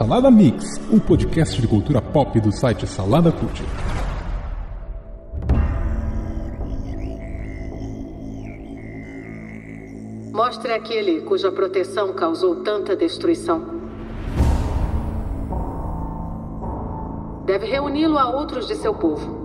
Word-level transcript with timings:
Salada 0.00 0.30
Mix, 0.30 0.80
um 0.90 0.98
podcast 0.98 1.60
de 1.60 1.68
cultura 1.68 2.00
pop 2.00 2.40
do 2.40 2.50
site 2.50 2.86
Salada 2.86 3.30
Cult. 3.30 3.62
Mostre 10.32 10.72
aquele 10.72 11.20
cuja 11.20 11.52
proteção 11.52 12.14
causou 12.14 12.62
tanta 12.62 12.96
destruição. 12.96 13.62
Deve 17.44 17.66
reuni-lo 17.66 18.16
a 18.16 18.30
outros 18.30 18.66
de 18.66 18.76
seu 18.76 18.94
povo. 18.94 19.36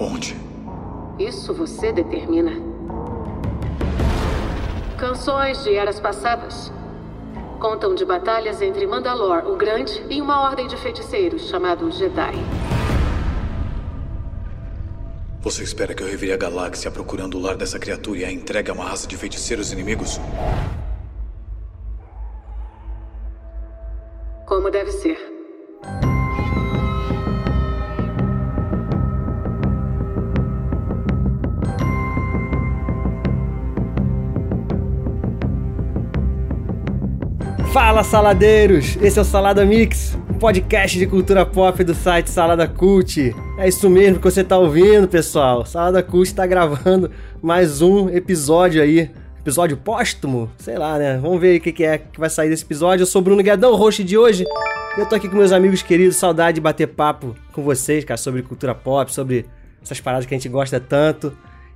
Onde? 0.00 0.34
Isso 1.18 1.52
você 1.52 1.92
determina. 1.92 2.52
Canções 4.96 5.62
de 5.62 5.74
eras 5.74 6.00
passadas 6.00 6.72
contam 7.56 7.94
de 7.94 8.04
batalhas 8.04 8.62
entre 8.62 8.86
Mandalor, 8.86 9.50
o 9.50 9.56
Grande, 9.56 10.04
e 10.08 10.20
uma 10.20 10.40
ordem 10.42 10.66
de 10.66 10.76
feiticeiros 10.76 11.48
chamados 11.48 11.96
Jedi. 11.96 12.34
Você 15.40 15.62
espera 15.62 15.94
que 15.94 16.02
eu 16.02 16.08
revire 16.08 16.32
a 16.32 16.36
galáxia 16.36 16.90
procurando 16.90 17.38
o 17.38 17.40
lar 17.40 17.56
dessa 17.56 17.78
criatura 17.78 18.18
e 18.18 18.24
a 18.24 18.32
entregue 18.32 18.70
a 18.70 18.74
uma 18.74 18.84
raça 18.84 19.06
de 19.06 19.16
feiticeiros 19.16 19.72
inimigos? 19.72 20.18
Como 24.44 24.70
deve 24.70 24.90
ser. 24.90 25.35
Fala 37.76 38.02
saladeiros, 38.02 38.96
esse 39.02 39.18
é 39.18 39.20
o 39.20 39.24
Salada 39.24 39.62
Mix, 39.62 40.16
um 40.30 40.38
podcast 40.38 40.98
de 40.98 41.06
cultura 41.06 41.44
pop 41.44 41.84
do 41.84 41.94
site 41.94 42.30
Salada 42.30 42.66
Cult. 42.66 43.36
É 43.58 43.68
isso 43.68 43.90
mesmo 43.90 44.16
que 44.16 44.24
você 44.24 44.42
tá 44.42 44.56
ouvindo, 44.56 45.06
pessoal. 45.06 45.66
Salada 45.66 46.02
Cult 46.02 46.34
tá 46.34 46.46
gravando 46.46 47.10
mais 47.42 47.82
um 47.82 48.08
episódio 48.08 48.82
aí, 48.82 49.10
episódio 49.40 49.76
póstumo, 49.76 50.50
sei 50.56 50.78
lá, 50.78 50.96
né? 50.96 51.18
Vamos 51.20 51.38
ver 51.38 51.58
o 51.58 51.60
que, 51.60 51.70
que 51.70 51.84
é 51.84 51.98
que 51.98 52.18
vai 52.18 52.30
sair 52.30 52.48
desse 52.48 52.64
episódio. 52.64 53.02
Eu 53.02 53.06
sou 53.06 53.20
Bruno 53.20 53.42
Guedão, 53.42 53.76
host 53.76 54.02
de 54.02 54.16
hoje. 54.16 54.46
Eu 54.96 55.04
tô 55.04 55.14
aqui 55.14 55.28
com 55.28 55.36
meus 55.36 55.52
amigos 55.52 55.82
queridos, 55.82 56.16
saudade 56.16 56.54
de 56.54 56.62
bater 56.62 56.86
papo 56.86 57.36
com 57.52 57.62
vocês, 57.62 58.06
cara, 58.06 58.16
sobre 58.16 58.40
cultura 58.40 58.74
pop, 58.74 59.12
sobre 59.12 59.44
essas 59.82 60.00
paradas 60.00 60.24
que 60.24 60.34
a 60.34 60.38
gente 60.38 60.48
gosta 60.48 60.80
tanto. 60.80 61.30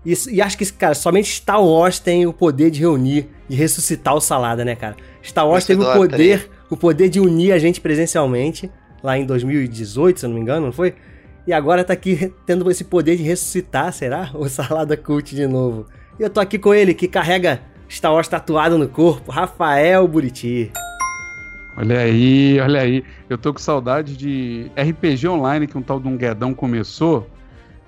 E, 0.05 0.15
e 0.31 0.41
acho 0.41 0.57
que, 0.57 0.73
cara, 0.73 0.95
somente 0.95 1.29
Star 1.29 1.63
Wars 1.63 1.99
tem 1.99 2.27
o 2.27 2.33
poder 2.33 2.71
de 2.71 2.81
reunir 2.81 3.29
e 3.49 3.55
ressuscitar 3.55 4.15
o 4.15 4.21
Salada, 4.21 4.65
né, 4.65 4.75
cara? 4.75 4.97
Star 5.23 5.47
Wars 5.47 5.65
teve 5.65 5.83
o 5.83 5.85
Vencedor, 5.85 6.09
poder, 6.09 6.51
o 6.71 6.77
poder 6.77 7.09
de 7.09 7.21
unir 7.21 7.53
a 7.53 7.59
gente 7.59 7.81
presencialmente, 7.81 8.71
lá 9.03 9.19
em 9.19 9.27
2018, 9.27 10.21
se 10.21 10.27
eu 10.27 10.31
não 10.31 10.37
me 10.37 10.43
engano, 10.43 10.67
não 10.67 10.73
foi? 10.73 10.95
E 11.47 11.53
agora 11.53 11.85
tá 11.85 11.93
aqui 11.93 12.33
tendo 12.47 12.71
esse 12.71 12.85
poder 12.85 13.17
de 13.17 13.23
ressuscitar, 13.23 13.93
será? 13.93 14.31
O 14.35 14.49
Salada 14.49 14.97
Cult 14.97 15.35
de 15.35 15.47
novo. 15.47 15.87
E 16.19 16.23
eu 16.23 16.31
tô 16.31 16.41
aqui 16.41 16.59
com 16.59 16.73
ele, 16.73 16.95
que 16.95 17.09
carrega 17.09 17.61
Star 17.89 18.13
Wars 18.13 18.29
tatuado 18.29 18.79
no 18.79 18.89
corpo, 18.89 19.31
Rafael 19.31 20.07
Buriti. 20.07 20.71
Olha 21.77 22.01
aí, 22.01 22.61
olha 22.61 22.81
aí. 22.81 23.05
Eu 23.29 23.39
tô 23.39 23.53
com 23.53 23.59
saudade 23.59 24.17
de 24.17 24.71
RPG 24.77 25.29
online 25.29 25.67
que 25.67 25.79
um 25.79 25.83
tal 25.83 25.99
de 25.99 26.09
um 26.09 26.17
Guedão 26.17 26.53
começou 26.53 27.29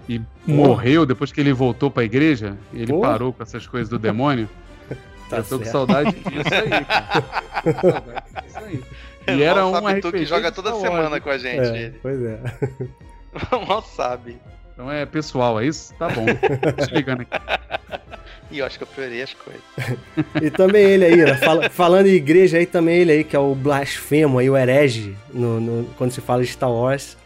e 0.08 0.20
morreu 0.46 1.06
depois 1.06 1.30
que 1.32 1.40
ele 1.40 1.52
voltou 1.52 1.90
pra 1.90 2.04
igreja. 2.04 2.56
Ele 2.72 2.92
Pô. 2.92 3.00
parou 3.00 3.32
com 3.32 3.42
essas 3.42 3.66
coisas 3.66 3.88
do 3.88 3.98
demônio. 3.98 4.48
Tá 5.30 5.38
eu 5.38 5.44
tô 5.44 5.56
com 5.58 5.64
certo. 5.64 5.72
saudade 5.72 6.10
disso 6.12 6.54
aí, 6.54 6.84
cara. 6.84 7.22
Tô 7.62 7.72
com 7.72 7.90
saudade 7.90 8.22
disso 8.44 8.58
aí. 8.58 8.84
E 9.38 9.42
era 9.42 9.62
Mal 9.62 9.82
um 9.82 9.88
RPG 9.88 10.12
que 10.12 10.24
joga 10.26 10.52
toda 10.52 10.74
semana 10.74 11.16
hein? 11.16 11.22
com 11.22 11.30
a 11.30 11.38
gente. 11.38 11.60
É, 11.70 11.82
ele. 11.84 11.98
pois 12.02 12.22
é. 12.22 12.38
Mal 13.66 13.80
sabe. 13.82 14.36
Então 14.74 14.92
é 14.92 15.06
pessoal, 15.06 15.58
é 15.58 15.64
isso? 15.64 15.94
Tá 15.94 16.08
bom. 16.10 16.26
Te 16.26 16.94
ligando 16.94 17.22
aqui. 17.22 17.38
Ih, 18.50 18.58
eu 18.58 18.66
acho 18.66 18.76
que 18.76 18.84
eu 18.84 18.88
piorei 18.88 19.22
as 19.22 19.32
coisas. 19.32 19.62
E 20.42 20.50
também 20.50 20.82
ele 20.84 21.04
aí, 21.06 21.16
né? 21.16 21.34
Fala- 21.36 21.70
falando 21.70 22.08
em 22.08 22.12
igreja 22.14 22.58
aí, 22.58 22.66
também 22.66 22.96
ele 22.98 23.12
aí, 23.12 23.24
que 23.24 23.34
é 23.34 23.38
o 23.38 23.54
blasfemo 23.54 24.38
aí, 24.38 24.50
o 24.50 24.56
herege, 24.56 25.16
no, 25.32 25.58
no- 25.60 25.84
quando 25.96 26.10
se 26.10 26.20
fala 26.20 26.42
de 26.42 26.48
Star 26.48 26.70
Wars. 26.70 27.16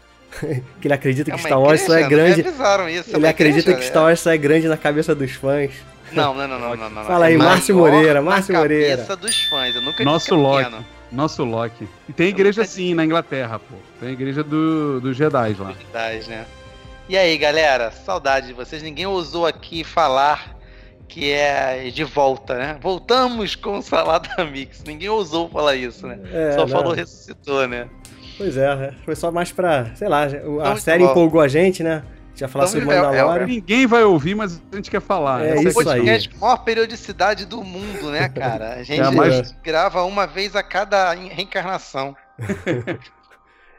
Que 0.81 0.87
ele 0.87 0.93
acredita 0.93 1.31
É 1.31 1.35
que 1.35 1.41
Star 1.41 1.59
Wars 1.59 1.81
só 1.81 1.95
é? 1.97 2.01
Não 2.03 2.09
grande. 2.09 2.41
Isso. 2.41 2.49
é 2.51 3.15
Ele 3.15 3.17
uma 3.25 3.29
acredita 3.29 3.69
igreja, 3.71 3.77
que 3.79 3.85
Star 3.85 4.03
né? 4.03 4.07
Wars 4.09 4.19
só 4.19 4.31
é 4.31 4.37
grande 4.37 4.67
na 4.67 4.77
cabeça 4.77 5.15
dos 5.15 5.31
fãs. 5.31 5.71
Não, 6.11 6.33
não, 6.33 6.47
não, 6.47 6.59
não, 6.59 6.75
não, 6.75 6.89
não. 6.89 7.03
Fala 7.03 7.25
aí, 7.25 7.33
É 7.35 7.37
Márcio 7.37 7.75
Moreira, 7.75 8.13
na 8.15 8.21
Márcio 8.21 8.55
Moreira. 8.55 8.91
cabeça 8.97 9.15
dos 9.15 9.43
fãs. 9.45 9.75
Eu 9.75 9.81
nunca 9.81 10.03
Nosso 10.03 10.17
disse 10.19 10.29
que 10.29 10.33
é 10.35 10.37
Loki. 10.37 10.63
pequeno. 10.65 10.85
Nosso 11.11 11.43
Loki. 11.43 11.87
E 12.09 12.13
tem 12.13 12.27
igreja 12.27 12.63
sim 12.65 12.93
na 12.93 13.03
Inglaterra, 13.05 13.59
pô. 13.59 13.75
Tem 13.99 14.09
a 14.09 14.11
igreja 14.11 14.43
do, 14.43 14.99
dos 15.01 15.15
Jedi 15.17 15.53
lá. 15.59 15.71
Verdade, 15.71 16.29
né? 16.29 16.45
E 17.09 17.17
aí, 17.17 17.37
galera? 17.37 17.91
Saudade 17.91 18.47
de 18.47 18.53
vocês. 18.53 18.81
Ninguém 18.83 19.05
ousou 19.05 19.45
aqui 19.45 19.83
falar 19.83 20.55
que 21.07 21.31
é 21.31 21.89
de 21.89 22.03
volta, 22.03 22.55
né? 22.55 22.77
Voltamos 22.81 23.55
com 23.55 23.81
Salada 23.81 24.43
Mix. 24.51 24.83
Ninguém 24.85 25.07
ousou 25.07 25.49
falar 25.49 25.75
isso, 25.75 26.05
né? 26.05 26.19
É, 26.33 26.51
Só 26.51 26.61
não. 26.61 26.67
falou 26.67 26.93
ressuscitou, 26.93 27.65
né? 27.67 27.87
Pois 28.37 28.55
é, 28.57 28.75
né? 28.75 28.93
foi 29.03 29.15
só 29.15 29.31
mais 29.31 29.51
pra, 29.51 29.93
sei 29.95 30.07
lá, 30.07 30.27
o- 30.45 30.59
a 30.59 30.63
Então, 30.65 30.77
série 30.77 31.03
bom. 31.03 31.11
empolgou 31.11 31.41
a 31.41 31.47
gente, 31.47 31.81
né? 31.83 32.03
A 32.05 32.29
gente 32.29 32.41
ia 32.41 32.47
falar 32.47 32.65
Então, 32.65 32.79
sobre 32.81 32.93
é- 32.95 32.97
é- 32.97 33.01
Mandalorian. 33.01 33.47
Ninguém 33.47 33.87
vai 33.87 34.03
ouvir, 34.03 34.35
mas 34.35 34.61
a 34.71 34.75
gente 34.75 34.91
quer 34.91 35.01
falar. 35.01 35.43
É 35.43 35.53
Essa 35.57 35.69
isso 35.69 35.89
a 35.89 35.93
aí. 35.93 36.29
maior 36.39 36.57
periodicidade 36.63 37.45
do 37.45 37.63
mundo, 37.63 38.11
né, 38.11 38.29
cara? 38.29 38.75
A 38.75 38.83
gente 38.83 39.01
É 39.01 39.03
a 39.05 39.11
mais- 39.11 39.55
grava 39.63 40.03
uma 40.03 40.27
vez 40.27 40.55
a 40.55 40.61
cada 40.61 41.11
reencarnação. 41.13 42.15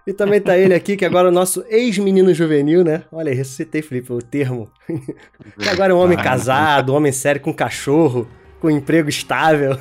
E 0.07 0.13
também 0.15 0.41
tá 0.41 0.57
ele 0.57 0.73
aqui, 0.73 0.97
que 0.97 1.05
agora 1.05 1.29
é 1.29 1.31
o 1.31 1.35
nosso 1.35 1.63
ex-menino 1.69 2.33
juvenil, 2.33 2.83
né? 2.83 3.03
Olha 3.13 3.31
aí, 3.31 3.37
ressuscitei, 3.37 3.83
Felipe, 3.83 4.11
o 4.11 4.23
termo. 4.23 4.71
que 5.61 5.69
agora 5.69 5.93
é 5.93 5.95
um 5.95 5.99
homem 5.99 6.17
casado, 6.17 6.95
um 6.95 6.97
homem 6.97 7.13
sério 7.13 7.43
com 7.43 7.53
cachorro, 7.53 8.27
com 8.59 8.71
emprego 8.71 9.11
estável. 9.11 9.77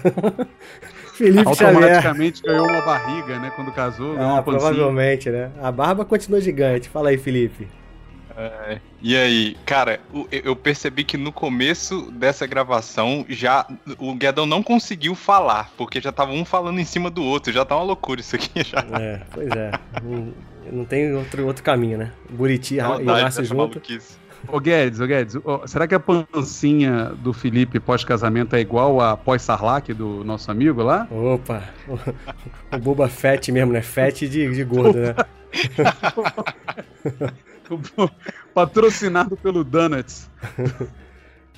Felipe 1.18 1.56
Xavier. 1.56 1.70
Automaticamente 1.76 2.42
ganhou 2.44 2.68
uma 2.70 2.82
barriga, 2.82 3.40
né? 3.40 3.52
Quando 3.56 3.72
casou, 3.72 4.14
ganhou 4.16 4.30
Ah, 4.30 4.34
uma 4.36 4.44
pancinha. 4.44 4.60
provavelmente, 4.72 5.30
né? 5.30 5.50
A 5.62 5.72
barba 5.72 6.06
continua 6.06 6.40
gigante. 6.40 6.88
Fala 6.90 7.10
aí, 7.10 7.18
Felipe. 7.18 7.68
É, 8.40 8.78
E 9.02 9.18
aí, 9.18 9.58
cara, 9.66 10.00
eu 10.32 10.56
percebi 10.56 11.04
que 11.04 11.18
no 11.18 11.32
começo 11.32 12.12
dessa 12.12 12.46
gravação 12.46 13.26
já 13.28 13.66
o 13.98 14.14
Guedão 14.14 14.46
não 14.46 14.62
conseguiu 14.62 15.16
falar, 15.16 15.72
porque 15.76 16.00
já 16.00 16.12
tava 16.12 16.34
um 16.34 16.46
falando 16.46 16.80
em 16.80 16.84
cima 16.86 17.10
do 17.10 17.24
outro, 17.24 17.52
já 17.52 17.66
tá 17.66 17.76
uma 17.76 17.84
loucura 17.84 18.22
isso 18.22 18.36
aqui 18.36 18.64
já. 18.64 18.86
É, 19.00 19.22
pois 19.34 19.50
é. 19.50 19.72
Não, 20.04 20.34
não 20.72 20.86
tem 20.86 21.12
outro, 21.16 21.48
outro 21.48 21.64
caminho, 21.64 21.98
né? 21.98 22.12
Buriti 22.30 22.76
e 22.76 23.04
Márcio 23.04 23.44
junto. 23.44 23.58
maluquice. 23.58 24.18
Ô 24.48 24.60
Guedes, 24.60 25.00
ô 25.00 25.08
Guedes, 25.08 25.36
ô, 25.36 25.66
será 25.68 25.88
que 25.88 25.96
a 25.96 26.00
pancinha 26.00 27.12
do 27.18 27.34
Felipe 27.34 27.80
pós-casamento 27.80 28.56
é 28.56 28.60
igual 28.60 29.02
a 29.02 29.18
pós-Sarlac 29.18 29.94
do 29.94 30.24
nosso 30.24 30.50
amigo 30.52 30.82
lá? 30.84 31.08
Opa, 31.12 31.64
o, 31.88 32.76
o 32.76 32.80
Boba 32.80 33.08
Fett 33.10 33.52
mesmo, 33.52 33.74
né? 33.74 33.82
Fett 33.82 34.28
de, 34.28 34.52
de 34.54 34.64
gordo, 34.64 34.98
né? 35.00 35.16
Patrocinado 38.54 39.36
pelo 39.38 39.64
Donuts. 39.64 40.30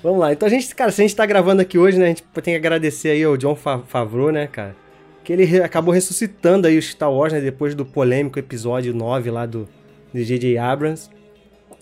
Vamos 0.02 0.20
lá. 0.20 0.32
Então 0.32 0.46
a 0.46 0.50
gente, 0.50 0.74
cara, 0.74 0.90
se 0.90 1.00
a 1.00 1.04
gente 1.04 1.16
tá 1.16 1.26
gravando 1.26 1.62
aqui 1.62 1.78
hoje, 1.78 1.98
né? 1.98 2.06
A 2.06 2.08
gente 2.08 2.22
tem 2.22 2.54
que 2.54 2.56
agradecer 2.56 3.10
aí 3.10 3.24
ao 3.24 3.36
John 3.36 3.54
Fa- 3.54 3.80
Favreau, 3.80 4.30
né, 4.30 4.46
cara? 4.46 4.74
Que 5.22 5.32
ele 5.34 5.62
acabou 5.62 5.92
ressuscitando 5.92 6.66
aí 6.66 6.78
o 6.78 6.82
Star 6.82 7.12
Wars, 7.12 7.32
né? 7.32 7.40
Depois 7.40 7.74
do 7.74 7.84
polêmico 7.84 8.38
episódio 8.38 8.94
9 8.94 9.30
lá 9.30 9.46
do 9.46 9.68
de 10.12 10.24
J.J. 10.24 10.58
Abrams. 10.58 11.08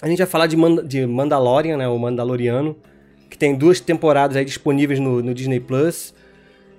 A 0.00 0.08
gente 0.08 0.18
vai 0.18 0.26
falar 0.26 0.46
de, 0.46 0.56
Manda- 0.56 0.82
de 0.82 1.06
Mandalorian, 1.06 1.76
né? 1.76 1.88
O 1.88 1.98
Mandaloriano. 1.98 2.76
Que 3.28 3.36
tem 3.36 3.54
duas 3.54 3.80
temporadas 3.80 4.36
aí 4.36 4.44
disponíveis 4.44 4.98
no, 4.98 5.22
no 5.22 5.34
Disney 5.34 5.60
Plus. 5.60 6.14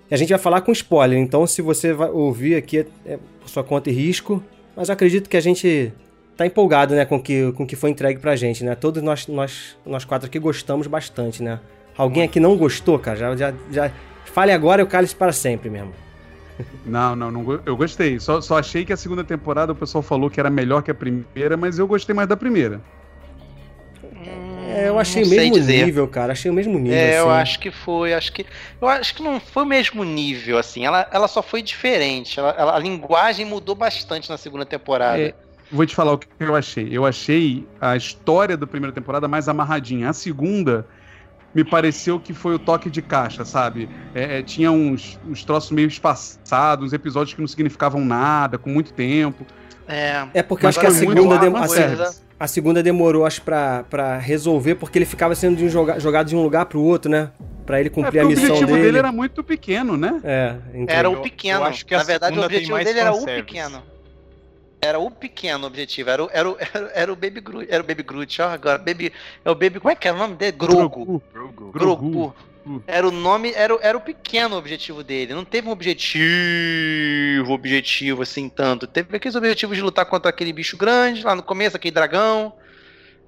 E 0.09 0.13
a 0.13 0.17
gente 0.17 0.29
vai 0.29 0.39
falar 0.39 0.61
com 0.61 0.71
spoiler. 0.71 1.19
Então, 1.19 1.45
se 1.45 1.61
você 1.61 1.93
vai 1.93 2.09
ouvir 2.09 2.55
aqui, 2.55 2.79
é, 2.79 2.85
é 3.05 3.19
por 3.39 3.49
sua 3.49 3.63
conta 3.63 3.89
e 3.89 3.93
risco. 3.93 4.41
Mas 4.75 4.89
eu 4.89 4.93
acredito 4.93 5.29
que 5.29 5.37
a 5.37 5.41
gente 5.41 5.91
tá 6.35 6.45
empolgado, 6.45 6.95
né, 6.95 7.03
com 7.03 7.17
o 7.17 7.21
que, 7.21 7.51
com 7.51 7.63
o 7.63 7.67
que 7.67 7.75
foi 7.75 7.89
entregue 7.89 8.19
pra 8.19 8.33
gente, 8.35 8.63
né? 8.63 8.73
Todos 8.73 9.03
nós, 9.03 9.27
nós, 9.27 9.77
nós 9.85 10.05
quatro 10.05 10.27
aqui 10.27 10.39
gostamos 10.39 10.87
bastante, 10.87 11.43
né? 11.43 11.59
Alguém 11.97 12.23
aqui 12.23 12.39
não 12.39 12.55
gostou, 12.55 12.97
cara? 12.97 13.17
Já, 13.17 13.35
já, 13.35 13.53
já... 13.69 13.91
Fale 14.23 14.53
agora 14.53 14.81
e 14.81 14.83
o 14.85 14.87
cálice 14.87 15.13
para 15.13 15.33
sempre 15.33 15.69
mesmo. 15.69 15.91
Não, 16.85 17.15
não, 17.15 17.29
não 17.29 17.59
eu 17.65 17.75
gostei. 17.75 18.19
Só, 18.19 18.39
só 18.39 18.57
achei 18.57 18.85
que 18.85 18.93
a 18.93 18.97
segunda 18.97 19.23
temporada 19.23 19.73
o 19.73 19.75
pessoal 19.75 20.01
falou 20.01 20.29
que 20.29 20.39
era 20.39 20.49
melhor 20.49 20.81
que 20.81 20.89
a 20.89 20.95
primeira, 20.95 21.57
mas 21.57 21.77
eu 21.77 21.85
gostei 21.87 22.15
mais 22.15 22.27
da 22.27 22.37
primeira. 22.37 22.79
É, 24.69 24.87
eu 24.89 24.99
achei 24.99 25.23
o 25.23 25.27
mesmo 25.27 25.53
dizer. 25.53 25.85
nível, 25.85 26.07
cara. 26.07 26.33
Achei 26.33 26.49
o 26.49 26.53
mesmo 26.53 26.77
nível. 26.77 26.97
É, 26.97 27.19
eu 27.19 27.29
assim. 27.29 27.41
acho 27.41 27.59
que 27.59 27.71
foi, 27.71 28.13
acho 28.13 28.31
que. 28.31 28.45
Eu 28.81 28.87
acho 28.87 29.15
que 29.15 29.23
não 29.23 29.39
foi 29.39 29.63
o 29.63 29.65
mesmo 29.65 30.03
nível, 30.03 30.57
assim. 30.57 30.85
Ela, 30.85 31.07
ela 31.11 31.27
só 31.27 31.41
foi 31.41 31.61
diferente. 31.61 32.39
Ela, 32.39 32.55
ela- 32.57 32.75
a 32.75 32.79
linguagem 32.79 33.45
mudou 33.45 33.75
bastante 33.75 34.29
na 34.29 34.37
segunda 34.37 34.65
temporada. 34.65 35.19
É, 35.19 35.33
Vou 35.71 35.85
te 35.85 35.93
falar 35.95 36.13
o 36.13 36.17
que 36.17 36.27
eu 36.39 36.55
achei. 36.55 36.87
Eu 36.91 37.05
achei 37.05 37.63
a 37.79 37.95
história 37.95 38.57
da 38.57 38.65
primeira 38.65 38.93
temporada 38.93 39.27
mais 39.27 39.47
amarradinha. 39.47 40.09
A 40.09 40.13
segunda 40.13 40.85
me 41.53 41.63
pareceu 41.63 42.19
que 42.19 42.33
foi 42.33 42.55
o 42.55 42.59
toque 42.59 42.89
de 42.89 43.01
caixa, 43.01 43.45
sabe? 43.45 43.87
É, 44.15 44.39
é, 44.39 44.41
tinha 44.43 44.71
uns, 44.71 45.19
uns 45.27 45.43
troços 45.43 45.69
meio 45.71 45.87
espaçados, 45.87 46.85
uns 46.87 46.93
episódios 46.93 47.33
que 47.35 47.41
não 47.41 47.47
significavam 47.47 48.03
nada, 48.03 48.57
com 48.57 48.69
muito 48.69 48.93
tempo. 48.93 49.45
É. 49.87 50.27
É 50.35 50.43
porque 50.43 50.65
eu 50.65 50.69
acho 50.69 50.79
que 50.79 50.85
a 50.85 50.91
muito 50.91 50.99
segunda, 50.99 51.59
a, 51.59 51.67
se- 51.67 52.21
a 52.39 52.47
segunda 52.47 52.81
demorou, 52.81 53.25
acho, 53.25 53.41
pra, 53.41 53.83
pra 53.89 54.17
resolver, 54.17 54.75
porque 54.75 54.97
ele 54.97 55.05
ficava 55.05 55.35
sendo 55.35 55.57
de 55.57 55.65
um 55.65 55.69
joga- 55.69 55.99
jogado 55.99 56.27
de 56.27 56.35
um 56.35 56.41
lugar 56.41 56.65
pro 56.67 56.81
outro, 56.81 57.11
né? 57.11 57.31
Pra 57.65 57.79
ele 57.79 57.89
É, 57.89 57.91
cumprir 57.91 58.05
porque 58.05 58.19
a 58.19 58.25
o 58.25 58.27
missão 58.29 58.45
objetivo 58.45 58.71
dele. 58.71 58.83
dele 58.83 58.97
era 58.97 59.11
muito 59.11 59.43
pequeno, 59.43 59.97
né? 59.97 60.19
É, 60.23 60.55
então. 60.73 60.95
Era 60.95 61.09
o 61.09 61.13
Eu- 61.15 61.21
pequeno. 61.21 61.59
eu 61.59 61.65
acho 61.65 61.85
que 61.85 61.95
Na 61.95 62.03
verdade, 62.03 62.39
o 62.39 62.43
objetivo 62.43 62.77
dele 62.83 62.99
era 62.99 63.13
o 63.13 63.25
pequeno. 63.25 63.83
Era 64.81 64.97
o 64.97 65.11
pequeno 65.11 65.67
objetivo. 65.67 66.09
Era 66.09 66.23
o, 66.23 66.29
era 66.31 66.49
o, 66.49 66.55
era, 66.57 66.91
era 66.95 67.13
o 67.13 67.15
Baby 67.15 67.41
Groot. 67.41 67.67
Era 67.69 67.83
o 67.83 67.85
Baby 67.85 68.01
Groot, 68.03 68.41
ó, 68.41 68.47
agora. 68.47 68.77
Baby, 68.77 69.11
é 69.43 69.51
o 69.51 69.53
Baby. 69.53 69.79
Como 69.81 69.91
é 69.91 69.95
que 69.95 70.07
era 70.07 70.15
o 70.15 70.19
nome 70.19 70.35
dele? 70.35 70.53
Grogu. 70.53 71.21
Grogu. 71.33 71.71
Grogu. 71.71 71.71
Grogu. 71.71 72.35
Era 72.87 73.07
o 73.07 73.11
nome, 73.11 73.51
era, 73.55 73.75
o- 73.75 73.79
era 73.81 73.97
o 73.97 74.01
pequeno 74.01 74.55
objetivo 74.57 75.03
dele. 75.03 75.33
Não 75.33 75.43
teve 75.45 75.67
um 75.67 75.71
objetivo, 75.71 77.51
objetivo 77.53 78.21
assim 78.21 78.49
tanto. 78.49 78.87
Teve 78.87 79.15
aqueles 79.17 79.35
objetivos 79.35 79.75
de 79.77 79.83
lutar 79.83 80.05
contra 80.05 80.29
aquele 80.29 80.53
bicho 80.53 80.77
grande 80.77 81.23
lá 81.23 81.35
no 81.35 81.43
começo, 81.43 81.75
aquele 81.75 81.93
dragão. 81.93 82.53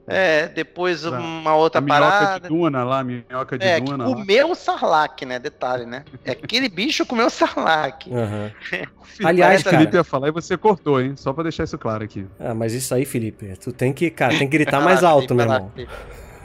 É, 0.07 0.47
depois 0.47 1.03
Tá. 1.03 1.11
uma 1.11 1.55
outra 1.55 1.77
A 1.77 1.81
minhoca 1.81 2.01
parada. 2.01 2.39
de 2.41 2.47
Duna 2.49 2.83
lá, 2.83 3.03
minhoca 3.03 3.57
de 3.57 3.65
É, 3.65 3.79
que 3.79 3.85
Duna 3.85 4.07
lá. 4.07 4.15
comeu 4.15 4.49
o 4.49 4.55
Sarlacc, 4.55 5.21
né? 5.25 5.37
Detalhe, 5.37 5.85
né? 5.85 6.03
É 6.25 6.31
aquele 6.31 6.67
bicho 6.67 7.05
comeu 7.05 7.27
o 7.27 7.29
Sarlacc. 7.29 8.07
Aham. 8.11 8.51
Felipe- 9.03 9.25
Aliás, 9.25 9.61
o 9.61 9.69
Felipe 9.69 9.85
cara- 9.85 9.97
ia 9.97 10.03
falar 10.03 10.27
e 10.29 10.31
você 10.31 10.57
cortou, 10.57 10.99
hein? 10.99 11.13
Só 11.15 11.31
pra 11.31 11.43
deixar 11.43 11.65
isso 11.65 11.77
claro 11.77 12.03
aqui. 12.03 12.25
Ah, 12.39 12.53
mas 12.55 12.73
isso 12.73 12.93
aí, 12.95 13.05
Felipe, 13.05 13.53
tu 13.57 13.71
tem 13.71 13.93
que, 13.93 14.09
cara, 14.09 14.31
tem 14.31 14.49
que 14.49 14.57
gritar 14.57 14.81
mais 14.81 15.03
alto, 15.03 15.35
meu 15.35 15.45
irmão. 15.45 15.71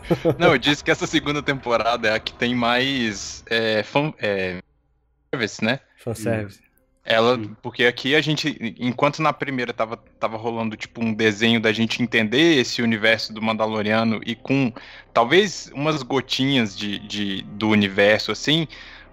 Não, 0.38 0.53
eu 0.53 0.58
disse 0.58 0.82
que 0.85 0.91
essa 0.91 1.06
segunda 1.06 1.43
temporada 1.43 2.08
é 2.08 2.14
a 2.14 2.19
que 2.20 2.32
tem 2.32 2.55
mais 2.55 3.44
é, 3.49 3.82
fan, 3.82 4.12
é, 4.19 4.62
service, 5.32 5.64
né? 5.64 5.81
Fanservice. 5.99 6.61
Ela, 7.08 7.37
Sim. 7.37 7.56
porque 7.62 7.85
aqui 7.85 8.17
a 8.17 8.20
gente, 8.20 8.75
enquanto 8.81 9.23
na 9.23 9.32
primeira 9.32 9.73
tava, 9.73 9.97
tava 10.19 10.37
rolando 10.37 10.76
tipo 10.76 11.00
um 11.05 11.14
desenho 11.14 11.61
da 11.61 11.73
gente 11.73 12.03
entender 12.03 12.58
esse 12.58 12.82
universo 12.82 13.32
do 13.32 13.41
Mandaloriano 13.41 14.20
e 14.26 14.35
com 14.35 14.73
talvez 15.14 15.70
umas 15.73 16.03
gotinhas 16.03 16.76
de, 16.76 16.99
de- 16.99 17.43
do 17.43 17.69
universo 17.69 18.32
assim, 18.32 18.67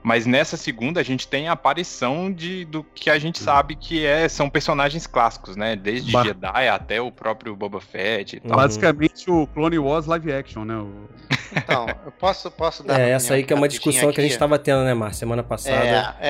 mas 0.03 0.25
nessa 0.25 0.57
segunda 0.57 0.99
a 0.99 1.03
gente 1.03 1.27
tem 1.27 1.47
a 1.47 1.53
aparição 1.53 2.31
de, 2.31 2.65
do 2.65 2.83
que 2.83 3.09
a 3.09 3.17
gente 3.17 3.39
sabe 3.41 3.75
que 3.75 4.05
é, 4.05 4.27
são 4.27 4.49
personagens 4.49 5.07
clássicos, 5.07 5.55
né? 5.55 5.75
Desde 5.75 6.11
Ba- 6.11 6.23
Jedi 6.23 6.67
até 6.67 7.01
o 7.01 7.11
próprio 7.11 7.55
Boba 7.55 7.79
Fett 7.79 8.35
e 8.35 8.39
tal. 8.39 8.51
Uhum. 8.51 8.57
Basicamente 8.57 9.31
o 9.31 9.47
Clone 9.47 9.79
Wars 9.79 10.05
live 10.05 10.31
action, 10.33 10.65
né? 10.65 10.75
O- 10.75 11.07
Então, 11.55 11.87
eu 12.05 12.11
posso, 12.11 12.51
posso 12.51 12.83
dar. 12.83 12.99
É, 12.99 13.11
essa 13.11 13.33
aí 13.35 13.43
que 13.43 13.53
é 13.53 13.55
uma 13.55 13.67
discussão 13.67 14.11
que 14.11 14.19
a 14.19 14.23
gente 14.23 14.33
aqui? 14.33 14.39
tava 14.39 14.59
tendo, 14.59 14.83
né, 14.83 14.93
Márcio? 14.93 15.19
Semana 15.19 15.43
passada. 15.43 16.15
É, 16.19 16.29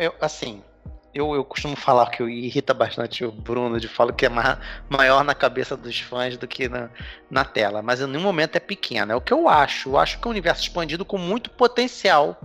é, 0.00 0.06
é, 0.06 0.12
assim, 0.20 0.62
eu, 1.14 1.32
eu 1.34 1.44
costumo 1.44 1.76
falar 1.76 2.10
que 2.10 2.22
irrita 2.24 2.74
bastante 2.74 3.24
o 3.24 3.30
Bruno 3.30 3.78
de 3.78 3.86
falar 3.86 4.12
que 4.12 4.26
é 4.26 4.28
ma- 4.28 4.58
maior 4.88 5.22
na 5.24 5.34
cabeça 5.34 5.76
dos 5.76 6.00
fãs 6.00 6.36
do 6.36 6.46
que 6.48 6.68
na, 6.68 6.90
na 7.30 7.44
tela, 7.44 7.80
mas 7.82 8.00
em 8.00 8.06
nenhum 8.08 8.22
momento 8.24 8.56
é 8.56 8.60
pequeno. 8.60 9.12
É 9.12 9.14
o 9.16 9.20
que 9.20 9.32
eu 9.32 9.48
acho. 9.48 9.90
Eu 9.90 9.98
acho 9.98 10.18
que 10.18 10.26
é 10.26 10.28
um 10.28 10.32
universo 10.32 10.62
expandido 10.62 11.04
com 11.04 11.16
muito 11.16 11.50
potencial. 11.50 12.38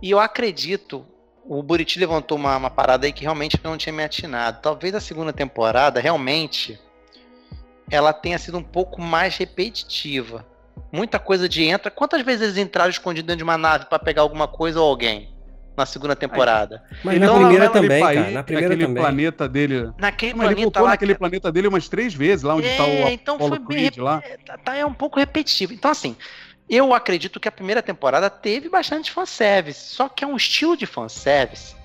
E 0.00 0.10
eu 0.10 0.18
acredito. 0.20 1.04
O 1.44 1.60
Buriti 1.62 1.98
levantou 1.98 2.38
uma, 2.38 2.56
uma 2.56 2.70
parada 2.70 3.04
aí 3.06 3.12
que 3.12 3.22
realmente 3.22 3.58
eu 3.62 3.70
não 3.70 3.76
tinha 3.76 3.92
me 3.92 4.02
atinado. 4.04 4.60
Talvez 4.62 4.94
a 4.94 5.00
segunda 5.00 5.32
temporada 5.32 6.00
realmente 6.00 6.78
ela 7.90 8.12
tenha 8.12 8.38
sido 8.38 8.56
um 8.58 8.62
pouco 8.62 9.00
mais 9.02 9.36
repetitiva. 9.36 10.46
Muita 10.92 11.18
coisa 11.18 11.48
de 11.48 11.64
entra. 11.64 11.90
Quantas 11.90 12.22
vezes 12.22 12.42
eles 12.42 12.56
entraram 12.56 12.90
escondidos 12.90 13.26
dentro 13.26 13.38
de 13.38 13.44
uma 13.44 13.58
nave 13.58 13.86
pra 13.86 13.98
pegar 13.98 14.22
alguma 14.22 14.46
coisa 14.46 14.80
ou 14.80 14.88
alguém 14.88 15.30
na 15.76 15.84
segunda 15.84 16.14
temporada? 16.14 16.82
Mas 17.02 17.16
Ele 17.16 17.26
na 17.26 17.32
primeira 17.34 17.66
aquele 17.66 17.82
também, 17.88 18.00
país, 18.00 18.20
cara. 18.20 18.30
Na 18.30 18.42
primeira 18.42 18.66
aquele 18.74 18.86
também. 18.86 19.02
planeta 19.02 19.48
dele. 19.48 19.92
Naquele 19.98 20.34
Mas 20.34 20.46
ele 20.46 20.54
planeta 20.54 20.62
voltou 20.62 20.82
lá. 20.84 20.88
naquele 20.90 21.12
que- 21.14 21.18
planeta 21.18 21.52
dele 21.52 21.68
umas 21.68 21.88
três 21.88 22.14
vezes, 22.14 22.42
lá 22.44 22.54
onde 22.54 22.68
tá 22.76 22.84
o 22.84 22.86
É, 22.86 23.12
então 23.12 23.34
Apollo 23.34 23.56
foi 23.56 23.58
bem 23.58 23.76
Creed 23.90 23.96
lá. 23.98 24.22
É, 24.24 24.36
tá, 24.38 24.56
tá- 24.58 24.76
é 24.76 24.86
um 24.86 24.94
pouco 24.94 25.18
repetitivo. 25.18 25.72
Então, 25.74 25.90
assim, 25.90 26.16
eu 26.74 26.94
acredito 26.94 27.38
que 27.38 27.48
a 27.48 27.52
primeira 27.52 27.82
temporada 27.82 28.30
teve 28.30 28.68
bastante 28.68 29.10
fanservice. 29.10 29.94
Só 29.94 30.08
que 30.08 30.24
é 30.24 30.26
um 30.26 30.36
estilo 30.36 30.76
de 30.76 30.86
fanservice 30.86 31.76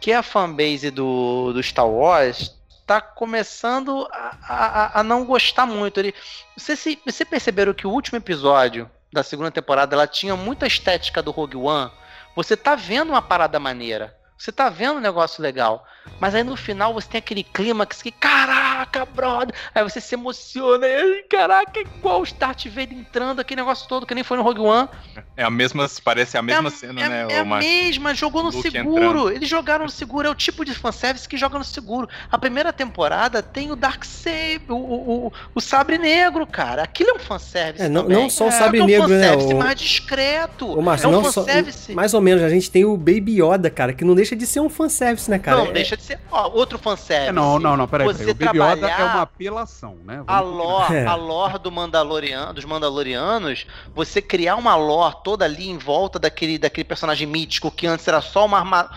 que 0.00 0.12
a 0.12 0.22
fanbase 0.22 0.90
do, 0.90 1.52
do 1.52 1.62
Star 1.62 1.88
Wars 1.88 2.54
tá 2.86 3.00
começando 3.00 4.06
a, 4.12 4.36
a- 4.48 5.00
a 5.00 5.02
não 5.02 5.24
gostar 5.24 5.66
muito. 5.66 5.98
Ele, 6.00 6.14
você, 6.56 6.76
se, 6.76 6.98
você 7.04 7.24
perceberam 7.24 7.74
que 7.74 7.86
o 7.86 7.90
último 7.90 8.16
episódio 8.18 8.90
da 9.12 9.22
segunda 9.22 9.50
temporada 9.50 9.94
ela 9.94 10.06
tinha 10.06 10.36
muita 10.36 10.66
estética 10.66 11.22
do 11.22 11.30
Rogue 11.30 11.56
One? 11.56 11.90
Você 12.36 12.56
tá 12.56 12.74
vendo 12.74 13.10
uma 13.10 13.22
parada 13.22 13.58
maneira. 13.58 14.16
Você 14.38 14.52
tá 14.52 14.68
vendo 14.68 14.98
um 14.98 15.00
negócio 15.00 15.42
legal. 15.42 15.84
Mas 16.20 16.34
aí 16.34 16.42
no 16.42 16.56
final 16.56 16.92
você 16.94 17.08
tem 17.08 17.18
aquele 17.18 17.42
clímax 17.42 18.02
que, 18.02 18.10
caraca, 18.10 19.04
brother. 19.06 19.54
Aí 19.74 19.82
você 19.82 20.00
se 20.00 20.14
emociona. 20.14 20.86
E, 20.86 21.22
caraca, 21.28 21.78
é 21.78 21.82
igual 21.82 22.22
o 22.22 22.26
Darth 22.38 22.66
Vader 22.66 22.92
entrando, 22.98 23.40
aquele 23.40 23.60
negócio 23.60 23.88
todo 23.88 24.06
que 24.06 24.14
nem 24.14 24.24
foi 24.24 24.36
no 24.36 24.42
Rogue 24.42 24.60
One. 24.60 24.88
É 25.36 25.44
a 25.44 25.50
mesma, 25.50 25.88
parece 26.04 26.36
a 26.36 26.42
mesma 26.42 26.68
é, 26.68 26.72
cena, 26.72 27.00
é, 27.00 27.08
né? 27.08 27.26
É 27.30 27.38
a 27.40 27.44
mesma, 27.44 28.14
jogou 28.14 28.42
no 28.42 28.50
Luke 28.50 28.70
seguro. 28.70 29.04
entrando. 29.04 29.30
Eles 29.32 29.48
jogaram 29.48 29.84
no 29.84 29.90
seguro. 29.90 30.26
É 30.28 30.30
o 30.30 30.34
tipo 30.34 30.64
de 30.64 30.74
fanservice 30.74 31.28
que 31.28 31.36
joga 31.36 31.58
no 31.58 31.64
seguro. 31.64 32.08
A 32.30 32.38
primeira 32.38 32.72
temporada 32.72 33.42
tem 33.42 33.70
o 33.70 33.76
Dark 33.76 34.04
Saber, 34.04 34.60
o, 34.68 34.74
o, 34.74 35.26
o, 35.28 35.32
o 35.54 35.60
Sabre 35.60 35.98
Negro, 35.98 36.46
cara. 36.46 36.82
Aquilo 36.82 37.10
é 37.10 37.14
um 37.14 37.18
fanservice. 37.18 37.84
É, 37.84 37.88
não, 37.88 38.02
também. 38.02 38.16
não 38.16 38.30
só 38.30 38.44
o 38.46 38.48
É, 38.48 38.52
Sabre 38.52 38.80
é 38.80 38.82
um 38.82 38.86
Negro, 38.86 39.08
né? 39.08 39.22
fanservice 39.28 39.54
O, 39.54 39.58
mais 39.58 39.78
discreto. 39.78 40.66
o 40.66 40.82
Márcio, 40.82 41.06
é 41.06 41.08
um 41.08 41.12
não 41.12 41.24
só. 41.24 41.42
fanservice. 41.44 41.92
Mais 41.92 42.14
ou 42.14 42.20
menos, 42.20 42.42
a 42.42 42.48
gente 42.48 42.70
tem 42.70 42.84
o 42.84 42.96
Baby 42.96 43.40
Yoda, 43.42 43.70
cara, 43.70 43.92
que 43.92 44.04
não 44.04 44.14
deixa 44.14 44.34
de 44.34 44.46
ser 44.46 44.60
um 44.60 44.68
fanservice, 44.68 45.30
né, 45.30 45.38
cara? 45.38 45.58
não, 45.58 45.66
É- 45.68 45.72
deixa 45.72 45.96
de 45.98 46.02
ser. 46.04 46.18
Ó, 46.30 46.50
outro 46.54 46.78
fanservice. 46.78 47.28
É, 47.28 47.32
não, 47.32 47.58
não, 47.58 47.76
não, 47.76 47.86
peraí, 47.86 48.06
Você 48.06 48.32
peraí. 48.34 48.58
O 48.58 48.60
Baby 48.62 48.72
Yoda 48.80 48.88
é 48.90 49.04
uma 49.04 49.22
apelação, 49.22 49.96
né? 50.04 50.22
a 50.26 50.40
Vamos- 50.40 50.56
lore, 50.56 50.94
É. 50.96 51.06
a 51.06 51.14
lore 51.14 51.58
do 51.58 51.70
Mandalorian, 51.70 52.54
dos 52.54 52.64
Mandalorianos, 52.64 53.66
você 53.94 54.22
criar 54.22 54.56
uma 54.56 54.74
lore 54.76 55.16
toda 55.22 55.44
ali 55.44 55.68
em 55.68 55.76
volta 55.78 56.18
daquele, 56.18 56.58
daquele 56.58 56.84
personagem 56.84 57.26
mítico 57.26 57.70
que 57.70 57.86
antes 57.86 58.08
era 58.08 58.20
só 58.20 58.46
uma 58.46 58.58
arma... 58.58 58.90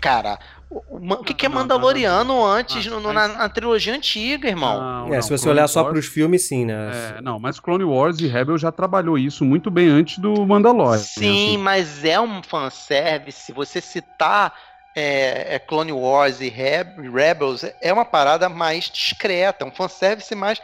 Cara, 0.00 0.38
o, 0.70 1.16
que, 1.24 1.34
que 1.34 1.44
é 1.46 1.48
Não, 1.48 1.56
não, 1.56 1.62
Mandaloriano 1.62 2.44
antes, 2.46 2.86
Ah, 2.86 2.90
no- 3.00 3.12
na, 3.12 3.26
na 3.26 3.48
trilogia 3.48 3.92
antiga, 3.92 4.46
irmão? 4.48 4.80
Não, 4.80 5.06
É, 5.08 5.16
não, 5.16 5.22
se 5.22 5.28
você 5.28 5.42
Clone 5.44 5.58
olhar 5.58 5.66
só 5.68 5.80
Wars- 5.82 5.92
pros 5.92 6.06
filmes, 6.06 6.46
sim, 6.46 6.64
né? 6.66 7.16
É, 7.18 7.20
não, 7.20 7.40
mas 7.40 7.58
Clone 7.58 7.82
Wars 7.82 8.20
e 8.20 8.28
Rebel 8.28 8.56
já 8.56 8.70
trabalhou 8.70 9.18
isso 9.18 9.44
muito 9.44 9.68
bem 9.68 9.88
antes 9.88 10.18
do 10.20 10.46
Mandalorian. 10.46 10.98
Sim, 10.98 11.46
assim. 11.54 11.56
mas 11.58 12.04
é 12.04 12.20
um 12.20 12.40
fanservice. 12.44 13.52
Você 13.52 13.80
citar 13.80 14.52
é, 14.94 15.54
é 15.54 15.58
Clone 15.58 15.92
Wars 15.92 16.40
e 16.40 16.48
Reb- 16.48 16.98
Rebels 17.12 17.64
é 17.80 17.92
uma 17.92 18.04
parada 18.04 18.48
mais 18.48 18.90
discreta, 18.90 19.64
é 19.64 19.68
um 19.68 19.70
fanservice 19.70 20.34
mais 20.34 20.60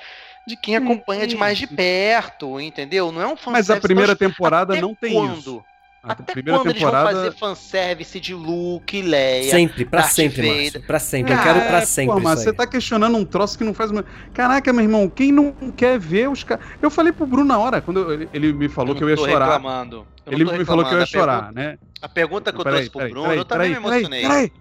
de 0.47 0.57
quem 0.57 0.77
acompanha 0.77 1.27
de 1.27 1.37
mais 1.37 1.59
de 1.59 1.67
perto, 1.67 2.61
entendeu? 2.61 3.11
Não 3.11 3.21
é 3.21 3.27
um 3.27 3.37
fanservice. 3.37 3.53
Mas 3.53 3.71
a 3.71 3.81
primeira 3.81 4.15
tão- 4.17 4.29
temporada 4.29 4.77
não 4.81 4.95
tem 4.95 5.13
quando? 5.13 5.39
isso. 5.39 5.65
A 6.03 6.13
Até 6.13 6.35
primeira 6.35 6.61
quando 6.61 6.71
eles 6.71 6.81
vão 6.81 6.91
temporada. 6.93 7.17
fazer 7.19 7.37
fanservice 7.37 8.21
de 8.21 8.33
Luke, 8.33 9.03
Leia? 9.03 9.51
Sempre, 9.51 9.85
pra 9.85 10.03
Darth 10.03 10.13
sempre, 10.13 10.43
Vader. 10.43 10.63
Márcio. 10.63 10.83
Pra 10.83 10.99
sempre. 11.01 11.33
Eu 11.35 11.43
quero 11.43 11.61
pra 11.63 11.79
É, 11.79 11.85
sempre. 11.85 12.15
Pô, 12.15 12.21
mas 12.21 12.39
você 12.45 12.53
tá 12.53 12.65
questionando 12.65 13.17
um 13.19 13.25
troço 13.25 13.59
que 13.59 13.65
não 13.65 13.75
faz. 13.75 13.91
Caraca, 14.33 14.73
meu 14.73 14.85
irmão, 14.85 15.09
quem 15.11 15.33
não 15.33 15.51
quer 15.77 15.99
ver 15.99 16.29
os 16.31 16.45
caras. 16.45 16.65
Eu 16.81 16.93
falei 16.93 17.13
pro 17.13 17.27
Bruno 17.27 17.47
na 17.47 17.59
hora, 17.59 17.81
quando 17.81 17.99
eu- 17.99 18.13
ele, 18.13 18.29
ele 18.33 18.53
me 18.53 18.69
falou 18.69 18.95
que 18.95 19.03
eu 19.03 19.11
ia 19.11 19.17
chorar. 19.17 19.47
reclamando. 19.47 20.07
Ele 20.27 20.45
me 20.45 20.65
falou 20.65 20.85
que 20.85 20.95
eu 20.95 20.99
ia 21.01 21.07
chorar, 21.07 21.53
né? 21.53 21.79
A 22.03 22.09
pergunta 22.09 22.53
que 22.53 22.59
eu 22.61 22.65
Peraí, 22.65 22.89
trouxe 22.89 22.91
pro 22.91 22.99
peraí, 22.99 23.13
Bruno, 23.13 23.27
peraí, 23.29 23.39
eu 23.39 23.45
também 23.45 23.71
me 23.71 23.77
emocionei. 23.77 24.23
peraí. 24.23 24.53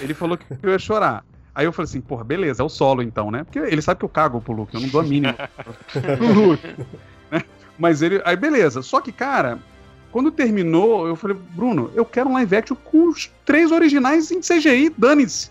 Ele 0.00 0.14
falou 0.14 0.36
que 0.36 0.44
eu 0.62 0.70
ia 0.70 0.78
chorar. 0.78 1.24
Aí 1.54 1.64
eu 1.66 1.72
falei 1.72 1.88
assim, 1.88 2.00
porra, 2.00 2.24
beleza, 2.24 2.62
é 2.62 2.66
o 2.66 2.68
solo 2.68 3.02
então, 3.02 3.30
né? 3.30 3.44
Porque 3.44 3.58
ele 3.58 3.82
sabe 3.82 3.98
que 3.98 4.04
eu 4.04 4.08
cago 4.08 4.40
pro 4.40 4.52
Luke, 4.54 4.74
eu 4.74 4.80
não 4.80 4.88
dou 4.88 5.00
a 5.00 5.04
mínima 5.04 5.34
pro 5.92 6.26
Luke. 6.32 6.66
né? 7.30 7.42
Mas 7.78 8.00
ele. 8.02 8.22
Aí 8.24 8.36
beleza. 8.36 8.82
Só 8.82 9.00
que, 9.00 9.12
cara, 9.12 9.58
quando 10.10 10.30
terminou, 10.30 11.06
eu 11.06 11.14
falei, 11.14 11.36
Bruno, 11.50 11.90
eu 11.94 12.04
quero 12.04 12.28
um 12.28 12.34
live 12.34 12.56
action 12.56 12.76
com 12.76 13.08
os 13.08 13.30
três 13.44 13.70
originais 13.70 14.30
em 14.30 14.40
CGI, 14.40 14.92
dane-se. 14.96 15.50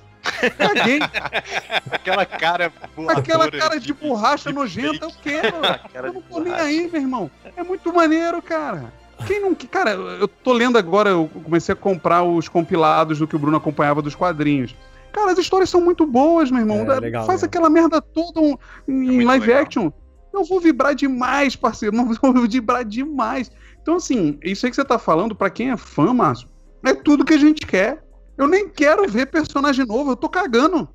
Caguei. 0.57 0.99
Aquela 1.91 2.25
cara 2.25 2.71
Aquela 3.15 3.49
cara 3.51 3.79
de 3.79 3.93
borracha 3.93 4.51
nojenta, 4.51 5.05
eu 5.05 5.11
quero. 5.21 5.55
Eu 5.93 6.09
de 6.09 6.13
não 6.15 6.21
tô 6.21 6.39
nem 6.39 6.53
aí, 6.53 6.89
meu 6.91 7.01
irmão. 7.01 7.31
É 7.55 7.63
muito 7.63 7.91
maneiro, 7.93 8.41
cara. 8.41 8.93
Quem 9.27 9.41
não. 9.41 9.53
Cara, 9.55 9.91
eu 9.91 10.27
tô 10.27 10.53
lendo 10.53 10.77
agora, 10.77 11.09
eu 11.09 11.29
comecei 11.43 11.73
a 11.73 11.75
comprar 11.75 12.23
os 12.23 12.47
compilados 12.47 13.19
do 13.19 13.27
que 13.27 13.35
o 13.35 13.39
Bruno 13.39 13.57
acompanhava 13.57 14.01
dos 14.01 14.15
quadrinhos. 14.15 14.75
Cara, 15.11 15.31
as 15.31 15.37
histórias 15.37 15.69
são 15.69 15.81
muito 15.81 16.05
boas, 16.05 16.49
meu 16.49 16.61
irmão. 16.61 16.77
É, 16.91 16.99
legal 16.99 17.25
Faz 17.25 17.41
mesmo. 17.41 17.45
aquela 17.47 17.69
merda 17.69 18.01
toda 18.01 18.39
um- 18.39 18.55
em 18.87 18.93
muito 19.15 19.27
live 19.27 19.45
legal. 19.47 19.61
action. 19.63 19.91
Eu 20.33 20.45
vou 20.45 20.59
vibrar 20.61 20.95
demais, 20.95 21.55
parceiro. 21.55 21.93
Não 21.97 22.05
vou 22.13 22.33
vibrar 22.47 22.85
demais. 22.85 23.51
Então, 23.81 23.95
assim, 23.95 24.37
isso 24.43 24.65
aí 24.65 24.69
que 24.69 24.75
você 24.75 24.85
tá 24.85 24.97
falando, 24.97 25.35
pra 25.35 25.49
quem 25.49 25.71
é 25.71 25.77
fã, 25.77 26.13
Márcio, 26.13 26.47
é 26.85 26.93
tudo 26.93 27.25
que 27.25 27.33
a 27.33 27.37
gente 27.37 27.65
quer. 27.65 28.03
Eu 28.37 28.47
nem 28.47 28.69
quero 28.69 29.07
ver 29.07 29.25
personagem 29.27 29.85
novo, 29.85 30.11
eu 30.11 30.15
tô 30.15 30.29
cagando. 30.29 30.87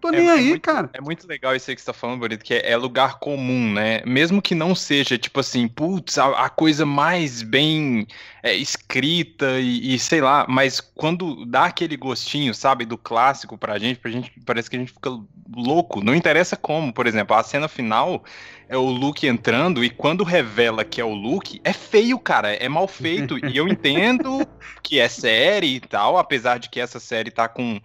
Tô 0.00 0.10
nem 0.10 0.20
É- 0.20 0.26
é 0.26 0.30
aí, 0.32 0.48
muito- 0.50 0.62
cara. 0.62 0.90
É 0.92 1.00
muito 1.00 1.26
legal 1.26 1.56
isso 1.56 1.70
aí 1.70 1.74
que 1.74 1.82
você 1.82 1.86
tá 1.86 1.92
falando, 1.92 2.20
Bonito, 2.20 2.44
que 2.44 2.54
é, 2.54 2.70
é 2.70 2.76
lugar 2.76 3.18
comum, 3.18 3.72
né? 3.72 4.00
Mesmo 4.06 4.40
que 4.40 4.54
não 4.54 4.74
seja, 4.74 5.18
tipo 5.18 5.40
assim, 5.40 5.66
putz, 5.66 6.18
a, 6.18 6.44
a 6.44 6.48
coisa 6.48 6.86
mais 6.86 7.42
bem 7.42 8.06
é, 8.42 8.54
escrita 8.54 9.58
e, 9.58 9.94
e 9.94 9.98
sei 9.98 10.20
lá, 10.20 10.46
mas 10.48 10.80
quando 10.80 11.44
dá 11.44 11.64
aquele 11.64 11.96
gostinho, 11.96 12.54
sabe, 12.54 12.84
do 12.84 12.96
clássico 12.96 13.58
pra 13.58 13.78
gente, 13.78 13.98
pra 13.98 14.10
gente, 14.10 14.32
parece 14.46 14.70
que 14.70 14.76
a 14.76 14.78
gente 14.78 14.92
fica 14.92 15.10
louco. 15.54 16.02
Não 16.04 16.14
interessa 16.14 16.56
como, 16.56 16.92
por 16.92 17.06
exemplo, 17.06 17.34
a 17.36 17.42
cena 17.42 17.66
final 17.66 18.22
é 18.68 18.76
o 18.76 18.84
Luke 18.84 19.26
entrando 19.26 19.82
e 19.82 19.90
quando 19.90 20.22
revela 20.22 20.84
que 20.84 21.00
é 21.00 21.04
o 21.04 21.12
Luke, 21.14 21.60
é 21.64 21.72
feio, 21.72 22.18
cara, 22.18 22.52
é 22.52 22.68
mal 22.68 22.86
feito. 22.86 23.36
e 23.48 23.56
eu 23.56 23.66
entendo 23.68 24.46
que 24.82 25.00
é 25.00 25.08
série 25.08 25.74
e 25.76 25.80
tal, 25.80 26.18
apesar 26.18 26.58
de 26.58 26.68
que 26.70 26.78
essa 26.78 27.00
série 27.00 27.30
tá 27.30 27.48
com 27.48 27.80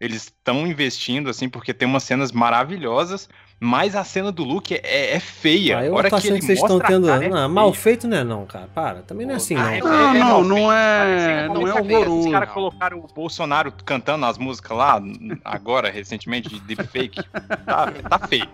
eles 0.00 0.24
estão 0.24 0.66
investindo, 0.66 1.28
assim, 1.28 1.48
porque 1.48 1.74
tem 1.74 1.86
umas 1.86 2.02
cenas 2.02 2.32
maravilhosas, 2.32 3.28
mas 3.62 3.94
a 3.94 4.02
cena 4.04 4.32
do 4.32 4.42
Luke 4.42 4.74
é, 4.82 5.14
é 5.14 5.20
feia. 5.20 5.78
Ah, 5.78 5.84
eu 5.84 5.92
hora 5.94 6.08
tô 6.08 6.16
que 6.16 6.22
achando 6.22 6.32
ele 6.32 6.40
que 6.40 6.46
vocês 6.46 6.58
estão 6.58 6.80
tendo. 6.80 7.06
cara, 7.06 7.24
é 7.26 7.28
não, 7.28 7.48
mal 7.48 7.72
feito 7.74 8.08
não 8.08 8.16
é, 8.16 8.24
não, 8.24 8.46
cara. 8.46 8.68
Para, 8.74 9.02
também 9.02 9.26
não 9.26 9.34
é 9.34 9.36
assim, 9.36 9.54
Ah, 9.54 9.62
não. 9.62 9.70
é- 9.70 9.80
Não, 9.80 10.14
é 10.14 10.18
não, 10.18 10.44
não 10.44 10.72
é, 10.72 11.48
não 11.48 11.68
é 11.68 11.74
horroroso. 11.74 12.26
Os 12.26 12.32
caras 12.32 12.48
colocaram 12.50 12.98
o 12.98 13.06
Bolsonaro 13.14 13.70
cantando 13.84 14.24
as 14.24 14.38
músicas 14.38 14.76
lá, 14.76 15.00
agora, 15.44 15.90
recentemente, 15.90 16.48
de 16.48 16.58
deepfake. 16.60 17.20
Tá, 17.66 17.92
tá 18.08 18.18
feio. 18.26 18.48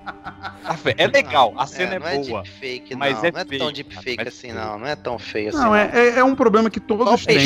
Tá 0.63 0.75
feio. 0.75 0.97
É 0.99 1.07
legal, 1.07 1.55
a 1.57 1.67
cena 1.67 1.95
é, 1.95 1.99
não 2.01 2.07
é 2.09 2.19
boa. 2.19 2.43
deepfake, 2.43 2.97
mas 2.97 3.17
não. 3.23 3.25
é 3.27 3.33
não 3.33 3.41
é 3.41 3.45
feio, 3.45 3.61
tão 3.61 3.73
deepfake 3.73 4.17
mas 4.17 4.27
é 4.27 4.29
assim, 4.29 4.53
não. 4.53 4.79
Não 4.79 4.87
é 4.87 4.97
tão 4.97 5.19
feio 5.19 5.49
assim. 5.51 5.59
Não, 5.59 5.75
é, 5.75 5.91
é, 5.95 6.19
é 6.19 6.25
um 6.25 6.35
problema 6.35 6.69
que 6.69 6.81
todos 6.81 7.25
têm. 7.25 7.37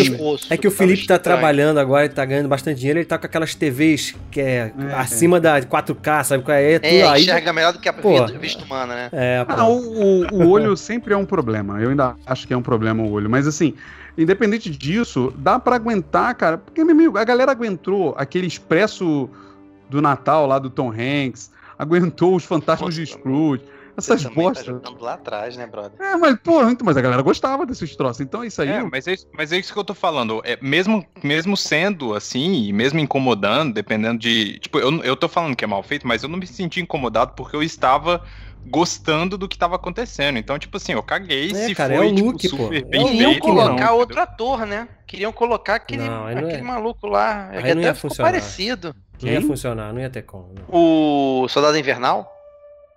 É 0.49 0.57
que 0.57 0.67
o 0.67 0.71
tava 0.71 0.77
Felipe 0.79 1.07
tá 1.07 1.19
trabalhando 1.19 1.79
agora, 1.79 2.05
ele 2.07 2.15
tá 2.15 2.25
ganhando 2.25 2.49
bastante 2.49 2.79
dinheiro, 2.79 2.99
ele 2.99 3.07
tá 3.07 3.19
com 3.19 3.27
aquelas 3.27 3.55
TVs 3.55 4.15
que 4.31 4.41
é, 4.41 4.73
É, 4.79 4.95
acima 4.95 5.39
da 5.41 5.61
4K, 5.61 6.25
sabe 6.25 6.43
qual 6.45 6.57
é? 6.57 6.73
É 6.73 6.79
tudo 6.79 6.87
É, 6.93 7.03
aí. 7.09 7.25
Enxerga 7.51 7.53
melhor 7.53 7.73
do 7.73 7.79
que 7.79 7.89
a 7.89 7.93
Pô. 7.93 8.27
vida- 8.27 8.39
vista 8.39 8.65
humana, 8.65 8.95
né? 8.95 9.09
É. 9.13 9.45
Ah, 9.49 9.67
o, 9.67 9.81
o- 10.23 10.35
o 10.45 10.49
olho 10.49 10.77
sempre 10.77 11.13
é 11.13 11.17
um 11.17 11.25
problema. 11.27 11.81
Eu 11.81 11.91
ainda 11.91 12.17
acho 12.27 12.47
que 12.47 12.55
é 12.55 12.57
um 12.57 12.63
problema 12.63 13.03
o 13.03 13.11
olho. 13.11 13.29
Mas 13.29 13.47
assim, 13.47 13.75
independente 14.17 14.71
disso, 14.71 15.33
dá 15.37 15.59
pra 15.59 15.77
aguentar, 15.77 16.35
cara. 16.35 16.59
Porque, 16.59 16.83
meu 16.85 16.95
amigo, 16.95 17.19
a 17.19 17.25
galera 17.25 17.53
aguentou 17.53 18.15
aquele 18.17 18.47
expresso 18.47 19.29
do 19.89 20.01
Natal 20.01 20.47
lá 20.47 20.59
do 20.59 20.71
Tom 20.71 20.91
Hanks, 20.93 21.51
aguentou 21.79 22.37
os 22.37 22.45
fantasmas 22.45 22.95
de 22.95 23.05
Scrooge, 23.07 23.63
essas 24.01 24.25
bostas. 24.25 24.67
Tá 24.67 24.73
jogando 24.73 25.03
lá 25.03 25.15
atrás, 25.15 25.57
né, 25.57 25.67
brother? 25.67 25.93
É, 26.01 26.17
mas, 26.17 26.39
pô, 26.41 26.63
então, 26.69 26.85
mas 26.85 26.97
a 26.97 27.01
galera 27.01 27.23
gostava 27.23 27.65
desses 27.65 27.95
troços. 27.97 28.21
Então 28.21 28.45
isso 28.45 28.61
aí. 28.63 28.69
É, 28.69 28.83
mas 28.83 29.07
é, 29.07 29.13
isso, 29.15 29.27
mas 29.37 29.53
é 29.53 29.59
isso 29.59 29.73
que 29.73 29.79
eu 29.79 29.85
tô 29.85 29.95
falando. 29.95 30.41
É, 30.45 30.59
mesmo, 30.61 31.05
mesmo 31.23 31.57
sendo 31.57 32.15
assim, 32.15 32.65
e 32.65 32.73
mesmo 32.73 32.99
incomodando, 32.99 33.73
dependendo 33.75 34.19
de. 34.19 34.59
Tipo, 34.59 34.79
eu, 34.79 35.03
eu 35.03 35.17
tô 35.17 35.29
falando 35.29 35.57
que 35.57 35.65
é 35.65 35.69
mal 35.69 35.83
feito, 35.83 36.07
mas 36.07 36.23
eu 36.23 36.29
não 36.29 36.39
me 36.39 36.47
senti 36.47 36.81
incomodado 36.81 37.33
porque 37.37 37.55
eu 37.57 37.63
estava 37.63 38.23
gostando 38.67 39.39
do 39.39 39.49
que 39.49 39.57
tava 39.59 39.77
acontecendo. 39.77 40.39
Então, 40.39 40.59
tipo 40.59 40.77
assim, 40.77 40.93
eu 40.93 41.03
caguei 41.03 41.51
É, 41.51 41.55
se 41.67 41.75
cara, 41.75 41.95
é 41.95 41.97
foi 41.99 42.13
o 42.13 42.15
tipo, 42.15 42.31
Luke, 42.31 42.49
pô. 42.49 42.57
super 42.57 42.77
É 42.77 42.85
bem 42.85 43.07
Queriam 43.07 43.31
feito. 43.31 43.43
Colocar 43.43 43.87
não, 43.87 43.97
outro 43.97 44.21
ator, 44.21 44.67
né? 44.67 44.89
Queriam 45.07 45.33
colocar 45.33 45.77
aquele, 45.77 46.09
Não, 46.09 46.27
aquele 46.27 46.53
é. 46.55 46.63
maluco 46.63 47.07
lá. 47.07 47.49
Aí 47.51 47.63
que 47.63 47.75
não 47.75 47.83
ia 47.83 47.89
até 47.91 47.95
ficou 47.95 48.11
funcionar. 48.11 48.31
parecido. 48.31 48.95
Não 49.23 49.31
ia 49.31 49.43
funcionar, 49.43 49.93
não 49.93 50.01
ia 50.01 50.11
ter 50.11 50.23
como. 50.23 50.55
não. 50.55 50.65
O 50.69 51.49
Soldado 51.49 51.77
Invernal, 51.77 52.31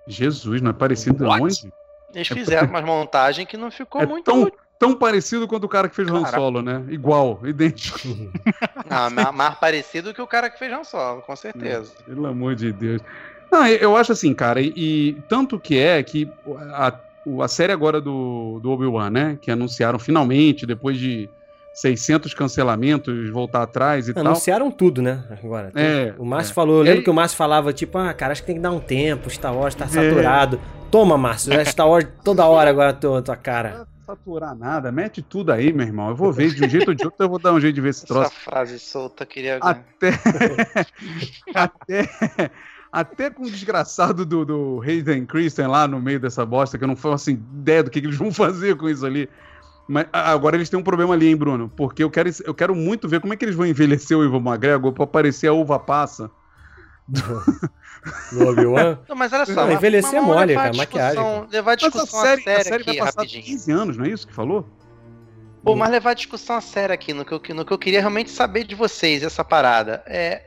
Jesus, 0.07 0.62
não 0.62 0.72
é 0.72 0.74
parecido 0.74 1.25
What? 1.25 1.41
onde? 1.43 1.74
eles 2.13 2.27
fizeram 2.27 2.67
umas 2.69 2.83
montagens 2.86 3.48
que 3.48 3.57
não 3.57 3.72
ficou 3.72 4.01
É 4.01 4.05
muito. 4.05 4.24
tão, 4.25 4.51
tão 4.77 4.93
parecido 4.95 5.48
quanto 5.48 5.63
o 5.63 5.69
cara 5.69 5.89
que 5.89 5.95
fez 5.95 6.07
Han 6.07 6.22
Caraca. 6.24 6.38
Solo, 6.38 6.62
né? 6.62 6.83
Igual, 6.89 7.39
idêntico. 7.43 8.00
Não, 8.88 9.10
ma- 9.10 9.31
mais 9.31 9.55
parecido 9.55 10.13
que 10.13 10.22
o 10.22 10.27
cara 10.27 10.50
que 10.50 10.60
fez 10.60 10.72
Han 10.72 10.83
Solo, 10.83 11.22
com 11.24 11.36
certeza. 11.36 11.91
Pelo 12.05 12.27
amor 12.27 12.53
de 12.55 12.72
Deus. 12.72 13.01
Não, 13.51 13.65
eu 13.67 13.95
acho 13.98 14.12
assim, 14.12 14.33
cara, 14.33 14.62
e, 14.62 14.74
e 14.75 15.13
tanto 15.27 15.60
que 15.60 15.77
é 15.79 16.01
que 16.03 16.29
a, 16.74 16.93
a 17.41 17.48
série 17.48 17.72
agora 17.72 18.00
do, 18.01 18.60
do 18.62 18.72
Obi-Wan, 18.72 19.10
né? 19.10 19.38
Que 19.41 19.50
anunciaram 19.51 19.98
finalmente, 19.98 20.65
depois 20.67 20.98
de 20.98 21.29
600 21.74 22.34
cancelamentos, 22.34 23.30
voltar 23.30 23.63
atrás 23.63 24.08
e 24.08 24.13
tal. 24.13 24.25
Anunciaram 24.25 24.70
tudo, 24.72 25.01
né? 25.01 25.24
Agora. 25.44 25.72
É, 25.75 26.13
o 26.18 26.25
Márcio 26.25 26.51
é. 26.51 26.53
falou, 26.53 26.77
eu 26.77 26.84
lembro 26.84 27.01
E- 27.01 27.03
que 27.03 27.10
o 27.10 27.13
Márcio 27.13 27.38
falava, 27.38 27.74
tipo, 27.74 27.98
ah, 27.98 28.13
cara, 28.13 28.32
acho 28.32 28.42
que 28.42 28.48
tem 28.48 28.56
que 28.56 28.62
dar 28.62 28.72
um 28.72 28.80
tempo, 28.80 29.30
Star 29.30 29.56
Wars 29.56 29.74
tá 29.75 29.88
saturado. 29.88 30.60
Toma, 30.92 31.18
Márcio, 31.18 31.51
é 31.53 31.65
Star 31.65 31.89
Wars 31.89 32.08
toda 32.24 32.46
hora 32.46 32.70
agora 32.70 32.89
a 32.92 32.94
tua, 32.94 33.22
tua 33.22 33.36
cara. 33.36 33.80
Não 33.80 34.15
saturar 34.15 34.53
nada, 34.53 34.92
mete 34.92 35.22
tudo 35.22 35.51
aí, 35.51 35.72
meu 35.74 35.88
irmão. 35.88 36.10
Eu 36.10 36.15
vou 36.15 36.32
ver 36.32 36.53
de 36.53 36.63
um 36.63 36.70
jeito 36.70 36.89
ou 36.89 36.94
de 36.94 37.06
outro, 37.06 37.24
eu 37.25 37.30
vou 37.30 37.39
dar 37.39 37.53
um 37.53 37.60
jeito 37.60 37.74
de 37.75 37.82
ver 37.82 37.89
esse 37.89 38.03
Essa 38.03 38.13
troço. 38.13 38.32
frase 38.44 38.77
solta 38.77 39.25
queria. 39.25 39.58
Até. 39.62 40.12
até. 41.56 42.51
Até 42.92 43.30
com 43.32 43.44
o 43.44 43.50
desgraçado 43.50 44.24
do, 44.24 44.46
do 44.46 44.82
Hayden 44.86 45.25
Christian 45.25 45.68
lá 45.68 45.88
no 45.88 46.00
meio 46.00 46.20
dessa 46.20 46.46
bosta, 46.46 46.77
que 46.77 46.84
eu 46.84 46.88
não 46.88 46.96
faço 46.96 47.15
assim, 47.15 47.32
ideia 47.56 47.82
do 47.82 47.89
que, 47.89 48.00
que 48.00 48.06
eles 48.06 48.18
vão 48.18 48.32
fazer 48.32 48.75
com 48.77 48.88
isso 48.88 49.03
ali. 49.03 49.27
Mas 49.87 50.07
agora 50.13 50.55
eles 50.55 50.69
têm 50.69 50.79
um 50.79 50.83
problema 50.83 51.13
ali, 51.13 51.27
hein, 51.27 51.35
Bruno? 51.35 51.69
Porque 51.75 52.03
eu 52.03 52.09
quero, 52.09 52.29
eu 52.45 52.53
quero 52.53 52.73
muito 52.73 53.07
ver 53.07 53.19
como 53.19 53.33
é 53.33 53.37
que 53.37 53.43
eles 53.43 53.55
vão 53.55 53.65
envelhecer 53.65 54.17
o 54.17 54.23
Ivan 54.23 54.37
McGregor 54.39 54.93
pra 54.93 55.03
aparecer 55.03 55.47
a 55.47 55.53
uva 55.53 55.77
passa. 55.79 56.31
No 58.31 58.49
Obi-Wan. 58.49 58.99
Não, 59.07 59.15
mas 59.15 59.33
olha 59.33 59.45
só. 59.45 59.53
Não, 59.65 59.71
envelhecer 59.71 60.21
mas 60.21 60.23
é 60.23 60.25
mole, 60.25 60.53
cara, 60.55 60.73
maquiagem, 60.75 61.15
discussão- 61.23 61.47
Levar 61.51 61.71
a 61.71 61.75
Mas 61.75 61.83
a 61.83 61.89
discussão 61.89 62.19
a 62.19 62.23
série, 62.23 62.41
a 62.41 62.43
sério 62.45 62.63
série 62.63 62.83
vai 62.83 62.91
aqui, 62.93 62.99
passar 62.99 63.19
rapidinho. 63.21 63.43
15 63.43 63.71
anos, 63.71 63.97
não 63.97 64.05
é 64.05 64.09
isso 64.09 64.27
que 64.27 64.33
falou? 64.33 64.67
Pô, 65.63 65.75
mas 65.75 65.89
levar 65.91 66.11
a 66.11 66.13
discussão 66.13 66.57
a 66.57 66.61
sério 66.61 66.93
aqui, 66.93 67.13
no 67.13 67.23
que, 67.23 67.31
eu, 67.33 67.41
no 67.55 67.65
que 67.65 67.71
eu 67.71 67.77
queria 67.77 67.99
realmente 68.01 68.29
saber 68.31 68.65
de 68.65 68.75
vocês, 68.75 69.23
essa 69.23 69.43
parada. 69.45 70.03
É. 70.05 70.43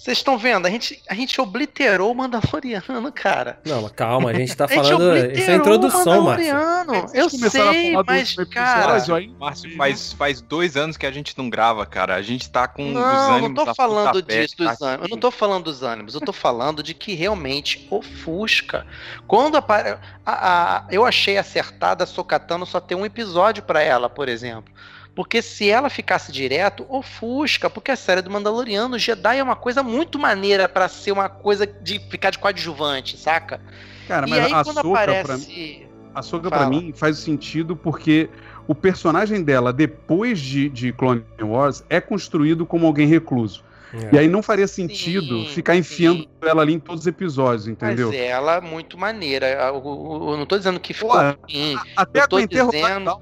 Vocês 0.00 0.16
estão 0.16 0.38
vendo? 0.38 0.64
A 0.64 0.70
gente, 0.70 1.02
a 1.06 1.12
gente 1.12 1.38
obliterou 1.42 2.10
o 2.10 2.14
Mandaloriano, 2.14 3.12
cara. 3.12 3.60
Não, 3.66 3.82
mas 3.82 3.92
calma, 3.92 4.30
a 4.30 4.32
gente 4.32 4.56
tá 4.56 4.64
A 4.68 4.68
gente 4.68 4.88
falando. 4.88 5.30
Isso 5.36 5.50
é 5.50 5.52
a 5.52 5.56
introdução, 5.56 6.20
o 6.22 6.24
Márcio. 6.24 6.54
Mandaloriano. 6.54 7.08
Vocês 7.08 7.14
Eu 7.14 7.50
sei, 7.50 7.96
do 7.96 8.04
mas, 8.06 8.34
cara. 8.50 9.14
aí. 9.14 9.28
Márcio, 9.38 9.76
faz, 9.76 10.12
faz 10.14 10.40
dois 10.40 10.74
anos 10.74 10.96
que 10.96 11.04
a 11.04 11.10
gente 11.10 11.36
não 11.36 11.50
grava, 11.50 11.84
cara. 11.84 12.14
A 12.14 12.22
gente 12.22 12.48
tá 12.48 12.66
com 12.66 12.86
os 12.88 12.94
Não, 12.94 13.02
não 13.02 13.34
ânimos 13.36 13.62
tô 13.62 13.70
a 13.70 13.74
falando 13.74 14.22
disso, 14.22 14.56
tá 14.56 14.70
dos 14.72 14.80
ânimos. 14.80 15.02
Eu 15.06 15.10
não 15.10 15.18
tô 15.18 15.30
falando 15.30 15.64
dos 15.64 15.82
ânimos, 15.82 16.14
eu 16.14 16.20
tô 16.22 16.32
falando 16.32 16.82
de 16.82 16.94
que 16.94 17.12
realmente 17.12 17.86
ofusca. 17.90 18.86
Quando 19.26 19.58
apare... 19.58 19.98
a, 20.24 20.76
a- 20.78 20.84
eu 20.90 21.04
achei 21.04 21.36
acertada 21.36 22.04
a 22.04 22.06
Sokatano 22.06 22.64
só 22.64 22.80
ter 22.80 22.94
um 22.94 23.04
episódio 23.04 23.62
pra 23.62 23.82
ela, 23.82 24.08
por 24.08 24.30
exemplo. 24.30 24.72
Porque 25.20 25.42
se 25.42 25.68
ela 25.68 25.90
ficasse 25.90 26.32
direto, 26.32 26.86
ofusca, 26.88 27.68
porque 27.68 27.90
a 27.90 27.96
série 27.96 28.22
do 28.22 28.30
Mandaloriano, 28.30 28.98
Jedi 28.98 29.36
é 29.36 29.42
uma 29.42 29.54
coisa 29.54 29.82
muito 29.82 30.18
maneira 30.18 30.66
pra 30.66 30.88
ser 30.88 31.12
uma 31.12 31.28
coisa 31.28 31.66
de 31.66 31.98
ficar 31.98 32.30
de 32.30 32.38
coadjuvante, 32.38 33.18
saca? 33.18 33.60
Cara, 34.08 34.26
e 34.26 34.30
mas 34.30 34.46
aí 34.46 34.52
a 34.54 34.64
quando 34.64 34.76
Soca, 34.80 34.90
pra, 34.90 35.02
aparece. 35.20 35.86
a 36.14 36.22
Soca 36.22 36.48
pra 36.48 36.66
mim 36.70 36.94
faz 36.96 37.18
sentido 37.18 37.76
porque 37.76 38.30
o 38.66 38.74
personagem 38.74 39.42
dela, 39.42 39.74
depois 39.74 40.40
de, 40.40 40.70
de 40.70 40.90
Clone 40.90 41.22
Wars, 41.42 41.84
é 41.90 42.00
construído 42.00 42.64
como 42.64 42.86
alguém 42.86 43.06
recluso. 43.06 43.62
É. 43.92 44.14
E 44.14 44.18
aí 44.20 44.26
não 44.28 44.42
faria 44.42 44.66
sentido 44.66 45.40
Sim, 45.40 45.48
ficar 45.48 45.76
enfiando 45.76 46.20
sim. 46.22 46.28
ela 46.40 46.62
ali 46.62 46.72
em 46.72 46.80
todos 46.80 47.02
os 47.02 47.06
episódios, 47.06 47.68
entendeu? 47.68 48.08
Mas 48.08 48.16
ela 48.18 48.54
é 48.54 48.60
muito 48.62 48.96
maneira. 48.96 49.46
Eu, 49.50 49.74
eu- 49.84 50.28
eu 50.30 50.36
não 50.38 50.46
tô 50.46 50.56
dizendo 50.56 50.80
que 50.80 50.94
ficou 50.94 51.10
Pô, 51.10 51.18
ruim. 51.18 51.76
Até 51.94 52.22
eu 52.22 52.28
tô 52.28 52.40
dizendo-. 52.46 53.20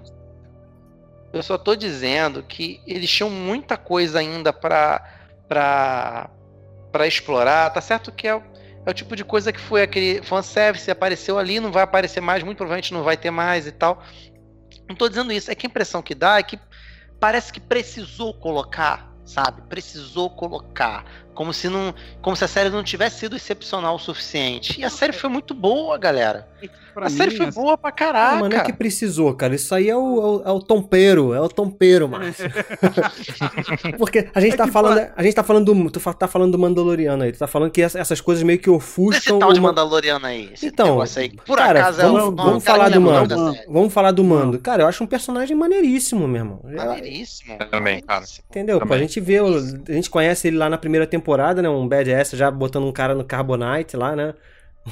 Eu 1.32 1.42
só 1.42 1.58
tô 1.58 1.76
dizendo 1.76 2.42
que 2.42 2.80
eles 2.87 3.11
tinham 3.11 3.30
muita 3.30 3.76
coisa 3.76 4.18
ainda 4.18 4.52
pra, 4.52 5.04
pra, 5.47 6.30
pra 6.90 7.06
explorar. 7.06 7.70
Tá 7.70 7.80
certo 7.80 8.11
que 8.12 8.26
é, 8.26 8.35
o- 8.35 8.42
é 8.87 8.90
o 8.90 8.94
tipo 8.94 9.14
de 9.14 9.25
coisa 9.25 9.52
que 9.52 9.61
foi 9.61 9.82
aquele 9.82 10.23
fanservice, 10.23 10.90
apareceu 10.90 11.38
ali, 11.38 11.61
não 11.61 11.70
vai 11.70 11.82
aparecer 11.82 12.20
mais, 12.20 12.42
muito 12.42 12.56
provavelmente 12.58 12.94
não 12.94 13.02
vai 13.02 13.16
ter 13.16 13.30
mais 13.30 13.66
e 13.66 13.73
tal. 13.73 14.02
Não 14.88 14.97
tô 14.97 15.08
dizendo 15.08 15.32
isso, 15.32 15.50
é 15.50 15.54
que 15.54 15.66
a 15.66 15.68
impressão 15.70 16.00
que 16.02 16.14
dá 16.14 16.38
é 16.38 16.42
que 16.42 16.58
parece 17.20 17.52
que 17.52 17.61
precisou 17.61 18.32
colocar, 18.32 19.12
sabe? 19.25 19.61
Precisou 19.68 20.30
colocar. 20.30 21.04
Como 21.38 21.54
se 21.54 21.68
não, 21.68 21.95
como 22.21 22.35
se 22.35 22.45
a 22.45 22.49
série 22.49 22.68
não 22.68 22.83
tivesse 22.83 23.21
sido 23.21 23.37
excepcional 23.37 23.95
o 23.95 23.99
suficiente. 24.00 24.80
E 24.80 24.85
a 24.85 24.90
série 24.90 25.12
foi 25.12 25.30
muito 25.30 25.54
boa, 25.54 25.97
galera. 25.97 26.49
Pra 26.92 27.07
a 27.07 27.11
série 27.11 27.30
mim, 27.30 27.37
foi 27.37 27.47
assim, 27.47 27.61
boa 27.61 27.78
pra 27.78 27.92
caraca. 27.92 28.35
Ah, 28.38 28.40
mas 28.40 28.50
não 28.50 28.57
é 28.59 28.64
que 28.64 28.73
precisou, 28.73 29.33
cara. 29.33 29.54
Isso 29.54 29.73
aí 29.73 29.88
é 29.88 29.95
o, 29.97 30.00
é 30.00 30.02
o, 30.02 30.42
é 30.47 30.50
o 30.50 30.61
tompeiro, 30.61 31.33
é 31.33 31.40
o 31.40 31.49
tompeiro, 31.49 32.09
Márcio. 32.09 32.50
Porque 33.97 34.28
a 34.35 34.40
gente 34.40 34.54
É 34.54 34.57
tá 34.57 34.66
falando, 34.66 35.07
a 35.16 35.23
gente 35.23 35.35
tá 35.35 35.45
falando 35.45 35.73
do, 35.73 35.90
tu 35.92 36.00
tá 36.14 36.26
falando 36.26 36.50
do 36.52 36.59
Mandaloriano 36.59 37.23
aí, 37.23 37.30
tu 37.30 37.38
tá 37.38 37.47
falando 37.47 37.71
que 37.71 37.83
essa- 37.83 38.00
essas 38.00 38.21
coisas 38.21 38.42
meio 38.42 38.59
que 38.59 38.68
Esse 38.68 38.76
ofuscam 38.76 39.38
tal 39.38 39.52
de 39.52 39.61
o 39.61 39.62
Ma- 39.62 39.68
Mandaloriano 39.68 40.26
aí. 40.26 40.50
Esse 40.52 40.66
Então, 40.66 41.00
aí. 41.00 41.30
Por 41.47 41.57
cara, 41.57 41.78
acaso 41.80 42.02
vamos, 42.02 42.21
é 42.21 42.23
o 42.25 42.33
vamos 42.35 42.64
cara 42.64 42.78
falar 42.78 42.88
do 42.90 43.00
Mando. 43.00 43.52
série. 43.52 43.66
Vamos 43.68 43.92
falar 43.92 44.11
do 44.11 44.25
Mando. 44.25 44.59
Cara, 44.59 44.83
eu 44.83 44.88
acho 44.88 45.04
um 45.04 45.07
personagem 45.07 45.57
maneiríssimo, 45.57 46.26
meu 46.26 46.40
irmão. 46.42 46.61
Maneiríssimo. 46.64 47.57
Também, 47.71 48.00
cara. 48.02 48.25
Entendeu? 48.50 48.78
Pô, 48.78 48.85
a 48.85 48.88
Também. 48.88 49.00
gente 49.07 49.21
vê, 49.21 49.38
a 49.38 49.92
gente 49.92 50.11
conhece 50.11 50.49
ele 50.49 50.57
lá 50.57 50.68
na 50.68 50.78
primeira 50.78 51.07
temporada, 51.07 51.27
né? 51.37 51.68
Um 51.68 51.87
badass 51.87 52.30
já 52.30 52.50
botando 52.50 52.85
um 52.85 52.92
cara 52.92 53.14
no 53.14 53.25
Carbonite 53.25 53.97
lá, 53.97 54.16
né? 54.16 54.35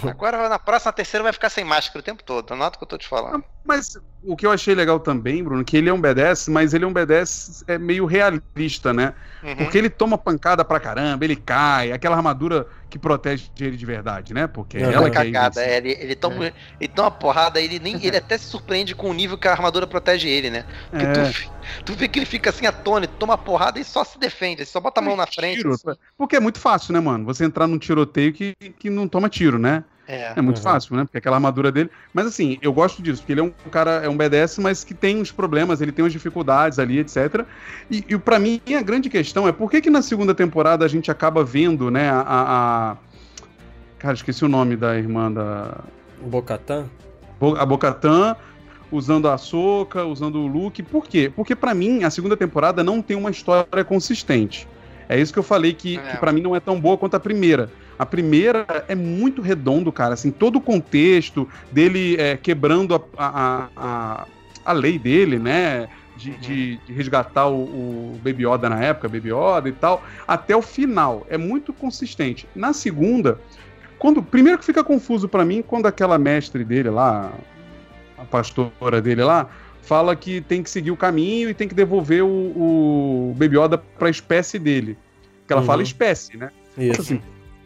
Agora 0.02 0.48
na 0.48 0.58
próxima 0.58 0.92
terceira 0.92 1.24
vai 1.24 1.32
ficar 1.32 1.48
sem 1.48 1.64
máscara 1.64 2.00
o 2.00 2.02
tempo 2.02 2.22
todo. 2.22 2.52
Anota 2.52 2.76
o 2.76 2.78
que 2.78 2.84
eu 2.84 2.88
tô 2.88 2.98
te 2.98 3.08
falando. 3.08 3.44
Mas 3.66 3.98
o 4.22 4.36
que 4.36 4.46
eu 4.46 4.50
achei 4.50 4.74
legal 4.74 4.98
também, 4.98 5.42
Bruno, 5.42 5.64
que 5.64 5.76
ele 5.76 5.88
é 5.88 5.92
um 5.92 6.00
BDS, 6.00 6.48
mas 6.48 6.74
ele 6.74 6.84
é 6.84 6.86
um 6.86 6.92
BDS 6.92 7.64
é 7.66 7.78
meio 7.78 8.06
realista, 8.06 8.92
né? 8.92 9.14
Uhum. 9.42 9.56
Porque 9.56 9.78
ele 9.78 9.88
toma 9.88 10.18
pancada 10.18 10.64
pra 10.64 10.80
caramba, 10.80 11.24
ele 11.24 11.36
cai, 11.36 11.92
aquela 11.92 12.16
armadura 12.16 12.66
que 12.90 12.98
protege 12.98 13.50
ele 13.60 13.76
de 13.76 13.86
verdade, 13.86 14.34
né? 14.34 14.46
Porque 14.46 14.78
Uhum. 14.78 14.84
ela 14.84 15.06
Aquela 15.06 15.10
que 15.10 15.18
é 15.18 15.32
cagada, 15.32 15.62
é, 15.62 15.76
ele, 15.76 15.96
ele, 16.00 16.14
toma, 16.14 16.52
ele 16.80 16.88
toma 16.88 17.08
uma 17.08 17.14
porrada, 17.14 17.60
ele 17.60 17.78
nem 17.78 18.04
ele 18.04 18.16
até 18.16 18.36
se 18.36 18.46
surpreende 18.46 18.94
com 18.94 19.10
o 19.10 19.14
nível 19.14 19.38
que 19.38 19.46
a 19.46 19.52
armadura 19.52 19.86
protege 19.86 20.28
ele, 20.28 20.50
né? 20.50 20.64
Porque 20.90 21.04
É. 21.04 21.12
tu, 21.12 21.84
tu 21.84 21.94
vê 21.94 22.08
que 22.08 22.18
ele 22.18 22.26
fica 22.26 22.50
assim 22.50 22.66
atônito, 22.66 23.14
toma 23.18 23.38
porrada 23.38 23.78
e 23.78 23.84
só 23.84 24.02
se 24.04 24.18
defende, 24.18 24.62
ele 24.62 24.66
só 24.66 24.80
bota 24.80 25.00
a 25.00 25.04
mão 25.04 25.16
na 25.16 25.26
frente. 25.26 25.58
Tiro, 25.58 25.72
assim. 25.72 25.98
Porque 26.16 26.36
é 26.36 26.40
muito 26.40 26.58
fácil, 26.58 26.92
né, 26.92 27.00
mano? 27.00 27.24
Você 27.26 27.44
entrar 27.44 27.66
num 27.66 27.78
tiroteio 27.78 28.32
que, 28.32 28.54
que 28.78 28.90
não 28.90 29.06
toma 29.06 29.28
tiro, 29.28 29.58
né? 29.58 29.84
É. 30.08 30.32
É 30.36 30.40
muito 30.40 30.58
Uhum. 30.58 30.62
fácil, 30.62 30.94
né? 30.96 31.04
Porque 31.04 31.18
aquela 31.18 31.36
armadura 31.36 31.72
dele. 31.72 31.90
Mas 32.14 32.26
assim, 32.26 32.58
eu 32.62 32.72
gosto 32.72 33.02
disso, 33.02 33.20
porque 33.22 33.32
ele 33.32 33.40
é 33.40 33.44
um 33.44 33.52
cara, 33.70 34.02
é 34.04 34.08
um 34.08 34.16
BDS, 34.16 34.58
mas 34.60 34.84
que 34.84 34.94
tem 34.94 35.20
uns 35.20 35.32
problemas, 35.32 35.80
ele 35.80 35.90
tem 35.90 36.04
umas 36.04 36.12
dificuldades 36.12 36.78
ali, 36.78 36.98
etc. 37.00 37.44
E, 37.90 38.04
e 38.08 38.16
para 38.18 38.38
mim, 38.38 38.60
a 38.78 38.82
grande 38.82 39.08
questão 39.10 39.48
é 39.48 39.52
por 39.52 39.70
que, 39.70 39.80
que 39.80 39.90
na 39.90 40.02
segunda 40.02 40.34
temporada 40.34 40.84
a 40.84 40.88
gente 40.88 41.10
acaba 41.10 41.42
vendo, 41.44 41.90
né, 41.90 42.08
a. 42.10 42.22
a- 42.26 42.96
Cara, 43.98 44.14
esqueci 44.14 44.44
o 44.44 44.48
nome 44.48 44.76
da 44.76 44.96
irmã 44.96 45.32
da. 45.32 45.78
Bocatã? 46.22 46.84
Bo- 47.40 47.56
A 47.56 47.64
Bocatan 47.66 48.36
usando 48.92 49.28
a 49.28 49.36
Soca, 49.38 50.04
usando 50.04 50.36
o 50.38 50.46
Luke. 50.46 50.82
Por 50.82 51.06
quê? 51.08 51.32
Porque 51.34 51.56
pra 51.56 51.74
mim 51.74 52.04
a 52.04 52.10
segunda 52.10 52.36
temporada 52.36 52.84
não 52.84 53.02
tem 53.02 53.16
uma 53.16 53.30
história 53.30 53.82
consistente. 53.84 54.68
É 55.08 55.18
isso 55.18 55.32
que 55.32 55.38
eu 55.38 55.42
falei 55.42 55.72
que, 55.72 55.98
É. 55.98 56.00
que 56.12 56.16
para 56.18 56.30
mim 56.32 56.40
não 56.42 56.54
é 56.54 56.60
tão 56.60 56.80
boa 56.80 56.96
quanto 56.96 57.14
a 57.16 57.20
primeira. 57.20 57.70
A 57.98 58.04
primeira 58.06 58.66
é 58.88 58.94
muito 58.94 59.40
redondo, 59.42 59.90
cara. 59.90 60.14
Assim, 60.14 60.30
todo 60.30 60.56
o 60.56 60.60
contexto 60.60 61.48
dele 61.72 62.16
é, 62.18 62.36
quebrando 62.36 62.94
a, 62.94 63.00
a, 63.18 63.68
a, 63.76 64.26
a 64.64 64.72
lei 64.72 64.98
dele, 64.98 65.38
né? 65.38 65.88
De, 66.16 66.30
de- 66.38 66.76
de 66.78 66.92
resgatar 66.94 67.46
o, 67.46 67.64
o 67.64 68.20
Baby 68.24 68.46
Yoda 68.46 68.70
na 68.70 68.80
época, 68.82 69.06
Baby 69.06 69.28
Yoda 69.34 69.68
e 69.68 69.72
tal, 69.72 70.02
até 70.26 70.56
o 70.56 70.62
final. 70.62 71.26
É 71.28 71.36
muito 71.36 71.74
consistente. 71.74 72.48
Na 72.56 72.72
segunda, 72.72 73.38
quando 73.98 74.22
primeiro 74.22 74.58
que 74.58 74.64
fica 74.64 74.82
confuso 74.82 75.28
pra 75.28 75.44
mim 75.44 75.62
quando 75.62 75.84
aquela 75.84 76.18
mestre 76.18 76.64
dele 76.64 76.88
lá, 76.88 77.30
a 78.16 78.24
pastora 78.24 79.02
dele 79.02 79.22
lá, 79.24 79.46
fala 79.82 80.16
que 80.16 80.40
tem 80.40 80.62
que 80.62 80.70
seguir 80.70 80.90
o 80.90 80.96
caminho 80.96 81.50
e 81.50 81.54
tem 81.54 81.68
que 81.68 81.74
devolver 81.74 82.22
o, 82.24 82.28
o 82.28 83.34
Baby 83.38 83.58
Yoda 83.58 83.76
pra 83.76 84.08
espécie 84.08 84.58
dele. 84.58 84.96
Que 85.46 85.52
ela 85.52 85.60
Uhum. 85.60 85.66
fala 85.66 85.82
espécie, 85.82 86.36
né? 86.38 86.50
Isso. 86.78 87.00
Assim, 87.02 87.20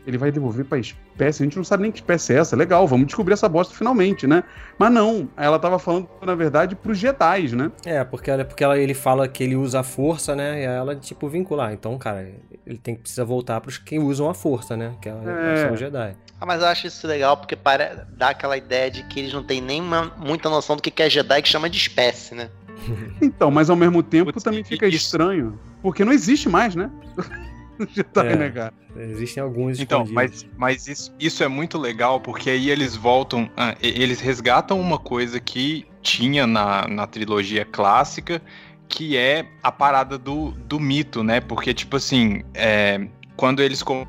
ele 0.07 0.16
vai 0.19 0.30
devolver 0.33 0.64
pra 0.64 0.78
espécie, 0.78 1.42
a 1.42 1.47
gente 1.47 1.57
não 1.57 1.64
sabe 1.64 1.83
nem 1.83 1.92
que 1.92 1.99
espécie 1.99 2.33
é 2.35 2.38
essa. 2.38 2.57
Legal, 2.57 2.87
vamos 2.87 3.07
descobrir 3.07 3.35
essa 3.35 3.49
bosta 3.49 3.75
finalmente, 3.75 4.26
né? 4.26 4.42
Mas 4.78 4.92
não, 4.92 5.28
ela 5.37 5.59
tava 5.59 5.78
falando, 5.78 6.09
na 6.23 6.35
verdade, 6.35 6.75
pros 6.75 6.99
Jedi, 6.99 7.54
né? 7.54 7.71
É, 7.85 8.02
porque, 8.04 8.30
ela, 8.30 8.45
porque 8.45 8.64
ela, 8.64 8.78
ele 8.78 8.95
fala 8.95 9.28
que 9.28 9.42
ele 9.45 9.57
usa 9.57 9.80
a 9.80 9.83
força, 9.83 10.35
né? 10.35 10.62
E 10.62 10.66
aí 10.66 10.75
ela, 10.76 10.97
tipo, 10.97 11.28
vincular. 11.28 11.73
Então, 11.73 11.97
cara, 11.99 12.28
ele 12.66 12.78
tem 12.78 12.95
que 12.95 13.02
precisar 13.02 13.25
voltar 13.25 13.61
pros 13.61 13.78
que 13.78 13.99
usam 13.99 14.28
a 14.30 14.35
força, 14.35 14.76
né? 14.76 14.95
Que 15.02 15.09
é, 15.09 15.12
É. 15.12 15.64
são 15.64 15.75
os 15.75 15.78
Jedi. 15.80 16.16
Ah, 16.40 16.47
mas 16.47 16.62
eu 16.62 16.69
acho 16.69 16.87
isso 16.87 17.07
legal 17.07 17.37
porque 17.37 17.54
para, 17.54 18.07
dá 18.16 18.30
aquela 18.30 18.57
ideia 18.57 18.90
de 18.90 19.02
que 19.02 19.21
eles 19.21 19.33
não 19.33 19.42
têm 19.42 19.61
nem 19.61 19.80
uma- 19.83 20.12
muita 20.16 20.49
noção 20.49 20.75
do 20.76 20.80
que 20.83 21.02
é 21.02 21.11
Jedi 21.11 21.42
que 21.42 21.49
chama 21.49 21.69
de 21.69 21.76
espécie, 21.76 22.35
né? 22.35 22.49
Então, 23.21 23.50
mas 23.50 23.69
ao 23.69 23.76
mesmo 23.76 24.02
tempo 24.02 24.33
Putz, 24.33 24.42
também 24.42 24.64
fica 24.64 24.87
isso- 24.87 24.97
estranho, 24.97 25.59
porque 25.83 26.02
não 26.04 26.12
existe 26.12 26.49
mais, 26.49 26.75
né? 26.75 26.90
Jedi, 27.95 28.27
É. 28.27 28.37
né, 28.37 28.51
cara? 28.51 28.75
Existem 28.97 29.43
alguns 29.43 29.79
Então, 29.79 30.05
mas, 30.11 30.47
mas 30.57 30.89
isso, 30.89 31.15
isso 31.19 31.43
é 31.45 31.49
muito 31.49 31.79
legal, 31.79 32.21
porque 32.21 32.51
aí 32.51 32.71
eles 32.71 32.97
voltam, 32.97 33.49
ah, 33.57 33.75
e- 33.83 34.03
eles 34.03 34.21
resgatam 34.21 34.81
uma 34.81 34.99
coisa 34.99 35.39
que 35.41 35.87
tinha 36.02 36.47
na, 36.47 36.87
na 36.89 37.07
trilogia 37.07 37.65
clássica, 37.65 38.43
que 38.89 39.17
é 39.17 39.47
a 39.63 39.71
parada 39.71 40.19
do, 40.19 40.50
do 40.52 40.81
mito, 40.81 41.23
né? 41.23 41.41
Porque, 41.41 41.73
tipo 41.73 41.97
assim, 41.97 42.43
é, 42.52 43.07
quando 43.37 43.63
eles 43.63 43.83
começam 43.83 44.09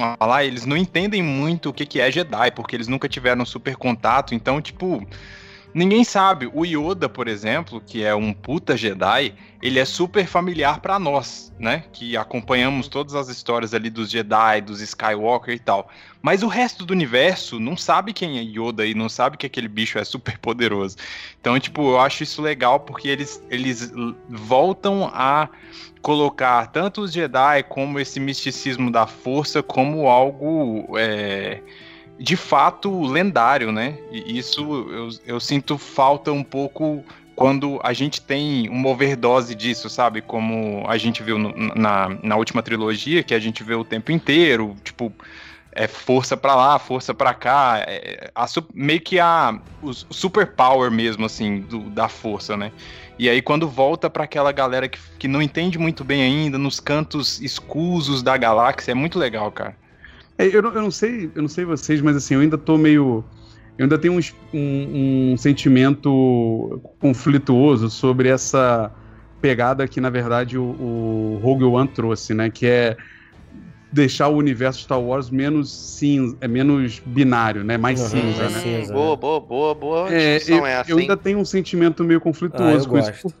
a 0.00 0.16
falar, 0.18 0.44
eles 0.44 0.66
não 0.66 0.76
entendem 0.76 1.22
muito 1.22 1.68
o 1.68 1.72
que, 1.72 1.86
que 1.86 2.00
é 2.00 2.10
Jedi, 2.10 2.50
porque 2.50 2.74
eles 2.74 2.88
nunca 2.88 3.08
tiveram 3.08 3.44
super 3.46 3.76
contato, 3.76 4.34
então, 4.34 4.60
tipo. 4.60 5.06
Ninguém 5.76 6.04
sabe. 6.04 6.50
O 6.54 6.64
Yoda, 6.64 7.06
por 7.06 7.28
exemplo, 7.28 7.82
que 7.82 8.02
é 8.02 8.14
um 8.14 8.32
puta 8.32 8.78
Jedi, 8.78 9.34
ele 9.60 9.78
é 9.78 9.84
super 9.84 10.26
familiar 10.26 10.80
pra 10.80 10.98
nós, 10.98 11.52
né? 11.58 11.84
Que 11.92 12.16
acompanhamos 12.16 12.88
todas 12.88 13.14
as 13.14 13.28
histórias 13.28 13.74
ali 13.74 13.90
dos 13.90 14.10
Jedi, 14.10 14.62
dos 14.62 14.80
Skywalker 14.80 15.54
e 15.54 15.58
tal. 15.58 15.90
Mas 16.22 16.42
o 16.42 16.46
resto 16.46 16.86
do 16.86 16.92
universo 16.92 17.60
não 17.60 17.76
sabe 17.76 18.14
quem 18.14 18.38
é 18.38 18.42
Yoda 18.42 18.86
e 18.86 18.94
não 18.94 19.10
sabe 19.10 19.36
que 19.36 19.44
aquele 19.44 19.68
bicho 19.68 19.98
é 19.98 20.04
super 20.04 20.38
poderoso. 20.38 20.96
Então, 21.38 21.60
tipo, 21.60 21.90
eu 21.90 22.00
acho 22.00 22.22
isso 22.22 22.40
legal 22.40 22.80
porque 22.80 23.08
eles, 23.08 23.42
eles 23.50 23.92
voltam 24.30 25.10
a 25.12 25.46
colocar 26.00 26.68
tanto 26.68 27.02
os 27.02 27.12
Jedi 27.12 27.64
como 27.64 28.00
esse 28.00 28.18
misticismo 28.18 28.90
da 28.90 29.06
força 29.06 29.62
como 29.62 30.08
algo 30.08 30.96
é, 30.96 31.60
de 32.18 32.36
fato 32.36 33.02
lendário, 33.02 33.70
né? 33.72 33.98
E 34.10 34.38
isso 34.38 34.60
eu, 34.90 35.08
eu 35.26 35.40
sinto 35.40 35.76
falta 35.78 36.32
um 36.32 36.42
pouco 36.42 37.04
quando 37.34 37.78
a 37.82 37.92
gente 37.92 38.20
tem 38.22 38.68
uma 38.70 38.88
overdose 38.88 39.54
disso, 39.54 39.90
sabe? 39.90 40.22
Como 40.22 40.84
a 40.88 40.96
gente 40.96 41.22
viu 41.22 41.38
no- 41.38 41.54
na, 41.74 42.08
na 42.22 42.36
última 42.36 42.62
trilogia, 42.62 43.22
que 43.22 43.34
a 43.34 43.38
gente 43.38 43.62
vê 43.62 43.74
o 43.74 43.84
tempo 43.84 44.10
inteiro, 44.10 44.74
tipo, 44.82 45.12
é 45.72 45.86
força 45.86 46.34
pra 46.38 46.54
lá, 46.54 46.78
força 46.78 47.12
pra 47.12 47.34
cá, 47.34 47.84
é, 47.86 48.30
a 48.34 48.46
meio 48.72 49.00
que 49.02 49.20
a 49.20 49.60
o 49.82 49.92
super 49.92 50.46
power 50.54 50.90
mesmo, 50.90 51.26
assim, 51.26 51.60
do- 51.60 51.90
da 51.90 52.08
força, 52.08 52.56
né? 52.56 52.72
E 53.18 53.28
aí 53.28 53.42
quando 53.42 53.68
volta 53.68 54.08
pra 54.08 54.24
aquela 54.24 54.50
galera 54.52 54.88
que, 54.88 54.98
que 55.18 55.28
não 55.28 55.42
entende 55.42 55.78
muito 55.78 56.02
bem 56.02 56.22
ainda, 56.22 56.56
nos 56.56 56.80
cantos 56.80 57.38
escusos 57.42 58.22
da 58.22 58.36
galáxia, 58.38 58.92
é 58.92 58.94
muito 58.94 59.18
legal, 59.18 59.52
cara. 59.52 59.76
É, 60.38 60.46
eu, 60.54 60.62
não, 60.62 60.72
eu 60.74 60.82
não 60.82 60.90
sei, 60.90 61.32
eu 61.34 61.42
não 61.42 61.48
sei 61.48 61.64
vocês, 61.64 62.00
mas 62.00 62.16
assim, 62.16 62.34
eu 62.34 62.40
ainda 62.40 62.58
tô 62.58 62.76
meio. 62.76 63.28
Eu 63.78 63.84
ainda 63.84 63.98
tenho 63.98 64.14
uns- 64.14 64.34
um, 64.52 65.32
um 65.32 65.36
sentimento 65.36 66.80
conflituoso 66.98 67.90
sobre 67.90 68.28
essa 68.28 68.92
pegada 69.40 69.86
que, 69.88 70.00
na 70.00 70.10
verdade, 70.10 70.58
o, 70.58 70.64
o 70.64 71.38
Rogue 71.38 71.64
One 71.64 71.88
trouxe, 71.92 72.34
né? 72.34 72.50
Que 72.50 72.66
é 72.66 72.96
deixar 73.92 74.28
o 74.28 74.36
universo 74.36 74.82
Star 74.82 75.00
Wars 75.00 75.30
menos 75.30 75.96
cinza, 75.98 76.36
é 76.40 76.48
menos 76.48 77.00
binário, 77.06 77.64
né? 77.64 77.78
Mais 77.78 78.00
Uhum, 78.00 78.02
cinza, 78.02 78.50
mais 78.50 78.50
né? 78.50 78.62
cinza. 78.62 78.92
boa, 78.92 79.16
boa, 79.16 79.40
boa, 79.40 79.74
boa 79.74 80.14
É, 80.18 80.42
eu, 80.52 80.64
essa, 80.68 80.84
eu 80.86 80.98
ainda 80.98 81.16
tenho 81.16 81.38
um 81.38 81.44
sentimento 81.44 82.04
meio 82.04 82.20
Ah, 82.50 82.74
conflituoso 82.74 82.86
eu 82.86 82.86
com 82.88 82.98
isso. 82.98 83.12
gosto. 83.12 83.34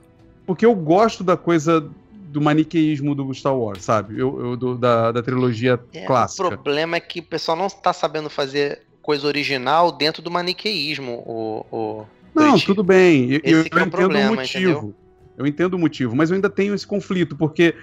Porque 0.46 0.66
eu 0.66 0.74
gosto 0.74 1.24
da 1.24 1.36
coisa 1.36 1.94
do 2.36 2.40
maniqueísmo 2.42 3.14
do 3.14 3.32
Star 3.32 3.56
Wars, 3.56 3.82
sabe? 3.82 4.20
Eu, 4.20 4.38
eu- 4.38 4.56
do- 4.58 4.76
da, 4.76 5.10
da 5.10 5.22
trilogia 5.22 5.80
É, 5.94 6.04
clássica. 6.04 6.44
O 6.48 6.50
problema 6.50 6.96
é 6.96 7.00
que 7.00 7.20
o 7.20 7.22
pessoal 7.22 7.56
não 7.56 7.66
tá 7.68 7.94
sabendo 7.94 8.28
fazer 8.28 8.82
coisa 9.00 9.26
original 9.26 9.90
dentro 9.90 10.20
do 10.20 10.30
maniqueísmo, 10.30 11.22
o, 11.26 11.64
o 11.72 12.06
Não, 12.34 12.58
tudo 12.60 12.84
bem. 12.84 13.30
Eu, 13.32 13.40
Esse 13.42 13.48
eu 13.50 13.58
é 13.58 13.64
entendo 13.64 13.90
problema, 13.90 14.32
o 14.32 14.34
motivo. 14.34 14.70
entendeu? 14.70 14.94
Eu 15.38 15.46
entendo 15.46 15.74
o 15.74 15.78
motivo, 15.78 16.14
mas 16.14 16.28
eu 16.28 16.34
ainda 16.34 16.50
tenho 16.50 16.74
esse 16.74 16.86
conflito, 16.86 17.34
porque 17.36 17.74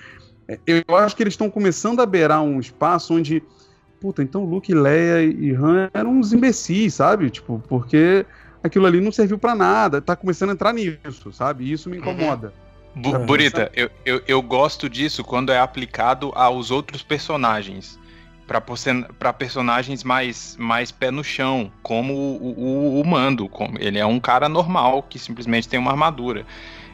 é, 0.47 0.59
eu 0.67 0.95
acho 0.97 1.15
que 1.15 1.23
eles 1.23 1.33
estão 1.33 1.49
começando 1.49 1.99
a 1.99 2.05
beirar 2.05 2.43
um 2.43 2.59
espaço 2.59 3.15
onde. 3.15 3.41
Puta, 3.99 4.21
então 4.21 4.43
Luke, 4.45 4.71
Leia 4.71 5.23
e 5.23 5.51
Han 5.55 5.89
eram 5.93 6.11
uns 6.19 6.31
imbecis, 6.31 6.93
sabe? 6.93 7.31
Tipo, 7.31 7.63
porque 7.67 8.23
aquilo 8.61 8.85
ali 8.85 9.01
não 9.01 9.11
serviu 9.11 9.39
pra 9.39 9.55
nada. 9.55 9.99
Tá 9.99 10.15
começando 10.15 10.49
a 10.51 10.53
entrar 10.53 10.73
nisso, 10.73 11.31
sabe? 11.31 11.63
E 11.63 11.71
isso 11.71 11.89
me 11.89 11.97
incomoda. 11.97 12.53
Bu 12.95 13.09
Uhum. 13.09 13.25
Burita, 13.25 13.71
eu, 13.75 13.89
eu, 14.05 14.21
eu 14.27 14.41
gosto 14.41 14.89
disso 14.89 15.23
quando 15.23 15.51
é 15.51 15.59
aplicado 15.59 16.31
aos 16.35 16.71
outros 16.71 17.01
personagens. 17.01 17.99
Pra 19.17 19.31
personagens 19.33 20.03
mais, 20.03 20.57
mais 20.59 20.91
pé 20.91 21.09
no 21.09 21.23
chão, 21.23 21.71
como 21.81 22.13
o, 22.13 22.53
o, 22.97 23.01
o 23.01 23.07
Mando. 23.07 23.47
Como, 23.47 23.77
ele 23.79 23.97
é 23.97 24.05
um 24.05 24.19
cara 24.19 24.49
normal 24.49 25.01
que 25.03 25.17
simplesmente 25.17 25.67
tem 25.67 25.79
uma 25.79 25.91
armadura. 25.91 26.45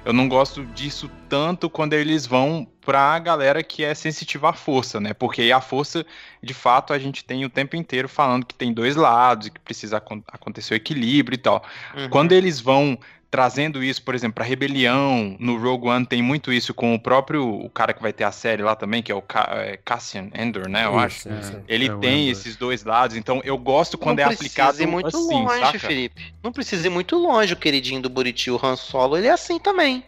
eu 0.06 0.14
não 0.14 0.30
gosto 0.30 0.64
disso 0.68 1.10
tanto 1.28 1.70
quando 1.70 1.94
eles 1.94 2.26
vão 2.26 2.68
pra 2.82 3.18
galera 3.20 3.62
que 3.64 3.84
é 3.84 3.94
sensitiva 3.94 4.50
à 4.50 4.54
força, 4.54 5.00
né? 5.00 5.14
Porque 5.14 5.42
aí 5.42 5.52
a 5.52 5.60
força, 5.60 6.06
de 6.42 6.54
fato, 6.54 6.94
a 6.94 7.00
gente 7.00 7.26
tem 7.26 7.44
o 7.44 7.50
tempo 7.50 7.76
inteiro 7.76 8.08
falando 8.08 8.46
que 8.46 8.56
tem 8.56 8.72
dois 8.72 8.96
lados 8.96 9.48
e 9.48 9.52
que 9.52 9.60
precisa 9.60 9.98
acon- 9.98 10.24
acontecer 10.32 10.74
o 10.74 10.78
equilíbrio 10.78 11.36
e 11.36 11.40
tal. 11.40 11.64
Uhum. 11.96 12.10
Quando 12.10 12.32
eles 12.32 12.60
vão 12.60 12.98
trazendo 13.32 13.84
isso, 13.84 14.02
por 14.04 14.16
exemplo, 14.16 14.36
pra 14.36 14.44
rebelião, 14.44 15.36
no 15.40 15.58
Rogue 15.58 15.88
One 15.88 16.06
tem 16.06 16.22
muito 16.22 16.52
isso 16.52 16.74
com 16.74 16.96
o 16.96 17.00
próprio 17.00 17.48
o 17.48 17.70
cara 17.70 17.94
que 17.94 18.02
vai 18.02 18.12
ter 18.12 18.24
a 18.24 18.32
série 18.32 18.64
lá 18.64 18.76
também, 18.76 19.04
que 19.04 19.12
é 19.12 19.16
o 19.16 19.22
Ca- 19.22 19.50
é, 19.52 19.78
Cassian 19.78 20.30
Endor, 20.34 20.68
né? 20.68 20.86
Eu 20.86 20.98
acho. 20.98 21.30
Isso, 21.30 21.40
isso. 21.40 21.62
Ele 21.68 21.86
É, 21.88 21.96
tem 21.98 22.22
Endor. 22.24 22.32
esses 22.32 22.56
dois 22.56 22.84
lados, 22.84 23.16
então 23.16 23.42
eu 23.44 23.58
gosto 23.58 23.98
quando 23.98 24.18
não 24.18 24.24
é 24.26 24.28
precisa 24.28 24.46
aplicado 24.64 24.82
ir 24.82 24.88
muito 24.88 25.08
assim, 25.16 25.44
longe, 25.44 25.60
saca? 25.60 25.80
Felipe. 25.80 26.34
Não 26.44 26.52
precisa 26.52 26.88
ir 26.88 26.90
muito 26.90 27.16
longe 27.18 27.54
o 27.54 27.58
queridinho 27.58 28.02
do 28.02 28.10
Buriti, 28.10 28.50
o 28.50 28.60
Han 28.62 28.76
Solo, 28.76 29.18
ele 29.18 29.28
é 29.28 29.32
assim 29.32 29.60
também. 29.60 30.04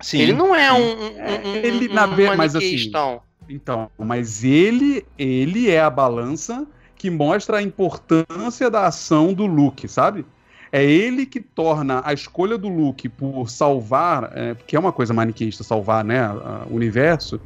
Sim. 0.00 0.20
ele 0.20 0.32
não 0.34 0.54
é 0.54 0.70
um, 0.72 0.76
um, 0.78 1.52
um, 1.52 1.54
ele, 1.56 1.88
um, 1.88 1.94
na 1.94 2.06
ve- 2.06 2.28
mas 2.36 2.52
maniqueístão. 2.52 3.22
Então, 3.48 3.90
mas 3.96 4.44
ele, 4.44 5.06
ele 5.16 5.70
é 5.70 5.80
a 5.80 5.88
balança 5.88 6.66
que 6.96 7.08
mostra 7.08 7.58
a 7.58 7.62
importância 7.62 8.68
da 8.70 8.86
ação 8.86 9.32
do 9.32 9.46
Luke, 9.46 9.88
sabe? 9.88 10.26
É 10.72 10.84
ele 10.84 11.24
que 11.26 11.40
torna 11.40 12.02
a 12.04 12.12
escolha 12.12 12.58
do 12.58 12.68
Luke 12.68 13.08
por 13.08 13.48
salvar, 13.48 14.32
é, 14.34 14.54
que 14.66 14.76
é 14.76 14.78
uma 14.78 14.92
coisa 14.92 15.14
maniqueísta, 15.14 15.62
salvar 15.62 16.04
né, 16.04 16.28
o 16.68 16.74
universo, 16.74 17.40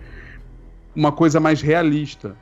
uma 0.95 1.13
coisa 1.13 1.39
mais 1.39 1.61
realista. 1.61 2.35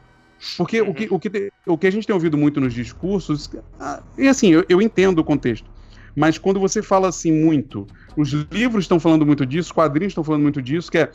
Porque 0.57 0.81
o, 0.81 0.95
que, 0.95 1.09
o, 1.11 1.19
que, 1.19 1.53
o 1.67 1.77
que 1.77 1.87
a 1.87 1.91
gente 1.91 2.07
tem 2.07 2.14
ouvido 2.14 2.38
muito 2.38 2.61
nos 2.61 2.73
discursos, 2.73 3.51
ah, 3.81 4.03
e 4.17 4.29
assim, 4.29 4.53
eu, 4.53 4.64
eu 4.69 4.81
entendo 4.81 5.19
o 5.19 5.25
contexto, 5.25 5.69
mas 6.14 6.38
quando 6.38 6.61
você 6.61 6.81
fala 6.81 7.09
assim 7.09 7.33
muito, 7.33 7.87
os 8.17 8.31
livros 8.31 8.85
estão 8.85 9.01
falando 9.01 9.27
muito 9.27 9.45
disso, 9.45 9.69
os 9.69 9.73
quadrinhos 9.73 10.12
estão 10.12 10.23
falando 10.23 10.43
muito 10.43 10.62
disso, 10.62 10.91
que 10.91 10.99
é, 10.99 11.11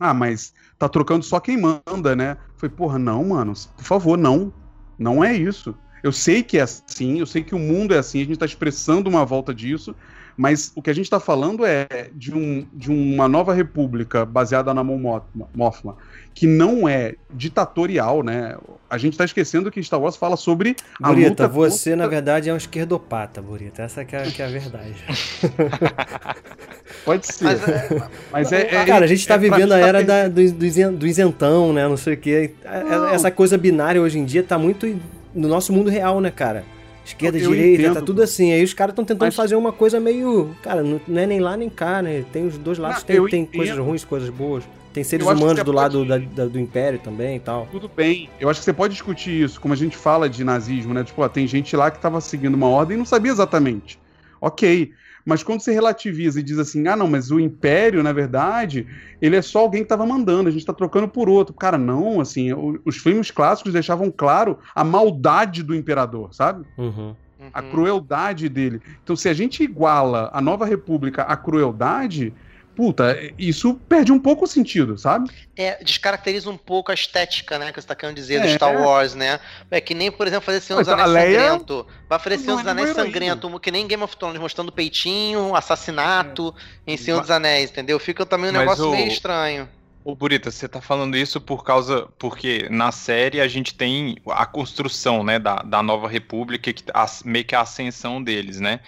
ah, 0.00 0.12
mas 0.12 0.52
tá 0.78 0.88
trocando 0.88 1.24
só 1.24 1.38
quem 1.38 1.56
manda, 1.60 2.16
né? 2.16 2.36
Foi, 2.56 2.68
porra, 2.68 2.98
não, 2.98 3.24
mano, 3.28 3.52
por 3.76 3.84
favor, 3.84 4.18
não. 4.18 4.52
Não 4.98 5.24
é 5.24 5.34
isso. 5.34 5.74
Eu 6.04 6.12
sei 6.12 6.42
que 6.42 6.58
é 6.58 6.60
assim, 6.60 7.18
eu 7.18 7.24
sei 7.24 7.42
que 7.42 7.54
o 7.54 7.58
mundo 7.58 7.94
é 7.94 7.98
assim, 7.98 8.20
a 8.20 8.24
gente 8.26 8.36
tá 8.38 8.44
expressando 8.44 9.08
uma 9.08 9.24
volta 9.24 9.54
disso, 9.54 9.96
mas 10.36 10.70
o 10.76 10.82
que 10.82 10.90
a 10.90 10.92
gente 10.92 11.08
tá 11.08 11.18
falando 11.18 11.64
é 11.64 12.10
de, 12.12 12.30
um, 12.34 12.66
de 12.74 12.90
uma 12.90 13.26
nova 13.26 13.54
república 13.54 14.26
baseada 14.26 14.74
na 14.74 14.84
Mon 14.84 14.98
Mothma, 14.98 15.48
Mothma, 15.54 15.96
que 16.34 16.46
não 16.46 16.86
é 16.86 17.14
ditatorial, 17.32 18.22
né? 18.22 18.54
A 18.90 18.98
gente 18.98 19.16
tá 19.16 19.24
esquecendo 19.24 19.70
que 19.70 19.82
Star 19.82 19.98
Wars 19.98 20.14
fala 20.16 20.36
sobre 20.36 20.76
a 21.02 21.08
Burita, 21.08 21.28
luta 21.30 21.48
você 21.48 21.90
contra- 21.92 22.04
na 22.04 22.10
verdade 22.10 22.50
é 22.50 22.52
um 22.52 22.56
esquerdopata, 22.58 23.40
Burita. 23.40 23.80
Essa 23.82 24.04
que 24.04 24.14
é, 24.14 24.24
que 24.24 24.42
é 24.42 24.44
a 24.44 24.48
verdade. 24.48 24.94
Pode 27.04 27.26
ser. 27.26 27.44
Mas, 27.44 27.68
é, 27.68 28.02
Mas 28.32 28.52
é, 28.52 28.60
é- 28.74 28.84
Cara, 28.84 29.04
a 29.04 29.08
gente 29.08 29.26
tá 29.26 29.34
é 29.34 29.38
vivendo 29.38 29.72
a 29.72 29.80
tá 29.80 29.86
era 29.86 30.02
da, 30.04 30.28
do, 30.28 30.52
do 30.52 30.64
isen- 30.66 30.92
do 30.92 31.06
isentão, 31.06 31.72
né? 31.72 31.88
Não 31.88 31.96
sei 31.96 32.14
o 32.14 32.16
quê. 32.16 32.54
É- 32.62 32.82
Não. 32.84 33.08
Essa 33.08 33.30
coisa 33.30 33.56
binária 33.56 34.00
hoje 34.00 34.18
em 34.18 34.24
dia 34.24 34.42
tá 34.42 34.58
muito 34.58 34.86
no 35.34 35.48
nosso 35.48 35.72
mundo 35.72 35.90
real, 35.90 36.20
né, 36.20 36.30
cara? 36.30 36.64
Esquerda, 37.04 37.36
Eu 37.38 37.50
direita, 37.50 37.82
entendo. 37.82 37.94
tá 37.94 38.00
tudo 38.02 38.22
assim. 38.22 38.52
Aí 38.52 38.64
os 38.64 38.72
caras 38.72 38.92
estão 38.92 39.04
tentando 39.04 39.26
Mas- 39.28 39.34
fazer 39.36 39.56
uma 39.56 39.72
coisa 39.72 40.00
meio. 40.00 40.56
Cara, 40.62 40.82
não 40.82 41.00
é 41.20 41.26
nem 41.26 41.38
lá 41.40 41.54
nem 41.56 41.68
cá, 41.68 42.00
né? 42.00 42.24
Tem 42.32 42.46
os 42.46 42.56
dois 42.56 42.78
lados, 42.78 43.00
Não, 43.00 43.04
tem, 43.06 43.26
tem 43.28 43.42
entendo. 43.42 43.56
coisas 43.58 43.78
ruins, 43.78 44.04
coisas 44.04 44.30
boas. 44.30 44.64
Tem 44.92 45.02
seres 45.04 45.26
humanos 45.26 45.62
do 45.64 45.72
lado 45.72 46.06
pode- 46.06 46.26
da- 46.26 46.44
da- 46.44 46.48
do 46.48 46.58
Império 46.58 46.98
também 47.00 47.36
e 47.36 47.40
tal. 47.40 47.66
Tudo 47.70 47.90
bem. 47.94 48.30
Eu 48.40 48.48
acho 48.48 48.60
que 48.60 48.64
você 48.64 48.72
pode 48.72 48.92
discutir 48.94 49.42
isso, 49.42 49.60
como 49.60 49.74
a 49.74 49.76
gente 49.76 49.96
fala 49.96 50.30
de 50.30 50.42
nazismo, 50.44 50.94
né? 50.94 51.02
Tipo, 51.04 51.20
ó, 51.22 51.28
tem 51.28 51.46
gente 51.48 51.76
lá 51.76 51.90
que 51.90 51.98
tava 51.98 52.20
seguindo 52.20 52.54
uma 52.54 52.68
ordem 52.68 52.94
e 52.94 52.98
não 52.98 53.04
sabia 53.04 53.32
exatamente. 53.32 53.98
Ok. 54.40 54.92
Mas 55.24 55.42
quando 55.42 55.60
você 55.60 55.72
relativiza 55.72 56.40
e 56.40 56.42
diz 56.42 56.58
assim, 56.58 56.86
ah, 56.86 56.96
não, 56.96 57.08
mas 57.08 57.30
o 57.30 57.40
império, 57.40 58.02
na 58.02 58.12
verdade, 58.12 58.86
ele 59.22 59.36
é 59.36 59.42
só 59.42 59.60
alguém 59.60 59.82
que 59.82 59.88
tava 59.88 60.04
mandando, 60.04 60.48
a 60.48 60.52
gente 60.52 60.66
tá 60.66 60.72
trocando 60.72 61.08
por 61.08 61.28
outro. 61.28 61.54
Cara, 61.54 61.78
não, 61.78 62.20
assim, 62.20 62.50
os 62.84 62.98
filmes 62.98 63.30
clássicos 63.30 63.72
deixavam 63.72 64.10
claro 64.10 64.58
a 64.74 64.84
maldade 64.84 65.62
do 65.62 65.74
imperador, 65.74 66.34
sabe? 66.34 66.66
Uhum. 66.76 67.14
A 67.52 67.62
uhum. 67.62 67.70
crueldade 67.70 68.48
dele. 68.48 68.80
Então, 69.02 69.16
se 69.16 69.28
a 69.28 69.34
gente 69.34 69.62
iguala 69.62 70.30
a 70.32 70.40
nova 70.40 70.66
república 70.66 71.22
à 71.22 71.36
crueldade, 71.36 72.32
puta, 72.74 73.16
isso 73.38 73.74
perde 73.88 74.10
um 74.12 74.18
pouco 74.18 74.44
o 74.44 74.46
sentido, 74.46 74.98
sabe? 74.98 75.30
É, 75.56 75.82
descaracteriza 75.82 76.50
um 76.50 76.56
pouco 76.56 76.90
a 76.90 76.94
estética, 76.94 77.58
né? 77.58 77.72
Que 77.72 77.80
você 77.80 77.86
tá 77.86 77.94
querendo 77.94 78.16
dizer 78.16 78.40
do 78.40 78.46
É. 78.46 78.54
Star 78.54 78.74
Wars, 78.80 79.14
né? 79.14 79.38
É 79.70 79.80
que 79.80 79.94
nem, 79.94 80.10
por 80.10 80.26
exemplo, 80.26 80.44
fazer 80.44 80.60
Senhor 80.60 80.80
dos 80.80 80.88
a 80.88 80.94
Anéis 80.94 81.10
Leia 81.10 81.40
Sangrento. 81.50 81.86
Vai 82.08 82.18
fazer 82.18 82.38
Senhor 82.38 82.56
não 82.56 82.62
dos 82.62 82.66
é 82.66 82.70
Anéis 82.70 82.90
Sangrento, 82.94 83.60
que 83.60 83.70
nem 83.70 83.86
Game 83.86 84.02
of 84.02 84.16
Thrones, 84.16 84.40
mostrando 84.40 84.72
peitinho, 84.72 85.54
assassinato 85.54 86.54
em 86.86 86.96
Senhor 86.96 87.20
dos 87.20 87.30
Anéis, 87.30 87.70
entendeu? 87.70 87.98
Fica 87.98 88.26
também 88.26 88.50
um 88.50 88.52
Mas 88.52 88.62
negócio 88.62 88.88
o- 88.88 88.92
meio 88.92 89.08
estranho. 89.08 89.68
Ô, 90.04 90.14
Burita, 90.14 90.50
você 90.50 90.68
tá 90.68 90.82
falando 90.82 91.16
isso 91.16 91.40
por 91.40 91.64
causa. 91.64 92.06
Porque 92.18 92.68
na 92.70 92.92
série 92.92 93.40
a 93.40 93.48
gente 93.48 93.74
tem 93.74 94.16
a 94.28 94.44
construção, 94.44 95.24
né, 95.24 95.38
da, 95.38 95.56
da 95.62 95.82
nova 95.82 96.06
república, 96.08 96.70
que, 96.74 96.84
a, 96.92 97.06
meio 97.24 97.44
que 97.46 97.54
a 97.54 97.62
ascensão 97.62 98.22
deles, 98.22 98.60
né? 98.60 98.80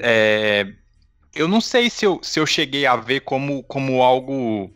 É, 0.00 0.72
eu 1.34 1.48
não 1.48 1.60
sei 1.60 1.88
se 1.90 2.04
eu, 2.04 2.20
se 2.22 2.38
eu 2.38 2.46
cheguei 2.46 2.86
a 2.86 2.96
ver 2.96 3.20
como, 3.20 3.62
como 3.64 4.02
algo. 4.02 4.70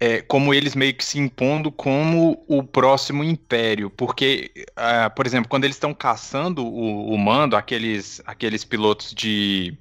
é, 0.00 0.20
como 0.22 0.52
eles 0.52 0.74
meio 0.74 0.94
que 0.94 1.04
se 1.04 1.18
impondo 1.18 1.70
como 1.70 2.44
o 2.48 2.62
próximo 2.62 3.22
império. 3.24 3.90
Porque, 3.90 4.50
ah, 4.76 5.10
por 5.10 5.26
exemplo, 5.26 5.48
quando 5.48 5.64
eles 5.64 5.76
estão 5.76 5.94
caçando 5.94 6.64
o, 6.66 7.12
o 7.12 7.18
mando, 7.18 7.56
aqueles, 7.56 8.20
aqueles 8.26 8.64
pilotos 8.64 9.14
de, 9.14 9.76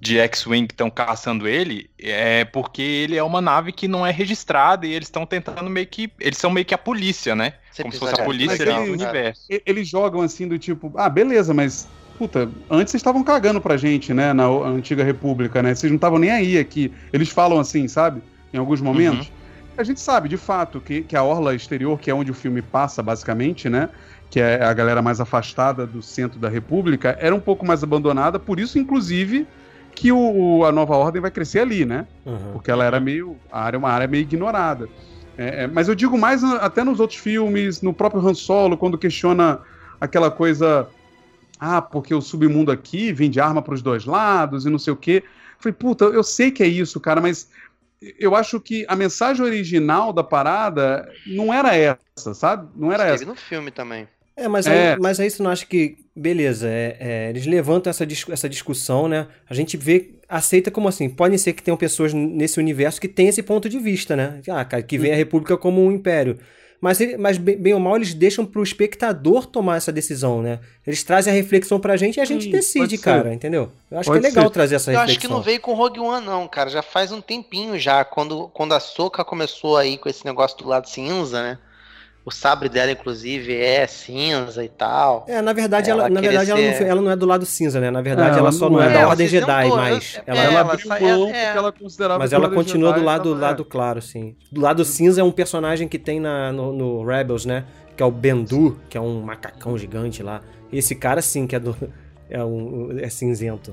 de 0.00 0.18
X-Wing 0.18 0.66
que 0.66 0.74
estão 0.74 0.90
caçando 0.90 1.46
ele, 1.48 1.88
é 1.98 2.44
porque 2.44 2.82
ele 2.82 3.16
é 3.16 3.22
uma 3.22 3.40
nave 3.40 3.72
que 3.72 3.88
não 3.88 4.06
é 4.06 4.10
registrada 4.10 4.86
e 4.86 4.92
eles 4.92 5.08
estão 5.08 5.24
tentando 5.24 5.70
meio 5.70 5.86
que. 5.86 6.10
Eles 6.20 6.38
são 6.38 6.50
meio 6.50 6.66
que 6.66 6.74
a 6.74 6.78
polícia, 6.78 7.34
né? 7.34 7.54
Você 7.70 7.82
como 7.82 7.92
se 7.92 7.98
fosse 7.98 8.20
a 8.20 8.24
polícia 8.24 8.64
do 8.64 8.92
universo. 8.92 9.46
Eles 9.48 9.88
jogam 9.88 10.22
assim 10.22 10.48
do 10.48 10.58
tipo, 10.58 10.92
ah, 10.96 11.08
beleza, 11.08 11.52
mas 11.54 11.86
puta, 12.16 12.48
antes 12.70 12.90
vocês 12.90 13.00
estavam 13.00 13.22
cagando 13.22 13.60
pra 13.60 13.76
gente, 13.76 14.12
né, 14.14 14.32
na 14.32 14.46
antiga 14.46 15.04
república, 15.04 15.62
né? 15.62 15.74
Vocês 15.74 15.90
não 15.90 15.96
estavam 15.96 16.18
nem 16.18 16.30
aí 16.30 16.58
aqui. 16.58 16.92
Eles 17.12 17.28
falam 17.28 17.58
assim, 17.58 17.86
sabe? 17.88 18.22
Em 18.52 18.58
alguns 18.58 18.80
momentos. 18.80 19.30
A 19.78 19.84
gente 19.84 20.00
sabe, 20.00 20.28
de 20.28 20.36
fato, 20.38 20.80
que, 20.80 21.02
que 21.02 21.14
a 21.14 21.22
orla 21.22 21.54
exterior, 21.54 21.98
que 21.98 22.10
é 22.10 22.14
onde 22.14 22.30
o 22.30 22.34
filme 22.34 22.62
passa, 22.62 23.02
basicamente, 23.02 23.68
né? 23.68 23.90
Que 24.30 24.40
é 24.40 24.64
a 24.64 24.72
galera 24.72 25.02
mais 25.02 25.20
afastada 25.20 25.86
do 25.86 26.00
centro 26.00 26.38
da 26.38 26.48
república, 26.48 27.16
era 27.20 27.34
um 27.34 27.40
pouco 27.40 27.66
mais 27.66 27.82
abandonada, 27.82 28.38
por 28.38 28.58
isso, 28.58 28.78
inclusive, 28.78 29.46
que 29.94 30.10
o, 30.10 30.64
a 30.64 30.72
nova 30.72 30.96
ordem 30.96 31.20
vai 31.20 31.30
crescer 31.30 31.60
ali, 31.60 31.84
né? 31.84 32.06
Uhum. 32.24 32.52
porque 32.54 32.70
ela 32.70 32.84
era 32.84 32.98
meio. 32.98 33.36
A 33.52 33.62
área 33.62 33.76
é 33.76 33.78
uma 33.78 33.90
área 33.90 34.06
meio 34.06 34.22
ignorada. 34.22 34.88
É, 35.36 35.64
é, 35.64 35.66
mas 35.66 35.88
eu 35.88 35.94
digo 35.94 36.16
mais 36.16 36.42
na- 36.42 36.56
até 36.56 36.82
nos 36.82 36.98
outros 36.98 37.18
filmes, 37.18 37.82
no 37.82 37.92
próprio 37.92 38.26
Han 38.26 38.32
Solo, 38.34 38.76
quando 38.78 38.96
questiona 38.96 39.58
aquela 40.00 40.30
coisa. 40.30 40.88
Ah, 41.58 41.80
porque 41.80 42.14
o 42.14 42.20
submundo 42.20 42.70
aqui 42.70 43.12
vende 43.12 43.40
arma 43.40 43.62
para 43.62 43.74
os 43.74 43.82
dois 43.82 44.04
lados 44.04 44.66
e 44.66 44.70
não 44.70 44.78
sei 44.78 44.92
o 44.92 44.96
quê. 44.96 45.22
Eu 45.24 45.62
Falei, 45.62 45.72
puta, 45.74 46.04
eu 46.06 46.22
sei 46.22 46.50
que 46.50 46.62
é 46.62 46.66
isso, 46.66 47.00
cara, 47.00 47.20
mas 47.20 47.48
eu 48.18 48.34
acho 48.36 48.60
que 48.60 48.84
a 48.88 48.94
mensagem 48.96 49.44
original 49.44 50.12
da 50.12 50.22
parada 50.22 51.08
não 51.26 51.52
era 51.52 51.74
essa, 51.74 52.34
sabe? 52.34 52.68
Não 52.76 52.92
era 52.92 53.04
Teve 53.04 53.14
essa. 53.14 53.24
no 53.24 53.34
filme 53.34 53.70
também. 53.70 54.06
É, 54.36 54.48
mas, 54.48 54.66
É. 54.66 54.92
Aí, 54.92 55.00
mas 55.00 55.18
aí 55.18 55.30
você 55.30 55.42
não 55.42 55.50
acha 55.50 55.64
que. 55.64 55.96
Beleza, 56.14 56.68
é, 56.68 56.96
é, 57.00 57.30
eles 57.30 57.46
levantam 57.46 57.90
essa, 57.90 58.06
dis- 58.06 58.26
essa 58.28 58.48
discussão, 58.48 59.08
né? 59.08 59.26
A 59.48 59.54
gente 59.54 59.76
vê, 59.76 60.10
aceita 60.28 60.70
como 60.70 60.88
assim. 60.88 61.08
Pode 61.08 61.38
ser 61.38 61.54
que 61.54 61.62
tenham 61.62 61.76
pessoas 61.76 62.12
nesse 62.12 62.58
universo 62.58 63.00
que 63.00 63.08
têm 63.08 63.28
esse 63.28 63.42
ponto 63.42 63.68
de 63.68 63.78
vista, 63.78 64.14
né? 64.14 64.40
Ah, 64.48 64.64
cara, 64.64 64.82
que 64.82 64.98
vê 64.98 65.12
a 65.12 65.16
República 65.16 65.56
como 65.56 65.82
um 65.82 65.90
império. 65.90 66.38
Mas, 66.86 67.00
ele- 67.00 67.16
mas 67.16 67.36
bem, 67.36 67.56
bem 67.56 67.74
ou 67.74 67.80
mal, 67.80 67.96
eles 67.96 68.14
deixam 68.14 68.46
pro 68.46 68.62
espectador 68.62 69.44
tomar 69.44 69.76
essa 69.76 69.90
decisão, 69.90 70.40
né? 70.40 70.60
Eles 70.86 71.02
trazem 71.02 71.32
a 71.32 71.34
reflexão 71.36 71.80
pra 71.80 71.96
gente 71.96 72.18
e 72.18 72.20
a 72.20 72.24
gente 72.24 72.44
Sim, 72.44 72.50
decide, 72.52 72.96
cara, 72.96 73.34
entendeu? 73.34 73.68
Eu 73.90 73.98
acho 73.98 74.08
Pode 74.08 74.20
que 74.20 74.26
é 74.26 74.28
legal 74.30 74.44
ser. 74.44 74.50
trazer 74.50 74.74
essa 74.76 74.92
Eu 74.92 74.98
reflexão. 75.00 75.10
acho 75.18 75.20
que 75.20 75.28
não 75.28 75.42
veio 75.42 75.60
com 75.60 75.74
Rogue 75.74 75.98
One, 75.98 76.24
não, 76.24 76.46
cara. 76.46 76.70
Já 76.70 76.82
faz 76.82 77.10
um 77.10 77.20
tempinho 77.20 77.76
já. 77.76 78.04
Quando, 78.04 78.48
quando 78.54 78.72
a 78.72 78.78
Soca 78.78 79.24
começou 79.24 79.76
aí 79.76 79.98
com 79.98 80.08
esse 80.08 80.24
negócio 80.24 80.56
do 80.58 80.68
lado 80.68 80.88
cinza, 80.88 81.42
né? 81.42 81.58
O 82.28 82.30
sabre 82.32 82.68
dela, 82.68 82.90
inclusive, 82.90 83.54
é 83.56 83.86
cinza 83.86 84.64
e 84.64 84.68
tal. 84.68 85.24
É, 85.28 85.40
na 85.40 85.52
verdade, 85.52 85.88
Ela 85.88 86.06
ela, 86.06 86.10
na 86.10 86.20
verdade 86.20 86.50
ela, 86.50 86.60
não, 86.60 86.72
ser- 86.74 86.86
ela 86.88 87.00
não 87.00 87.10
é 87.12 87.14
do 87.14 87.24
lado 87.24 87.46
cinza, 87.46 87.78
né? 87.80 87.88
Na 87.88 88.02
verdade, 88.02 88.30
É, 88.30 88.32
ela 88.32 88.38
ela 88.40 88.52
só 88.52 88.68
não 88.68 88.82
é, 88.82 88.88
é. 88.88 88.92
da 88.94 89.08
Ordem 89.08 89.28
Jedi 89.28 89.60
isentou, 89.62 89.76
mais. 89.78 90.16
é, 90.16 90.22
Ela, 90.26 90.40
é, 90.40 90.44
ela 90.46 90.60
abriu 90.62 90.88
mão 90.88 90.98
é- 91.30 91.44
porque 91.44 91.58
ela 91.58 91.72
considerava 91.72 92.18
Mas 92.18 92.30
que 92.30 92.34
ela 92.34 92.50
continua 92.50 92.90
do 92.90 92.94
Jedi 92.96 93.06
lado, 93.06 93.28
tava- 93.32 93.40
lado 93.46 93.64
claro, 93.64 94.02
sim. 94.02 94.34
Do 94.50 94.60
lado 94.60 94.84
cinza 94.84 95.20
é 95.20 95.24
um 95.24 95.30
personagem 95.30 95.86
que 95.86 96.00
tem 96.00 96.18
na, 96.18 96.52
no, 96.52 96.72
no 96.72 97.04
Rebels, 97.06 97.46
né? 97.46 97.64
Que 97.96 98.02
é 98.02 98.06
o 98.06 98.10
Bendu, 98.10 98.76
que 98.90 98.98
é 98.98 99.00
um 99.00 99.20
macacão 99.22 99.78
gigante 99.78 100.20
lá. 100.20 100.42
Esse 100.72 100.96
cara, 100.96 101.22
sim, 101.22 101.46
que 101.46 101.54
é 101.54 101.60
do. 101.60 101.76
É, 102.28 102.42
um, 102.42 102.88
é 102.98 103.08
cinzento. 103.08 103.72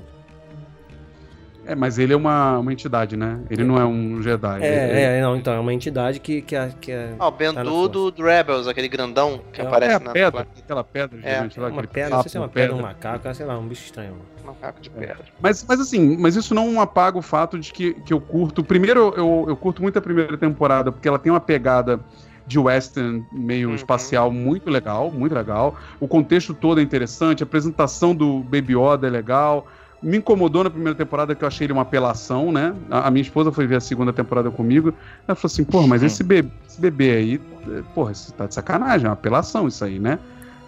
É, 1.66 1.74
mas 1.74 1.98
ele 1.98 2.12
é 2.12 2.16
uma, 2.16 2.58
uma 2.58 2.72
entidade, 2.72 3.16
né? 3.16 3.40
Ele 3.48 3.64
não 3.64 3.78
é 3.78 3.84
um 3.84 4.20
Jedi. 4.20 4.58
ele- 4.64 4.66
É, 4.76 5.18
é, 5.18 5.22
não, 5.22 5.34
então, 5.36 5.52
é 5.54 5.58
uma 5.58 5.72
entidade 5.72 6.20
que, 6.20 6.42
que, 6.42 6.54
é- 6.54 6.70
que 6.80 6.92
é. 6.92 7.14
Ó, 7.18 7.28
o 7.28 7.30
Tá 7.32 7.36
Bendu 7.38 7.88
do, 7.88 8.10
do 8.10 8.22
Rebels, 8.22 8.66
aquele 8.68 8.88
grandão 8.88 9.40
que 9.52 9.60
É, 9.60 9.64
É 9.64 9.66
aparece 9.66 9.96
a 9.96 10.00
na 10.00 10.12
pedra, 10.12 10.46
aquela 10.58 10.84
pedra 10.84 11.18
É, 11.22 11.34
gigante 11.36 11.58
lá. 11.60 11.68
uma 11.68 11.82
pedra, 11.86 12.10
não 12.16 12.22
sei 12.22 12.30
se 12.30 12.36
é 12.36 12.40
uma 12.40 12.46
sapo, 12.46 12.54
pedra, 12.54 12.74
um 12.76 12.82
macaco, 12.82 13.34
sei 13.34 13.46
lá, 13.46 13.58
um 13.58 13.66
bicho 13.66 13.84
estranho. 13.84 14.16
macaco 14.44 14.80
de 14.80 14.90
pedra. 14.90 15.24
Mas, 15.40 15.64
mas 15.66 15.80
assim, 15.80 16.16
mas 16.18 16.36
isso 16.36 16.54
não 16.54 16.80
apaga 16.80 17.16
o 17.16 17.22
fato 17.22 17.58
de 17.58 17.72
que, 17.72 17.94
que 17.94 18.12
eu 18.12 18.20
curto. 18.20 18.62
Primeiro, 18.62 19.14
eu, 19.16 19.46
eu 19.48 19.56
curto 19.56 19.80
muito 19.80 19.98
a 19.98 20.02
primeira 20.02 20.36
temporada, 20.36 20.92
porque 20.92 21.08
ela 21.08 21.18
tem 21.18 21.32
uma 21.32 21.40
pegada 21.40 21.98
de 22.46 22.58
western 22.58 23.24
meio 23.32 23.70
Uhum. 23.70 23.74
espacial 23.74 24.30
muito 24.30 24.68
legal, 24.68 25.10
muito 25.10 25.34
legal. 25.34 25.76
O 25.98 26.06
contexto 26.06 26.52
todo 26.52 26.78
é 26.78 26.82
interessante, 26.82 27.42
a 27.42 27.46
apresentação 27.46 28.14
do 28.14 28.40
Baby 28.40 28.74
Yoda 28.76 29.06
é 29.06 29.10
legal. 29.10 29.66
Me 30.04 30.18
incomodou 30.18 30.62
na 30.62 30.70
primeira 30.70 30.94
temporada 30.96 31.34
que 31.34 31.42
eu 31.42 31.48
achei 31.48 31.64
ele 31.66 31.72
uma 31.72 31.82
apelação, 31.82 32.52
né? 32.52 32.74
A, 32.90 33.08
a 33.08 33.10
minha 33.10 33.22
esposa 33.22 33.50
foi 33.50 33.66
ver 33.66 33.76
a 33.76 33.80
segunda 33.80 34.12
temporada 34.12 34.50
comigo. 34.50 34.92
Ela 35.26 35.34
falou 35.34 35.50
assim: 35.50 35.64
porra, 35.64 35.86
mas 35.86 36.02
esse 36.02 36.22
bebê, 36.22 36.50
esse 36.68 36.80
bebê 36.80 37.10
aí, 37.16 37.40
eh, 37.68 37.82
porra, 37.94 38.12
isso 38.12 38.30
tá 38.32 38.46
de 38.46 38.54
sacanagem, 38.54 39.06
é 39.06 39.08
uma 39.08 39.14
apelação 39.14 39.66
isso 39.66 39.82
aí, 39.84 39.98
né? 39.98 40.18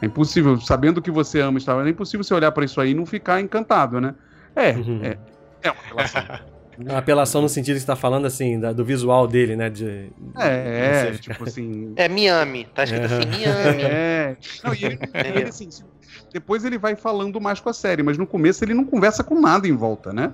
É 0.00 0.06
impossível, 0.06 0.58
sabendo 0.60 1.00
que 1.02 1.10
você 1.10 1.40
ama 1.40 1.58
Wars, 1.66 1.86
é 1.86 1.90
impossível 1.90 2.24
você 2.24 2.34
olhar 2.34 2.50
pra 2.52 2.64
isso 2.64 2.80
aí 2.80 2.90
e 2.90 2.94
não 2.94 3.04
ficar 3.06 3.40
encantado, 3.40 4.00
né? 4.00 4.14
É, 4.54 4.72
Uhum. 4.72 5.00
é, 5.02 5.18
é 5.62 5.70
uma 5.70 5.80
apelação. 5.80 6.24
Uma 6.78 6.98
apelação 6.98 7.40
no 7.40 7.48
sentido 7.48 7.76
que 7.76 7.80
você 7.80 7.86
tá 7.86 7.96
falando, 7.96 8.26
assim, 8.26 8.60
da- 8.60 8.70
do 8.70 8.84
visual 8.84 9.26
dele, 9.26 9.56
né? 9.56 9.70
De, 9.70 10.12
É, 10.38 11.08
é, 11.08 11.12
tipo 11.12 11.42
assim. 11.42 11.94
É 11.96 12.06
Miami, 12.06 12.66
tá 12.74 12.84
escrito 12.84 13.06
assim, 13.06 13.24
Miami. 13.30 13.82
É. 13.82 14.36
Não, 14.62 14.74
e 14.74 14.84
ele, 14.84 14.98
ele, 15.24 15.42
assim, 15.44 15.70
se- 15.70 15.86
depois 16.32 16.64
ele 16.64 16.78
vai 16.78 16.94
falando 16.96 17.40
mais 17.40 17.60
com 17.60 17.68
a 17.68 17.72
série, 17.72 18.02
mas 18.02 18.16
no 18.18 18.26
começo 18.26 18.64
ele 18.64 18.74
não 18.74 18.84
conversa 18.84 19.22
com 19.24 19.40
nada 19.40 19.66
em 19.68 19.76
volta, 19.76 20.12
né? 20.12 20.32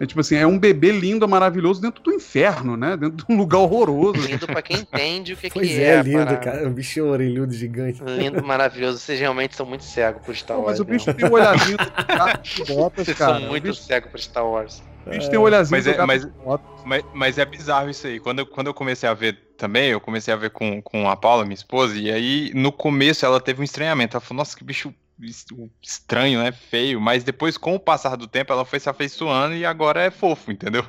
É 0.00 0.06
tipo 0.06 0.20
assim, 0.20 0.36
é 0.36 0.46
um 0.46 0.56
bebê 0.56 0.92
lindo, 0.92 1.26
maravilhoso 1.26 1.80
dentro 1.82 2.00
do 2.00 2.12
inferno, 2.12 2.76
né? 2.76 2.96
Dentro 2.96 3.26
de 3.26 3.32
um 3.32 3.36
lugar 3.36 3.58
horroroso. 3.58 4.20
Lindo 4.28 4.46
pra 4.46 4.62
quem 4.62 4.76
entende 4.78 5.32
o 5.32 5.36
que, 5.36 5.50
Pois 5.50 5.66
que 5.66 5.74
é, 5.80 5.86
é. 5.86 5.98
a 5.98 6.02
lindo, 6.04 6.18
parada. 6.18 6.36
cara. 6.36 6.68
Um 6.68 6.72
bicho 6.72 7.02
orelhudo 7.02 7.52
gigante. 7.52 8.00
Lindo, 8.04 8.40
maravilhoso. 8.44 8.98
Vocês 8.98 9.18
realmente 9.18 9.56
são 9.56 9.66
muito 9.66 9.82
cegos 9.82 10.22
por 10.24 10.36
Star 10.36 10.56
Wars. 10.56 10.68
mas 10.70 10.80
o 10.80 10.84
bicho 10.84 11.12
tem 11.12 11.28
um 11.28 11.32
olhazinho 11.32 11.76
do 11.76 11.84
botas, 12.74 13.06
Vocês 13.06 13.18
cara. 13.18 13.38
são 13.40 13.46
O 13.46 13.48
muito 13.48 13.64
bicho, 13.64 13.82
cegos 13.82 14.08
por 14.12 14.20
Star 14.20 14.46
Wars. 14.46 14.80
o 15.04 15.10
bicho 15.10 15.28
tem 15.30 15.38
um 15.38 15.42
olhazinho 15.42 15.76
Mas 15.76 15.86
é- 15.88 16.06
mas-. 16.06 16.28
Mas, 16.86 17.04
mas 17.12 17.38
é 17.38 17.44
bizarro 17.44 17.90
isso 17.90 18.06
aí. 18.06 18.20
Quando 18.20 18.38
eu, 18.38 18.46
quando 18.46 18.68
eu 18.68 18.74
comecei 18.74 19.08
a 19.08 19.14
ver 19.14 19.36
também, 19.56 19.90
eu 19.90 20.00
comecei 20.00 20.32
a 20.32 20.36
ver 20.36 20.50
com, 20.50 20.80
com 20.80 21.10
a 21.10 21.16
Paula, 21.16 21.42
minha 21.44 21.54
esposa, 21.56 21.98
e 21.98 22.08
aí 22.08 22.52
no 22.54 22.70
começo 22.70 23.26
ela 23.26 23.40
teve 23.40 23.60
um 23.60 23.64
estranhamento. 23.64 24.16
Ela 24.16 24.20
falou, 24.20 24.38
nossa, 24.42 24.56
que 24.56 24.62
bicho 24.62 24.94
estranho, 25.82 26.42
né? 26.42 26.52
Feio. 26.52 27.00
Mas 27.00 27.24
depois, 27.24 27.56
com 27.56 27.74
o 27.74 27.80
passar 27.80 28.16
do 28.16 28.28
tempo, 28.28 28.52
ela 28.52 28.64
foi 28.64 28.80
se 28.80 28.88
afeiçoando 28.88 29.54
e 29.54 29.64
agora 29.64 30.02
é 30.02 30.10
fofo, 30.10 30.50
entendeu? 30.52 30.84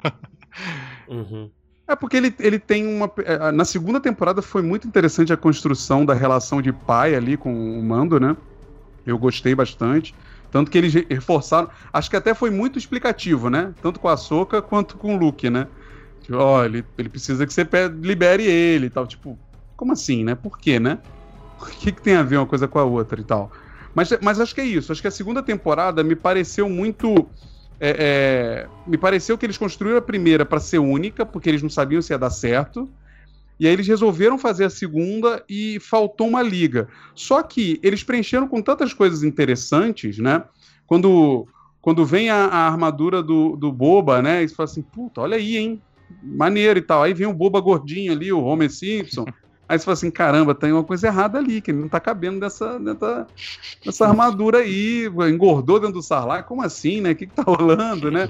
Uhum. 1.07 1.53
É 1.87 1.95
porque 1.95 2.17
ele, 2.17 2.35
ele 2.39 2.59
tem 2.59 2.85
uma. 2.85 3.11
é, 3.25 3.51
Na 3.51 3.65
segunda 3.65 3.99
temporada 3.99 4.41
foi 4.41 4.61
muito 4.61 4.87
interessante 4.87 5.33
a 5.33 5.37
construção 5.37 6.05
da 6.05 6.13
relação 6.13 6.61
de 6.61 6.71
pai 6.71 7.15
ali 7.15 7.35
com 7.37 7.51
o 7.79 7.83
Mando, 7.83 8.19
né? 8.19 8.37
Eu 9.05 9.17
gostei 9.19 9.55
bastante. 9.55 10.15
Tanto 10.51 10.71
que 10.71 10.77
eles 10.77 10.93
re- 10.93 11.07
reforçaram. 11.09 11.69
Acho 11.93 12.09
que 12.09 12.17
até 12.17 12.33
foi 12.35 12.51
muito 12.51 12.79
explicativo, 12.79 13.49
né? 13.49 13.75
Tanto 13.81 13.99
com 13.99 14.09
a 14.09 14.17
Soca 14.17 14.61
quanto 14.61 14.97
com 14.97 15.15
o 15.15 15.19
Luke, 15.19 15.49
né? 15.49 15.69
Tipo, 16.21 16.37
ó, 16.39 16.65
ele, 16.65 16.85
ele 16.97 17.09
precisa 17.09 17.47
que 17.47 17.53
você 17.53 17.67
libere 18.01 18.45
ele 18.45 18.87
e 18.87 18.89
tal. 18.91 19.07
Tipo, 19.07 19.39
como 19.75 19.93
assim, 19.93 20.23
né? 20.23 20.35
Por 20.35 20.59
quê, 20.59 20.79
né? 20.79 21.03
O 21.61 21.65
que, 21.67 21.91
que 21.93 22.01
tem 22.01 22.15
a 22.15 22.23
ver 22.23 22.37
uma 22.37 22.47
coisa 22.47 22.67
com 22.67 22.79
a 22.79 22.83
outra 22.85 23.19
e 23.21 23.25
tal? 23.25 23.51
Mas, 23.99 24.17
mas 24.21 24.39
acho 24.39 24.55
que 24.55 24.61
é 24.61 24.65
isso. 24.65 24.93
Acho 24.93 25.01
que 25.01 25.09
a 25.09 25.11
segunda 25.11 25.43
temporada 25.43 26.01
me 26.05 26.15
pareceu 26.15 26.69
muito. 26.69 27.27
é, 27.81 27.95
é, 27.99 28.67
me 28.87 28.97
pareceu 28.97 29.37
que 29.37 29.45
eles 29.45 29.57
construíram 29.57 29.97
a 29.97 30.01
primeira 30.01 30.45
para 30.45 30.61
ser 30.61 30.79
única, 30.79 31.25
porque 31.25 31.49
eles 31.49 31.61
não 31.61 31.69
sabiam 31.69 32.01
se 32.01 32.13
ia 32.13 32.17
dar 32.17 32.29
certo. 32.29 32.89
E 33.59 33.67
aí 33.67 33.73
eles 33.73 33.89
resolveram 33.89 34.37
fazer 34.37 34.63
a 34.63 34.69
segunda 34.69 35.43
e 35.49 35.81
faltou 35.81 36.29
uma 36.29 36.41
liga. 36.41 36.87
Só 37.13 37.43
que 37.43 37.77
eles 37.83 38.01
preencheram 38.01 38.47
com 38.47 38.61
tantas 38.61 38.93
coisas 38.93 39.21
interessantes, 39.21 40.17
né? 40.17 40.45
Quando, 40.87 41.45
quando 41.81 42.05
vem 42.05 42.29
a, 42.29 42.45
a 42.45 42.67
armadura 42.67 43.21
do, 43.21 43.57
do 43.57 43.69
Boba, 43.69 44.21
né? 44.21 44.39
Eles 44.39 44.53
falam 44.53 44.71
assim, 44.71 44.81
puta, 44.81 45.19
olha 45.19 45.35
aí, 45.35 45.57
hein? 45.57 45.81
Maneiro 46.23 46.79
e 46.79 46.81
tal. 46.81 47.03
Aí 47.03 47.13
vem 47.13 47.27
o 47.27 47.33
Boba 47.33 47.59
gordinho 47.59 48.13
ali, 48.13 48.31
o 48.31 48.41
Homer 48.41 48.71
Simpson. 48.71 49.25
Aí 49.69 49.77
você 49.77 49.85
fala 49.85 49.93
assim, 49.93 50.09
caramba, 50.09 50.55
tem 50.55 50.71
uma 50.71 50.83
coisa 50.83 51.05
errada 51.05 51.37
ali, 51.37 51.61
que 51.61 51.69
ele 51.69 51.79
não 51.79 51.87
tá 51.87 51.99
cabendo 51.99 52.39
dessa, 52.39 52.79
dessa, 52.79 53.27
dessa 53.85 54.07
armadura 54.07 54.57
aí, 54.57 55.05
engordou 55.31 55.79
dentro 55.79 55.93
do 55.93 56.01
Sarlacc, 56.01 56.47
como 56.47 56.63
assim, 56.63 57.01
né? 57.01 57.11
O 57.11 57.15
que, 57.15 57.27
que 57.27 57.35
tá 57.35 57.43
rolando, 57.43 58.09
né? 58.09 58.27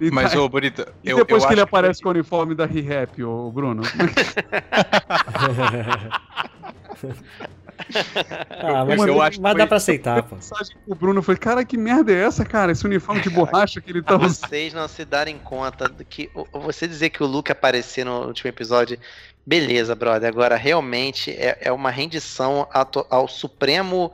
E, 0.00 0.12
Mas, 0.12 0.32
tá- 0.32 0.40
ô, 0.40 0.48
Bonita, 0.48 0.86
e 1.02 1.10
eu, 1.10 1.16
depois 1.16 1.42
eu 1.42 1.48
que 1.48 1.54
ele 1.54 1.60
aparece 1.60 2.00
com 2.00 2.08
o 2.08 2.12
uniforme 2.12 2.54
da 2.54 2.66
Re-Rap, 2.66 3.20
ô 3.24 3.50
Bruno? 3.50 3.82
ah, 8.50 8.84
mas, 8.84 9.06
eu 9.06 9.20
acho 9.22 9.40
mas 9.40 9.56
dá 9.56 9.66
pra 9.66 9.76
aceitar, 9.76 10.22
pô. 10.22 10.36
mensagem 10.36 10.76
pro 10.84 10.94
Bruno 10.94 11.22
foi: 11.22 11.36
Cara, 11.36 11.64
que 11.64 11.76
merda 11.76 12.12
é 12.12 12.24
essa, 12.24 12.44
cara? 12.44 12.72
Esse 12.72 12.86
uniforme 12.86 13.20
de 13.20 13.30
borracha 13.30 13.80
que 13.80 13.90
ele 13.90 14.02
tá 14.02 14.16
usando. 14.16 14.48
vocês 14.48 14.72
não 14.74 14.86
se 14.88 15.04
darem 15.04 15.38
conta 15.38 15.88
do 15.88 16.04
que. 16.04 16.30
o- 16.34 16.60
Você 16.60 16.86
dizer 16.86 17.10
que 17.10 17.22
o 17.22 17.26
Luke 17.26 17.50
aparecer 17.52 18.04
no 18.04 18.26
último 18.26 18.48
episódio, 18.48 18.98
beleza, 19.46 19.94
brother. 19.94 20.28
Agora, 20.28 20.56
realmente 20.56 21.30
é, 21.30 21.58
é 21.60 21.72
uma 21.72 21.90
rendição 21.90 22.66
ao, 22.72 23.06
ao 23.10 23.28
supremo. 23.28 24.12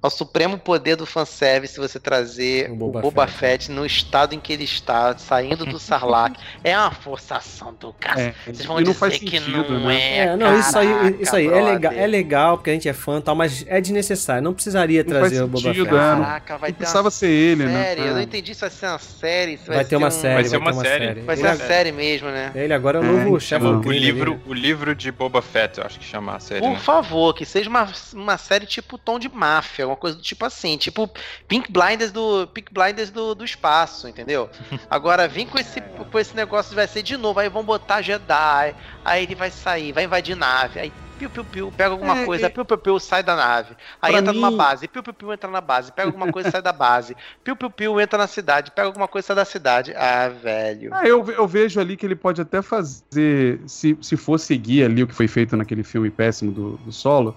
Ao 0.00 0.10
supremo 0.10 0.56
poder 0.56 0.94
do 0.94 1.04
fanservice 1.04 1.76
você 1.76 1.98
trazer 1.98 2.70
O 2.70 2.74
o 2.74 2.76
Boba 2.76 3.00
Boba, 3.00 3.26
Fett. 3.26 3.64
Fett. 3.66 3.70
no 3.72 3.84
estado 3.84 4.32
em 4.32 4.38
que 4.38 4.52
ele 4.52 4.62
está, 4.62 5.18
saindo 5.18 5.66
do 5.66 5.76
Sarlacc. 5.80 6.36
é 6.62 6.78
uma 6.78 6.92
forçação 6.92 7.74
do 7.80 7.92
cara. 7.94 8.20
É, 8.20 8.34
Vocês 8.44 8.64
vão 8.64 8.76
e 8.76 8.84
não 8.84 8.92
dizer 8.92 8.98
faz 9.00 9.18
que 9.18 9.28
sentido, 9.30 9.68
não 9.72 9.88
né? 9.88 10.00
é. 10.00 10.18
É, 10.18 10.36
não, 10.36 10.56
isso 10.56 10.78
aí, 10.78 11.16
isso 11.20 11.34
aí 11.34 11.48
é, 11.48 11.60
legal, 11.62 11.92
é 11.92 12.06
legal, 12.06 12.56
porque 12.58 12.70
a 12.70 12.72
gente 12.74 12.88
é 12.88 12.92
fã 12.92 13.18
e 13.18 13.22
tal, 13.22 13.34
mas 13.34 13.64
é 13.66 13.80
desnecessário. 13.80 14.40
Não 14.42 14.54
precisaria 14.54 15.02
Não 15.02 15.10
faz 15.10 15.18
trazer 15.20 15.42
o 15.42 15.48
Boba 15.48 15.62
sentido, 15.64 15.84
Fett. 15.86 15.96
é, 15.96 16.14
não- 16.14 16.24
Caraca, 16.24 16.58
vai 16.58 16.70
Não 16.70 16.74
ter 16.74 16.78
precisava 16.78 17.04
uma 17.06 17.10
ser 17.10 17.28
ele, 17.30 17.64
né? 17.64 17.84
série. 17.84 18.00
Eu 18.02 18.12
não 18.12 18.18
É. 18.18 18.22
entendi 18.22 18.54
se 18.54 18.60
vai 18.60 18.70
ser 18.70 18.86
uma 18.86 18.98
série. 19.00 19.56
se 19.58 19.66
Vai 19.66 19.84
ter 19.84 19.96
uma 19.96 20.06
um- 20.06 20.10
série, 20.12 20.34
Vai 20.34 20.42
vai, 20.42 20.50
ser 20.50 20.56
uma 20.58 20.70
uma 20.72 20.82
série. 20.84 21.06
série. 21.06 21.20
Vai 21.22 21.36
ser 21.36 21.42
Ele, 21.42 21.50
uma 21.50 21.56
série 21.66 21.92
mesmo, 21.92 22.28
né? 22.28 22.52
ele 22.54 22.72
agora 22.72 22.98
é 22.98 23.00
o 23.00 23.04
É, 23.04 23.24
novo 23.24 23.40
chefe 23.40 23.66
o, 23.66 23.80
do 23.80 23.90
livro, 23.90 24.32
ali. 24.34 24.40
o 24.46 24.52
livro 24.54 24.94
de 24.94 25.10
Boba 25.10 25.42
Fett, 25.42 25.78
eu 25.80 25.84
acho 25.84 25.98
que 25.98 26.04
chama 26.04 26.36
a 26.36 26.38
série, 26.38 26.60
Por 26.60 26.70
né? 26.70 26.78
favor, 26.78 27.34
que 27.34 27.44
seja 27.44 27.68
uma, 27.68 27.88
uma 28.14 28.38
série 28.38 28.64
tipo 28.64 28.96
tom 28.96 29.18
de 29.18 29.28
máfia, 29.28 29.87
uma 29.88 29.96
coisa 29.96 30.16
do 30.16 30.22
tipo 30.22 30.44
assim, 30.44 30.76
tipo 30.76 31.10
Pink 31.46 31.70
Blinders 31.72 32.12
do 32.12 32.46
Pink 32.48 32.72
Blinders 32.72 33.10
do, 33.10 33.34
do 33.34 33.44
espaço, 33.44 34.08
entendeu? 34.08 34.48
Agora 34.88 35.26
vem 35.28 35.46
com 35.46 35.58
esse 35.58 35.80
com 35.80 36.18
esse 36.18 36.34
negócio 36.36 36.74
vai 36.74 36.86
ser 36.86 37.02
de 37.02 37.16
novo, 37.16 37.40
aí 37.40 37.48
vão 37.48 37.64
botar 37.64 38.02
Jedi, 38.02 38.74
aí 39.04 39.22
ele 39.24 39.34
vai 39.34 39.50
sair, 39.50 39.92
vai 39.92 40.04
invadir 40.04 40.36
nave, 40.36 40.78
aí 40.80 40.92
piu 41.18 41.28
piu 41.28 41.44
piu, 41.44 41.72
pega 41.76 41.90
alguma 41.90 42.16
É, 42.20 42.24
coisa, 42.24 42.46
é- 42.46 42.48
piu 42.48 42.64
piu 42.64 42.78
piu, 42.78 43.00
sai 43.00 43.24
da 43.24 43.34
nave. 43.34 43.74
Aí 44.00 44.12
Pra 44.12 44.20
entra 44.20 44.32
numa 44.32 44.52
mim- 44.52 44.56
base, 44.56 44.86
piu 44.86 45.02
piu 45.02 45.12
piu, 45.12 45.32
entra 45.32 45.50
na 45.50 45.60
base, 45.60 45.90
pega 45.90 46.06
alguma 46.08 46.30
coisa, 46.30 46.48
sai 46.48 46.62
da 46.62 46.72
base. 46.72 47.16
Piu 47.42 47.56
piu 47.56 47.68
piu, 47.68 48.00
entra 48.00 48.16
na 48.16 48.28
cidade, 48.28 48.70
pega 48.70 48.86
alguma 48.86 49.08
coisa, 49.08 49.26
sai 49.26 49.34
da 49.36 49.44
cidade. 49.44 49.92
Ah, 49.96 50.28
velho. 50.28 50.90
Ah, 50.94 51.04
eu, 51.08 51.28
eu 51.28 51.46
vejo 51.48 51.80
ali 51.80 51.96
que 51.96 52.06
ele 52.06 52.14
pode 52.14 52.40
até 52.40 52.62
fazer, 52.62 53.60
se, 53.66 53.98
se 54.00 54.16
for 54.16 54.38
seguir 54.38 54.84
ali 54.84 55.02
o 55.02 55.08
que 55.08 55.14
foi 55.14 55.26
feito 55.26 55.56
naquele 55.56 55.82
filme 55.82 56.08
péssimo 56.08 56.52
do, 56.52 56.76
do 56.84 56.92
Solo, 56.92 57.36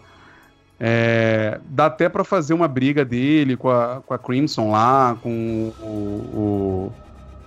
é, 0.84 1.60
dá 1.66 1.86
até 1.86 2.10
pra 2.10 2.24
fazer 2.24 2.56
uma 2.56 2.68
briga 2.68 3.06
dele 3.06 3.56
com 3.56 3.70
a, 3.70 4.02
com 4.04 4.14
a 4.16 4.18
Crimson 4.18 4.72
lá, 4.72 5.16
com 5.22 5.72
o, 5.80 6.92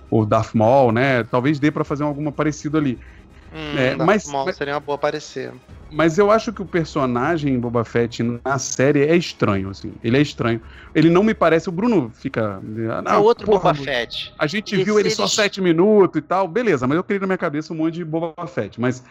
o, 0.09 0.19
o 0.21 0.25
Darth 0.25 0.53
Maul, 0.55 0.93
né? 0.93 1.23
Talvez 1.25 1.59
dê 1.59 1.69
pra 1.69 1.83
fazer 1.83 2.03
alguma 2.03 2.31
parecido 2.31 2.77
ali. 2.77 2.97
Hum, 3.53 3.77
É, 3.77 3.89
Darth 3.95 4.07
mas- 4.07 4.25
Maul 4.31 4.45
mas- 4.45 4.55
seria 4.55 4.73
uma 4.75 4.79
boa 4.79 4.95
aparecer. 4.95 5.51
Mas 5.91 6.17
eu 6.17 6.31
acho 6.31 6.51
que 6.51 6.61
o 6.61 6.65
personagem 6.65 7.59
Boba 7.59 7.83
Fett 7.85 8.23
na 8.43 8.57
série 8.57 9.01
é 9.05 9.15
estranho, 9.15 9.69
assim. 9.69 9.93
Ele 10.03 10.17
é 10.17 10.21
estranho. 10.21 10.59
Ele 10.95 11.09
não 11.09 11.21
me 11.23 11.33
parece. 11.33 11.69
O 11.69 11.71
Bruno 11.71 12.09
fica. 12.13 12.59
É 12.77 13.01
"Ah, 13.05 13.19
outro 13.19 13.45
porra, 13.45 13.73
Boba 13.73 13.75
Fett. 13.75 14.33
A 14.39 14.47
gente 14.47 14.75
E 14.75 14.83
viu 14.83 14.95
se 14.95 14.99
ele 15.01 15.09
só 15.11 15.27
sete 15.27 15.61
minutos 15.61 16.17
e 16.19 16.21
tal, 16.21 16.47
beleza, 16.47 16.87
mas 16.87 16.97
eu 16.97 17.03
criei 17.03 17.19
na 17.19 17.27
minha 17.27 17.37
cabeça 17.37 17.71
um 17.71 17.77
monte 17.77 17.93
de 17.95 18.03
Boba 18.03 18.47
Fett. 18.47 18.81
Mas 18.81 19.03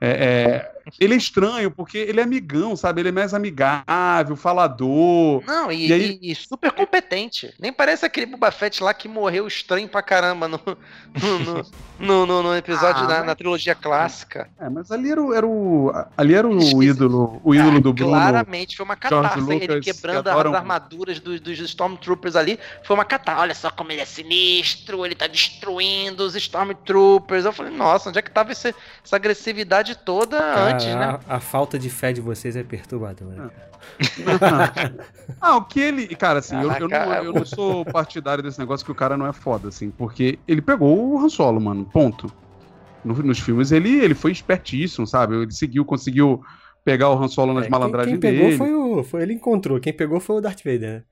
é, 0.00 0.08
é, 0.10 0.81
ele 1.00 1.14
é 1.14 1.16
estranho, 1.16 1.70
porque 1.70 1.98
ele 1.98 2.20
é 2.20 2.22
amigão, 2.22 2.74
sabe? 2.76 3.00
Ele 3.00 3.08
é 3.08 3.12
mais 3.12 3.34
amigável, 3.34 4.36
falador. 4.36 5.42
Não, 5.46 5.70
e, 5.70 5.88
E 5.88 5.92
aí- 5.92 6.18
e- 6.22 6.34
super 6.34 6.70
competente. 6.72 7.52
Nem 7.58 7.72
parece 7.72 8.04
aquele 8.04 8.26
Boba 8.26 8.50
Fett 8.50 8.82
lá 8.82 8.92
que 8.94 9.08
morreu 9.08 9.46
estranho 9.46 9.88
pra 9.88 10.02
caramba 10.02 10.48
no, 10.48 10.60
no, 10.66 11.64
no, 11.98 12.26
no- 12.26 12.42
no- 12.42 12.56
episódio 12.56 13.02
Ah, 13.04 13.06
da, 13.06 13.16
mas- 13.18 13.26
na 13.26 13.34
trilogia 13.34 13.74
clássica. 13.74 14.48
É, 14.60 14.68
mas 14.68 14.90
ali 14.90 15.10
era 15.10 15.22
o, 15.22 15.32
era 15.34 15.46
o, 15.46 15.92
ali 16.16 16.34
era 16.34 16.48
Esqueci. 16.52 16.74
o 16.76 16.82
ídolo, 16.82 17.40
o 17.42 17.54
ídolo 17.54 17.80
do 17.80 17.92
Bruno. 17.92 18.10
Claramente 18.12 18.76
foi 18.76 18.84
uma 18.84 18.96
catástrofe. 18.96 19.52
Ele 19.52 19.80
quebrando 19.80 20.22
que 20.22 20.28
as 20.28 20.34
adoram- 20.36 20.54
armaduras 20.54 21.18
dos, 21.20 21.40
dos 21.40 21.58
Stormtroopers 21.58 22.36
ali. 22.36 22.58
Foi 22.84 22.94
uma 22.94 23.04
catástrofe. 23.04 23.42
Olha 23.42 23.54
só 23.54 23.70
como 23.70 23.90
ele 23.92 24.00
é 24.00 24.04
sinistro, 24.04 25.04
ele 25.06 25.14
tá 25.14 25.26
destruindo 25.26 26.24
os 26.24 26.34
Stormtroopers. 26.34 27.44
Eu 27.44 27.52
falei, 27.52 27.72
nossa, 27.74 28.08
onde 28.08 28.18
é 28.18 28.22
que 28.22 28.30
tava 28.30 28.52
esse- 28.52 28.74
essa 29.04 29.16
agressividade 29.16 29.94
toda 29.96 30.38
antes, 30.74 30.86
a, 30.86 31.12
né? 31.12 31.18
a 31.28 31.40
falta 31.40 31.78
de 31.78 31.88
fé 31.90 32.12
de 32.12 32.20
vocês 32.20 32.56
é 32.56 32.62
perturbadora. 32.62 33.50
Ah, 35.40 35.56
o 35.56 35.64
que 35.64 35.80
ele. 35.80 36.06
Cara, 36.16 36.38
assim, 36.38 36.56
eu, 36.60 36.70
eu, 36.72 36.88
não, 36.88 37.14
eu 37.24 37.32
não 37.32 37.44
sou 37.44 37.84
partidário 37.84 38.42
desse 38.42 38.58
negócio 38.58 38.84
que 38.84 38.92
o 38.92 38.94
cara 38.94 39.16
não 39.16 39.26
é 39.26 39.32
foda, 39.32 39.68
assim, 39.68 39.90
porque 39.90 40.38
ele 40.46 40.62
pegou 40.62 41.12
o 41.14 41.18
Han 41.18 41.28
Solo, 41.28 41.60
mano. 41.60 41.84
Ponto. 41.84 42.32
No- 43.04 43.14
nos 43.22 43.38
filmes 43.40 43.72
ele, 43.72 43.98
ele 44.00 44.14
foi 44.14 44.30
espertíssimo, 44.30 45.06
sabe? 45.06 45.34
Ele 45.36 45.50
seguiu, 45.52 45.84
conseguiu 45.84 46.40
pegar 46.84 47.10
o 47.10 47.20
Han 47.20 47.28
Solo 47.28 47.52
nas 47.52 47.62
É, 47.62 47.64
quem, 47.64 47.70
malandragens 47.70 48.12
quem 48.12 48.20
pegou 48.20 48.46
dele. 48.46 48.58
foi 48.58 48.72
o. 48.72 49.02
Foi, 49.02 49.22
ele 49.22 49.34
encontrou. 49.34 49.80
Quem 49.80 49.92
pegou 49.92 50.20
foi 50.20 50.36
o 50.36 50.40
Darth 50.40 50.62
Vader, 50.64 50.80
né? 50.80 51.02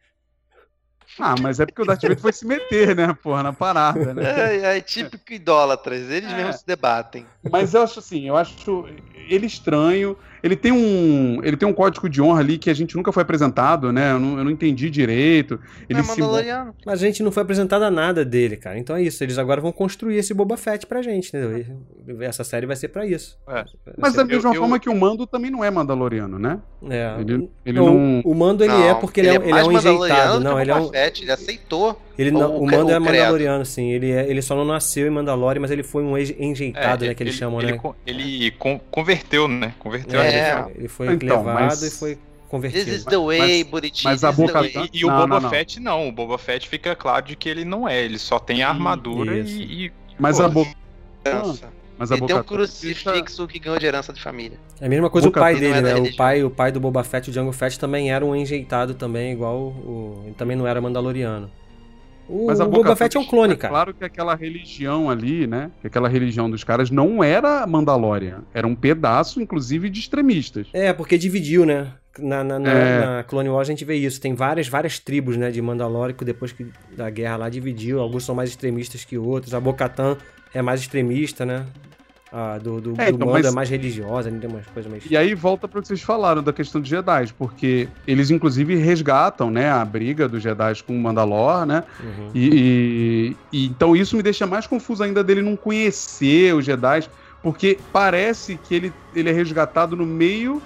Ah, 1.18 1.36
mas 1.36 1.60
é 1.60 1.66
porque 1.66 1.82
o 1.82 1.84
Darth 1.84 2.02
Vader 2.02 2.18
foi 2.18 2.32
se 2.32 2.46
meter, 2.46 2.96
né, 2.96 3.12
porra, 3.22 3.42
na 3.42 3.52
parada, 3.52 4.14
né? 4.14 4.22
É, 4.56 4.78
é 4.78 4.80
típico 4.80 5.32
idólatras, 5.32 6.08
eles 6.10 6.30
É. 6.30 6.36
mesmos 6.36 6.56
se 6.56 6.66
debatem. 6.66 7.26
Mas 7.50 7.74
eu 7.74 7.82
acho 7.82 7.98
assim, 7.98 8.26
eu 8.28 8.36
acho 8.36 8.86
ele 9.28 9.46
estranho. 9.46 10.16
Ele 10.42 10.56
tem 10.56 10.72
um, 10.72 11.40
ele 11.44 11.56
tem 11.56 11.68
um 11.68 11.72
código 11.72 12.08
de 12.08 12.20
honra 12.22 12.40
ali 12.40 12.58
que 12.58 12.70
a 12.70 12.74
gente 12.74 12.96
nunca 12.96 13.12
foi 13.12 13.22
apresentado, 13.22 13.92
né? 13.92 14.12
Eu 14.12 14.18
não, 14.20 14.38
eu 14.38 14.44
não 14.44 14.50
entendi 14.50 14.88
direito. 14.90 15.58
Ele 15.88 15.98
Não 15.98 16.00
é 16.00 16.02
se 16.14 16.20
Mandaloriano. 16.20 16.74
Mas 16.86 17.02
a 17.02 17.06
gente 17.06 17.22
não 17.22 17.30
foi 17.30 17.42
apresentada 17.42 17.90
nada 17.90 18.24
dele, 18.24 18.56
cara. 18.56 18.78
Então 18.78 18.96
é 18.96 19.02
isso. 19.02 19.22
Eles 19.22 19.38
agora 19.38 19.60
vão 19.60 19.72
construir 19.72 20.16
esse 20.16 20.32
Boba 20.34 20.56
Fett 20.56 20.86
pra 20.86 21.02
gente, 21.02 21.28
entendeu? 21.28 21.58
E 21.58 22.24
Essa 22.24 22.42
série 22.44 22.66
vai 22.66 22.76
ser 22.76 22.88
pra 22.88 23.06
isso. 23.06 23.38
É. 23.48 23.64
Mas 23.98 24.14
da 24.14 24.24
mesma 24.24 24.50
eu- 24.50 24.54
eu- 24.54 24.60
forma 24.60 24.78
que 24.78 24.88
o 24.88 24.94
Mando 24.98 25.26
também 25.26 25.50
não 25.50 25.64
é 25.64 25.70
Mandaloriano, 25.70 26.38
né? 26.38 26.58
É. 26.88 27.16
Ele, 27.20 27.50
ele 27.64 27.78
Não, 27.78 27.94
não. 27.94 28.20
O 28.24 28.34
Mando 28.34 28.64
ele 28.64 28.72
é 28.72 28.94
porque 28.94 29.20
ele, 29.20 29.28
é, 29.28 29.34
ele 29.36 29.50
é 29.52 29.64
um 29.64 29.72
enjeitado. 29.72 30.38
do 30.38 30.44
Não, 30.44 30.60
ele 30.60 30.70
é 30.70 30.74
Boba 30.74 30.86
um. 30.86 30.90
Fett, 30.90 31.22
ele 31.22 31.32
aceitou. 31.32 32.00
Ele 32.18 32.30
não, 32.30 32.56
o 32.56 32.62
o 32.62 32.66
Mando 32.66 32.90
é 32.90 32.98
o 32.98 33.02
credo. 33.02 33.04
Mandaloriano, 33.04 33.64
sim. 33.64 33.90
Ele, 33.92 34.10
é- 34.10 34.28
ele 34.28 34.42
só 34.42 34.54
não 34.54 34.64
nasceu 34.64 35.06
em 35.06 35.10
Mandalore, 35.10 35.58
mas 35.58 35.70
ele 35.70 35.82
foi 35.82 36.02
um 36.02 36.18
ex- 36.18 36.34
enjeitado, 36.38 37.04
É, 37.04 37.08
né? 37.08 37.14
Que 37.14 37.22
eles 37.22 37.32
ele, 37.34 37.38
chamam, 37.40 37.60
ele, 37.62 37.72
né? 37.72 37.78
ele 38.06 38.50
con- 38.52 38.78
converteu, 38.90 39.48
né? 39.48 39.72
Converteu 39.78 40.20
É, 40.20 40.29
É. 40.34 40.66
Ele 40.76 40.88
foi 40.88 41.12
Então, 41.14 41.38
levado 41.38 41.54
mas- 41.54 41.82
e 41.82 41.90
foi 41.90 42.14
This 42.14 42.22
convertido. 42.48 42.90
is 42.90 43.04
the 43.04 43.16
way, 43.18 43.38
Mas- 43.38 43.62
Buriti. 43.70 44.04
mas 44.04 44.24
a 44.24 44.28
this 44.32 44.38
is 44.40 44.46
the 44.46 44.52
boca- 44.52 44.60
way. 44.80 44.90
E, 44.92 44.98
e 44.98 45.04
o 45.04 45.08
Não, 45.08 45.16
Boba 45.16 45.26
não, 45.34 45.40
não. 45.42 45.50
Fett 45.50 45.80
não, 45.80 46.08
o 46.08 46.12
Boba 46.12 46.36
Fett 46.38 46.68
fica 46.68 46.96
claro 46.96 47.24
de 47.26 47.36
que 47.36 47.48
ele 47.48 47.64
não 47.64 47.88
é, 47.88 48.02
ele 48.02 48.18
só 48.18 48.38
tem 48.38 48.62
a 48.62 48.68
armadura 48.68 49.36
e, 49.38 49.86
e- 49.86 49.92
Mas 50.18 50.36
Pô, 50.38 50.42
a 50.44 50.48
boca. 50.48 50.70
Mas 51.98 52.10
a 52.10 52.14
Ele 52.16 52.26
tem 52.26 52.34
um 52.34 52.38
boca. 52.38 52.44
crucifixo 52.54 53.46
que 53.46 53.58
ganhou 53.58 53.78
de 53.78 53.84
herança 53.84 54.10
de 54.12 54.22
família. 54.22 54.58
É 54.80 54.86
a 54.86 54.88
mesma 54.88 55.10
coisa 55.10 55.28
o 55.28 55.30
Boca 55.30 55.40
pai 55.40 55.54
Fett 55.54 55.66
não 55.66 55.82
dele, 55.82 55.88
é 55.88 56.00
né? 56.00 56.08
O 56.10 56.16
pai, 56.16 56.42
o 56.44 56.50
pai 56.50 56.72
do 56.72 56.80
Boba 56.80 57.04
Fett, 57.04 57.28
o 57.28 57.32
Django 57.32 57.52
Fett, 57.52 57.78
também 57.78 58.10
era 58.10 58.24
um 58.24 58.34
enjeitado 58.34 58.94
também, 58.94 59.32
igual 59.32 59.56
o... 59.58 60.22
Ele 60.24 60.34
também 60.34 60.56
não 60.56 60.66
era 60.66 60.80
mandaloriano. 60.80 61.50
O, 62.30 62.46
Mas 62.46 62.60
a 62.60 62.64
o 62.64 62.68
Boca 62.68 62.84
Boba 62.84 62.96
Fett 62.96 63.16
é 63.16 63.20
um 63.20 63.24
clone, 63.24 63.56
cara. 63.56 63.72
Claro 63.72 63.92
que 63.94 64.04
aquela 64.04 64.34
religião 64.36 65.10
ali, 65.10 65.46
né? 65.46 65.70
Que 65.80 65.88
aquela 65.88 66.08
religião 66.08 66.48
dos 66.48 66.62
caras 66.62 66.90
não 66.90 67.24
era 67.24 67.66
Mandalorian. 67.66 68.42
Era 68.54 68.66
um 68.66 68.74
pedaço, 68.74 69.40
inclusive, 69.42 69.90
de 69.90 69.98
extremistas. 70.00 70.68
É, 70.72 70.92
porque 70.92 71.18
dividiu, 71.18 71.66
né? 71.66 71.88
Na, 72.18 72.42
na, 72.44 72.58
na- 72.58 72.70
É. 72.72 73.06
na 73.06 73.22
Clone 73.24 73.48
Wars 73.48 73.68
a 73.68 73.72
gente 73.72 73.84
vê 73.84 73.94
isso. 73.96 74.20
Tem 74.20 74.34
várias, 74.34 74.68
várias 74.68 74.98
tribos, 74.98 75.36
né, 75.36 75.50
de 75.50 75.60
Mandalórico 75.62 76.24
depois 76.24 76.52
que 76.52 76.66
da 76.96 77.08
guerra 77.10 77.36
lá 77.36 77.48
dividiu. 77.48 78.00
Alguns 78.00 78.24
são 78.24 78.34
mais 78.34 78.50
extremistas 78.50 79.04
que 79.04 79.16
outros. 79.18 79.52
A 79.54 79.60
Bo-Katan 79.60 80.16
é 80.54 80.60
mais 80.62 80.80
extremista, 80.80 81.44
né? 81.46 81.64
A 82.32 82.58
do, 82.58 82.80
do, 82.80 82.90
É, 82.96 83.10
do 83.10 83.16
então, 83.16 83.28
mas- 83.28 83.44
é 83.46 83.50
mais 83.50 83.68
religiosa, 83.68 84.30
tem 84.30 84.48
umas 84.48 84.64
coisas 84.66 84.90
meio... 84.90 85.02
E 85.10 85.16
aí 85.16 85.34
volta 85.34 85.66
para 85.66 85.80
o 85.80 85.82
que 85.82 85.88
vocês 85.88 86.00
falaram 86.02 86.42
da 86.42 86.52
questão 86.52 86.80
de 86.80 86.88
Jedi, 86.88 87.32
porque 87.36 87.88
eles 88.06 88.30
inclusive 88.30 88.76
resgatam, 88.76 89.50
né, 89.50 89.68
a 89.68 89.84
briga 89.84 90.28
dos 90.28 90.40
Jedi 90.42 90.82
com 90.84 90.94
o 90.96 91.00
Mandalor, 91.00 91.66
né? 91.66 91.82
Uhum. 92.00 92.30
E, 92.32 92.48
e- 92.52 93.36
e 93.52 93.66
então 93.66 93.96
isso 93.96 94.16
me 94.16 94.22
deixa 94.22 94.46
mais 94.46 94.66
confuso 94.66 95.02
ainda 95.02 95.24
dele 95.24 95.42
não 95.42 95.56
conhecer 95.56 96.54
os 96.54 96.64
Jedi, 96.64 97.08
porque 97.42 97.78
parece 97.92 98.56
que 98.56 98.74
ele, 98.74 98.92
ele 99.14 99.28
é 99.28 99.32
resgatado 99.32 99.96
no 99.96 100.06
meio 100.06 100.62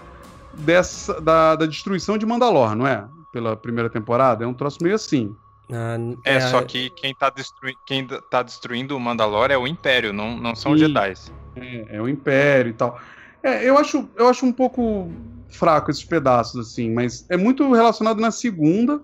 dessa 0.52 1.20
da, 1.20 1.56
da 1.56 1.66
destruição 1.66 2.18
de 2.18 2.26
Mandalor, 2.26 2.74
não 2.74 2.86
é? 2.86 3.04
Pela 3.32 3.56
primeira 3.56 3.88
temporada, 3.88 4.44
é 4.44 4.46
um 4.46 4.54
troço 4.54 4.78
meio 4.82 4.94
assim. 4.94 5.34
Ah, 5.72 5.96
É, 6.24 6.40
só 6.40 6.60
que 6.62 6.90
quem 6.90 7.14
tá, 7.14 7.30
destrui... 7.30 7.74
quem 7.86 8.06
tá 8.06 8.42
destruindo 8.42 8.94
o 8.94 9.00
Mandalore 9.00 9.52
é 9.52 9.58
o 9.58 9.66
Império, 9.66 10.12
não, 10.12 10.36
não 10.36 10.54
são 10.54 10.72
os 10.72 10.78
Sim. 10.78 10.88
Jedi. 10.88 11.14
É, 11.56 11.96
é 11.96 12.02
o 12.02 12.08
Império 12.08 12.70
e 12.70 12.74
tal. 12.74 12.98
É, 13.42 13.68
eu 13.68 13.76
acho, 13.78 14.08
eu 14.16 14.28
acho 14.28 14.44
um 14.46 14.52
pouco 14.52 15.10
fraco 15.48 15.90
esses 15.90 16.04
pedaços, 16.04 16.68
assim, 16.70 16.90
mas 16.92 17.24
é 17.30 17.36
muito 17.36 17.70
relacionado 17.72 18.20
na 18.20 18.30
segunda. 18.30 19.00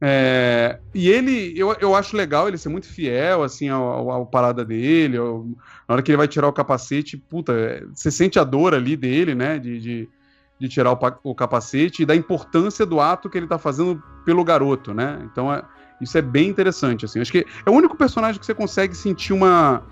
é, 0.00 0.78
e 0.94 1.08
ele, 1.10 1.54
eu, 1.58 1.74
eu 1.80 1.94
acho 1.94 2.16
legal 2.16 2.48
ele 2.48 2.58
ser 2.58 2.68
muito 2.68 2.86
fiel, 2.88 3.42
assim, 3.42 3.68
ao, 3.68 4.10
ao- 4.10 4.26
parada 4.26 4.64
dele. 4.64 5.16
ao- 5.16 5.44
na 5.88 5.94
hora 5.94 6.02
que 6.02 6.10
ele 6.10 6.18
vai 6.18 6.28
tirar 6.28 6.48
o 6.48 6.52
capacete, 6.52 7.16
puta, 7.16 7.52
é, 7.52 7.82
você 7.94 8.10
sente 8.10 8.38
a 8.38 8.44
dor 8.44 8.74
ali 8.74 8.96
dele, 8.96 9.34
né, 9.34 9.58
de, 9.58 9.80
de, 9.80 10.08
de 10.60 10.68
tirar 10.68 10.92
o, 10.92 10.98
o 11.30 11.34
capacete 11.34 12.02
e 12.02 12.06
da 12.06 12.14
importância 12.16 12.84
do 12.86 13.00
ato 13.00 13.30
que 13.30 13.38
ele 13.38 13.46
tá 13.48 13.58
fazendo 13.58 14.02
pelo 14.24 14.44
garoto, 14.44 14.92
né? 14.94 15.20
Então, 15.30 15.52
é, 15.52 15.62
isso 16.00 16.18
é 16.18 16.22
bem 16.22 16.48
interessante, 16.48 17.04
assim. 17.04 17.20
Acho 17.20 17.32
que 17.32 17.46
é 17.64 17.70
o 17.70 17.74
único 17.74 17.96
personagem 17.96 18.38
que 18.40 18.46
você 18.46 18.54
consegue 18.54 18.94
sentir 18.94 19.32
uma 19.32 19.82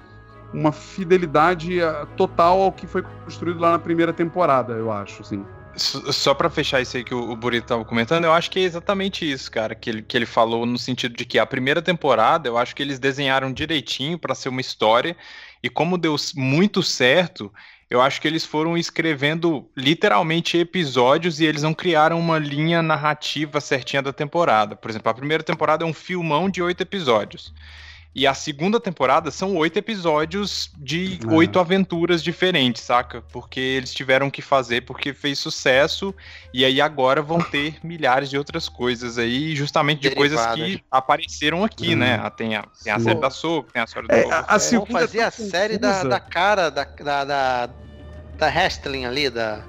uma 0.55 0.73
fidelidade 0.73 1.83
ah, 1.83 2.07
total 2.17 2.63
ao 2.63 2.73
que 2.73 2.87
foi 2.87 3.03
construído 3.25 3.61
lá 3.61 3.73
na 3.73 3.79
primeira 3.79 4.13
temporada, 4.13 4.73
eu 4.75 4.91
acho, 4.91 5.23
assim. 5.23 5.45
Só 5.77 6.33
pra 6.35 6.49
fechar 6.49 6.81
isso 6.81 6.97
aí 6.97 7.03
que 7.03 7.15
o 7.15 7.35
Burito 7.35 7.67
tava 7.67 7.85
comentando, 7.85 8.25
eu 8.25 8.33
acho 8.33 8.49
que 8.49 8.61
é 8.61 8.63
exatamente 8.63 9.29
isso, 9.31 9.51
cara, 9.51 9.75
que 9.75 9.91
ele, 9.91 10.03
que 10.03 10.17
ele 10.17 10.25
falou 10.25 10.65
no 10.65 10.79
sentido 10.79 11.17
de 11.17 11.25
que 11.25 11.37
a 11.37 11.45
primeira 11.45 11.83
temporada, 11.83 12.49
eu 12.49 12.57
acho 12.57 12.77
que 12.77 12.83
eles 12.83 13.01
desenharam 13.01 13.53
direitinho 13.53 14.17
pra 14.17 14.37
ser 14.37 14.51
uma 14.51 14.61
história, 14.61 15.17
e 15.61 15.69
como 15.69 15.99
deu 15.99 16.15
muito 16.37 16.81
certo, 16.81 17.53
eu 17.91 18.01
acho 18.01 18.21
que 18.21 18.29
eles 18.29 18.45
foram 18.45 18.77
escrevendo 18.77 19.69
literalmente 19.77 20.57
episódios 20.59 21.41
e 21.41 21.45
eles 21.45 21.63
não 21.63 21.75
criaram 21.75 22.19
uma 22.19 22.39
linha 22.39 22.83
narrativa 22.83 23.61
certinha 23.61 24.03
da 24.03 24.13
temporada. 24.13 24.77
Por 24.77 24.91
exemplo, 24.91 25.11
a 25.11 25.15
primeira 25.15 25.43
temporada 25.43 25.85
é 25.85 25.87
um 25.87 25.93
filmão 25.93 26.49
de 26.49 26.63
oito 26.63 26.83
episódios. 26.83 27.53
E 28.15 28.29
a 28.29 28.33
segunda 28.35 28.79
temporada 28.79 29.31
são 29.33 29.57
oito 29.57 29.77
episódios 29.77 30.71
de 30.77 31.19
É. 31.29 31.33
oito 31.35 31.59
aventuras 31.59 32.23
diferentes, 32.23 32.81
saca? 32.83 33.21
Porque 33.33 33.59
eles 33.59 33.93
tiveram 33.93 34.31
que 34.31 34.41
fazer 34.41 34.83
porque 34.83 35.13
fez 35.13 35.39
sucesso 35.39 36.15
e 36.53 36.65
aí 36.65 36.81
agora 36.81 37.21
vão 37.21 37.41
ter 37.41 37.77
milhares 37.83 38.31
de 38.31 38.39
outras 38.39 38.69
coisas 38.69 39.19
aí, 39.19 39.57
justamente 39.57 40.01
de 40.03 40.11
coisas 40.15 40.39
Derivadas. 40.39 40.77
que 40.77 40.85
apareceram 40.89 41.65
aqui, 41.65 41.91
Uhum. 41.91 41.97
né? 41.99 42.21
Ah, 42.23 42.31
Tem 42.31 42.55
a, 42.55 42.63
tem 42.85 42.93
a 42.93 43.01
série 43.01 43.21
da 43.21 43.31
Soco, 43.31 43.73
tem 43.73 43.83
a 43.83 43.85
história 43.85 44.09
do 44.09 44.15
É, 44.15 44.31
a- 44.33 44.45
a 44.47 44.59
segunda 44.61 44.93
Vamos 44.93 45.07
fazer 45.07 45.19
é 45.19 45.25
a 45.25 45.31
tão 45.33 45.47
série 45.51 45.77
da, 45.79 46.05
da 46.05 46.21
cara 46.21 46.71
da, 46.71 46.85
da, 46.85 47.25
da, 47.25 47.71
da 48.39 48.47
wrestling 48.47 49.07
ali, 49.07 49.29
da. 49.29 49.65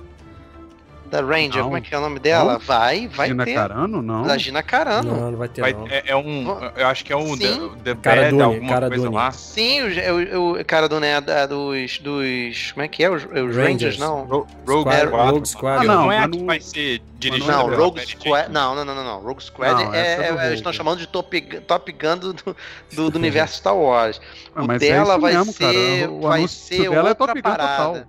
Da 1.16 1.22
Ranger, 1.22 1.58
Não. 1.58 1.64
como 1.66 1.78
é 1.78 1.82
que 1.82 1.96
é 1.96 1.98
o 1.98 2.02
nome 2.02 2.20
dela? 2.20 2.54
Não. 2.54 2.60
Vai, 2.60 3.08
vai 3.08 3.28
Gina 3.30 3.46
ter. 3.46 3.54
Carano, 3.54 4.02
não. 4.02 4.24
Da 4.24 4.38
Gina 4.38 4.62
Carano. 4.62 5.16
Não, 5.16 5.32
não 5.32 5.38
vai 5.38 5.48
ter 5.48 5.62
Vai- 5.62 5.74
não. 5.74 5.88
é, 5.88 6.04
é 6.08 6.16
um, 6.16 6.48
eu 6.76 6.88
acho 6.88 7.06
que 7.06 7.14
é 7.14 7.16
um 7.18 7.38
Sim. 7.38 7.72
The, 7.84 7.94
The 7.94 8.00
Cara 8.02 8.22
Bad, 8.22 8.30
Dune, 8.32 8.44
alguma 8.44 8.74
cara 8.74 8.88
coisa 8.90 9.04
Dune. 9.06 9.16
lá. 9.16 9.32
Sim, 9.32 9.82
o, 9.84 10.40
o, 10.40 10.60
o 10.60 10.66
cara 10.66 10.90
do, 10.90 11.00
né, 11.00 11.22
dos, 11.22 12.00
dos. 12.00 12.72
Como 12.74 12.84
é 12.84 12.88
que 12.90 13.04
é? 13.04 13.10
Os, 13.10 13.24
os 13.24 13.30
Rangers, 13.32 13.56
Rangers. 13.56 13.98
não? 13.98 14.26
Ro- 14.26 14.48
Rogue 14.68 14.92
Squad-. 14.92 15.32
Rogue 15.32 15.48
Squad. 15.48 15.80
Ah, 15.82 15.84
não, 15.88 16.02
não, 16.04 16.12
é 16.12 16.20
a 16.20 16.28
que 16.30 16.38
não- 16.38 16.46
vai 16.46 16.60
ser 16.60 17.02
dirigida 17.18 17.52
Não, 17.52 17.70
pela 17.70 17.78
Rogue 17.78 18.02
Squad. 18.06 18.52
Não, 18.52 18.76
não, 18.76 18.84
não, 18.86 18.96
não, 18.96 19.04
não. 19.04 19.20
Rogue 19.22 19.44
Squad 19.44 19.84
Não, 19.86 19.94
é, 19.94 20.00
é 20.00 20.30
é-. 20.30 20.46
Eles 20.48 20.60
estão 20.60 20.74
chamando 20.74 21.00
de 21.00 21.08
Top, 21.08 21.40
Gun- 21.40 21.62
top 21.62 21.92
Gun 21.94 22.18
do, 22.18 22.34
do, 22.34 23.10
do- 23.10 23.16
universo 23.18 23.58
Star 23.58 23.76
Wars. 23.76 24.20
Ah, 24.56 24.64
o 24.64 24.72
é 24.72 24.78
dela 24.78 25.18
vai 25.18 25.34
mesmo, 25.34 25.54
cara. 25.54 25.74
ser. 25.74 26.10
O 26.10 26.22
vai 26.22 26.48
ser 26.48 26.86
é 26.86 26.90
outra 26.90 27.16
Top 27.16 27.34
Gun 27.34 27.42
parada. 27.42 28.08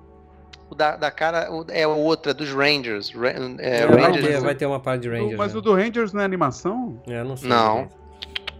O 0.71 0.75
da, 0.75 0.97
da 0.97 1.11
cara 1.11 1.51
o- 1.53 1.65
é 1.71 1.87
outra, 1.87 2.35
dos 2.35 2.51
Rangers. 2.53 3.13
Ra- 3.15 3.29
é, 3.59 3.81
É, 3.83 3.87
vai, 3.87 4.03
Rangers. 4.03 4.27
ter, 4.27 4.41
vai 4.41 4.55
ter 4.55 4.67
uma 4.67 4.81
parte 4.81 5.03
de 5.03 5.09
Rangers. 5.09 5.37
Mas 5.39 5.53
né? 5.53 5.59
o 5.59 5.63
do 5.63 5.73
Rangers 5.75 6.13
não 6.13 6.21
é 6.23 6.25
animação? 6.25 7.01
É, 7.07 7.23
não 7.23 7.37
sei. 7.37 7.49
Não. 7.49 7.89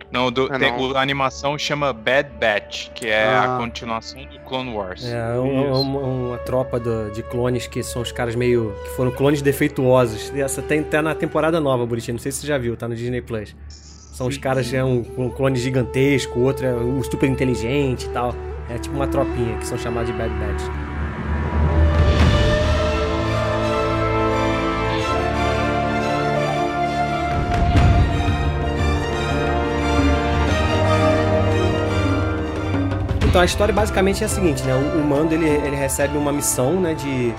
Não, 0.09 0.31
do- 0.31 0.49
Ah, 0.53 0.57
tem- 0.59 0.71
não. 0.71 0.93
o- 0.93 0.97
a 0.97 1.01
animação 1.03 1.59
chama 1.59 1.93
Bad 1.93 2.31
Batch, 2.41 2.91
que 2.95 3.09
é 3.09 3.25
Ah. 3.27 3.57
a 3.57 3.59
continuação 3.59 4.25
do 4.25 4.39
Clone 4.41 4.73
Wars. 4.73 5.05
É, 5.05 5.35
é 5.35 5.39
um- 5.41 5.65
Isso. 5.73 5.81
uma, 5.81 5.99
uma 6.01 6.39
tropa 6.39 6.79
do- 6.79 7.11
de 7.11 7.25
clones 7.25 7.67
que 7.67 7.83
são 7.83 8.03
os 8.03 8.13
caras 8.13 8.37
meio. 8.37 8.73
que 8.85 8.91
foram 8.91 9.11
clones 9.11 9.43
defeituosos. 9.43 10.31
E 10.33 10.41
Essa 10.41 10.63
tem 10.63 10.79
até 10.81 11.03
na 11.03 11.13
temporada 11.13 11.61
nova, 11.61 11.85
Bonitinho. 11.85 12.15
Não 12.15 12.21
sei 12.23 12.31
se 12.31 12.39
você 12.43 12.47
já 12.47 12.57
viu, 12.57 12.77
tá 12.77 12.87
no 12.87 12.95
Disney 12.95 13.21
Plus. 13.21 13.57
São 13.69 14.29
os 14.29 14.39
caras, 14.39 14.73
é 14.73 14.83
um, 14.83 15.05
um 15.19 15.29
clone 15.29 15.59
gigantesco, 15.59 16.39
o 16.39 16.45
outro 16.45 16.65
é 16.67 16.73
um 16.73 17.03
super 17.03 17.29
inteligente 17.29 18.07
e 18.07 18.11
tal. 18.11 18.33
É 18.71 18.79
tipo 18.79 18.95
uma 18.95 19.09
tropinha 19.09 19.59
que 19.59 19.67
são 19.67 19.77
chamados 19.77 20.11
de 20.11 20.17
Bad 20.17 20.33
Batch. 20.35 20.96
Então 33.37 33.43
a 33.43 33.45
história 33.45 33.75
basicamente 33.75 34.23
é 34.23 34.25
a 34.25 34.31
seguinte, 34.31 34.63
né? 34.63 34.75
O, 34.75 34.99
o 34.99 35.05
Mando 35.05 35.35
ele, 35.35 35.47
ele 35.47 35.77
recebe 35.77 36.17
uma 36.17 36.33
missão, 36.33 36.81
né? 36.81 36.95
De, 36.95 37.35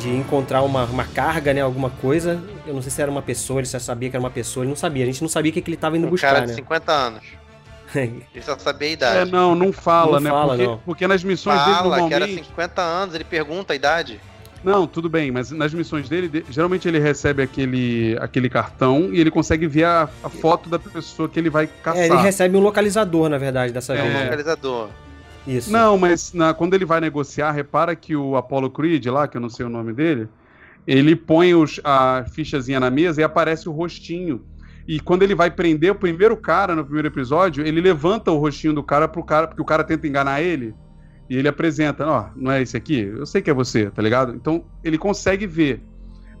de 0.00 0.08
encontrar 0.10 0.62
uma, 0.62 0.84
uma 0.84 1.02
carga, 1.04 1.52
né? 1.52 1.60
Alguma 1.60 1.90
coisa. 1.90 2.40
Eu 2.64 2.72
não 2.72 2.80
sei 2.80 2.92
se 2.92 3.02
era 3.02 3.10
uma 3.10 3.20
pessoa, 3.20 3.58
ele 3.58 3.66
já 3.66 3.80
sabia 3.80 4.08
que 4.08 4.14
era 4.14 4.22
uma 4.22 4.30
pessoa, 4.30 4.62
ele 4.62 4.68
não 4.70 4.76
sabia. 4.76 5.02
A 5.02 5.06
gente 5.06 5.20
não 5.20 5.28
sabia 5.28 5.50
o 5.50 5.52
que, 5.52 5.60
que 5.60 5.68
ele 5.68 5.74
estava 5.74 5.98
indo 5.98 6.06
Um 6.06 6.10
buscar, 6.10 6.34
cara 6.34 6.42
de 6.42 6.52
né? 6.52 6.54
50 6.54 6.92
anos. 6.92 7.24
Ele 7.96 8.24
só 8.42 8.56
sabia 8.56 8.86
a 8.86 8.90
É, 8.90 8.92
idade. 8.92 9.32
não, 9.32 9.56
não 9.56 9.72
fala, 9.72 10.12
Não 10.12 10.20
né? 10.20 10.30
fala, 10.30 10.48
porque, 10.50 10.66
não. 10.66 10.78
porque 10.86 11.06
nas 11.08 11.24
missões 11.24 11.58
dele 11.64 11.74
Fala 11.78 11.96
que 12.08 12.14
era 12.14 12.20
normalmente. 12.26 12.48
50 12.50 12.82
anos, 12.82 13.14
ele 13.16 13.24
pergunta 13.24 13.72
a 13.72 13.76
idade. 13.76 14.20
Não, 14.62 14.86
tudo 14.86 15.08
bem, 15.08 15.32
mas 15.32 15.50
nas 15.50 15.74
missões 15.74 16.08
dele, 16.08 16.28
de- 16.28 16.44
geralmente 16.48 16.86
ele 16.86 17.00
recebe 17.00 17.42
aquele, 17.42 18.16
aquele 18.20 18.48
cartão 18.48 19.10
e 19.12 19.20
ele 19.20 19.32
consegue 19.32 19.66
ver 19.66 19.84
a, 19.84 20.08
a 20.22 20.28
foto 20.28 20.68
da 20.70 20.78
pessoa 20.78 21.28
que 21.28 21.40
ele 21.40 21.50
vai 21.50 21.66
caçar. 21.66 22.02
É, 22.02 22.06
ele 22.06 22.16
recebe 22.18 22.56
um 22.56 22.60
localizador, 22.60 23.28
na 23.28 23.36
verdade, 23.36 23.72
dessa 23.72 23.94
É. 23.94 23.98
É 23.98 24.00
um 24.00 24.04
vez. 24.04 24.14
né? 24.14 24.24
localizador. 24.26 24.88
Isso. 25.46 25.70
Não, 25.72 25.98
mas 25.98 26.32
na- 26.32 26.54
quando 26.54 26.74
ele 26.74 26.84
vai 26.84 27.00
negociar, 27.00 27.50
repara 27.52 27.94
que 27.94 28.16
o 28.16 28.36
Apollo 28.36 28.70
Creed, 28.70 29.04
lá, 29.06 29.28
que 29.28 29.36
eu 29.36 29.40
não 29.40 29.48
sei 29.50 29.66
o 29.66 29.68
nome 29.68 29.92
dele, 29.92 30.28
ele 30.86 31.14
põe 31.16 31.54
os, 31.54 31.80
a 31.84 32.24
fichazinha 32.32 32.80
na 32.80 32.90
mesa 32.90 33.20
e 33.20 33.24
aparece 33.24 33.68
o 33.68 33.72
rostinho. 33.72 34.44
E 34.86 35.00
quando 35.00 35.22
ele 35.22 35.34
vai 35.34 35.50
prender 35.50 35.92
o 35.92 35.94
primeiro 35.94 36.36
cara 36.36 36.74
no 36.74 36.84
primeiro 36.84 37.08
episódio, 37.08 37.66
ele 37.66 37.80
levanta 37.80 38.30
o 38.30 38.38
rostinho 38.38 38.74
do 38.74 38.82
cara 38.82 39.08
pro 39.08 39.22
cara, 39.24 39.46
porque 39.46 39.62
o 39.62 39.64
cara 39.64 39.82
tenta 39.84 40.06
enganar 40.06 40.42
ele. 40.42 40.74
E 41.28 41.36
ele 41.36 41.48
apresenta, 41.48 42.06
ó, 42.06 42.26
não 42.36 42.52
é 42.52 42.60
esse 42.60 42.76
aqui? 42.76 43.00
Eu 43.00 43.24
sei 43.24 43.40
que 43.40 43.48
é 43.48 43.54
você, 43.54 43.90
tá 43.90 44.02
ligado? 44.02 44.34
Então 44.34 44.64
ele 44.82 44.98
consegue 44.98 45.46
ver. 45.46 45.82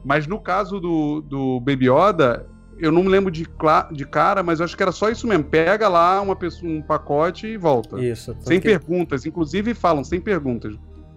Mas 0.04 0.26
no 0.26 0.38
caso 0.38 0.78
do, 0.78 1.22
do 1.22 1.60
Baby 1.60 1.88
Yoda, 1.88 2.46
eu 2.78 2.90
não 2.92 3.02
me 3.02 3.08
lembro 3.08 3.30
de, 3.30 3.46
de 3.92 4.06
cara, 4.06 4.42
mas 4.42 4.60
eu 4.60 4.64
acho 4.64 4.76
que 4.76 4.82
era 4.82 4.92
só 4.92 5.08
isso 5.10 5.26
mesmo. 5.26 5.44
Pega 5.44 5.88
lá 5.88 6.20
uma 6.20 6.36
pessoa, 6.36 6.70
um 6.70 6.82
pacote 6.82 7.46
e 7.46 7.56
volta. 7.56 8.00
Isso. 8.02 8.36
Sem 8.40 8.60
que- 8.60 8.68
perguntas, 8.68 9.24
inclusive 9.26 9.74
falam 9.74 10.02
sem 10.04 10.20
perguntas. 10.20 10.74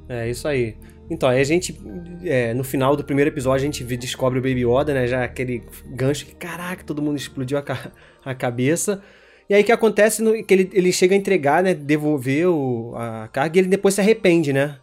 É, 0.10 0.30
isso 0.30 0.47
aí. 0.47 0.78
Então, 1.10 1.30
aí 1.30 1.39
a 1.39 1.43
gente, 1.43 1.80
é, 2.24 2.53
no 2.53 2.64
final 2.64 2.95
do 2.95 3.03
primeiro 3.03 3.30
episódio, 3.32 3.64
a 3.64 3.72
gente 3.72 3.84
descobre 3.97 4.39
o 4.39 4.41
Baby 4.41 4.66
Yoda, 4.66 4.93
né? 4.93 5.08
Já 5.08 5.24
aquele 5.24 5.64
gancho 5.95 6.26
que, 6.26 6.36
caraca, 6.36 6.84
todo 6.84 7.01
mundo 7.01 7.18
explodiu 7.18 7.58
a, 7.58 7.62
ca- 7.62 7.91
a 8.26 8.36
cabeça. 8.36 9.01
E 9.49 9.53
aí 9.53 9.62
o 9.62 9.66
que 9.66 9.72
acontece, 9.72 10.22
no, 10.22 10.43
que 10.43 10.53
ele, 10.53 10.70
ele 10.74 10.91
chega 10.91 11.16
a 11.16 11.18
entregar, 11.18 11.64
né? 11.64 11.74
Devolver 11.74 12.47
o, 12.49 12.93
a 12.95 13.30
carga 13.30 13.58
e 13.58 13.62
ele 13.62 13.70
depois 13.70 13.93
se 13.95 14.01
arrepende, 14.01 14.51
né? 14.51 14.78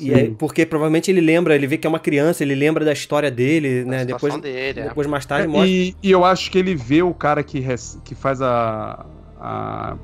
E 0.00 0.04
Sim. 0.04 0.14
aí, 0.14 0.30
porque 0.30 0.64
provavelmente 0.64 1.10
ele 1.10 1.20
lembra, 1.20 1.54
ele 1.54 1.66
vê 1.66 1.76
que 1.76 1.86
é 1.86 1.90
uma 1.90 1.98
criança, 1.98 2.42
ele 2.42 2.54
lembra 2.54 2.84
da 2.84 2.92
história 2.92 3.30
dele, 3.30 3.84
né? 3.84 4.00
A 4.00 4.04
Depois, 4.04 4.34
dele, 4.38 4.80
é. 4.80 4.84
depois 4.84 5.06
mais 5.06 5.26
tarde 5.26 5.46
mostra. 5.46 5.68
E, 5.68 5.94
e 6.02 6.10
eu 6.10 6.24
acho 6.24 6.50
que 6.50 6.58
ele 6.58 6.74
vê 6.74 7.02
o 7.02 7.12
cara 7.12 7.42
que, 7.42 7.60
rec- 7.60 8.00
que 8.02 8.14
faz 8.14 8.40
a, 8.40 9.04
a, 9.38 9.96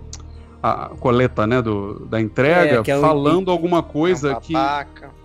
a 0.62 0.89
coleta 1.01 1.47
né, 1.47 1.62
do, 1.62 2.07
da 2.07 2.20
entrega 2.20 2.80
É, 2.80 2.82
que 2.82 2.91
é 2.91 2.99
um- 2.99 3.01
falando 3.01 3.51
alguma 3.51 3.82
coisa 3.82 4.32
É 4.32 4.36
um 4.36 4.41
que. 4.41 4.53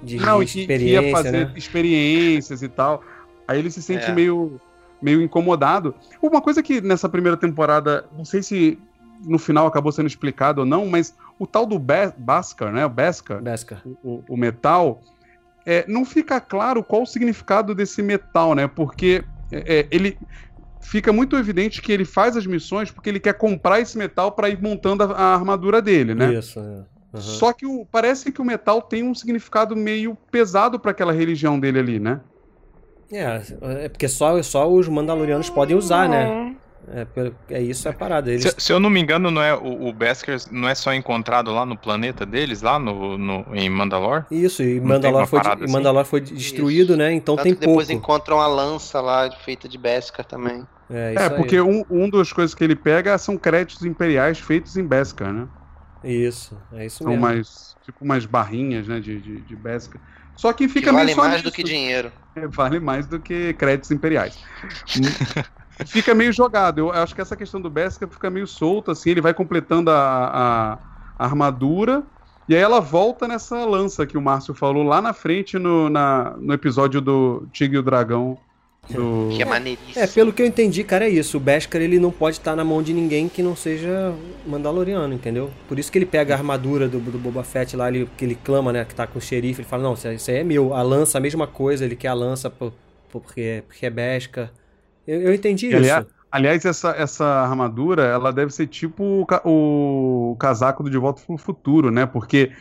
De 0.02 0.16
Não, 0.18 0.42
e 0.42 0.46
que, 0.46 0.66
ia 0.78 1.12
fazer 1.12 1.32
né? 1.32 1.54
experiências 1.56 2.62
e 2.64 2.70
tal. 2.70 3.04
Aí 3.48 3.60
ele 3.60 3.70
se 3.70 3.82
sente 3.82 4.06
É. 4.06 4.14
meio, 4.14 4.60
meio 5.02 5.22
incomodado. 5.22 5.94
Uma 6.22 6.42
coisa 6.42 6.64
que 6.64 6.80
nessa 6.80 7.10
primeira 7.10 7.36
temporada, 7.36 8.06
não 8.18 8.24
sei 8.24 8.42
se 8.42 8.80
no 9.26 9.40
final 9.40 9.68
acabou 9.68 9.92
sendo 9.92 10.08
explicado 10.08 10.62
ou 10.62 10.66
não, 10.66 10.86
mas 10.86 11.16
o 11.40 11.48
tal 11.48 11.66
do 11.66 11.80
Be 11.80 12.14
Baskar, 12.18 12.72
né? 12.72 12.86
O 12.86 12.90
Beskar, 12.90 13.42
Beskar. 13.42 13.82
o, 14.04 14.24
o 14.28 14.38
metal, 14.38 15.02
é, 15.66 15.86
não 15.88 16.06
fica 16.06 16.40
claro 16.40 16.84
qual 16.84 17.04
o 17.04 17.06
significado 17.06 17.74
desse 17.74 18.02
metal, 18.02 18.54
né? 18.54 18.68
Porque 18.68 19.24
é, 19.52 19.80
é, 19.80 19.88
ele 19.92 20.18
fica 20.82 21.14
muito 21.14 21.38
evidente 21.38 21.82
que 21.82 21.92
ele 21.92 22.06
faz 22.06 22.36
as 22.36 22.46
missões 22.46 22.92
porque 22.92 23.10
ele 23.10 23.20
quer 23.20 23.34
comprar 23.34 23.80
esse 23.80 23.98
metal 23.98 24.32
para 24.32 24.50
ir 24.50 24.62
montando 24.62 25.04
a, 25.04 25.08
a 25.08 25.34
armadura 25.34 25.82
dele, 25.82 26.14
né? 26.14 26.34
Isso, 26.34 26.60
é. 26.60 26.94
Aham. 27.14 27.22
Só 27.22 27.54
que 27.54 27.66
o, 27.66 27.86
parece 27.86 28.32
que 28.32 28.42
o 28.42 28.46
metal 28.46 28.82
tem 28.82 29.04
um 29.04 29.14
significado 29.14 29.76
meio 29.76 30.18
pesado 30.32 30.80
para 30.80 30.92
aquela 30.92 31.14
religião 31.14 31.60
dele 31.60 31.80
ali, 31.80 32.00
né? 32.00 32.22
É, 33.12 33.42
é 33.86 33.90
porque 33.90 34.08
só, 34.08 34.42
só 34.42 34.68
os 34.72 34.88
Mandalorianos 34.88 35.50
podem 35.50 35.76
usar, 35.76 36.10
né? 36.10 36.53
É, 36.88 37.56
é 37.56 37.62
isso 37.62 37.88
é 37.88 37.92
a 37.92 37.94
parada. 37.94 38.32
Eles, 38.32 38.44
Se, 38.44 38.56
se 38.58 38.74
eu 38.74 38.80
não 38.80 38.90
me 38.90 39.00
engano, 39.00 39.30
não 39.32 39.42
é 39.42 39.54
o, 39.56 39.88
o 39.88 39.94
Beskar 39.94 40.38
não 40.52 40.68
é 40.68 40.76
só 40.76 40.94
encontrado 40.94 41.52
lá 41.52 41.66
no 41.66 41.78
planeta 41.78 42.26
deles, 42.26 42.62
lá 42.62 42.78
no, 42.80 43.18
no- 43.18 43.56
em 43.56 43.70
Mandalor? 43.70 44.26
Isso, 44.32 44.64
e 44.64 44.80
Mandalor 44.82 45.28
foi, 45.28 45.40
assim? 45.40 45.72
Mandalor 45.72 46.06
foi 46.06 46.20
destruído, 46.22 46.98
né? 46.98 47.14
Então 47.14 47.36
Tanto 47.36 47.44
tem 47.44 47.54
que 47.54 47.60
depois 47.60 47.90
pouco. 47.90 48.06
encontram 48.06 48.40
a 48.42 48.48
lança 48.48 49.00
lá 49.00 49.30
feita 49.32 49.68
de 49.70 49.78
Beskar 49.78 50.26
também. 50.26 50.66
É, 50.90 51.14
isso 51.14 51.24
É, 51.24 51.30
porque 51.30 51.62
um, 51.62 51.84
um 51.90 52.10
das 52.10 52.34
coisas 52.34 52.56
que 52.56 52.64
ele 52.64 52.76
pega 52.76 53.18
são 53.18 53.38
créditos 53.38 53.86
imperiais 53.86 54.40
feitos 54.40 54.76
em 54.76 54.86
Beskar, 54.86 55.32
né? 55.32 55.48
Isso, 56.04 56.58
é 56.74 56.86
isso 56.86 57.04
São 57.04 57.08
mesmo. 57.08 57.22
mais, 57.22 57.76
tipo 57.84 58.04
umas 58.04 58.26
barrinhas, 58.26 58.88
né, 58.88 59.00
de, 59.00 59.20
de, 59.22 59.42
de 59.42 59.56
Beskar. 59.56 60.02
Só 60.36 60.52
que 60.54 60.68
Que 60.74 60.74
fica 60.74 60.92
meio 60.94 61.08
vale 61.08 61.14
só 61.14 61.22
mais 61.22 61.42
nisso. 61.42 61.44
do 61.44 61.52
que 61.52 61.64
dinheiro. 61.64 62.12
É, 62.36 62.48
vale 62.48 62.80
mais 62.80 63.08
do 63.08 63.20
que 63.20 63.54
créditos 63.54 63.92
imperiais. 63.92 64.38
fica 65.86 66.14
meio 66.14 66.32
jogado. 66.32 66.80
Eu 66.80 66.92
acho 66.92 67.14
que 67.16 67.22
essa 67.22 67.36
questão 67.36 67.60
do 67.62 67.70
Beskar 67.70 68.08
fica 68.10 68.30
meio 68.30 68.48
solta, 68.48 68.92
assim, 68.92 69.10
ele 69.12 69.22
vai 69.22 69.34
completando 69.34 69.90
a, 69.92 69.96
a- 69.98 70.78
a 71.20 71.26
armadura, 71.26 72.04
e 72.50 72.56
aí 72.56 72.62
ela 72.62 72.80
volta 72.80 73.28
nessa 73.28 73.64
lança 73.66 74.06
que 74.06 74.18
o 74.18 74.22
Márcio 74.22 74.54
falou 74.54 74.84
lá 74.84 75.02
na 75.02 75.14
frente 75.14 75.58
no, 75.58 75.90
na- 75.90 76.36
no 76.40 76.54
episódio 76.54 77.00
do 77.02 77.48
Tigre 77.52 77.78
e 77.78 77.80
o 77.80 77.84
Dragão. 77.84 78.38
Do... 78.90 79.30
Que 79.34 79.42
é 79.42 79.46
maneiríssimo. 79.46 79.94
É, 80.04 80.06
pelo 80.08 80.34
que 80.34 80.42
eu 80.42 80.46
entendi, 80.46 80.84
cara, 80.84 81.06
é 81.06 81.10
isso. 81.10 81.38
O 81.38 81.40
Beskar 81.40 81.82
ele 81.82 81.98
não 82.00 82.12
pode 82.12 82.36
estar 82.38 82.54
na 82.54 82.66
mão 82.66 82.84
de 82.84 82.92
ninguém 82.94 83.30
que 83.30 83.42
não 83.42 83.56
seja 83.56 84.14
Mandaloriano, 84.46 85.14
entendeu? 85.14 85.50
Por 85.70 85.80
isso 85.80 85.90
que 85.90 85.98
ele 85.98 86.06
pega 86.06 86.34
a 86.34 86.38
armadura 86.38 86.90
do, 86.90 87.00
do 87.00 87.18
Boba 87.18 87.46
Fett 87.46 87.78
lá, 87.78 87.88
ele, 87.88 88.10
que 88.18 88.26
ele 88.26 88.36
clama, 88.36 88.74
né, 88.74 88.84
que 88.84 88.94
tá 88.94 89.08
com 89.08 89.20
o 89.20 89.22
xerife, 89.22 89.62
ele 89.62 89.68
fala, 89.70 89.84
não, 89.84 89.94
isso 89.94 90.06
aí- 90.10 90.16
isso 90.18 90.30
aí 90.30 90.38
é 90.38 90.44
meu. 90.44 90.74
A 90.74 90.82
lança, 90.82 91.18
a 91.18 91.22
mesma 91.22 91.48
coisa, 91.48 91.86
ele 91.86 91.96
quer 91.96 92.10
a 92.10 92.14
lança 92.14 92.50
por- 92.50 92.74
por- 93.10 93.22
porque, 93.22 93.64
porque 93.68 93.86
é 93.86 93.90
Beskar. 93.90 94.52
Eu, 95.08 95.22
eu 95.22 95.34
entendi 95.34 95.68
E, 95.68 95.76
isso. 95.76 96.06
aliás, 96.32 96.66
essa, 96.66 96.92
essa 96.92 97.26
armadura, 97.26 98.04
ela 98.06 98.32
deve 98.32 98.54
ser 98.54 98.68
tipo 98.68 99.28
o, 99.44 100.32
o 100.32 100.36
casaco 100.38 100.84
do 100.84 100.90
De 100.90 100.98
Volta 100.98 101.22
pro 101.26 101.38
Futuro, 101.38 101.92
né? 101.92 102.06
Porque 102.06 102.52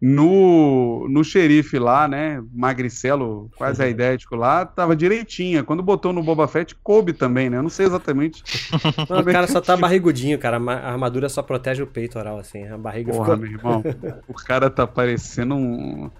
no, 0.00 1.08
no 1.08 1.24
xerife 1.24 1.78
lá, 1.78 2.06
né? 2.06 2.42
Magricelo, 2.52 3.50
quase 3.56 3.80
Uhum. 3.80 3.86
aidético 3.88 4.36
lá, 4.36 4.64
tava 4.66 4.94
direitinha. 4.94 5.64
Quando 5.64 5.82
botou 5.82 6.12
no 6.12 6.22
Boba 6.22 6.46
Fett, 6.46 6.74
coube 6.82 7.12
também, 7.14 7.48
né? 7.48 7.56
Eu 7.56 7.62
não 7.62 7.70
sei 7.70 7.86
exatamente. 7.86 8.42
Não, 9.08 9.20
o 9.20 9.24
cara 9.24 9.46
só 9.46 9.60
tá 9.60 9.76
barrigudinho, 9.76 10.38
cara. 10.38 10.58
A 10.58 10.90
armadura 10.92 11.28
só 11.28 11.42
protege 11.42 11.82
o 11.82 11.86
peitoral, 11.86 12.38
assim. 12.38 12.66
A 12.68 12.76
barriga 12.76 13.10
Porra, 13.12 13.36
ficou... 13.36 13.36
meu 13.38 13.50
irmão. 13.50 13.82
O 14.28 14.34
cara 14.34 14.68
tá 14.70 14.86
parecendo 14.86 15.54
um- 15.54 16.10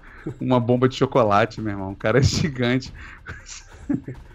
uma 0.41 0.59
bomba 0.59 0.89
de 0.89 0.95
chocolate, 0.95 1.61
meu 1.61 1.71
irmão. 1.73 1.91
O 1.91 1.95
cara 1.95 2.17
é 2.19 2.23
gigante. 2.23 2.91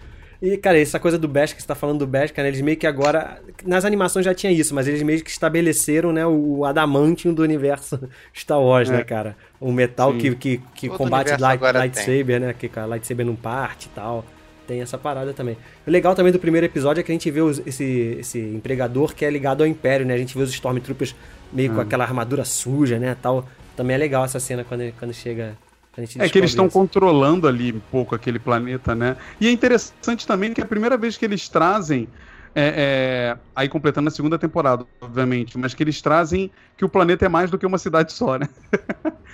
E, 0.43 0.57
cara, 0.57 0.77
essa 0.81 0.99
coisa 0.99 1.17
do 1.17 1.29
Beskar, 1.29 1.55
que 1.57 1.63
você 1.63 1.69
tá 1.69 1.75
falando 1.77 2.01
do 2.01 2.07
Beskar, 2.07 2.43
né, 2.43 2.49
eles 2.51 2.61
meio 2.61 2.77
que 2.77 2.85
agora... 2.87 3.41
Nas 3.65 3.85
animações 3.85 4.25
já 4.25 4.35
tinha 4.35 4.51
isso, 4.53 4.75
mas 4.75 4.89
eles 4.89 5.01
meio 5.03 5.23
que 5.23 5.31
estabeleceram, 5.31 6.13
né, 6.13 6.27
o 6.27 6.65
adamantium 6.65 7.33
do 7.33 7.43
universo 7.43 7.97
Star 8.37 8.61
Wars, 8.61 8.91
É. 8.91 8.95
né, 8.95 9.05
cara? 9.05 9.37
O 9.61 9.71
metal 9.71 10.11
Sim. 10.13 10.19
que, 10.19 10.35
que, 10.35 10.61
que 10.75 10.89
combate 10.89 11.41
light, 11.41 11.61
lightsaber, 11.61 12.41
né, 12.41 12.53
que 12.59 12.69
a 12.77 12.85
lightsaber 12.87 13.25
não 13.25 13.37
parte 13.37 13.87
e 13.87 13.91
tal. 13.91 14.25
Tem 14.67 14.81
essa 14.81 14.99
parada 14.99 15.33
também. 15.33 15.57
O 15.87 15.91
legal 15.91 16.15
também 16.17 16.33
do 16.33 16.39
primeiro 16.41 16.67
episódio 16.67 17.01
é 17.01 17.05
que 17.05 17.13
a 17.13 17.15
gente 17.15 17.31
vê 17.31 17.41
os- 17.41 17.63
esse, 17.65 18.17
esse 18.19 18.39
empregador 18.41 19.15
que 19.15 19.25
é 19.25 19.31
ligado 19.31 19.61
ao 19.63 19.67
Império, 19.69 20.05
né? 20.05 20.15
A 20.15 20.19
gente 20.19 20.37
vê 20.37 20.43
os 20.43 20.51
Stormtroopers 20.51 21.15
meio 21.53 21.71
Hum. 21.71 21.75
com 21.77 21.81
aquela 21.83 22.03
armadura 22.05 22.45
suja, 22.45 22.99
né, 22.99 23.17
tal. 23.23 23.47
Também 23.77 23.95
é 23.95 23.99
legal 23.99 24.25
essa 24.25 24.41
cena 24.41 24.65
quando, 24.65 24.93
quando 24.99 25.13
chega... 25.15 25.57
quando 25.93 26.05
a 26.05 26.07
gente 26.07 26.21
É 26.21 26.29
que 26.29 26.39
eles 26.39 26.51
estão 26.51 26.69
controlando 26.69 27.47
ali 27.47 27.73
um 27.73 27.81
pouco 27.91 28.15
aquele 28.15 28.39
planeta, 28.39 28.95
né? 28.95 29.17
E 29.41 29.47
é 29.47 29.51
interessante 29.51 30.27
também 30.27 30.53
que 30.53 30.61
é 30.61 30.65
a 30.65 30.67
primeira 30.67 30.97
vez 30.97 31.17
que 31.17 31.25
eles 31.25 31.49
trazem. 31.49 32.09
é, 32.55 33.35
é, 33.35 33.39
aí 33.57 33.69
completando 33.69 34.09
a 34.09 34.11
segunda 34.11 34.39
temporada, 34.39 34.87
obviamente, 35.01 35.57
mas 35.57 35.73
que 35.73 35.83
eles 35.83 36.03
trazem 36.03 36.51
que 36.77 36.85
o 36.85 36.89
planeta 36.89 37.25
é 37.25 37.29
mais 37.29 37.51
do 37.51 37.59
que 37.59 37.65
uma 37.65 37.79
cidade 37.79 38.13
só, 38.13 38.39
né? 38.39 38.49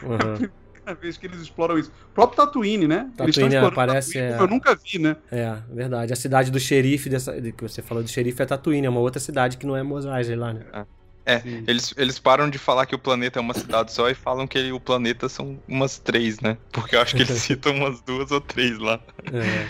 Uhum. 0.02 0.48
A 0.88 0.94
vez 0.94 1.18
que 1.18 1.26
eles 1.26 1.40
exploram 1.42 1.78
isso. 1.78 1.92
O 2.10 2.14
próprio 2.14 2.38
Tatooine, 2.38 2.88
né? 2.88 3.10
Tatooine 3.14 3.54
explorando 3.54 3.66
aparece, 3.66 4.14
Tatooine, 4.14 4.32
é. 4.32 4.42
eu 4.42 4.46
nunca 4.48 4.74
vi, 4.74 4.98
né? 4.98 5.16
É, 5.30 5.54
verdade. 5.70 6.14
A 6.14 6.16
cidade 6.16 6.50
do 6.50 6.58
xerife, 6.58 7.10
dessa, 7.10 7.38
de 7.38 7.52
que 7.52 7.62
você 7.62 7.82
falou 7.82 8.02
do 8.02 8.08
xerife 8.08 8.40
é 8.40 8.46
Tatooine, 8.46 8.86
é 8.86 8.88
uma 8.88 9.00
outra 9.00 9.20
cidade 9.20 9.58
que 9.58 9.66
não 9.66 9.76
é 9.76 9.82
Mos 9.82 10.06
Eisley 10.06 10.36
lá, 10.36 10.54
né? 10.54 10.62
É, 10.72 10.86
eles, 11.66 11.92
eles 11.96 12.18
param 12.18 12.48
de 12.48 12.58
falar 12.58 12.86
que 12.86 12.94
o 12.94 12.98
planeta 12.98 13.38
é 13.38 13.42
uma 13.42 13.54
cidade 13.54 13.92
só 13.92 14.08
e 14.08 14.14
falam 14.14 14.46
que 14.46 14.56
ele- 14.58 14.72
o 14.72 14.80
planeta 14.80 15.28
são 15.28 15.58
umas 15.68 15.98
três, 15.98 16.40
né? 16.40 16.56
Porque 16.72 16.96
eu 16.96 17.00
acho 17.00 17.14
que 17.14 17.22
eles 17.22 17.36
citam 17.42 17.74
umas 17.74 18.00
duas 18.00 18.30
ou 18.30 18.40
três 18.40 18.78
lá. 18.78 18.98
É. 19.32 19.66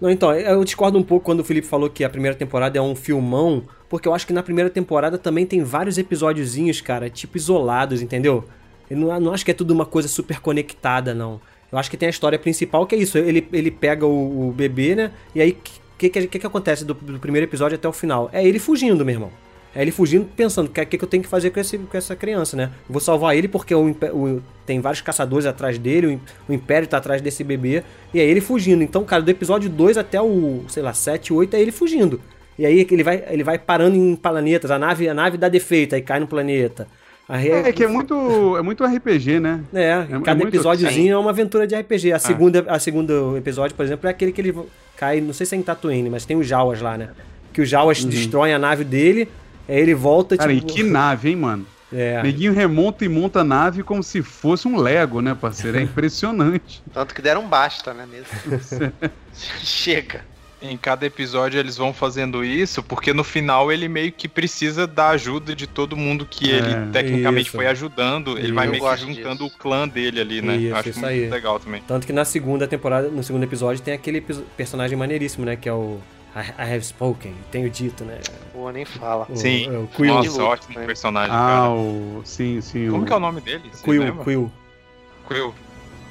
Não, 0.00 0.10
então, 0.10 0.32
eu 0.34 0.62
discordo 0.62 0.98
um 0.98 1.02
pouco 1.02 1.24
quando 1.24 1.40
o 1.40 1.44
Felipe 1.44 1.66
falou 1.66 1.88
que 1.88 2.04
a 2.04 2.10
primeira 2.10 2.36
temporada 2.36 2.78
é 2.78 2.82
um 2.82 2.94
filmão, 2.94 3.64
porque 3.88 4.06
eu 4.06 4.14
acho 4.14 4.26
que 4.26 4.32
na 4.32 4.42
primeira 4.42 4.68
temporada 4.68 5.16
também 5.16 5.46
tem 5.46 5.62
vários 5.62 5.96
episódiozinhos, 5.96 6.80
cara, 6.82 7.08
tipo 7.08 7.36
isolados, 7.38 8.02
entendeu? 8.02 8.44
Eu 8.90 8.96
não, 8.98 9.20
não 9.20 9.32
acho 9.32 9.44
que 9.44 9.50
é 9.50 9.54
tudo 9.54 9.72
uma 9.72 9.86
coisa 9.86 10.06
super 10.06 10.38
conectada, 10.40 11.14
não. 11.14 11.40
Eu 11.72 11.78
acho 11.78 11.90
que 11.90 11.96
tem 11.96 12.06
a 12.06 12.10
história 12.10 12.38
principal, 12.38 12.86
que 12.86 12.94
é 12.94 12.98
isso. 12.98 13.18
Ele, 13.18 13.46
ele 13.52 13.70
pega 13.70 14.06
o, 14.06 14.48
o 14.48 14.52
bebê, 14.52 14.94
né? 14.94 15.12
E 15.34 15.40
aí, 15.40 15.50
o 15.52 15.56
que, 15.98 16.08
que, 16.10 16.26
que, 16.26 16.38
que 16.38 16.46
acontece 16.46 16.84
do, 16.84 16.94
do 16.94 17.18
primeiro 17.18 17.46
episódio 17.46 17.74
até 17.74 17.88
o 17.88 17.92
final? 17.92 18.28
É 18.32 18.46
ele 18.46 18.58
fugindo, 18.58 19.04
meu 19.04 19.14
irmão. 19.14 19.30
É 19.76 19.82
ele 19.82 19.90
fugindo, 19.90 20.24
pensando, 20.34 20.68
o 20.68 20.70
que, 20.70 20.84
que, 20.86 20.96
que 20.98 21.04
eu 21.04 21.08
tenho 21.08 21.22
que 21.22 21.28
fazer 21.28 21.50
com, 21.50 21.60
esse, 21.60 21.76
com 21.76 21.96
essa 21.98 22.16
criança, 22.16 22.56
né? 22.56 22.70
Vou 22.88 23.00
salvar 23.00 23.36
ele 23.36 23.46
porque 23.46 23.74
o, 23.74 23.90
o- 23.90 24.42
tem 24.64 24.80
vários 24.80 25.02
caçadores 25.02 25.44
atrás 25.44 25.76
dele, 25.78 26.06
o, 26.48 26.52
o 26.52 26.54
Império 26.54 26.88
tá 26.88 26.96
atrás 26.96 27.20
desse 27.20 27.44
bebê, 27.44 27.82
e 28.14 28.18
é 28.18 28.24
ele 28.24 28.40
fugindo. 28.40 28.82
Então, 28.82 29.04
cara, 29.04 29.22
do 29.22 29.30
episódio 29.30 29.68
2 29.68 29.98
até 29.98 30.20
o, 30.20 30.64
sei 30.68 30.82
lá, 30.82 30.92
7, 30.94 31.32
8 31.32 31.54
é 31.54 31.60
ele 31.60 31.70
fugindo. 31.72 32.20
E 32.58 32.64
aí 32.64 32.86
ele 32.90 33.02
vai, 33.02 33.22
ele 33.28 33.44
vai 33.44 33.58
parando 33.58 33.96
em 33.96 34.16
planetas. 34.16 34.70
A 34.70 34.78
nave, 34.78 35.06
a 35.08 35.12
nave 35.14 35.36
dá 35.36 35.46
defeito, 35.48 35.94
aí 35.94 36.00
cai 36.00 36.18
no 36.18 36.26
planeta. 36.26 36.88
Aí 37.28 37.50
É, 37.50 37.70
que 37.72 37.84
é 37.84 37.88
muito, 37.88 38.56
é 38.56 38.62
muito 38.62 38.82
RPG, 38.84 39.40
né? 39.40 39.60
É, 39.74 39.90
é 39.90 40.06
cada 40.24 40.36
muito- 40.36 40.48
episódiozinho 40.54 41.12
é 41.12 41.18
uma 41.18 41.30
aventura 41.30 41.66
de 41.66 41.74
RPG. 41.74 42.12
A 42.12 42.18
segunda, 42.18 42.64
a 42.68 42.78
segundo 42.78 43.36
episódio, 43.36 43.76
por 43.76 43.84
exemplo, 43.84 44.06
é 44.06 44.10
aquele 44.10 44.32
que 44.32 44.40
ele 44.40 44.54
cai, 44.96 45.20
não 45.20 45.34
sei 45.34 45.44
se 45.44 45.54
é 45.54 45.58
em 45.58 45.62
Tatooine, 45.62 46.08
mas 46.08 46.24
tem 46.24 46.36
os 46.36 46.46
Jawas 46.46 46.80
lá, 46.80 46.96
né? 46.96 47.10
Que 47.52 47.60
os 47.60 47.68
Jawas 47.68 48.02
destroem 48.04 48.54
a 48.54 48.58
nave 48.58 48.84
dele, 48.84 49.28
aí 49.68 49.80
ele 49.80 49.94
volta. 49.94 50.36
Cara, 50.36 50.54
tipo... 50.54 50.66
e 50.70 50.74
que 50.74 50.82
nave, 50.82 51.30
hein, 51.30 51.36
mano? 51.36 51.66
É. 51.92 52.20
Neguinho 52.20 52.52
remonta 52.52 53.04
e 53.04 53.08
monta 53.08 53.40
a 53.42 53.44
nave 53.44 53.84
como 53.84 54.02
se 54.02 54.20
fosse 54.20 54.66
um 54.66 54.76
Lego, 54.76 55.20
né, 55.20 55.36
parceiro? 55.40 55.78
É 55.78 55.82
impressionante. 55.82 56.82
Tanto 56.92 57.14
que 57.14 57.22
deram 57.22 57.46
basta, 57.46 57.94
né, 57.94 58.04
mesmo? 58.04 58.92
Chega. 59.62 60.22
Em 60.60 60.76
cada 60.76 61.06
episódio 61.06 61.60
eles 61.60 61.76
vão 61.76 61.92
fazendo 61.92 62.44
isso, 62.44 62.82
porque 62.82 63.12
no 63.12 63.22
final 63.22 63.70
ele 63.70 63.88
meio 63.88 64.10
que 64.10 64.26
precisa 64.26 64.84
da 64.84 65.10
ajuda 65.10 65.54
de 65.54 65.66
todo 65.66 65.96
mundo 65.96 66.26
que 66.28 66.50
É, 66.50 66.56
ele 66.56 66.90
tecnicamente 66.92 67.48
isso. 67.48 67.56
foi 67.56 67.66
ajudando. 67.68 68.36
Ele 68.36 68.52
vai 68.52 68.66
meio 68.66 68.82
que 68.82 68.96
juntando 68.96 69.44
disso. 69.44 69.54
o 69.56 69.58
clã 69.58 69.86
dele 69.86 70.20
ali, 70.20 70.42
né? 70.42 70.56
Isso, 70.56 70.74
acho 70.74 70.88
isso 70.88 70.98
muito 71.00 71.10
aí. 71.12 71.28
legal 71.30 71.60
também. 71.60 71.82
Tanto 71.86 72.04
que 72.06 72.12
na 72.12 72.24
segunda 72.24 72.66
temporada, 72.66 73.08
no 73.08 73.22
segundo 73.22 73.44
episódio, 73.44 73.80
tem 73.82 73.94
aquele 73.94 74.20
personagem 74.56 74.98
maneiríssimo, 74.98 75.44
né? 75.44 75.54
Que 75.54 75.68
é 75.68 75.72
o 75.72 76.00
I, 76.36 76.50
I 76.62 76.74
Have 76.74 76.82
Spoken, 76.84 77.34
tenho 77.50 77.70
dito, 77.70 78.04
né? 78.04 78.18
Pô, 78.52 78.70
nem 78.70 78.84
fala. 78.84 79.26
O- 79.30 79.36
Sim. 79.36 79.66
é 79.74 79.78
o 79.78 79.86
Quill. 79.86 80.12
Nossa, 80.14 80.42
ótimo 80.44 80.78
né? 80.78 80.84
personagem, 80.86 81.34
Ah, 81.34 81.46
cara. 81.46 81.70
o. 81.70 82.20
Sim, 82.24 82.60
sim. 82.60 82.90
Como 82.90 83.02
o... 83.04 83.06
que 83.06 83.12
é 83.12 83.16
o 83.16 83.20
nome 83.20 83.40
dele? 83.40 83.62
Quill, 83.82 84.02
lembra? 84.02 84.22
Quill, 84.24 84.52
Quill. 85.26 85.54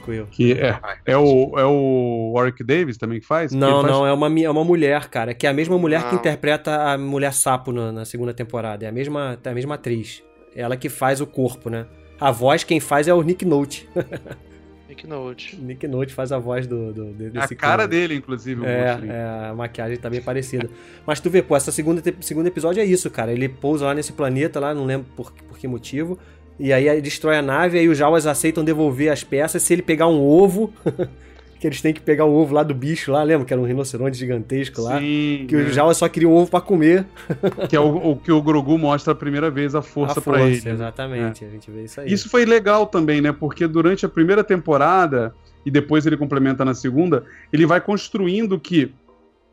Quill. 0.04 0.28
Que 0.28 0.54
é, 0.54 0.80
é, 1.06 1.18
o, 1.18 1.58
é 1.60 1.66
o 1.66 2.34
Warwick 2.36 2.64
Davis 2.64 2.96
também 2.98 3.20
que 3.20 3.26
faz? 3.26 3.52
Não, 3.52 3.82
faz- 3.82 3.92
não, 3.94 4.06
é 4.06 4.14
uma, 4.14 4.40
é 4.40 4.50
uma 4.50 4.64
mulher, 4.64 5.08
cara, 5.10 5.34
que 5.34 5.48
é 5.48 5.50
a 5.50 5.54
mesma 5.54 5.78
mulher 5.80 6.04
que 6.04 6.12
Não. 6.14 6.20
interpreta 6.20 6.92
a 6.92 6.98
mulher 6.98 7.34
sapo 7.34 7.72
na, 7.72 7.92
na 7.92 8.06
segunda 8.06 8.34
temporada. 8.34 8.86
É 8.86 8.90
a 8.90 8.92
mesma, 8.92 9.40
é 9.44 9.50
a 9.50 9.54
mesma 9.54 9.76
atriz. 9.76 10.24
Ela 10.56 10.78
que 10.78 10.90
faz 10.90 11.22
o 11.22 11.28
corpo, 11.28 11.70
né? 11.70 11.86
A 12.20 12.32
voz 12.32 12.64
quem 12.64 12.80
faz 12.80 13.08
é 13.08 13.14
o 13.14 13.22
Nick 13.24 13.44
Note. 13.46 13.90
Nick 14.96 15.08
Note. 15.08 15.56
Nick 15.58 15.88
Note 15.88 16.14
faz 16.14 16.32
a 16.32 16.40
voz 16.40 16.66
do, 16.66 16.94
do 16.94 17.14
de- 17.14 17.30
desse 17.32 17.54
a 17.54 17.58
cara 17.58 17.86
dele, 17.88 18.16
inclusive. 18.16 18.66
É, 18.66 18.98
é, 19.08 19.50
a 19.50 19.54
maquiagem 19.54 19.98
tá 19.98 20.10
bem 20.10 20.22
parecida. 20.22 20.70
Mas 21.06 21.20
tu 21.20 21.30
vê, 21.30 21.42
pô, 21.42 21.56
essa 21.56 21.72
segunda, 21.72 22.02
segundo 22.22 22.48
episódio 22.48 22.82
é 22.82 22.86
isso, 22.86 23.10
cara. 23.10 23.32
Ele 23.32 23.50
pousa 23.50 23.86
lá 23.86 23.94
nesse 23.94 24.14
planeta, 24.14 24.60
lá, 24.60 24.74
não 24.74 24.86
lembro 24.86 25.08
por, 25.16 25.32
por 25.32 25.58
que 25.58 25.68
motivo. 25.68 26.18
E 26.58 26.72
aí 26.72 26.88
ele 26.88 27.02
destrói 27.02 27.36
a 27.38 27.42
nave, 27.42 27.78
aí 27.78 27.90
os 27.90 27.98
Jawas 27.98 28.26
aceitam 28.26 28.64
devolver 28.64 29.12
as 29.12 29.24
peças 29.24 29.62
se 29.62 29.74
ele 29.74 29.82
pegar 29.82 30.08
um 30.08 30.22
ovo. 30.22 30.74
que 31.66 31.68
eles 31.68 31.82
têm 31.82 31.94
que 31.94 32.02
pegar 32.02 32.26
o 32.26 32.34
ovo 32.36 32.54
lá 32.54 32.62
do 32.62 32.76
bicho 32.76 33.12
lá, 33.12 33.24
lembra? 33.24 33.44
Que 33.44 33.52
era 33.52 33.60
um 33.60 33.66
rinoceronte 33.66 34.16
gigantesco 34.16 34.82
lá. 34.82 35.00
Sim, 35.00 35.46
Que 35.50 35.56
é. 35.56 35.58
os 35.64 35.74
Jawas 35.74 35.98
só 35.98 36.08
queriam 36.08 36.32
ovo 36.32 36.50
pra 36.52 36.62
comer. 36.62 37.08
que 37.68 37.76
é 37.76 37.80
o, 37.80 38.12
o 38.12 38.16
que 38.16 38.32
o 38.32 38.40
Grogu 38.40 38.78
mostra 38.78 39.14
a 39.14 39.16
primeira 39.16 39.50
vez 39.50 39.74
a 39.74 39.82
força, 39.82 40.20
a 40.20 40.22
pra 40.22 40.34
força, 40.38 40.48
ele. 40.48 40.62
né? 40.64 40.72
exatamente. 40.72 41.44
A 41.44 41.50
gente 41.50 41.72
vê 41.72 41.86
isso 41.86 42.00
aí. 42.00 42.14
Isso 42.14 42.30
foi 42.30 42.46
legal 42.46 42.86
também, 42.86 43.20
né? 43.20 43.32
Porque 43.32 43.66
durante 43.68 44.06
a 44.06 44.10
primeira 44.10 44.44
temporada, 44.44 45.34
e 45.66 45.72
depois 45.72 46.06
ele 46.06 46.16
complementa 46.18 46.64
na 46.64 46.76
segunda, 46.76 47.24
ele 47.52 47.66
vai 47.66 47.82
construindo 47.82 48.60
que 48.60 48.94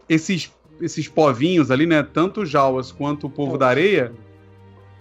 esses, 0.06 0.52
esses 0.82 1.08
povinhos 1.08 1.70
ali, 1.70 1.86
né? 1.86 2.02
Tanto 2.02 2.42
os 2.42 2.50
Jawas 2.50 2.92
quanto 2.92 3.26
o 3.26 3.30
povo 3.30 3.56
da 3.56 3.68
areia, 3.68 4.12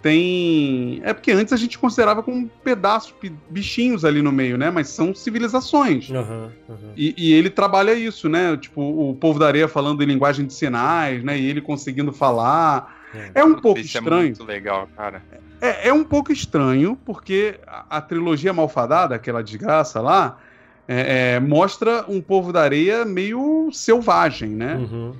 tem. 0.02 1.02
É 1.04 1.14
porque 1.14 1.32
antes 1.32 1.54
a 1.54 1.58
gente 1.58 1.78
considerava 1.78 2.24
como 2.24 2.50
pedaços, 2.64 3.14
bichinhos 3.50 4.04
ali 4.04 4.22
no 4.22 4.32
meio, 4.32 4.58
né? 4.58 4.72
Mas 4.72 4.90
são 4.90 5.14
civilizações. 5.14 6.10
Aham, 6.10 6.52
aham. 6.70 6.94
E, 6.98 7.14
e 7.18 7.34
ele 7.34 7.50
trabalha 7.50 7.94
isso, 7.94 8.28
né? 8.28 8.58
Tipo, 8.58 8.82
o 8.82 9.16
povo 9.16 9.40
da 9.40 9.48
areia 9.48 9.68
falando 9.68 10.02
em 10.02 10.06
linguagem 10.06 10.46
de 10.46 10.54
sinais, 10.54 11.24
né? 11.24 11.38
E 11.38 11.46
ele 11.46 11.62
conseguindo 11.62 12.12
falar. 12.12 13.00
É 13.36 13.44
um 13.44 13.56
pouco 13.56 13.80
Isso 13.80 13.98
é 13.98 14.00
estranho. 14.00 14.24
muito 14.24 14.44
legal, 14.46 14.88
cara. 14.96 15.22
É, 15.60 15.90
é 15.90 15.94
um 15.94 16.04
pouco 16.04 16.32
estranho, 16.32 16.98
porque 17.06 17.60
a, 17.68 17.98
a 17.98 18.02
trilogia 18.02 18.54
Malfadada, 18.54 19.16
aquela 19.16 19.44
desgraça 19.44 20.00
lá, 20.00 20.40
é, 20.88 21.36
é, 21.36 21.40
mostra 21.40 22.06
um 22.08 22.22
povo 22.22 22.52
da 22.54 22.62
areia 22.62 23.06
meio 23.06 23.70
selvagem, 23.72 24.50
né? 24.50 24.76
Uhum. 24.76 25.14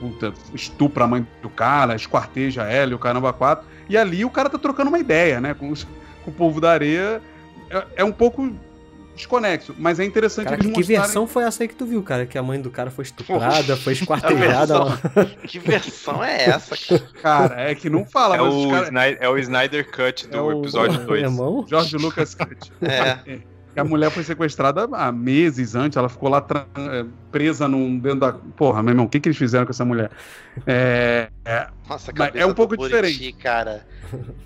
Puta, 0.00 0.32
estupra 0.54 1.04
a 1.04 1.06
mãe 1.06 1.26
do 1.40 1.48
cara, 1.48 1.94
esquarteja 1.96 2.64
ela 2.64 2.92
e 2.92 2.94
o 2.94 2.98
caramba 2.98 3.32
quatro. 3.32 3.64
E 3.88 3.96
ali 3.96 4.24
o 4.24 4.30
cara 4.30 4.48
tá 4.50 4.58
trocando 4.58 4.88
uma 4.88 4.98
ideia, 4.98 5.40
né? 5.40 5.54
Com, 5.54 5.70
os- 5.70 5.86
com 6.24 6.30
o 6.30 6.34
povo 6.34 6.60
da 6.60 6.70
areia. 6.72 7.20
É, 7.70 7.84
é 7.96 8.04
um 8.04 8.12
pouco 8.12 8.52
desconexo, 9.14 9.74
mas 9.78 10.00
é 10.00 10.04
interessante 10.04 10.44
Cara, 10.44 10.56
eles 10.56 10.66
que 10.72 10.78
mostrarem... 10.78 11.02
versão 11.02 11.26
foi 11.26 11.44
essa 11.44 11.62
aí 11.62 11.68
que 11.68 11.74
tu 11.74 11.84
viu, 11.84 12.02
cara? 12.02 12.24
Que 12.24 12.38
a 12.38 12.42
mãe 12.42 12.60
do 12.60 12.70
cara 12.70 12.90
foi 12.90 13.04
estuprada, 13.04 13.76
foi 13.76 13.92
esquartejada. 13.92 14.84
Lá. 14.84 14.98
Que 15.46 15.58
versão 15.58 16.24
é 16.24 16.44
essa, 16.48 16.76
cara? 16.76 17.08
Cara, 17.22 17.60
é 17.70 17.74
que 17.74 17.90
não 17.90 18.06
fala, 18.06 18.36
É 18.36 18.42
o, 18.42 18.70
cara... 18.70 18.84
Snyder, 18.86 19.18
é 19.20 19.28
o 19.28 19.38
Snyder 19.38 19.90
Cut 19.90 20.26
do 20.28 20.36
É 20.36 20.40
o- 20.40 20.60
episódio 20.60 20.98
2. 21.06 21.22
Irmão? 21.24 21.64
George 21.68 21.96
Lucas 21.98 22.34
Cut. 22.34 22.72
É. 22.80 23.38
Que 23.74 23.80
a 23.80 23.84
mulher 23.84 24.10
foi 24.10 24.22
sequestrada 24.22 24.86
há 24.92 25.10
meses 25.10 25.74
antes, 25.74 25.96
ela 25.96 26.08
ficou 26.08 26.28
lá 26.28 26.46
eh, 26.76 27.06
presa 27.30 27.66
num, 27.66 27.98
dentro 27.98 28.20
da. 28.20 28.32
Porra, 28.32 28.82
meu 28.82 28.92
irmão, 28.92 29.06
o 29.06 29.08
que, 29.08 29.18
que 29.18 29.28
eles 29.28 29.38
fizeram 29.38 29.64
com 29.64 29.70
essa 29.70 29.84
mulher? 29.84 30.10
É, 30.66 31.28
é, 31.46 31.68
Nossa, 31.88 32.12
Mas 32.14 32.26
cabeça 32.28 32.44
é 32.44 32.46
um 32.46 32.52
pouco 32.54 32.76
do 32.76 32.80
Buriti, 32.80 32.96
diferente. 32.96 33.32
cara. 33.32 33.86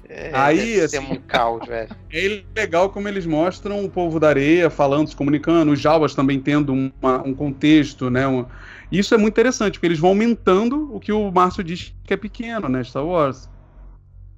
É, 0.09 0.31
Aí, 0.37 0.81
assim- 0.81 0.99
um 0.99 1.21
caos, 1.21 1.67
velho. 1.67 1.89
é 2.13 2.45
legal 2.57 2.91
como 2.91 3.09
eles 3.09 3.27
mostram 3.27 3.85
o 3.85 3.91
povo 3.91 4.21
da 4.21 4.29
areia 4.29 4.71
falando, 4.71 5.09
se 5.09 5.17
comunicando, 5.17 5.73
os 5.73 5.81
Jawas 5.81 6.15
também 6.15 6.41
tendo 6.41 6.73
uma- 6.73 7.23
um 7.27 7.35
contexto, 7.35 8.09
né? 8.09 8.29
um- 8.29 8.47
Isso 8.93 9.13
é 9.13 9.19
muito 9.19 9.35
interessante, 9.35 9.73
porque 9.75 9.87
eles 9.87 9.99
vão 9.99 10.11
aumentando 10.11 10.95
o 10.95 11.01
que 11.01 11.11
o 11.11 11.33
Márcio 11.33 11.65
diz 11.65 11.93
que 12.05 12.15
é 12.15 12.17
pequeno, 12.17 12.69
né? 12.69 12.85
Star 12.85 13.05
Wars. 13.05 13.49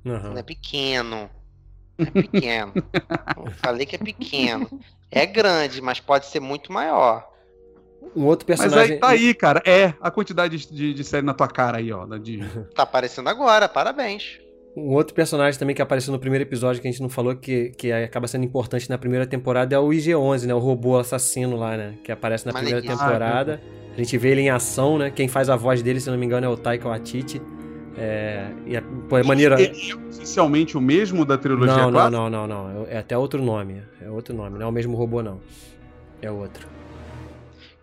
Aham. 0.07 0.31
Não 0.31 0.39
é 0.39 0.43
pequeno. 0.43 1.29
É 1.99 2.05
pequeno. 2.07 2.73
Eu 3.37 3.51
falei 3.53 3.85
que 3.85 3.97
é 3.97 3.99
pequeno. 3.99 4.69
É 5.11 5.27
grande, 5.27 5.81
mas 5.81 6.01
pode 6.01 6.27
ser 6.27 6.41
muito 6.41 6.73
maior. 6.73 7.27
Um 8.15 8.25
outro 8.25 8.47
Mas 8.49 8.61
personagem. 8.61 8.95
aí 8.95 9.01
tá 9.01 9.09
aí, 9.09 9.35
cara. 9.35 9.63
É 9.67 9.95
a 10.01 10.11
quantidade 10.11 10.57
de, 10.67 10.95
de 10.95 11.05
série 11.05 11.25
na 11.27 11.35
tua 11.35 11.49
cara 11.49 11.79
aí, 11.79 11.93
ó. 11.93 12.07
da 12.07 12.17
De... 12.19 12.39
Tá 12.75 12.83
aparecendo 12.85 13.29
agora, 13.29 13.69
parabéns. 13.69 14.39
Um 14.77 14.95
outro 14.95 15.15
personagem 15.15 15.59
também 15.59 15.75
que 15.75 15.83
apareceu 15.83 16.13
no 16.13 16.19
primeiro 16.19 16.45
episódio 16.45 16.81
que 16.81 16.87
a 16.87 16.91
gente 16.91 17.03
não 17.03 17.09
falou, 17.09 17.35
que, 17.35 17.71
que 17.71 17.91
acaba 17.91 18.29
sendo 18.29 18.45
importante 18.45 18.89
na 18.89 18.97
primeira 18.97 19.27
temporada, 19.27 19.75
é 19.75 19.79
o 19.79 19.89
IG-11, 19.89 20.47
né? 20.47 20.55
O 20.55 20.59
robô 20.59 20.97
assassino 20.97 21.57
lá, 21.57 21.77
né? 21.77 21.95
Que 22.05 22.13
aparece 22.13 22.47
na 22.47 22.53
primeira 22.53 22.77
Maneiríssimo. 22.81 23.09
temporada. 23.09 23.61
A 23.93 23.97
gente 23.97 24.17
vê 24.17 24.31
ele 24.31 24.43
em 24.43 24.51
ação, 24.51 24.97
né? 24.97 25.11
Quem 25.11 25.27
faz 25.27 25.51
a 25.51 25.57
voz 25.57 25.83
dele, 25.83 26.01
se 26.01 26.09
não 26.09 26.17
me 26.17 26.25
engano, 26.25 26.47
é 26.47 26.49
o 26.49 26.57
Taika 26.57 26.89
Waititi. 26.89 27.43
É, 27.99 28.51
e 28.67 28.77
é, 28.77 28.83
pô, 29.09 29.19
é 29.19 29.23
maneiro. 29.23 29.55
Ele 29.59 29.91
é 29.91 29.95
oficialmente 29.95 30.77
o 30.77 30.81
mesmo 30.81 31.25
da 31.25 31.37
trilogia 31.37 31.77
Não, 31.77 31.85
não, 31.85 31.93
clássica? 31.93 32.11
não, 32.11 32.31
não, 32.31 32.47
não. 32.47 32.87
É 32.89 32.99
até 32.99 33.17
outro 33.19 33.43
nome. 33.43 33.83
É 34.01 34.09
outro 34.09 34.35
nome. 34.35 34.59
Não 34.59 34.67
é 34.67 34.69
o 34.69 34.73
mesmo 34.73 34.97
robô, 34.97 35.23
não. 35.23 35.41
É 36.23 36.31
outro. 36.31 36.67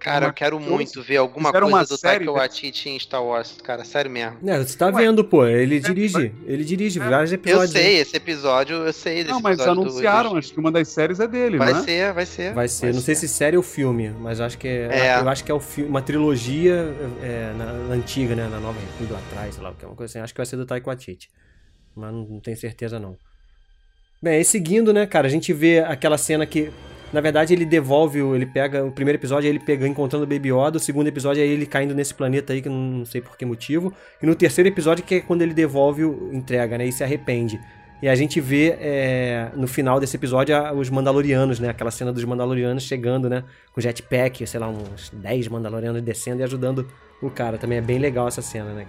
Cara, 0.06 0.26
Uma 0.26 0.30
eu 0.30 0.34
quero 0.34 0.60
muito 0.60 1.01
ver 1.01 1.18
alguma 1.18 1.49
fizeram 1.49 1.66
coisa 1.72 1.78
uma 1.80 1.84
do 1.84 1.97
série 1.97 2.18
Taika 2.26 2.32
Waititi 2.32 2.89
em 2.89 2.99
Star 2.99 3.24
Wars, 3.24 3.58
cara, 3.64 3.84
sério 3.84 4.12
mesmo. 4.12 4.38
É, 4.47 4.60
você 4.60 4.78
tá 4.78 4.86
Ué, 4.86 4.91
vendo, 5.03 5.24
pô. 5.26 5.47
Ele 5.47 5.80
dirige. 5.80 6.32
Ele 6.45 6.64
dirige 6.64 6.99
vários 6.99 7.32
Eu 7.32 7.36
episódios. 7.38 7.72
sei, 7.72 7.95
esse 7.97 8.16
episódio, 8.16 8.76
eu 8.86 8.93
sei 8.93 9.24
desse 9.24 9.30
Não, 9.32 9.41
mas 9.41 9.60
anunciaram, 9.60 10.34
do- 10.34 10.38
acho 10.38 10.53
que 10.53 10.60
uma 10.60 10.72
das 10.72 10.89
séries 10.89 11.20
é 11.20 11.28
dele, 11.28 11.58
Vai 11.58 11.74
não 11.74 11.80
é? 11.80 11.84
ser, 11.84 12.14
vai 12.14 12.26
ser. 12.28 12.53
Vai 12.53 12.68
ser, 12.68 12.93
não 12.93 13.01
sei 13.01 13.16
se 13.16 13.28
série 13.28 13.58
ou 13.58 13.64
filme, 13.64 14.10
mas 14.12 14.39
acho 14.39 14.60
que 14.60 14.68
é, 14.68 14.89
É. 14.91 15.20
eu 15.20 15.28
acho 15.28 15.43
que 15.43 15.49
é 15.51 15.56
o 15.56 15.60
fi- 15.60 15.82
uma 15.82 16.03
trilogia 16.03 16.86
é, 17.24 17.51
na, 17.58 17.74
na 17.74 17.95
antiga, 17.95 18.36
né, 18.36 18.47
na 18.47 18.60
Nova 18.60 18.80
República 18.80 19.14
lá 19.16 19.20
atrás, 19.32 19.56
sei 19.56 19.64
lá, 19.64 19.74
que 19.74 19.86
é 19.86 19.88
uma 19.88 19.95
coisa 19.95 20.12
assim. 20.12 20.20
Acho 20.24 20.34
que 20.36 20.38
vai 20.39 20.45
ser 20.45 20.58
do 20.58 20.68
Taika 20.68 20.86
Waititi, 20.86 21.30
mas 21.95 22.14
não, 22.14 22.26
não 22.26 22.39
tenho 22.39 22.58
certeza 22.58 22.99
não. 22.99 23.18
Bem, 24.22 24.38
aí 24.38 24.45
seguindo, 24.45 24.93
né, 24.93 25.08
cara, 25.08 25.26
a 25.26 25.32
gente 25.32 25.51
vê 25.51 25.80
aquela 25.80 26.18
cena 26.20 26.45
que 26.45 26.72
na 27.16 27.22
verdade 27.22 27.53
ele 27.53 27.66
devolve, 27.66 28.20
ele 28.20 28.45
pega 28.45 28.84
o 28.84 28.91
primeiro 28.91 29.18
episódio 29.18 29.47
é 29.47 29.49
ele 29.49 29.59
pegando 29.59 29.89
encontrando 29.89 30.26
o 30.26 30.28
Baby 30.28 30.49
Yoda, 30.51 30.76
o 30.76 30.80
segundo 30.82 31.07
episódio 31.07 31.41
é 31.41 31.47
ele 31.47 31.66
caindo 31.66 31.95
nesse 31.95 32.13
planeta 32.13 32.51
aí 32.51 32.61
que 32.61 32.68
não 32.68 33.05
sei 33.05 33.22
por 33.22 33.38
que 33.38 33.45
motivo, 33.45 33.93
e 34.22 34.26
no 34.26 34.36
terceiro 34.36 34.68
episódio 34.68 35.01
que 35.01 35.16
é 35.16 35.22
quando 35.22 35.41
ele 35.41 35.53
devolve 35.53 36.03
o 36.03 36.30
entrega, 36.34 36.78
né, 36.78 36.86
e 36.86 36.91
se 36.91 37.05
arrepende. 37.05 37.57
E 38.01 38.09
a 38.09 38.16
gente 38.16 38.41
vê 38.41 38.76
é, 38.82 39.49
no 39.55 39.66
final 39.66 39.97
desse 39.97 40.18
episódio 40.18 40.53
os 40.74 40.89
Mandalorianos, 40.89 41.61
né? 41.61 41.70
Aquela 41.70 41.89
cena 41.89 42.11
dos 42.11 42.26
Mandalorianos 42.26 42.84
chegando, 42.84 43.30
né? 43.30 43.45
Com 43.72 43.80
jetpack, 43.80 44.45
sei 44.45 44.59
lá, 44.59 44.68
uns 44.68 45.09
10 45.11 45.47
Mandalorianos 45.47 46.01
descendo 46.01 46.41
e 46.41 46.43
ajudando 46.43 46.86
o 47.22 47.30
cara. 47.30 47.57
Também 47.57 47.78
é 47.78 47.82
bem 47.82 47.97
legal 47.97 48.28
essa 48.28 48.41
cena, 48.41 48.74
né? 48.74 48.86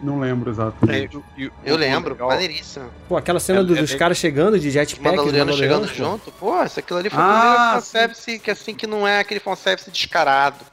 Não 0.00 0.20
lembro 0.20 0.48
É, 0.50 0.52
exatamente. 0.52 1.16
o- 1.16 1.24
Eu 1.64 1.74
o 1.74 1.76
lembro, 1.78 2.12
legal- 2.12 2.28
maneiríssimo. 2.28 2.90
Pô, 3.08 3.16
aquela 3.16 3.40
cena 3.40 3.60
É- 3.60 3.64
do- 3.64 3.76
é 3.76 3.80
dos 3.80 3.90
bem- 3.90 3.98
caras 3.98 4.16
chegando 4.18 4.58
de 4.58 4.70
jetpack, 4.70 5.00
os 5.18 5.24
Mandalorianos 5.24 5.56
chegando 5.58 5.88
pô. 5.88 5.94
junto, 5.94 6.32
pô, 6.32 6.62
isso 6.62 6.78
aquilo 6.78 6.98
ali 7.00 7.10
foi 7.10 7.18
Ah, 7.20 7.26
primeiro 7.30 7.72
fanservice 7.74 8.38
que 8.38 8.50
assim 8.50 8.74
que 8.74 8.86
não 8.86 9.06
é 9.06 9.18
aquele 9.20 9.40
fanservice 9.40 9.90
descarado. 9.90 10.64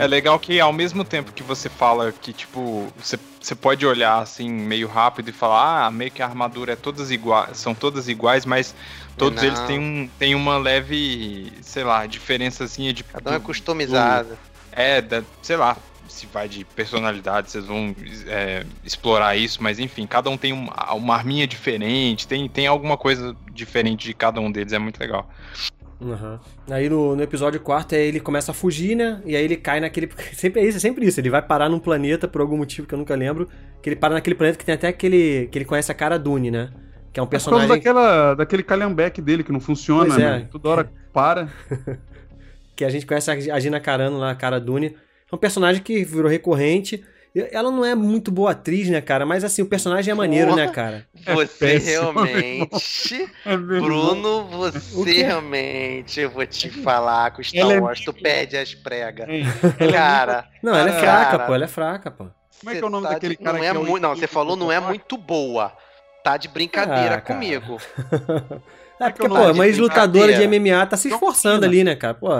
É 0.00 0.06
legal 0.06 0.36
que 0.40 0.58
ao 0.58 0.72
mesmo 0.72 1.04
tempo 1.04 1.32
que 1.32 1.44
você 1.44 1.68
fala 1.68 2.10
que, 2.12 2.32
tipo, 2.32 2.92
você, 2.96 3.16
você 3.40 3.54
pode 3.54 3.86
olhar 3.86 4.18
assim 4.18 4.50
meio 4.50 4.88
rápido 4.88 5.28
e 5.28 5.32
falar, 5.32 5.86
ah, 5.86 5.90
meio 5.92 6.10
que 6.10 6.20
a 6.20 6.26
armadura 6.26 6.72
é 6.72 6.76
todas 6.76 7.12
iguais, 7.12 7.56
são 7.58 7.72
todas 7.72 8.08
iguais, 8.08 8.44
mas 8.44 8.74
todos 9.16 9.40
Não. 9.40 9.48
eles 9.48 9.60
têm, 9.60 9.78
um, 9.78 10.10
têm 10.18 10.34
uma 10.34 10.58
leve, 10.58 11.52
sei 11.62 11.84
lá, 11.84 12.04
diferençazinha 12.06 12.92
de. 12.92 13.04
Cada 13.04 13.30
um 13.30 13.34
é 13.34 13.38
do- 13.38 13.44
customizado. 13.44 14.36
É, 14.72 15.00
da, 15.00 15.22
sei 15.40 15.56
lá, 15.56 15.76
se 16.08 16.26
vai 16.26 16.48
de 16.48 16.64
personalidade, 16.64 17.50
vocês 17.50 17.64
vão 17.66 17.94
é, 18.26 18.64
explorar 18.84 19.36
isso, 19.36 19.62
mas 19.62 19.78
enfim, 19.78 20.06
cada 20.06 20.28
um 20.30 20.36
tem 20.36 20.52
um- 20.52 20.68
uma 20.94 21.14
arminha 21.14 21.46
diferente, 21.46 22.26
tem, 22.26 22.48
tem 22.48 22.66
alguma 22.66 22.96
coisa 22.96 23.36
diferente 23.52 24.06
de 24.06 24.14
cada 24.14 24.40
um 24.40 24.50
deles, 24.50 24.72
é 24.72 24.78
muito 24.78 24.98
legal. 25.00 25.28
Aham. 26.00 26.38
Aí 26.70 26.88
no, 26.90 27.16
no 27.16 27.22
episódio 27.22 27.58
4 27.58 27.96
ele 27.96 28.20
começa 28.20 28.50
a 28.50 28.54
fugir, 28.54 28.94
né? 28.94 29.20
E 29.24 29.34
aí 29.34 29.42
ele 29.42 29.56
cai 29.56 29.80
naquele. 29.80 30.10
Sempre 30.34 30.60
é 30.60 30.64
isso, 30.66 30.76
é 30.76 30.80
sempre 30.80 31.06
isso. 31.06 31.18
Ele 31.18 31.30
vai 31.30 31.40
parar 31.40 31.70
num 31.70 31.78
planeta 31.78 32.28
por 32.28 32.42
algum 32.42 32.58
motivo 32.58 32.86
que 32.86 32.92
eu 32.92 32.98
nunca 32.98 33.14
lembro. 33.14 33.48
Que 33.82 33.88
ele 33.88 33.96
para 33.96 34.12
naquele 34.12 34.36
planeta 34.36 34.58
que 34.58 34.64
tem 34.66 34.74
até 34.74 34.88
aquele. 34.88 35.48
que 35.50 35.56
ele 35.56 35.64
conhece 35.64 35.90
a 35.90 35.94
cara 35.94 36.18
Dune, 36.18 36.50
né? 36.50 36.68
Que 37.14 37.18
é 37.18 37.22
um 37.22 37.26
Por 37.26 37.30
causa 37.30 37.46
personagem. 37.46 37.68
daquela, 37.68 38.34
daquele 38.34 38.62
calhambeque 38.62 39.22
dele 39.22 39.42
que 39.42 39.50
não 39.50 39.58
funciona, 39.60 40.04
Pois 40.08 40.18
é. 40.18 40.30
né? 40.40 40.48
Toda 40.52 40.68
hora 40.68 40.92
para. 41.14 41.48
que 42.76 42.84
a 42.84 42.90
gente 42.90 43.06
conhece 43.06 43.30
a 43.30 43.58
Gina 43.58 43.80
Carano 43.80 44.18
lá, 44.18 44.32
a 44.32 44.34
cara 44.34 44.60
Dune. 44.60 44.94
É 45.30 45.34
um 45.34 45.38
personagem 45.38 45.82
que 45.82 46.04
virou 46.04 46.30
recorrente. 46.30 47.04
Ela 47.52 47.70
não 47.70 47.84
é 47.84 47.94
muito 47.94 48.30
boa 48.30 48.52
atriz, 48.52 48.88
né, 48.88 48.98
cara? 49.02 49.26
Mas 49.26 49.44
assim, 49.44 49.60
o 49.60 49.66
personagem 49.66 50.10
é 50.10 50.14
maneiro, 50.14 50.52
Porra. 50.52 50.64
né, 50.64 50.72
cara? 50.72 51.06
Você 51.26 51.46
péssimo, 51.58 52.12
realmente. 52.22 53.30
É. 53.44 53.56
Bruno, 53.56 54.44
você 54.44 55.22
realmente, 55.22 56.18
eu 56.20 56.30
vou 56.30 56.46
te 56.46 56.70
falar 56.70 57.32
com 57.32 57.42
Star 57.42 57.60
Ela 57.60 57.74
é 57.74 57.80
Wars, 57.80 58.00
tu 58.00 58.12
perde 58.14 58.56
as 58.56 58.74
pregas. 58.74 59.28
Hein? 59.28 59.44
Cara, 59.92 60.48
Não, 60.62 60.74
ela 60.74 60.88
é 60.88 60.92
Cara. 60.92 61.00
fraca, 61.02 61.38
pô. 61.46 61.54
Ela 61.54 61.64
é 61.64 61.68
fraca, 61.68 62.10
pô. 62.10 62.26
Como 62.60 62.70
é 62.70 62.74
que 62.78 62.82
é 62.82 62.86
o 62.86 62.88
nome 62.90 63.06
tá 63.06 63.12
daquele 63.12 63.36
de- 63.36 63.42
cara 63.44 63.52
não 63.52 63.60
que 63.60 63.66
é 63.66 63.68
é 63.68 63.72
muito, 63.74 64.02
Não, 64.02 64.16
você 64.16 64.26
falou 64.26 64.56
não 64.56 64.72
é 64.72 64.80
muito 64.80 65.18
boa. 65.18 65.72
Tá 66.24 66.38
de 66.38 66.48
brincadeira 66.48 67.16
Ah, 67.16 67.20
cara. 67.20 67.38
comigo. 67.38 67.76
É 68.98 69.10
porque, 69.10 69.28
pô, 69.28 69.34
uma 69.52 69.66
ex-lutadora 69.66 70.32
de. 70.32 70.46
MMA 70.48 70.86
tá 70.86 70.96
se 70.96 71.08
esforçando 71.08 71.66
ali, 71.66 71.84
né, 71.84 71.94
cara? 71.94 72.14
Pô, 72.14 72.30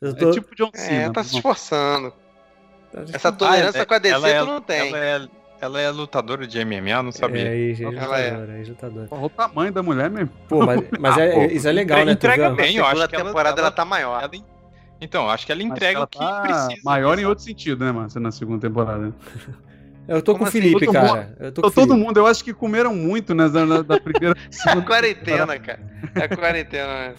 eu 0.00 0.16
tô. 0.16 0.30
É 0.30 0.32
tipo 0.32 0.54
John 0.56 0.70
Cena. 0.72 1.02
É, 1.02 1.10
tá 1.10 1.22
se 1.22 1.32
não. 1.32 1.38
esforçando. 1.40 2.14
Tá 2.92 3.00
Essa 3.02 3.16
esforçando. 3.16 3.36
tolerância 3.38 3.82
Ah, 3.82 3.86
com 3.86 3.94
a 3.94 3.98
DC 3.98 4.14
ela 4.14 4.28
é- 4.28 4.40
tu 4.40 4.46
não 4.46 4.60
tem. 4.60 4.88
Ela 4.88 4.98
é, 4.98 5.28
ela 5.60 5.80
é 5.80 5.90
lutadora 5.90 6.46
de 6.46 6.58
MMA, 6.64 7.02
não 7.02 7.12
sabia. 7.12 7.48
É, 7.48 7.54
ex- 7.56 7.80
Ela 7.80 7.92
é. 8.20 8.24
ex-lutadora, 8.24 8.58
ex-lutadora. 8.58 9.06
Porra, 9.08 9.22
o 9.22 9.28
tamanho 9.30 9.72
da 9.72 9.82
mulher 9.82 10.10
mesmo. 10.10 10.30
Pô, 10.48 10.64
mas, 10.64 10.80
mas 10.98 11.18
é- 11.18 11.30
Ah, 11.30 11.34
pô, 11.34 11.42
isso 11.44 11.68
é 11.68 11.72
legal, 11.72 12.04
né? 12.04 12.12
Entrega 12.12 12.50
bem. 12.50 12.76
eu 12.76 12.84
acho 12.84 12.90
segunda 12.92 13.08
que 13.08 13.14
ela- 13.16 13.24
temporada 13.24 13.60
ela, 13.60 13.68
ela- 13.68 13.76
tá 13.76 13.84
maior. 13.84 14.22
Ela 14.22 14.36
en- 14.36 14.44
Então, 15.00 15.28
acho 15.30 15.46
que 15.46 15.52
ela 15.52 15.62
entrega 15.62 15.96
ela 15.98 16.04
o 16.04 16.08
que 16.08 16.18
tá 16.18 16.40
precisa. 16.42 16.82
maior 16.84 17.18
em 17.18 17.24
outro 17.24 17.44
sentido, 17.44 17.84
né, 17.84 17.92
Márcio, 17.92 18.20
na 18.20 18.32
segunda 18.32 18.66
temporada. 18.66 19.12
Eu 20.08 20.22
tô 20.22 20.32
Como 20.32 20.38
com 20.38 20.44
o 20.46 20.48
assim? 20.48 20.60
Felipe, 20.62 20.86
Todo 20.86 20.92
cara. 20.94 21.36
Eu 21.38 21.52
tô 21.52 21.60
Então, 21.60 21.70
todo 21.70 21.88
Felipe. 21.90 22.06
mundo, 22.06 22.16
eu 22.16 22.26
acho 22.26 22.42
que 22.42 22.54
comeram 22.54 22.94
muito 22.94 23.34
né, 23.34 23.46
da, 23.48 23.82
da- 23.82 24.00
primeira. 24.00 24.34
É 24.66 24.70
a 24.70 24.80
quarentena, 24.82 25.58
cara. 25.60 25.80
É 26.14 26.24
a 26.24 26.28
quarentena, 26.34 26.86
né? 27.10 27.14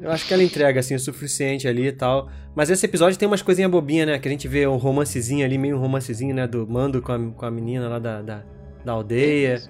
Eu 0.00 0.10
acho 0.10 0.26
que 0.26 0.34
ela 0.34 0.42
entrega, 0.42 0.80
assim, 0.80 0.94
o 0.94 0.98
suficiente 1.00 1.66
ali 1.68 1.86
e 1.86 1.92
tal. 1.92 2.28
Mas 2.54 2.70
esse 2.70 2.84
episódio 2.84 3.18
tem 3.18 3.26
umas 3.28 3.42
coisinhas 3.42 3.70
bobinhas, 3.70 4.06
né? 4.06 4.18
Que 4.18 4.28
a 4.28 4.30
gente 4.30 4.48
vê 4.48 4.66
um 4.66 4.76
romancezinho 4.76 5.44
ali, 5.44 5.56
meio 5.58 5.76
um 5.76 5.80
romancezinho, 5.80 6.34
né? 6.34 6.46
Do 6.46 6.66
Mando 6.66 7.00
com 7.00 7.12
a, 7.12 7.18
com 7.18 7.46
a 7.46 7.50
menina 7.50 7.88
lá 7.88 7.98
da, 7.98 8.22
da, 8.22 8.42
da 8.84 8.92
aldeia, 8.92 9.60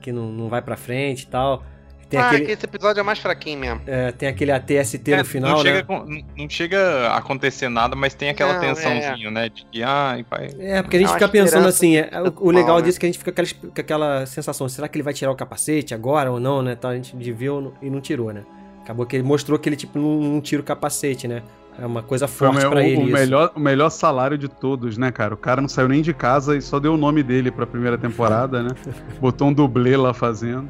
que 0.00 0.12
não, 0.12 0.30
não 0.30 0.48
vai 0.48 0.60
pra 0.62 0.76
frente 0.76 1.22
e 1.22 1.26
tal. 1.28 1.64
Tem, 2.08 2.20
ah, 2.20 2.26
aquele, 2.28 2.44
que 2.46 2.52
esse 2.52 2.64
episódio 2.64 3.00
é 3.00 3.02
mais 3.02 3.18
fraquinho 3.18 3.58
mesmo. 3.58 3.80
é, 3.86 4.12
tem 4.12 4.28
aquele 4.28 4.52
ATST 4.52 5.12
É, 5.12 5.16
no 5.18 5.24
final, 5.24 5.50
não, 5.52 5.58
chega, 5.62 5.78
né? 5.78 5.82
com- 5.82 6.04
não- 6.36 6.50
chega 6.50 7.08
a 7.08 7.16
acontecer 7.16 7.68
nada, 7.68 7.96
mas 7.96 8.14
tem 8.14 8.28
aquela 8.28 8.54
Não, 8.54 8.60
tensãozinha, 8.60 9.30
né? 9.30 9.48
De 9.48 9.64
que, 9.70 9.82
ai, 9.82 10.22
pai. 10.22 10.50
É, 10.58 10.82
porque 10.82 10.96
a 10.96 11.00
gente 11.00 11.10
É 11.10 11.12
fica 11.14 11.28
pensando 11.28 11.66
assim, 11.66 11.96
é, 11.96 12.10
o, 12.38 12.46
o 12.46 12.50
legal 12.50 12.68
mal, 12.68 12.76
né? 12.78 12.82
disso 12.84 12.98
é 12.98 13.00
que 13.00 13.06
a 13.06 13.08
gente 13.08 13.18
fica 13.18 13.32
com 13.32 13.40
aquela, 13.40 13.70
com 13.74 13.80
aquela 13.80 14.26
sensação, 14.26 14.68
será 14.68 14.86
que 14.88 14.96
ele 14.96 15.02
vai 15.02 15.14
tirar 15.14 15.30
o 15.30 15.34
capacete 15.36 15.94
agora 15.94 16.30
ou 16.30 16.38
não, 16.38 16.62
né? 16.62 16.72
Então 16.78 16.90
a 16.90 16.94
gente 16.94 17.16
viu 17.32 17.72
e 17.82 17.88
não 17.90 18.00
tirou, 18.00 18.32
né? 18.32 18.42
Acabou 18.82 19.06
que 19.06 19.16
ele 19.16 19.22
mostrou 19.24 19.58
que 19.58 19.68
ele, 19.68 19.76
tipo, 19.76 19.98
não, 19.98 20.20
não 20.34 20.40
tira 20.40 20.60
o 20.60 20.64
capacete, 20.64 21.26
né? 21.26 21.42
É 21.80 21.86
uma 21.86 22.02
coisa 22.02 22.28
forte 22.28 22.64
o- 22.66 22.78
ele 22.78 22.96
o 22.98 23.04
melhor, 23.06 23.50
o 23.56 23.58
melhor 23.58 23.90
salário 23.90 24.38
de 24.38 24.46
todos, 24.46 24.96
né, 24.98 25.10
cara? 25.10 25.34
O 25.34 25.36
cara 25.36 25.60
não 25.60 25.68
saiu 25.68 25.88
nem 25.88 26.02
de 26.02 26.12
casa 26.14 26.56
e 26.56 26.60
só 26.62 26.78
deu 26.78 26.94
o 26.94 26.96
nome 26.96 27.22
dele 27.22 27.50
pra 27.50 27.66
primeira 27.66 27.96
temporada, 27.98 28.62
né? 28.62 28.70
Botou 29.20 29.48
um 29.48 29.52
dublê 29.52 29.96
lá 29.96 30.12
fazendo. 30.14 30.68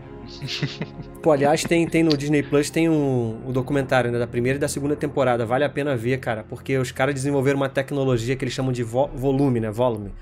Pô, 1.23 1.33
aliás, 1.33 1.65
tem, 1.65 1.87
tem 1.89 2.03
no 2.03 2.17
Disney 2.17 2.43
Plus 2.43 2.69
tem 2.69 2.89
um, 2.89 3.49
um 3.49 3.53
documentário 3.53 4.11
né, 4.13 4.19
da 4.19 4.27
primeira 4.27 4.57
e 4.57 4.61
da 4.61 4.69
segunda 4.69 4.95
temporada. 4.95 5.47
Vale 5.47 5.65
a 5.65 5.69
pena 5.71 5.97
ver, 5.97 6.19
cara, 6.19 6.45
porque 6.45 6.77
os 6.77 6.93
caras 6.93 7.15
desenvolveram 7.15 7.57
uma 7.57 7.69
tecnologia 7.69 8.37
que 8.37 8.45
eles 8.45 8.53
chamam 8.55 8.73
de 8.73 8.83
vo- 8.83 9.09
volume, 9.15 9.59
né? 9.61 9.71
Volume. 9.71 10.13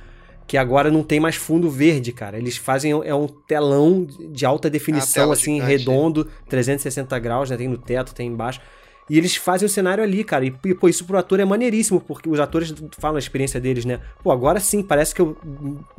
Que 0.46 0.56
agora 0.56 0.90
não 0.90 1.02
tem 1.02 1.18
mais 1.18 1.34
fundo 1.36 1.68
verde, 1.70 2.12
cara. 2.12 2.38
Eles 2.38 2.56
fazem 2.56 2.92
é 2.92 3.14
um 3.14 3.26
telão 3.26 4.06
de 4.30 4.44
alta 4.46 4.68
definição, 4.70 5.22
tela 5.24 5.32
assim, 5.32 5.54
gigante. 5.54 5.70
redondo, 5.78 6.28
360 6.48 7.18
graus, 7.18 7.50
né? 7.50 7.56
Tem 7.56 7.68
no 7.68 7.78
teto, 7.78 8.14
tem 8.14 8.28
embaixo. 8.28 8.60
E 9.10 9.18
eles 9.18 9.34
fazem 9.34 9.66
o 9.66 9.68
cenário 9.68 10.02
ali, 10.02 10.22
cara. 10.22 10.44
E, 10.44 10.50
pô, 10.50 10.88
isso 10.88 11.04
pro 11.04 11.18
ator 11.18 11.40
é 11.40 11.44
maneiríssimo, 11.44 12.00
porque 12.00 12.28
os 12.28 12.38
atores 12.38 12.72
falam 12.98 13.16
a 13.16 13.18
experiência 13.18 13.60
deles, 13.60 13.84
né? 13.84 14.00
Pô, 14.22 14.30
agora 14.30 14.60
sim, 14.60 14.82
parece 14.82 15.14
que 15.14 15.20
eu, 15.20 15.36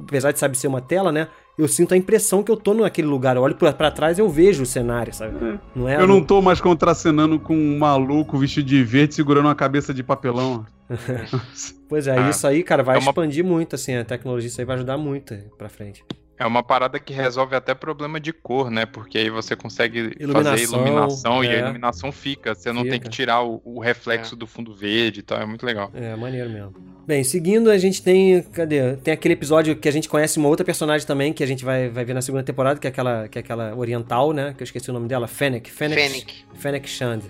apesar 0.02 0.32
de 0.32 0.40
saber 0.40 0.56
ser 0.56 0.68
uma 0.68 0.82
tela, 0.82 1.12
né? 1.12 1.28
Eu 1.58 1.68
sinto 1.68 1.94
a 1.94 1.98
impressão 1.98 2.42
que 2.42 2.52
eu 2.52 2.58
tô 2.58 2.74
naquele 2.74 3.08
lugar. 3.08 3.36
Eu 3.36 3.44
olho 3.44 3.56
pra, 3.56 3.72
pra 3.72 3.92
trás 3.92 4.18
e 4.18 4.22
eu 4.22 4.28
vejo 4.30 4.64
o 4.64 4.66
cenário, 4.66 5.14
sabe? 5.14 5.60
Não 5.76 5.88
é 5.88 5.96
Eu 6.02 6.08
não 6.08 6.24
tô 6.24 6.42
mais 6.42 6.60
contracenando 6.60 7.40
com 7.40 7.56
um 7.56 7.78
maluco 7.78 8.38
vestido 8.40 8.66
de 8.68 8.84
verde 8.84 9.14
segurando 9.14 9.46
uma 9.46 9.56
cabeça 9.56 9.94
de 9.94 10.02
papelão. 10.04 10.66
Pois 11.88 12.08
é, 12.08 12.18
Ah, 12.18 12.30
isso 12.30 12.48
aí, 12.48 12.64
cara, 12.64 12.82
vai 12.82 12.96
é 12.96 13.00
uma- 13.00 13.10
expandir 13.12 13.46
muito, 13.46 13.76
assim, 13.76 13.96
a 13.96 14.04
tecnologia, 14.04 14.48
isso 14.48 14.60
aí 14.60 14.66
vai 14.66 14.76
ajudar 14.78 14.98
muito 14.98 15.36
pra 15.58 15.70
frente. 15.70 16.04
É 16.38 16.46
uma 16.48 16.64
parada 16.64 17.00
que 17.00 17.14
resolve 17.14 17.56
até 17.56 17.76
problema 17.76 18.20
de 18.20 18.34
cor, 18.34 18.72
né? 18.72 18.86
Porque 18.88 19.18
aí 19.20 19.30
você 19.30 19.56
consegue 19.56 20.02
fazer 20.04 20.16
Iluminação, 20.24 20.64
iluminação 20.88 21.44
e 21.44 21.48
é. 21.48 21.56
a 21.56 21.60
iluminação 21.60 22.12
fica. 22.12 22.56
Você 22.56 22.72
não 22.72 22.82
tem 22.84 23.00
que 23.00 23.08
tirar 23.08 23.44
o, 23.44 23.62
o 23.64 23.80
reflexo 23.80 24.36
do 24.36 24.48
fundo 24.48 24.74
verde 24.74 25.20
e 25.20 25.24
tal. 25.24 25.40
É 25.40 25.46
muito 25.46 25.64
legal. 25.66 25.92
É, 25.94 26.16
maneiro 26.16 26.50
mesmo. 26.50 26.74
Bem, 27.06 27.24
seguindo, 27.24 27.70
a 27.70 27.78
gente 27.78 28.02
tem. 28.02 28.42
Cadê? 28.42 28.96
Tem 28.98 29.14
aquele 29.14 29.36
episódio 29.36 29.76
que 29.76 29.88
a 29.88 29.92
gente 29.92 30.10
conhece 30.10 30.40
uma 30.40 30.50
outra 30.50 30.66
personagem 30.66 31.06
também, 31.06 31.32
que 31.34 31.44
a 31.44 31.48
gente 31.48 31.64
vai, 31.64 31.88
vai 31.90 32.04
ver 32.04 32.14
na 32.16 32.22
segunda 32.22 32.44
temporada, 32.44 32.80
que 32.80 32.88
é 32.88 32.90
aquela, 32.90 33.28
que 33.28 33.38
é 33.38 33.42
aquela 33.42 33.76
oriental, 33.76 34.34
né? 34.34 34.54
Que 34.58 34.64
eu 34.64 34.66
esqueci 34.66 34.90
o 34.90 34.94
nome 34.94 35.08
dela, 35.08 35.28
Fennec. 35.28 35.70
Fennec. 35.72 36.02
Fennec. 36.02 36.34
Fennec 36.56 36.90
Shand. 36.90 37.22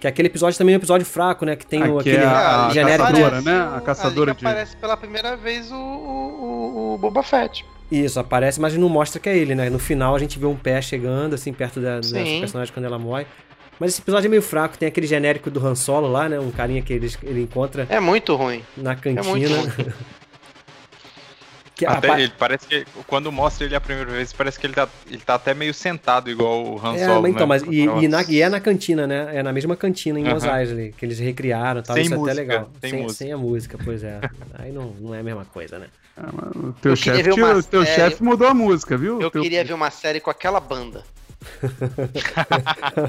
Que 0.00 0.06
aquele 0.06 0.28
episódio 0.28 0.56
também 0.58 0.74
é 0.74 0.76
um 0.76 0.80
episódio 0.80 1.06
fraco, 1.06 1.44
né? 1.44 1.56
Que 1.56 1.66
tem 1.66 1.82
o, 1.82 1.98
Aqui 1.98 2.10
aquele 2.10 2.24
é 2.24 2.26
a 2.26 2.70
genérico. 2.72 3.08
caçadora, 3.10 3.40
né? 3.42 3.76
A 3.76 3.80
caçadora 3.82 4.30
ali 4.30 4.38
que 4.38 4.44
de- 4.44 4.50
aparece 4.50 4.76
pela 4.76 4.96
primeira 4.96 5.36
vez 5.36 5.70
o, 5.70 5.76
o- 5.76 6.94
o 6.94 6.98
Boba 6.98 7.22
Fett. 7.22 7.64
Isso, 7.90 8.18
aparece, 8.18 8.60
mas 8.60 8.76
não 8.76 8.88
mostra 8.88 9.20
que 9.20 9.28
é 9.28 9.36
ele, 9.36 9.54
né? 9.54 9.70
No 9.70 9.78
final 9.78 10.14
a 10.14 10.18
gente 10.18 10.38
vê 10.38 10.46
um 10.46 10.56
pé 10.56 10.80
chegando, 10.82 11.34
assim, 11.34 11.52
perto 11.52 11.80
da, 11.80 12.00
personagem 12.40 12.72
quando 12.74 12.84
ela 12.86 12.98
morre. 12.98 13.26
Mas 13.78 13.92
esse 13.92 14.00
episódio 14.00 14.26
é 14.26 14.30
meio 14.30 14.42
fraco, 14.42 14.76
tem 14.78 14.88
aquele 14.88 15.06
genérico 15.06 15.50
do 15.50 15.64
Han 15.64 15.74
Solo 15.74 16.08
lá, 16.08 16.28
né? 16.28 16.40
Um 16.40 16.50
carinha 16.50 16.80
que 16.82 16.92
ele, 16.92 17.12
ele 17.22 17.42
encontra 17.42 17.86
É 17.90 18.00
muito 18.00 18.34
ruim. 18.34 18.62
na 18.76 18.92
É 18.92 18.94
muito 18.94 19.22
cantina. 19.48 19.60
ruim. 19.60 19.92
que 21.76 21.84
Até 21.86 22.20
ele 22.22 22.32
parece 22.38 22.66
que 22.66 22.86
quando 23.06 23.30
mostra 23.30 23.66
ele 23.66 23.76
a 23.76 23.80
primeira 23.80 24.10
vez, 24.10 24.32
parece 24.32 24.58
que 24.58 24.66
ele 24.66 24.72
tá, 24.74 24.88
ele 25.06 25.18
tá 25.20 25.34
até 25.34 25.52
meio 25.52 25.74
sentado, 25.74 26.30
igual 26.30 26.64
o 26.64 26.78
Han 26.84 26.94
É, 26.96 27.04
Solo. 27.04 27.22
mas 27.22 27.30
então, 27.32 27.46
né? 27.46 27.46
mas 27.46 27.62
e, 27.64 28.04
e, 28.04 28.08
na- 28.08 28.22
e 28.22 28.40
é 28.40 28.48
na 28.48 28.58
cantina, 28.60 29.06
né? 29.06 29.36
É 29.36 29.42
na 29.42 29.52
mesma 29.52 29.76
cantina 29.76 30.18
em 30.18 30.24
Mos 30.24 30.42
Aham. 30.44 30.58
Eisley, 30.58 30.92
que 30.92 31.04
eles 31.04 31.18
recriaram 31.18 31.80
e 31.80 31.82
tal. 31.84 31.94
Sem 31.94 32.04
isso 32.06 32.14
é 32.14 32.16
música, 32.16 32.32
até 32.32 32.40
legal. 32.40 32.70
sem 32.80 32.90
sem, 32.90 33.02
música. 33.02 33.18
sem 33.24 33.32
a 33.32 33.36
música, 33.38 33.78
pois 33.84 34.02
é. 34.02 34.20
Aí 34.54 34.72
não, 34.72 34.86
não 34.98 35.14
é 35.14 35.20
a 35.20 35.22
mesma 35.22 35.44
coisa, 35.44 35.78
né? 35.78 35.86
Ah, 36.16 36.30
O 36.56 36.72
teu 36.80 36.92
Eu 36.92 36.96
queria 36.96 37.22
chefe 37.24 37.62
série- 37.62 37.86
chefe 37.86 38.22
mudou 38.22 38.48
a 38.48 38.54
música, 38.54 38.96
viu? 38.96 39.20
Eu 39.20 39.30
Teu- 39.30 39.42
queria 39.42 39.62
ver 39.62 39.74
uma 39.74 39.90
série 39.90 40.18
com 40.18 40.30
aquela 40.30 40.58
banda. 40.58 41.04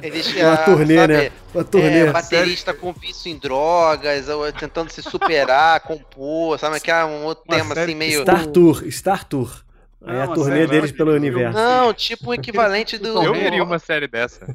Eles, 0.03 0.33
Uma 0.35 0.53
ah, 0.53 0.57
turnê, 0.57 0.95
sabe, 0.95 1.13
né? 1.13 1.31
Uma 1.53 1.63
turnê. 1.63 1.99
É, 1.99 2.11
baterista 2.11 2.73
com 2.73 2.93
vício 2.93 3.31
em 3.31 3.37
drogas, 3.37 4.29
ou 4.29 4.51
tentando 4.51 4.89
se 4.89 5.01
superar, 5.01 5.79
compor, 5.87 6.57
sabe? 6.59 6.79
Que 6.79 6.91
é 6.91 7.03
um 7.05 7.23
outro 7.23 7.43
Uma 7.47 7.55
tema 7.57 7.75
série 7.75 7.91
assim 7.91 7.99
meio. 7.99 8.21
Star 8.21 8.45
Tour, 8.47 8.83
Star 8.91 9.23
Tour. 9.23 9.63
Aí 10.05 10.15
Não, 10.15 10.23
a 10.23 10.27
turnê 10.27 10.55
série 10.55 10.67
deles 10.67 10.91
lá 10.91 10.97
pelo 10.97 11.11
universo. 11.13 11.57
Não, 11.57 11.93
tipo 11.93 12.29
um 12.29 12.33
equivalente 12.33 12.97
do. 12.97 13.23
Eu 13.23 13.33
veria 13.33 13.63
uma 13.63 13.79
série 13.79 14.07
dessa. 14.07 14.45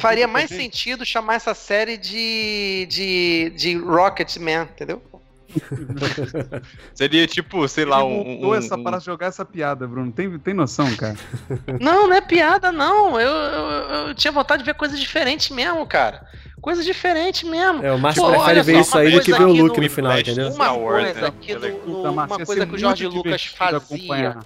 Faria 0.00 0.28
mais 0.28 0.48
sentido 0.48 1.04
chamar 1.04 1.34
essa 1.34 1.52
série 1.52 1.96
de. 1.96 2.86
de. 2.88 3.52
de 3.56 3.76
Rocketman, 3.76 4.62
entendeu? 4.62 5.02
Seria 6.94 7.26
tipo, 7.26 7.66
sei 7.68 7.84
lá, 7.84 7.98
Ele 8.02 8.06
um. 8.14 8.24
montou 8.24 8.50
um- 8.50 8.54
essa 8.54 8.76
um- 8.76 8.82
para 8.82 8.98
jogar 8.98 9.26
essa 9.26 9.44
piada, 9.44 9.86
Bruno. 9.86 10.12
Tem, 10.12 10.38
tem 10.38 10.54
noção, 10.54 10.94
cara? 10.96 11.16
Não, 11.80 12.06
não 12.08 12.14
é 12.14 12.20
piada, 12.20 12.70
não. 12.72 13.20
Eu, 13.20 13.30
eu, 13.30 14.06
eu 14.08 14.14
tinha 14.14 14.32
vontade 14.32 14.62
de 14.62 14.66
ver 14.66 14.74
coisas 14.74 14.98
diferentes 14.98 15.50
mesmo, 15.50 15.86
cara. 15.86 16.26
Coisas 16.60 16.84
diferentes 16.84 17.48
mesmo. 17.48 17.84
É, 17.84 17.92
o 17.92 17.98
Márcio 17.98 18.22
Pô, 18.22 18.28
prefere 18.30 18.50
olha 18.50 18.62
ver 18.62 18.74
só, 18.74 18.80
isso 18.80 18.96
uma 18.96 19.00
aí 19.02 19.10
do 19.12 19.20
que 19.20 19.30
coisa 19.30 19.38
ver 19.38 19.44
o 19.44 19.52
aqui 19.52 19.62
Luke 19.62 19.76
no- 19.78 19.82
no 19.84 19.90
final, 19.90 20.18
entendeu? 20.18 20.48
Uma 20.50 20.74
coisa 20.74 21.20
né? 21.20 21.32
que 21.40 21.52
É 21.52 21.54
no- 21.58 22.12
Márcio, 22.12 22.36
uma 22.36 22.46
coisa 22.46 22.66
que 22.66 22.74
o 22.74 22.78
Jorge 22.78 23.06
Lucas 23.06 23.44
fazia 23.46 23.78
acompanhar. 23.78 24.44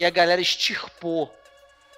e 0.00 0.04
a 0.04 0.10
galera 0.10 0.40
extirpou. 0.40 1.32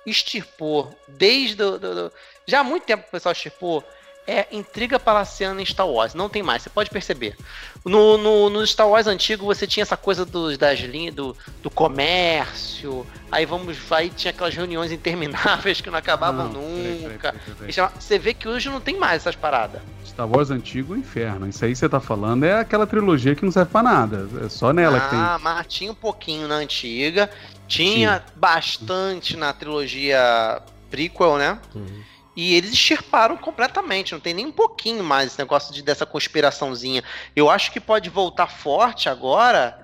Extirpou. 0.07 0.95
Desde. 1.09 1.57
Do, 1.57 1.79
do- 1.79 1.95
do- 1.95 2.13
já 2.47 2.61
há 2.61 2.65
muito 2.65 2.85
tempo 2.85 3.05
o 3.09 3.11
pessoal 3.11 3.33
extirpou. 3.33 3.83
É 4.27 4.47
intriga 4.53 4.99
palaciana 4.99 5.61
em 5.61 5.67
Star 5.67 5.87
Wars. 5.89 6.15
Não 6.15 6.29
tem 6.29 6.43
mais, 6.43 6.63
você 6.63 6.71
pode 6.71 6.89
perceber. 6.91 7.37
No, 7.85 8.17
no, 8.17 8.49
no 8.51 8.67
Star 8.67 8.89
Wars 8.89 9.07
antigo 9.07 9.45
você 9.45 9.67
tinha 9.67 9.83
essa 9.83 9.97
coisa 9.97 10.25
dos, 10.25 10.57
das 10.57 10.79
linhas 10.81 11.15
do, 11.15 11.37
do 11.63 11.71
comércio. 11.71 13.07
Aí 13.31 13.45
vamos. 13.45 13.77
Aí 13.93 14.11
tinha 14.11 14.31
aquelas 14.31 14.55
reuniões 14.55 14.91
intermináveis 14.93 15.81
que 15.81 15.91
não 15.91 15.99
acabavam 15.99 16.45
Não, 16.49 16.53
peraí, 16.53 16.75
peraí, 16.75 17.03
nunca. 17.13 17.33
peraí, 17.33 17.55
peraí. 17.57 17.71
E 17.71 17.73
chama- 17.73 17.93
Você 17.99 18.19
vê 18.19 18.33
que 18.35 18.49
hoje 18.49 18.69
não 18.71 18.81
tem 18.81 18.99
mais 18.99 19.23
essas 19.23 19.37
paradas. 19.37 19.81
Star 20.07 20.29
Wars 20.29 20.51
antigo, 20.51 20.97
inferno. 20.97 21.49
Isso 21.49 21.65
aí 21.65 21.73
que 21.73 21.79
você 21.79 21.89
tá 21.89 22.01
falando 22.01 22.45
é 22.45 22.61
aquela 22.61 22.87
trilogia 22.87 23.35
que 23.35 23.45
não 23.45 23.53
serve 23.53 23.71
pra 23.71 23.83
nada. 23.83 24.29
É 24.45 24.49
só 24.49 24.73
nela 24.73 25.01
que 25.01 25.11
tem. 25.11 25.19
Ah, 25.19 25.39
mas 25.43 25.67
tinha 25.67 25.91
um 25.91 25.95
pouquinho 25.95 26.47
na 26.49 26.57
antiga. 26.57 27.31
Tinha 27.67 28.23
bastante 28.37 29.37
na 29.37 29.53
trilogia 29.53 30.61
prequel, 30.91 31.37
né? 31.39 31.59
Uhum. 31.75 32.03
E 32.37 32.55
eles 32.55 32.73
extirparam 32.73 33.37
completamente, 33.37 34.13
não 34.13 34.21
tem 34.21 34.35
nem 34.35 34.47
um 34.47 34.53
pouquinho 34.53 35.05
mais 35.05 35.29
esse 35.29 35.39
negócio 35.39 35.73
de, 35.73 35.83
dessa 35.83 36.05
conspiraçãozinha. 36.05 37.03
Eu 37.35 37.49
acho 37.49 37.71
que 37.71 37.81
pode 37.81 38.11
voltar 38.11 38.49
forte 38.49 39.09
agora 39.09 39.79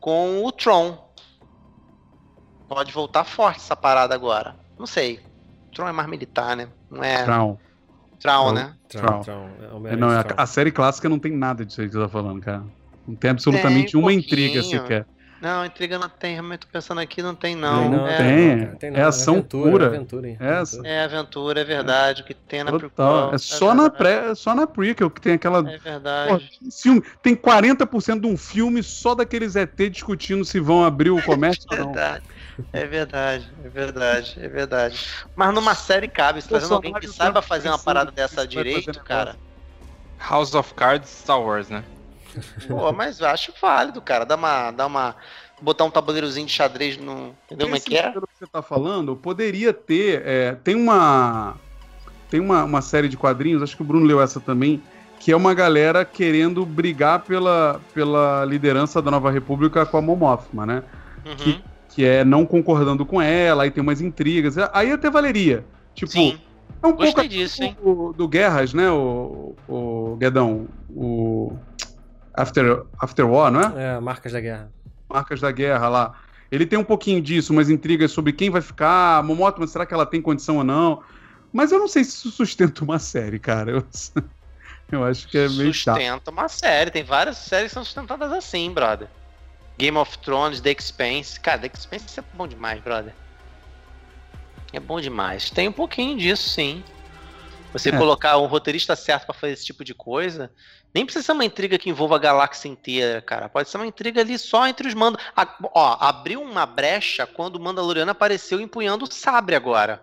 com 0.00 0.44
o 0.44 0.52
Tron. 0.52 1.02
Pode 2.68 2.92
voltar 2.92 3.24
forte 3.24 3.58
essa 3.58 3.74
parada 3.74 4.14
agora. 4.14 4.54
Não 4.78 4.86
sei. 4.86 5.20
O 5.68 5.74
Tron 5.74 5.88
é 5.88 5.92
mais 5.92 6.08
militar, 6.08 6.54
né? 6.56 6.68
Não 6.90 7.02
é 7.02 7.24
Traum. 7.24 7.56
Tron, 8.20 8.42
Tron. 8.44 8.52
né? 8.52 8.74
Tron, 8.88 9.00
Tron. 9.00 9.22
Tron, 9.22 9.86
é 9.86 9.92
É, 9.92 9.96
não, 9.96 10.10
a, 10.10 10.24
a 10.36 10.46
série 10.46 10.70
clássica 10.70 11.08
não 11.08 11.18
tem 11.18 11.32
nada 11.32 11.64
disso 11.64 11.80
aí 11.80 11.86
que 11.86 11.94
você 11.94 12.00
tá 12.00 12.08
falando, 12.08 12.40
cara. 12.40 12.64
Não 13.06 13.14
tem 13.14 13.30
absolutamente 13.30 13.92
Tem 13.92 14.00
um 14.00 14.04
uma 14.04 14.12
intriga 14.12 14.62
sequer. 14.62 15.06
Não, 15.44 15.64
intriga 15.64 15.98
não 15.98 16.08
tem, 16.08 16.32
realmente 16.32 16.60
tô 16.60 16.68
pensando 16.72 17.00
aqui, 17.02 17.20
não 17.22 17.34
tem 17.34 17.54
Não, 17.54 17.90
não. 17.90 17.98
não 17.98 18.06
é, 18.08 18.16
tem. 18.16 18.58
cara, 18.60 18.76
tem 18.78 18.96
É 18.96 19.02
ação 19.02 19.34
aventura, 19.34 19.70
pura. 19.70 19.86
Aventura, 19.88 20.28
hein? 20.28 20.36
É 20.40 20.54
Aventura. 20.54 20.88
é 20.88 21.04
aventura, 21.04 21.60
é 21.60 21.64
verdade, 21.64 22.22
o 22.22 22.24
que 22.24 22.34
tem 22.34 22.64
na 22.64 22.72
Total. 22.72 23.26
prequel, 23.28 23.34
É 23.34 23.38
só 23.38 23.74
na, 23.74 23.82
verdade, 23.90 23.98
pré, 23.98 24.30
é 24.30 24.34
só 24.34 24.54
na 24.54 24.66
prequel 24.66 25.10
que 25.10 25.20
tem 25.20 25.34
aquela. 25.34 25.60
É 25.68 25.78
verdade. 25.78 26.50
Pô, 26.60 26.70
filme, 26.82 27.02
tem 27.22 27.36
40% 27.36 28.22
de 28.22 28.26
um 28.26 28.36
filme 28.38 28.82
só 28.82 29.14
daqueles 29.14 29.54
ET 29.54 29.90
discutindo 29.90 30.44
se 30.46 30.58
vão 30.58 30.82
abrir 30.82 31.10
o 31.10 31.20
comércio 31.26 31.66
ou 31.72 31.76
não. 31.76 31.86
Verdade. 31.92 32.24
É 32.72 32.86
verdade, 32.86 33.52
é 33.64 33.68
verdade, 33.68 34.34
é 34.38 34.48
verdade. 34.48 34.98
Mas 35.34 35.54
numa 35.54 35.74
série 35.74 36.08
cabe, 36.08 36.40
se 36.40 36.48
trazendo 36.48 36.74
alguém 36.74 36.94
que 36.94 37.06
saiba 37.08 37.42
fazer 37.42 37.68
uma 37.68 37.78
parada 37.78 38.10
dessa 38.12 38.46
direito, 38.46 38.98
cara. 39.04 39.38
House 40.18 40.54
of 40.54 40.74
Cards, 40.74 41.08
Star 41.10 41.40
Wars, 41.40 41.68
né? 41.68 41.84
Pô, 42.68 42.92
mas 42.92 43.20
eu 43.20 43.26
acho 43.26 43.52
válido, 43.60 44.00
cara. 44.00 44.24
Dá 44.24 44.36
uma. 44.36 44.70
Dá 44.70 44.86
uma 44.86 45.16
botar 45.60 45.84
um 45.84 45.90
tabuleirozinho 45.90 46.46
de 46.46 46.52
xadrez 46.52 46.96
no. 46.96 47.34
Entendeu 47.46 47.66
como 47.66 47.76
é 47.76 47.80
que 47.80 47.96
é? 47.96 48.12
que 48.12 48.20
você 48.20 48.46
tá 48.50 48.62
falando, 48.62 49.16
poderia 49.16 49.72
ter. 49.72 50.22
é, 50.24 50.56
tem 50.62 50.74
uma. 50.74 51.56
Tem 52.30 52.40
uma, 52.40 52.64
uma 52.64 52.82
série 52.82 53.08
de 53.08 53.16
quadrinhos, 53.16 53.62
acho 53.62 53.76
que 53.76 53.82
o 53.82 53.84
Bruno 53.84 54.04
leu 54.04 54.20
essa 54.20 54.40
também, 54.40 54.82
que 55.20 55.30
é 55.30 55.36
uma 55.36 55.54
galera 55.54 56.04
querendo 56.04 56.66
brigar 56.66 57.20
pela, 57.20 57.80
pela 57.92 58.44
liderança 58.44 59.00
da 59.00 59.08
Nova 59.08 59.30
República 59.30 59.86
com 59.86 59.96
a 59.98 60.02
Mon 60.02 60.16
Mothma, 60.16 60.66
né? 60.66 60.82
Uhum. 61.24 61.60
Que 61.90 62.04
é 62.04 62.24
não 62.24 62.44
concordando 62.44 63.06
com 63.06 63.22
ela, 63.22 63.62
aí 63.62 63.70
tem 63.70 63.82
umas 63.82 64.00
intrigas. 64.00 64.56
Aí 64.72 64.90
até 64.90 65.08
valeria. 65.08 65.64
Tipo, 65.94 66.10
Sim, 66.10 66.40
é 66.82 66.86
um 66.86 66.92
gostei 66.92 67.14
pouco 67.14 67.28
disso, 67.28 67.62
do, 67.80 68.12
do 68.12 68.26
Guerras, 68.26 68.74
né? 68.74 68.90
O, 68.90 69.54
o 69.68 70.16
Guedão, 70.16 70.66
o 70.90 71.52
After, 72.34 72.84
After 72.98 73.26
War, 73.28 73.50
não 73.50 73.60
é? 73.60 73.96
É, 73.96 74.00
Marcas 74.00 74.32
da 74.32 74.40
Guerra. 74.40 74.70
Marcas 75.08 75.40
da 75.40 75.50
Guerra 75.50 75.88
lá. 75.88 76.20
Ele 76.50 76.66
tem 76.66 76.78
um 76.78 76.84
pouquinho 76.84 77.20
disso, 77.20 77.52
umas 77.52 77.70
intrigas 77.70 78.12
sobre 78.12 78.32
quem 78.32 78.50
vai 78.50 78.60
ficar, 78.60 79.18
a 79.18 79.22
Momotma, 79.22 79.66
será 79.66 79.86
que 79.86 79.94
ela 79.94 80.06
tem 80.06 80.20
condição 80.20 80.58
ou 80.58 80.64
não? 80.64 81.02
Mas 81.52 81.72
eu 81.72 81.78
não 81.78 81.88
sei 81.88 82.04
se 82.04 82.10
isso 82.10 82.30
sustenta 82.30 82.82
uma 82.82 82.98
série, 82.98 83.38
cara. 83.38 83.70
Eu, 83.70 83.86
eu 84.90 85.04
acho 85.04 85.28
que 85.28 85.38
é 85.38 85.48
meio 85.48 85.72
chato. 85.72 85.96
Sustenta 85.96 86.30
uma 86.30 86.48
série. 86.48 86.90
Tem 86.90 87.04
várias 87.04 87.38
séries 87.38 87.68
que 87.68 87.74
são 87.74 87.84
sustentadas 87.84 88.32
assim, 88.32 88.72
brother. 88.72 89.08
Game 89.78 89.96
of 89.96 90.18
Thrones, 90.18 90.60
The 90.60 90.72
Expanse. 90.72 91.38
Cara, 91.40 91.58
The 91.60 91.70
Expanse 91.72 92.20
é 92.20 92.24
bom 92.34 92.46
demais, 92.46 92.80
brother. 92.80 93.14
É 94.72 94.80
bom 94.80 95.00
demais. 95.00 95.50
Tem 95.50 95.68
um 95.68 95.72
pouquinho 95.72 96.18
disso, 96.18 96.48
sim. 96.48 96.82
Você 97.72 97.90
É. 97.90 97.96
colocar 97.96 98.36
um 98.38 98.46
roteirista 98.46 98.94
certo 98.96 99.26
pra 99.26 99.34
fazer 99.34 99.52
esse 99.52 99.64
tipo 99.64 99.84
de 99.84 99.94
coisa. 99.94 100.50
Nem 100.94 101.04
precisa 101.04 101.24
ser 101.24 101.32
uma 101.32 101.44
intriga 101.44 101.76
que 101.76 101.90
envolva 101.90 102.14
a 102.16 102.18
galáxia 102.20 102.68
inteira, 102.68 103.20
cara. 103.20 103.48
Pode 103.48 103.68
ser 103.68 103.76
uma 103.78 103.86
intriga 103.86 104.20
ali 104.20 104.38
só 104.38 104.66
entre 104.68 104.86
os 104.86 104.94
mandos. 104.94 105.20
A- 105.36 105.56
ó, 105.74 105.96
abriu 106.00 106.40
uma 106.40 106.64
brecha 106.66 107.26
quando 107.26 107.56
o 107.56 107.60
Mandaloriano 107.60 108.10
apareceu 108.12 108.60
empunhando 108.60 109.04
o 109.04 109.12
sabre 109.12 109.56
agora. 109.56 110.00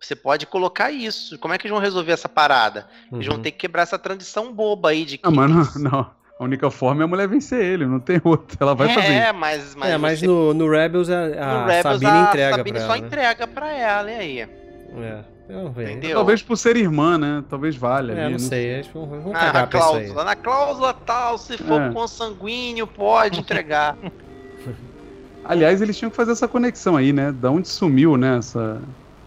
Você 0.00 0.14
pode 0.14 0.46
colocar 0.46 0.90
isso. 0.92 1.38
Como 1.38 1.52
é 1.52 1.58
que 1.58 1.66
eles 1.66 1.72
vão 1.72 1.80
resolver 1.82 2.12
essa 2.12 2.28
parada? 2.28 2.86
Eles 3.12 3.26
vão 3.26 3.36
Uhum. 3.36 3.42
ter 3.42 3.50
que 3.50 3.58
quebrar 3.58 3.82
essa 3.82 3.98
tradição 3.98 4.52
boba 4.52 4.90
aí 4.90 5.04
de 5.04 5.18
que. 5.18 5.26
Ah, 5.26 5.30
mas 5.32 5.74
não, 5.74 5.90
não. 5.90 6.10
A 6.38 6.44
única 6.44 6.70
forma 6.70 7.02
é 7.02 7.04
a 7.04 7.08
mulher 7.08 7.26
vencer 7.26 7.60
ele, 7.64 7.86
não 7.86 7.98
tem 7.98 8.20
outra. 8.22 8.58
Ela 8.60 8.74
vai 8.74 8.90
é, 8.90 8.94
fazer. 8.94 9.32
mas, 9.32 9.74
mas, 9.74 9.90
é, 9.90 9.96
mas 9.96 10.20
você- 10.20 10.26
no, 10.26 10.52
no 10.52 10.70
Rebels 10.70 11.08
a, 11.08 11.26
no 11.28 11.40
a 11.42 11.66
Rebels, 11.66 11.82
Sabine 11.82 12.10
a 12.10 12.22
entrega 12.28 12.56
Sabine 12.58 12.78
pra 12.78 12.86
só 12.86 12.92
ela. 12.92 13.00
né? 13.00 13.06
entrega 13.06 13.46
pra 13.46 13.72
ela, 13.72 14.12
e 14.12 14.14
aí? 14.14 14.40
É, 14.40 15.24
eu 15.48 15.70
vejo. 15.70 15.90
Entendeu? 15.92 16.16
Talvez 16.16 16.42
por 16.42 16.56
ser 16.56 16.76
irmã, 16.76 17.16
né? 17.18 17.44
Talvez 17.48 17.76
valha. 17.76 18.12
É, 18.12 18.14
ali, 18.14 18.24
não 18.24 18.30
né? 18.32 18.38
sei, 18.38 18.64
eles 18.66 18.86
vão, 18.88 19.06
vão 19.06 19.32
Na 19.32 19.48
isso 19.48 19.56
aí. 19.58 19.66
cláusula, 19.68 20.24
na 20.24 20.36
cláusula 20.36 20.94
tal, 20.94 21.38
se 21.38 21.56
for 21.58 21.80
É. 21.80 21.92
consanguíneo, 21.92 22.86
pode 22.86 23.40
entregar. 23.40 23.96
Aliás, 25.44 25.80
eles 25.80 25.96
tinham 25.96 26.10
que 26.10 26.16
fazer 26.16 26.32
essa 26.32 26.48
conexão 26.48 26.96
aí, 26.96 27.12
né? 27.12 27.30
Da 27.32 27.50
onde 27.50 27.68
sumiu, 27.68 28.16
né? 28.16 28.38
Essa... 28.38 28.80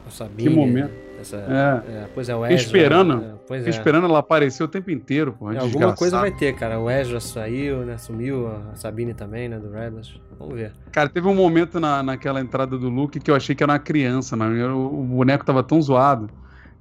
A 0.08 0.12
Sabine, 0.12 0.50
Que 0.50 0.56
momento. 0.56 0.92
Essa, 1.20 1.38
É. 1.38 1.92
é, 1.92 2.08
pois 2.14 2.30
é, 2.30 2.36
o 2.36 2.46
Ezra. 2.46 2.56
esperando. 2.56 3.24
é, 3.50 3.56
é. 3.58 3.70
esperando 3.70 4.06
ela 4.06 4.20
aparecer 4.20 4.64
o 4.64 4.68
tempo 4.68 4.90
inteiro, 4.92 5.34
pô. 5.34 5.48
É, 5.50 5.54
desgraçado. 5.54 5.76
alguma 5.84 5.96
coisa 5.98 6.20
vai 6.20 6.32
ter, 6.32 6.54
cara. 6.56 6.80
O 6.80 6.90
Ezra 6.90 7.20
saiu, 7.20 7.80
né? 7.86 7.98
Sumiu, 7.98 8.48
a 8.48 8.76
Sabine 8.76 9.14
também, 9.14 9.50
né? 9.50 9.58
Do 9.60 9.70
Rebels. 9.72 10.20
Vamos 10.38 10.56
ver. 10.56 10.72
Cara, 10.92 11.10
teve 11.10 11.28
um 11.28 11.36
momento 11.36 11.80
na, 11.80 12.02
naquela 12.02 12.40
entrada 12.40 12.78
do 12.78 12.90
Luke 12.90 13.20
que 13.20 13.30
eu 13.30 13.36
achei 13.36 13.54
que 13.56 13.62
era 13.64 13.72
uma 13.74 13.80
criança, 13.80 14.36
mano. 14.38 14.56
Eu- 14.56 14.78
O, 14.80 15.04
boneco 15.04 15.46
tava 15.46 15.62
tão 15.64 15.82
zoado 15.82 16.30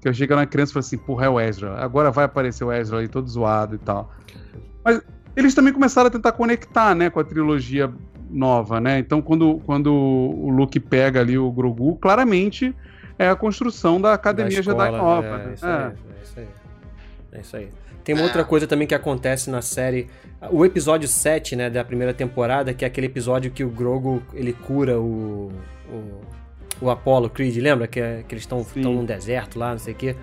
que 0.01 0.07
eu 0.07 0.11
achei 0.13 0.27
que 0.27 0.33
era 0.33 0.41
uma 0.41 0.47
criança 0.47 0.71
e 0.71 0.75
falei 0.75 0.87
assim, 0.87 0.99
porra, 0.99 1.27
é 1.27 1.29
o 1.29 1.41
Ezra. 1.41 1.75
Agora 1.79 2.11
vai 2.11 2.25
aparecer 2.25 2.63
o 2.65 2.73
Ezra 2.73 2.99
aí 3.01 3.09
todo 3.09 3.29
zoado 3.29 3.75
e 3.75 3.79
tal. 3.79 4.13
Mas 4.85 5.03
eles 5.35 5.55
também 5.55 5.73
começaram 5.73 6.07
a 6.07 6.11
tentar 6.11 6.33
conectar, 6.33 6.95
né, 6.95 7.11
com 7.11 7.19
a 7.19 7.25
trilogia 7.25 7.91
nova, 8.31 8.81
né? 8.81 8.99
Então, 8.99 9.21
quando, 9.23 9.61
quando 9.65 9.93
o 9.93 10.51
Luke 10.51 10.79
pega 10.79 11.21
ali 11.21 11.37
o 11.39 11.51
Grogu, 11.51 11.97
claramente 11.97 12.75
é 13.19 13.29
a 13.29 13.37
construção 13.37 14.01
da 14.01 14.15
Academia 14.15 14.55
Da 14.55 14.61
escola, 14.61 14.85
Jedi 14.87 14.97
Nova. 14.99 15.27
É, 15.27 15.47
né? 15.47 15.53
isso 15.55 15.67
É. 15.67 15.71
aí, 15.71 15.83
é 15.85 16.23
isso 16.23 16.39
aí. 16.41 16.47
É 17.33 17.41
isso 17.41 17.57
aí. 17.57 17.69
Tem 18.05 18.15
uma 18.15 18.25
outra 18.25 18.43
coisa 18.45 18.67
também 18.67 18.87
que 18.87 18.95
acontece 18.95 19.51
na 19.51 19.61
série. 19.61 20.07
O 20.51 20.65
episódio 20.65 21.07
7, 21.07 21.55
né, 21.57 21.69
da 21.69 21.85
primeira 21.85 22.15
temporada, 22.15 22.73
que 22.73 22.85
é 22.85 22.89
aquele 22.89 23.07
episódio 23.07 23.51
que 23.51 23.63
o 23.63 23.69
Grogu, 23.69 24.23
ele 24.33 24.53
cura 24.55 24.99
o... 24.99 25.53
o, 25.93 26.21
o 26.87 26.91
Apollo 26.91 27.29
Creed, 27.29 27.57
lembra? 27.59 27.87
Que, 27.87 28.01
é- 28.01 28.25
que 28.27 28.35
eles 28.35 28.45
estão 28.45 28.65
num 28.77 29.05
deserto 29.05 29.59
lá, 29.59 29.73
não 29.73 29.79
sei 29.79 29.93
o 29.93 29.97
quê. 29.97 30.17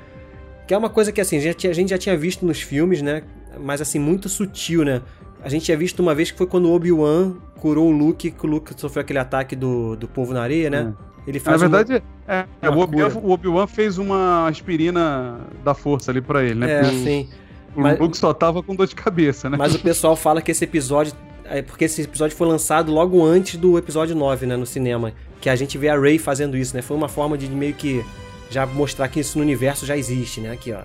Que 0.65 0.73
é 0.73 0.77
uma 0.77 0.89
coisa 0.89 1.11
que, 1.11 1.21
assim, 1.21 1.37
a 1.37 1.73
gente 1.73 1.89
já 1.89 1.97
tinha 1.97 2.17
visto 2.17 2.43
nos 2.43 2.59
filmes, 2.59 3.03
né? 3.03 3.21
Mas, 3.59 3.81
assim, 3.81 3.99
muito 3.99 4.27
sutil, 4.29 4.83
né? 4.83 5.01
A 5.43 5.47
gente 5.49 5.65
tinha 5.65 5.77
visto 5.77 5.99
uma 5.99 6.15
vez 6.15 6.31
que 6.31 6.37
foi 6.39 6.47
quando 6.47 6.65
o 6.65 6.73
Obi-Wan 6.73 7.35
curou 7.59 7.87
o 7.87 7.91
Luke, 7.91 8.31
que 8.31 8.45
o 8.47 8.49
Luke 8.49 8.73
sofreu 8.79 9.01
aquele 9.01 9.19
ataque 9.19 9.55
do, 9.55 9.95
do 9.95 10.07
povo 10.07 10.33
na 10.33 10.41
areia, 10.41 10.71
né? 10.71 10.91
Ele 11.27 11.39
Na 11.39 11.43
faz 11.43 11.61
uma- 11.61 11.69
verdade, 11.69 12.03
é, 12.27 12.45
é, 12.61 12.69
uma 12.69 12.85
o 12.85 13.31
Obi-Wan 13.31 13.67
fez 13.67 13.97
uma 13.97 14.47
aspirina 14.47 15.39
da 15.63 15.73
força 15.73 16.11
ali 16.11 16.21
pra 16.21 16.43
ele, 16.43 16.55
né? 16.55 16.71
É, 16.71 16.79
Porque 16.81 16.95
o- 16.95 17.03
sim. 17.03 17.29
O 17.75 17.81
Mas- 17.81 17.99
Luke 17.99 18.17
só 18.17 18.33
tava 18.33 18.63
com 18.63 18.75
dor 18.75 18.87
de 18.87 18.95
cabeça, 18.95 19.49
né? 19.49 19.57
Mas 19.57 19.75
o 19.75 19.79
pessoal 19.79 20.15
fala 20.15 20.41
que 20.41 20.51
esse 20.51 20.63
episódio. 20.63 21.13
É 21.47 21.61
porque 21.61 21.85
esse 21.85 22.01
episódio 22.01 22.35
foi 22.35 22.47
lançado 22.47 22.91
logo 22.91 23.23
antes 23.23 23.55
do 23.57 23.77
episódio 23.77 24.15
9, 24.15 24.45
né? 24.47 24.55
No 24.55 24.65
cinema. 24.65 25.11
Que 25.41 25.49
a 25.49 25.55
gente 25.55 25.77
vê 25.77 25.89
a 25.89 25.99
Ray 25.99 26.17
fazendo 26.17 26.55
isso, 26.57 26.75
né? 26.75 26.81
Foi 26.81 26.95
uma 26.97 27.07
forma 27.09 27.37
de 27.37 27.47
meio 27.49 27.73
que 27.73 28.03
já 28.49 28.65
mostrar 28.65 29.07
que 29.09 29.19
isso 29.19 29.37
no 29.37 29.43
universo 29.43 29.85
já 29.85 29.95
existe, 29.97 30.39
né? 30.41 30.51
Aqui, 30.51 30.71
ó. 30.73 30.79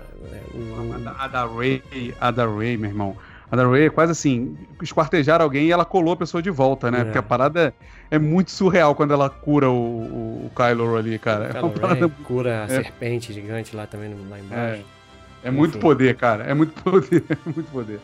o- 0.53 0.93
A 0.93 0.97
da, 0.99 1.11
a 1.11 1.27
da 1.27 1.45
Ray, 1.45 1.81
a 2.19 2.29
da 2.31 2.45
Ray, 2.45 2.75
meu 2.77 2.89
irmão. 2.89 3.15
A 3.51 3.77
é 3.79 3.89
quase 3.89 4.13
assim, 4.13 4.55
esquartejar 4.81 5.41
alguém 5.41 5.65
e 5.65 5.71
ela 5.71 5.83
colou 5.83 6.13
a 6.13 6.17
pessoa 6.17 6.41
de 6.41 6.49
volta, 6.49 6.89
né? 6.89 7.01
É. 7.01 7.03
Porque 7.03 7.17
a 7.17 7.23
parada 7.23 7.73
é, 8.09 8.15
é 8.15 8.19
muito 8.19 8.49
surreal 8.49 8.95
quando 8.95 9.13
ela 9.13 9.29
cura 9.29 9.69
o, 9.69 10.45
o, 10.45 10.51
Kylo 10.55 10.95
ali, 10.95 11.19
cara. 11.19 11.51
É, 11.53 11.59
uma 11.59 11.69
parada- 11.69 12.09
cura 12.23 12.63
a 12.63 12.67
serpente 12.69 13.33
gigante 13.33 13.75
lá 13.75 13.85
também, 13.85 14.15
lá 14.29 14.39
embaixo. 14.39 14.83
é 15.43 15.51
muito 15.51 15.71
Enfim. 15.71 15.79
poder, 15.81 16.15
cara. 16.15 16.45
É 16.45 16.53
muito 16.53 16.71
poder, 16.81 17.23
é 17.29 17.37
muito 17.45 17.69
poder. 17.71 17.99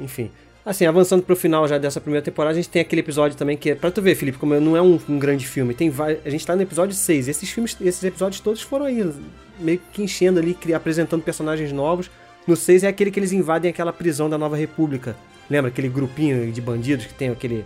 Enfim. 0.00 0.32
Assim, 0.66 0.84
avançando 0.84 1.22
pro 1.22 1.36
final 1.36 1.66
já 1.68 1.78
dessa 1.78 2.00
primeira 2.00 2.22
temporada, 2.22 2.52
a 2.52 2.56
gente 2.56 2.68
tem 2.68 2.82
aquele 2.82 3.00
episódio 3.00 3.36
também 3.38 3.56
que 3.56 3.70
é. 3.70 3.74
Pra 3.76 3.92
tu 3.92 4.02
ver, 4.02 4.16
Felipe, 4.16 4.36
como 4.36 4.58
não 4.60 4.76
é 4.76 4.82
um, 4.82 4.98
um 5.08 5.18
grande 5.18 5.46
filme, 5.46 5.74
tem 5.74 5.90
vai- 5.90 6.18
a 6.24 6.28
gente 6.28 6.44
tá 6.44 6.56
no 6.56 6.62
episódio 6.62 6.94
6. 6.94 7.28
E 7.28 7.30
esses 7.30 7.48
filmes, 7.48 7.76
esses 7.80 8.02
episódios 8.02 8.40
todos 8.40 8.60
foram 8.62 8.84
aí, 8.84 9.14
meio 9.60 9.80
que 9.92 10.02
enchendo 10.02 10.40
ali, 10.40 10.58
apresentando 10.74 11.22
personagens 11.22 11.72
novos. 11.72 12.10
No 12.48 12.56
6 12.56 12.82
é 12.82 12.88
aquele 12.88 13.10
que 13.10 13.20
eles 13.20 13.30
invadem 13.30 13.70
aquela 13.70 13.92
prisão 13.92 14.28
da 14.28 14.36
Nova 14.38 14.56
República. 14.56 15.14
Lembra 15.48 15.70
aquele 15.70 15.88
grupinho 15.88 16.50
de 16.50 16.60
bandidos 16.60 17.06
que 17.06 17.14
tem 17.14 17.28
aquele. 17.30 17.64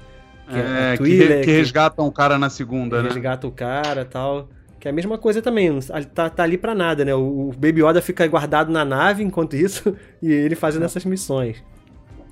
Que 0.48 0.58
É, 0.58 0.92
a 0.92 0.96
que, 0.96 0.98
Twi'lek, 0.98 1.34
re- 1.34 1.44
que 1.44 1.50
resgatam 1.52 2.06
o 2.06 2.12
cara 2.12 2.36
na 2.38 2.50
segunda, 2.50 2.96
que 2.98 3.02
né? 3.04 3.08
resgata 3.10 3.46
o 3.46 3.50
cara 3.52 4.02
e 4.02 4.04
tal. 4.04 4.48
Que 4.80 4.88
é 4.88 4.90
a 4.90 4.94
mesma 4.94 5.16
coisa 5.16 5.40
também, 5.40 5.70
tá, 6.12 6.28
tá 6.28 6.42
ali 6.42 6.58
pra 6.58 6.74
nada, 6.74 7.04
né? 7.04 7.14
O, 7.14 7.50
o 7.50 7.52
Baby 7.52 7.82
Yoda 7.84 8.02
fica 8.02 8.26
guardado 8.26 8.72
na 8.72 8.84
nave 8.84 9.22
enquanto 9.22 9.54
isso, 9.54 9.94
e 10.20 10.30
ele 10.32 10.56
fazendo 10.56 10.84
essas 10.84 11.04
missões. 11.04 11.62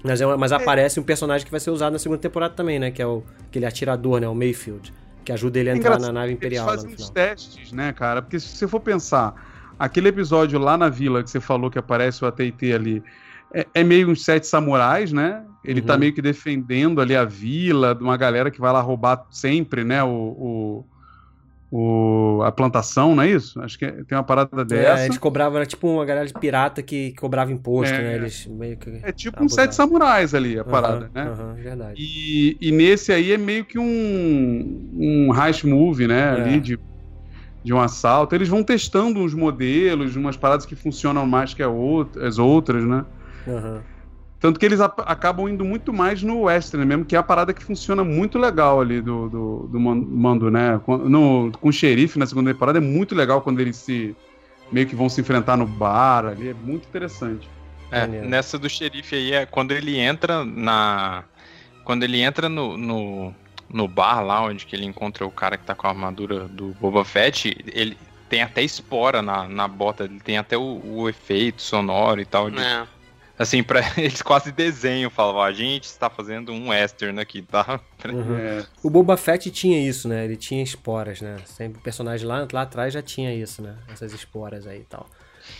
Mas, 0.03 0.21
é 0.21 0.27
uma- 0.27 0.37
mas 0.37 0.51
aparece 0.51 0.99
um 0.99 1.03
personagem 1.05 1.45
que 1.45 1.51
vai 1.51 1.61
ser 1.61 1.71
usado 1.71 1.93
na 1.93 1.99
segunda 2.01 2.21
temporada 2.21 2.53
também, 2.55 2.81
né? 2.81 2.91
Que 2.91 3.01
é 3.01 3.07
o, 3.07 3.23
aquele 3.49 3.65
atirador, 3.67 4.21
né? 4.21 4.27
O 4.29 4.35
Mayfield. 4.35 4.93
Que 5.25 5.31
ajuda 5.31 5.61
ele 5.61 5.71
a 5.71 5.75
É 5.75 5.77
entrar 5.77 5.91
engraçado, 5.91 6.13
na 6.13 6.21
nave 6.21 6.33
imperial 6.33 6.67
Eles 6.69 6.83
no 6.83 6.91
fazem 6.91 6.95
uns 6.97 7.09
final. 7.09 7.27
testes, 7.29 7.73
né, 7.73 7.93
cara? 7.93 8.21
Porque 8.23 8.41
se 8.41 8.49
você 8.49 8.67
for 8.67 8.81
pensar, 8.81 9.50
aquele 9.81 10.09
episódio 10.09 10.59
lá 10.59 10.76
na 10.78 10.89
vila 10.89 11.22
que 11.24 11.31
você 11.31 11.41
falou 11.41 11.70
que 11.70 11.78
aparece 11.78 12.24
o 12.24 12.28
AT&T 12.28 12.72
ali, 12.72 13.03
é, 13.55 13.66
é 13.74 13.85
meio 13.85 14.09
uns 14.11 14.24
sete 14.24 14.47
samurais, 14.47 15.12
né? 15.12 15.45
Ele 15.64 15.83
tá 15.83 15.95
Uhum. 15.95 16.01
meio 16.01 16.14
que 16.14 16.22
defendendo 16.22 17.01
ali 17.01 17.16
a 17.16 17.24
vila, 17.24 17.95
de 17.95 18.03
uma 18.03 18.16
galera 18.16 18.51
que 18.51 18.61
vai 18.61 18.72
lá 18.72 18.81
roubar 18.81 19.26
sempre, 19.31 19.85
né, 19.85 20.03
o... 20.05 20.09
o, 20.11 20.85
o- 21.72 22.43
a 22.43 22.51
plantação, 22.51 23.14
não 23.14 23.22
é 23.22 23.31
isso? 23.31 23.61
Acho 23.62 23.78
que 23.78 23.85
é- 23.85 23.93
tem 24.05 24.18
uma 24.18 24.24
parada 24.24 24.62
É, 24.62 24.64
dessa. 24.64 25.05
eles 25.05 25.18
cobravam, 25.18 25.57
era 25.57 25.66
tipo 25.66 25.87
uma 25.89 26.05
galera 26.05 26.26
de 26.26 26.33
pirata 26.35 26.83
que 26.83 27.12
cobrava 27.14 27.53
imposto, 27.53 27.95
É. 27.95 28.03
né? 28.03 28.14
Eles 28.16 28.47
meio 28.47 28.76
que. 28.76 28.91
É 29.05 29.12
tipo 29.12 29.43
uns 29.45 29.55
sete 29.55 29.74
samurais 29.74 30.35
ali, 30.35 30.59
a 30.59 30.64
parada, 30.64 31.05
Aham, 31.07 31.11
né? 31.14 31.22
aham, 31.31 31.55
verdade. 31.55 32.03
E, 32.03 32.57
e 32.61 32.72
nesse 32.72 33.12
aí 33.12 33.33
é 33.33 33.39
meio 33.39 33.64
que 33.64 33.78
um, 33.78 34.91
um 34.95 35.35
heist 35.35 35.64
movie, 35.64 36.07
né? 36.09 36.20
É. 36.20 36.31
Ali 36.33 36.61
de, 36.61 36.78
de 37.63 37.73
um 37.75 37.81
assalto. 37.81 38.35
Eles 38.35 38.49
vão 38.49 38.63
testando 38.63 39.21
uns 39.21 39.35
modelos, 39.35 40.17
umas 40.17 40.37
paradas 40.37 40.67
que 40.67 40.75
funcionam 40.77 41.27
mais 41.27 41.55
que 41.55 41.63
as 41.63 42.39
outras, 42.39 42.85
né? 42.85 43.05
Aham. 43.47 43.83
Tanto 44.41 44.59
que 44.59 44.65
eles 44.65 44.81
acabam 44.81 45.47
indo 45.51 45.63
muito 45.67 45.93
mais 45.93 46.23
no 46.23 46.43
western 46.45 46.87
mesmo, 46.87 47.05
que 47.05 47.15
é 47.15 47.19
a 47.19 47.23
parada 47.23 47.53
que 47.53 47.63
funciona 47.63 48.03
muito 48.03 48.39
legal 48.39 48.81
ali 48.81 49.03
do, 49.03 49.29
do, 49.29 49.69
do 49.71 49.79
man- 49.79 50.07
mando, 50.09 50.51
né? 50.51 50.81
Com, 50.83 50.97
no, 50.97 51.53
com 51.53 51.69
o 51.69 51.73
xerife 51.73 52.19
na 52.19 52.25
segunda 52.25 52.51
temporada 52.51 52.79
é 52.79 52.81
muito 52.81 53.15
legal 53.15 53.43
quando 53.43 53.61
eles 53.61 53.77
se 53.77 54.17
meio 54.73 54.87
que 54.87 54.97
vão 54.97 55.11
se 55.11 55.21
enfrentar 55.21 55.59
no 55.59 55.67
bar 55.67 56.25
ali, 56.25 56.49
é 56.49 56.55
muito 56.55 56.89
interessante. 56.89 57.47
É, 57.91 58.07
nessa 58.07 58.59
do 58.59 58.71
xerife 58.71 59.15
aí 59.15 59.33
é 59.33 59.45
quando 59.45 59.73
ele 59.73 59.99
entra 59.99 60.45
na. 60.45 61.25
Quando 61.85 62.05
ele 62.05 62.21
entra 62.21 62.49
no, 62.49 62.77
no, 62.79 63.35
no 63.73 63.87
bar 63.89 64.21
lá, 64.23 64.43
onde 64.43 64.66
que 64.66 64.75
ele 64.77 64.85
encontra 64.85 65.25
o 65.27 65.31
cara 65.31 65.57
que 65.57 65.64
tá 65.64 65.75
com 65.75 65.87
a 65.87 65.91
armadura 65.91 66.49
do 66.49 66.68
Boba 66.81 67.05
Fett, 67.05 67.57
ele 67.73 67.97
tem 68.29 68.43
até 68.43 68.62
espora 68.62 69.23
na, 69.23 69.49
na 69.49 69.66
bota, 69.68 70.05
ele 70.05 70.21
tem 70.21 70.39
até 70.39 70.57
o, 70.57 70.81
o 70.85 71.09
efeito 71.09 71.62
sonoro 71.62 72.21
e 72.21 72.25
tal. 72.25 72.51
de- 72.51 72.59
É. 72.61 72.87
Assim, 73.39 73.62
pra, 73.62 73.81
eles 73.97 74.21
quase 74.21 74.53
desenham, 74.53 75.09
falavam, 75.09 75.41
a 75.43 75.51
gente 75.53 75.85
está 75.85 76.11
fazendo 76.11 76.53
um 76.53 76.68
western 76.68 77.18
aqui, 77.21 77.41
tá? 77.41 77.81
Uhum. 78.07 78.37
É, 78.37 78.64
O 78.83 78.91
Boba 78.91 79.16
Fett 79.16 79.51
tinha 79.51 79.81
isso, 79.81 80.07
né? 80.09 80.25
Ele 80.27 80.37
tinha 80.37 80.62
esporas, 80.62 81.23
né? 81.23 81.37
Sempre 81.47 81.79
o 81.79 81.83
personagem 81.83 82.27
lá, 82.27 82.47
lá 82.53 82.62
atrás 82.62 82.93
já 82.93 83.01
tinha 83.01 83.35
isso, 83.35 83.62
né? 83.62 83.77
Essas 83.91 84.12
esporas 84.12 84.66
aí 84.66 84.81
e 84.81 84.85
tal. 84.85 85.07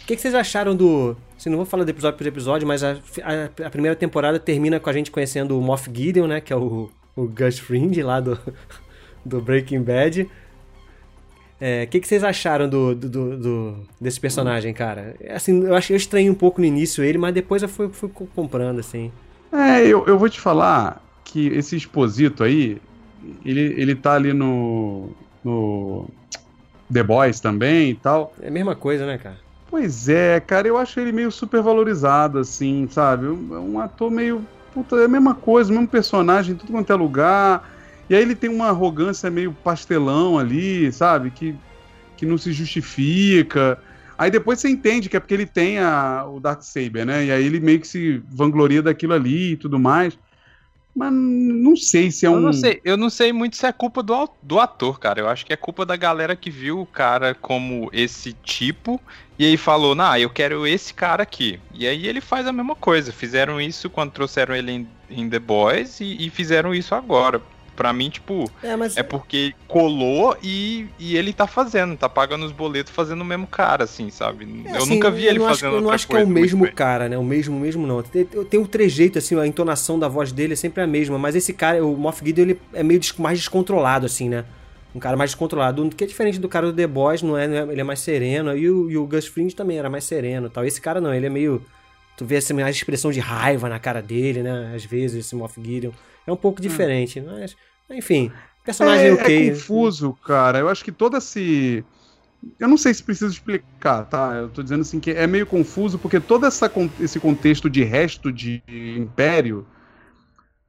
O 0.03 0.07
que, 0.07 0.15
que 0.15 0.21
vocês 0.21 0.35
acharam 0.35 0.77
do. 0.77 1.17
Assim, 1.39 1.49
não 1.49 1.57
vou 1.57 1.65
falar 1.67 1.85
do 1.85 1.91
episódio 1.91 2.19
por 2.19 2.27
episódio, 2.27 2.69
mas 2.69 2.85
a, 2.85 2.93
a- 2.93 3.67
a 3.67 3.71
primeira 3.71 3.97
temporada 3.97 4.39
termina 4.39 4.79
com 4.79 4.91
a 4.91 4.93
gente 4.93 5.11
conhecendo 5.11 5.59
o 5.59 5.63
Moff 5.63 5.91
Gideon, 5.93 6.27
né? 6.27 6.41
Que 6.41 6.53
é 6.53 6.57
o, 6.57 6.91
o 7.17 7.27
Gus 7.27 7.59
Fring 7.59 7.91
lá 8.03 8.21
do, 8.21 8.39
do 9.25 9.41
Breaking 9.41 9.83
Bad. 9.83 10.29
É, 11.61 11.85
O 11.85 11.89
que, 11.89 12.01
que 12.01 12.09
vocês 12.09 12.25
acharam 12.25 12.69
do, 12.69 12.95
do, 12.95 13.09
do- 13.09 13.37
do- 13.37 13.77
desse 14.01 14.19
personagem, 14.19 14.73
cara? 14.73 15.15
É, 15.21 15.35
Assim, 15.35 15.63
eu 15.65 15.75
achei 15.75 15.95
eu 15.95 15.99
estranhei 15.99 16.31
um 16.31 16.35
pouco 16.35 16.61
no 16.61 16.67
início 16.67 17.05
ele, 17.05 17.19
mas 17.19 17.35
depois 17.35 17.63
eu 17.63 17.69
fui, 17.69 17.89
fui 17.91 18.09
co- 18.09 18.27
comprando, 18.35 18.79
assim. 18.79 19.13
É, 19.53 19.87
eu, 19.87 20.07
eu 20.07 20.19
vou 20.19 20.29
te 20.29 20.41
falar 20.41 21.03
que 21.25 21.49
esse 21.49 21.77
exposito 21.77 22.43
aí, 22.43 22.81
ele, 23.45 23.61
ele 23.77 23.95
tá 23.95 24.15
ali 24.15 24.33
no, 24.33 25.11
no 25.45 26.09
The 26.93 27.03
Boys 27.03 27.41
também 27.41 27.91
e 27.91 27.95
tal. 27.95 28.33
É 28.41 28.49
a 28.49 28.51
mesma 28.51 28.75
coisa, 28.75 29.05
né, 29.07 29.19
cara? 29.19 29.37
Pois 29.69 30.09
é, 30.09 30.41
cara, 30.41 30.67
eu 30.67 30.77
acho 30.79 30.99
ele 30.99 31.13
meio 31.13 31.31
super 31.31 31.61
valorizado, 31.63 32.39
assim, 32.39 32.89
sabe? 32.91 33.27
Um 33.27 33.79
ator 33.79 34.11
meio. 34.11 34.45
Puta, 34.73 34.97
é 34.97 35.05
a 35.05 35.09
mesma 35.09 35.35
coisa, 35.35 35.71
o 35.71 35.75
mesmo 35.75 35.89
personagem, 35.89 36.55
em 36.55 36.57
tudo 36.57 36.73
quanto 36.73 36.93
é 36.93 36.97
lugar. 36.97 37.69
E 38.09 38.15
aí 38.15 38.23
ele 38.23 38.35
tem 38.35 38.51
uma 38.51 38.69
arrogância 38.69 39.31
meio 39.31 39.53
pastelão 39.53 40.39
ali, 40.39 40.91
sabe? 40.93 41.31
Que, 41.31 41.55
que 42.17 42.27
não 42.27 42.39
se 42.39 42.53
justifica. 42.53 43.79
Aí 44.17 44.31
depois 44.31 44.61
você 44.61 44.69
entende 44.69 45.09
que 45.09 45.17
é 45.17 45.21
porque 45.21 45.35
ele 45.35 45.47
tem 45.47 45.79
a, 45.79 46.27
o 46.27 46.39
Darksaber, 46.41 47.07
né? 47.07 47.25
E 47.25 47.33
aí 47.33 47.45
ele 47.45 47.59
meio 47.59 47.81
que 47.81 47.89
se 47.89 48.23
vangloria 48.29 48.83
daquilo 48.83 49.15
ali 49.15 49.53
e 49.53 49.57
tudo 49.57 49.79
mais. 49.79 50.19
Mas 50.95 51.13
não 51.13 51.77
sei 51.77 52.11
se 52.11 52.27
é 52.27 52.31
um. 52.31 52.35
Eu 52.35 52.41
não 52.41 52.53
sei, 52.53 52.81
eu 52.85 52.97
não 52.97 53.11
sei 53.11 53.33
muito 53.33 53.57
se 53.57 53.65
é 53.67 53.73
culpa 53.73 54.03
do, 54.03 54.29
do 54.43 54.59
ator, 54.59 54.99
cara. 54.99 55.21
Eu 55.21 55.29
acho 55.29 55.47
que 55.47 55.53
é 55.53 55.57
culpa 55.57 55.87
da 55.87 55.97
galera 55.97 56.35
que 56.35 56.51
viu 56.51 56.81
o 56.81 56.87
cara 56.87 57.35
como 57.35 57.89
esse 57.93 58.33
tipo 58.33 59.01
e 59.41 59.47
aí 59.47 59.57
falou, 59.57 59.95
nah, 59.95 60.19
eu 60.21 60.29
quero 60.29 60.67
esse 60.67 60.93
cara 60.93 61.23
aqui. 61.23 61.59
E 61.73 61.87
aí 61.87 62.07
ele 62.07 62.21
faz 62.21 62.47
a 62.47 62.53
mesma 62.53 62.75
coisa. 62.75 63.11
Fizeram 63.11 63.59
isso 63.59 63.89
quando 63.89 64.11
trouxeram 64.11 64.55
ele 64.55 64.71
em, 64.73 64.89
em 65.09 65.31
The 65.31 65.39
Boys 65.39 66.01
e, 66.01 66.27
e 66.27 66.29
fizeram 66.29 66.75
isso 66.75 66.95
agora. 66.95 67.41
Pra 67.81 67.95
mim, 67.95 68.11
tipo, 68.11 68.45
É, 68.63 68.77
mas. 68.77 68.95
é 68.95 69.03
porque 69.03 69.55
colou 69.67 70.37
e, 70.43 70.87
e 70.99 71.17
ele 71.17 71.33
tá 71.33 71.47
fazendo, 71.47 71.97
tá 71.97 72.11
pagando 72.11 72.45
os 72.45 72.53
boletos 72.53 72.93
fazendo 72.93 73.23
o 73.23 73.25
mesmo 73.25 73.47
cara, 73.47 73.85
assim, 73.85 74.11
sabe? 74.11 74.45
É, 74.67 74.73
eu 74.73 74.77
assim, 74.77 74.91
nunca 74.97 75.11
vi 75.11 75.25
eu 75.25 75.31
ele 75.31 75.39
acho, 75.39 75.49
fazendo 75.49 75.77
Eu 75.77 75.81
não 75.81 75.91
acho 75.91 76.07
que 76.07 76.15
é 76.15 76.23
o 76.23 76.27
mesmo 76.29 76.65
bem. 76.65 76.75
cara, 76.75 77.09
né? 77.09 77.17
O 77.17 77.25
mesmo, 77.25 77.59
mesmo 77.59 77.87
não. 77.87 78.03
Tem, 78.03 78.27
tem 78.27 78.61
o 78.61 78.69
trejeito, 78.69 79.17
assim, 79.19 79.35
a 79.41 79.47
entonação 79.47 79.99
da 79.99 80.09
voz 80.09 80.31
dele 80.31 80.53
é 80.53 80.57
sempre 80.57 80.83
a 80.83 80.87
mesma, 80.87 81.19
mas 81.19 81.35
esse 81.35 81.55
cara, 81.55 81.83
o 81.83 81.97
Moff 81.97 82.23
Gideon, 82.23 82.43
ele 82.45 82.61
é 82.75 82.83
meio 82.83 83.01
mais 83.17 83.39
descontrolado, 83.39 84.05
assim, 84.05 84.29
né? 84.29 84.45
Um 84.95 84.99
cara 84.99 85.17
mais 85.17 85.31
descontrolado, 85.31 85.89
que 85.89 86.05
é 86.05 86.07
diferente 86.07 86.39
do 86.39 86.51
cara 86.51 86.67
do 86.67 86.75
The 86.75 86.87
Boys, 86.87 87.23
não 87.23 87.39
é? 87.39 87.49
não 87.49 87.57
é- 87.57 87.73
Ele 87.73 87.81
é 87.81 87.85
mais 87.85 88.01
sereno, 88.01 88.55
e 88.55 88.69
o, 88.69 88.91
e 88.91 88.99
o 88.99 89.07
Gus 89.07 89.27
Fring 89.27 89.49
também 89.49 89.79
era 89.79 89.89
mais 89.89 90.05
sereno 90.05 90.49
e 90.49 90.51
tal. 90.51 90.67
Esse 90.67 90.83
cara 90.83 91.01
não, 91.01 91.15
ele 91.15 91.25
é 91.25 91.31
meio... 91.31 91.65
Tu 92.15 92.27
vê 92.27 92.37
assim, 92.37 92.53
mais 92.53 92.77
expressão 92.77 93.11
de 93.11 93.21
raiva 93.21 93.71
na 93.71 93.79
cara 93.79 94.03
dele, 94.03 94.43
né? 94.43 94.75
Às 94.77 94.85
vezes, 94.85 95.25
esse 95.25 95.35
Moff 95.35 95.59
Gideon. 95.65 95.93
É 96.27 96.31
um 96.31 96.37
pouco 96.37 96.61
diferente, 96.61 97.19
mas... 97.23 97.57
Enfim, 97.91 98.31
personagem 98.65 99.07
é, 99.07 99.13
ok. 99.13 99.49
é 99.49 99.51
confuso, 99.51 100.13
cara. 100.25 100.59
Eu 100.59 100.69
acho 100.69 100.85
que 100.85 100.93
todo 100.93 101.17
esse. 101.17 101.85
Eu 102.59 102.69
não 102.69 102.77
sei 102.77 102.95
se 102.95 103.03
precisa 103.03 103.31
explicar, 103.31 104.05
tá? 104.05 104.35
Eu 104.35 104.49
tô 104.49 104.63
dizendo 104.63 104.81
assim 104.81 104.99
que 104.99 105.11
é 105.11 105.27
meio 105.27 105.47
confuso, 105.47 105.99
porque 105.99 106.19
todo 106.19 106.47
essa, 106.47 106.71
esse 106.99 107.21
contexto 107.21 107.69
de 107.69 107.85
resto 107.85 108.33
de 108.33 108.63
império, 108.97 109.67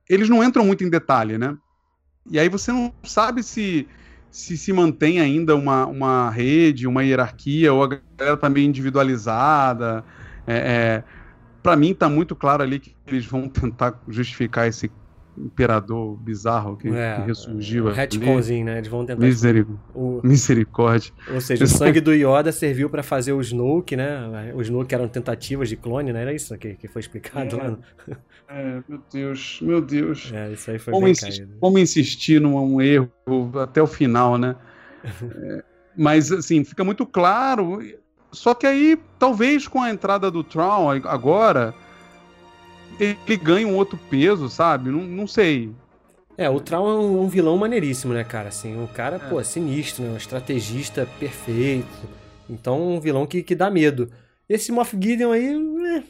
eles 0.10 0.28
não 0.28 0.44
entram 0.44 0.66
muito 0.66 0.84
em 0.84 0.90
detalhe, 0.90 1.38
né? 1.38 1.58
E 2.30 2.38
aí 2.38 2.50
você 2.50 2.72
não 2.72 2.94
sabe 3.04 3.42
se 3.42 3.88
se, 4.32 4.58
se 4.58 4.72
mantém 4.72 5.20
ainda 5.20 5.56
uma, 5.56 5.86
uma 5.86 6.30
rede, 6.30 6.88
uma 6.88 7.04
hierarquia, 7.04 7.74
ou 7.74 7.84
a 7.84 7.88
galera 8.18 8.38
tá 8.38 8.50
meio 8.50 8.66
individualizada. 8.66 10.04
É, 10.48 10.56
é, 10.56 11.04
para 11.62 11.76
mim 11.76 11.94
tá 11.94 12.10
muito 12.10 12.36
claro 12.36 12.64
ali 12.64 12.80
que 12.80 12.96
eles 13.06 13.26
vão 13.26 13.50
tentar 13.50 14.02
justificar 14.08 14.68
esse 14.68 14.90
imperador 15.46 16.16
bizarro 16.18 16.78
que, 16.78 16.88
É, 16.90 17.16
que 17.22 17.28
ressurgiu 17.28 17.88
ali. 17.88 17.96
retconzinho, 17.98 18.66
né? 18.66 18.78
Eles 18.78 18.88
vão 18.88 19.06
tentar... 19.06 19.22
Miseri- 19.26 19.66
O, 19.94 20.22
Misericórdia. 20.24 21.12
Ou 21.34 21.42
seja, 21.42 21.64
o 21.64 21.68
sangue 21.68 22.00
do 22.02 22.14
Yoda 22.14 22.52
serviu 22.52 22.90
pra 22.90 23.04
fazer 23.04 23.34
o 23.34 23.42
Snoke, 23.42 23.96
né? 23.96 24.52
O 24.56 24.62
Snoke 24.62 24.94
eram 24.94 25.08
tentativas 25.08 25.68
de 25.70 25.76
clone, 25.76 26.12
né? 26.14 26.22
Era 26.22 26.34
isso 26.34 26.58
que, 26.58 26.76
que 26.76 26.88
foi 26.88 27.00
explicado 27.02 27.56
É. 27.60 27.64
lá. 27.64 27.70
no- 27.72 27.80
É, 28.50 28.82
meu 28.88 29.00
Deus, 29.14 29.60
meu 29.62 29.82
Deus. 29.82 30.32
É, 30.34 30.52
isso 30.52 30.70
aí 30.72 30.78
foi 30.80 30.94
Como, 30.94 31.06
caído. 31.16 31.50
como 31.60 31.80
insistir 31.80 32.42
num 32.42 32.82
erro 32.82 33.10
até 33.62 33.82
o 33.82 33.88
final, 33.88 34.38
né? 34.38 34.56
É, 35.24 35.64
mas, 35.98 36.32
assim, 36.32 36.64
fica 36.64 36.84
muito 36.84 37.06
claro. 37.06 37.80
Só 38.32 38.54
que 38.54 38.66
aí, 38.66 38.98
talvez 39.20 39.68
com 39.68 39.82
a 39.82 39.90
entrada 39.90 40.32
do 40.32 40.42
Tron 40.44 40.90
agora, 41.06 41.74
ele 43.04 43.38
ganha 43.38 43.68
um 43.68 43.76
outro 43.76 43.98
peso, 44.10 44.50
sabe? 44.50 44.90
Não, 44.92 45.02
não 45.02 45.28
sei. 45.28 45.72
É, 46.38 46.50
o 46.50 46.60
Traum 46.60 46.90
é 46.90 46.96
um, 47.00 47.22
um 47.24 47.28
vilão 47.28 47.58
maneiríssimo, 47.58 48.14
né, 48.14 48.24
cara? 48.24 48.50
Assim, 48.50 48.76
um 48.78 48.88
cara, 48.88 49.18
É. 49.18 49.20
pô, 49.20 49.44
sinistro, 49.44 50.04
né? 50.04 50.12
Um 50.12 50.18
estrategista 50.18 51.06
perfeito. 51.20 52.10
Então, 52.50 52.96
um 52.96 53.00
vilão 53.00 53.28
que, 53.28 53.44
que 53.44 53.56
dá 53.56 53.70
medo. 53.70 54.12
Esse 54.50 54.72
Moff 54.72 54.98
Gideon 55.00 55.32
aí, 55.32 55.56
né? 55.58 56.04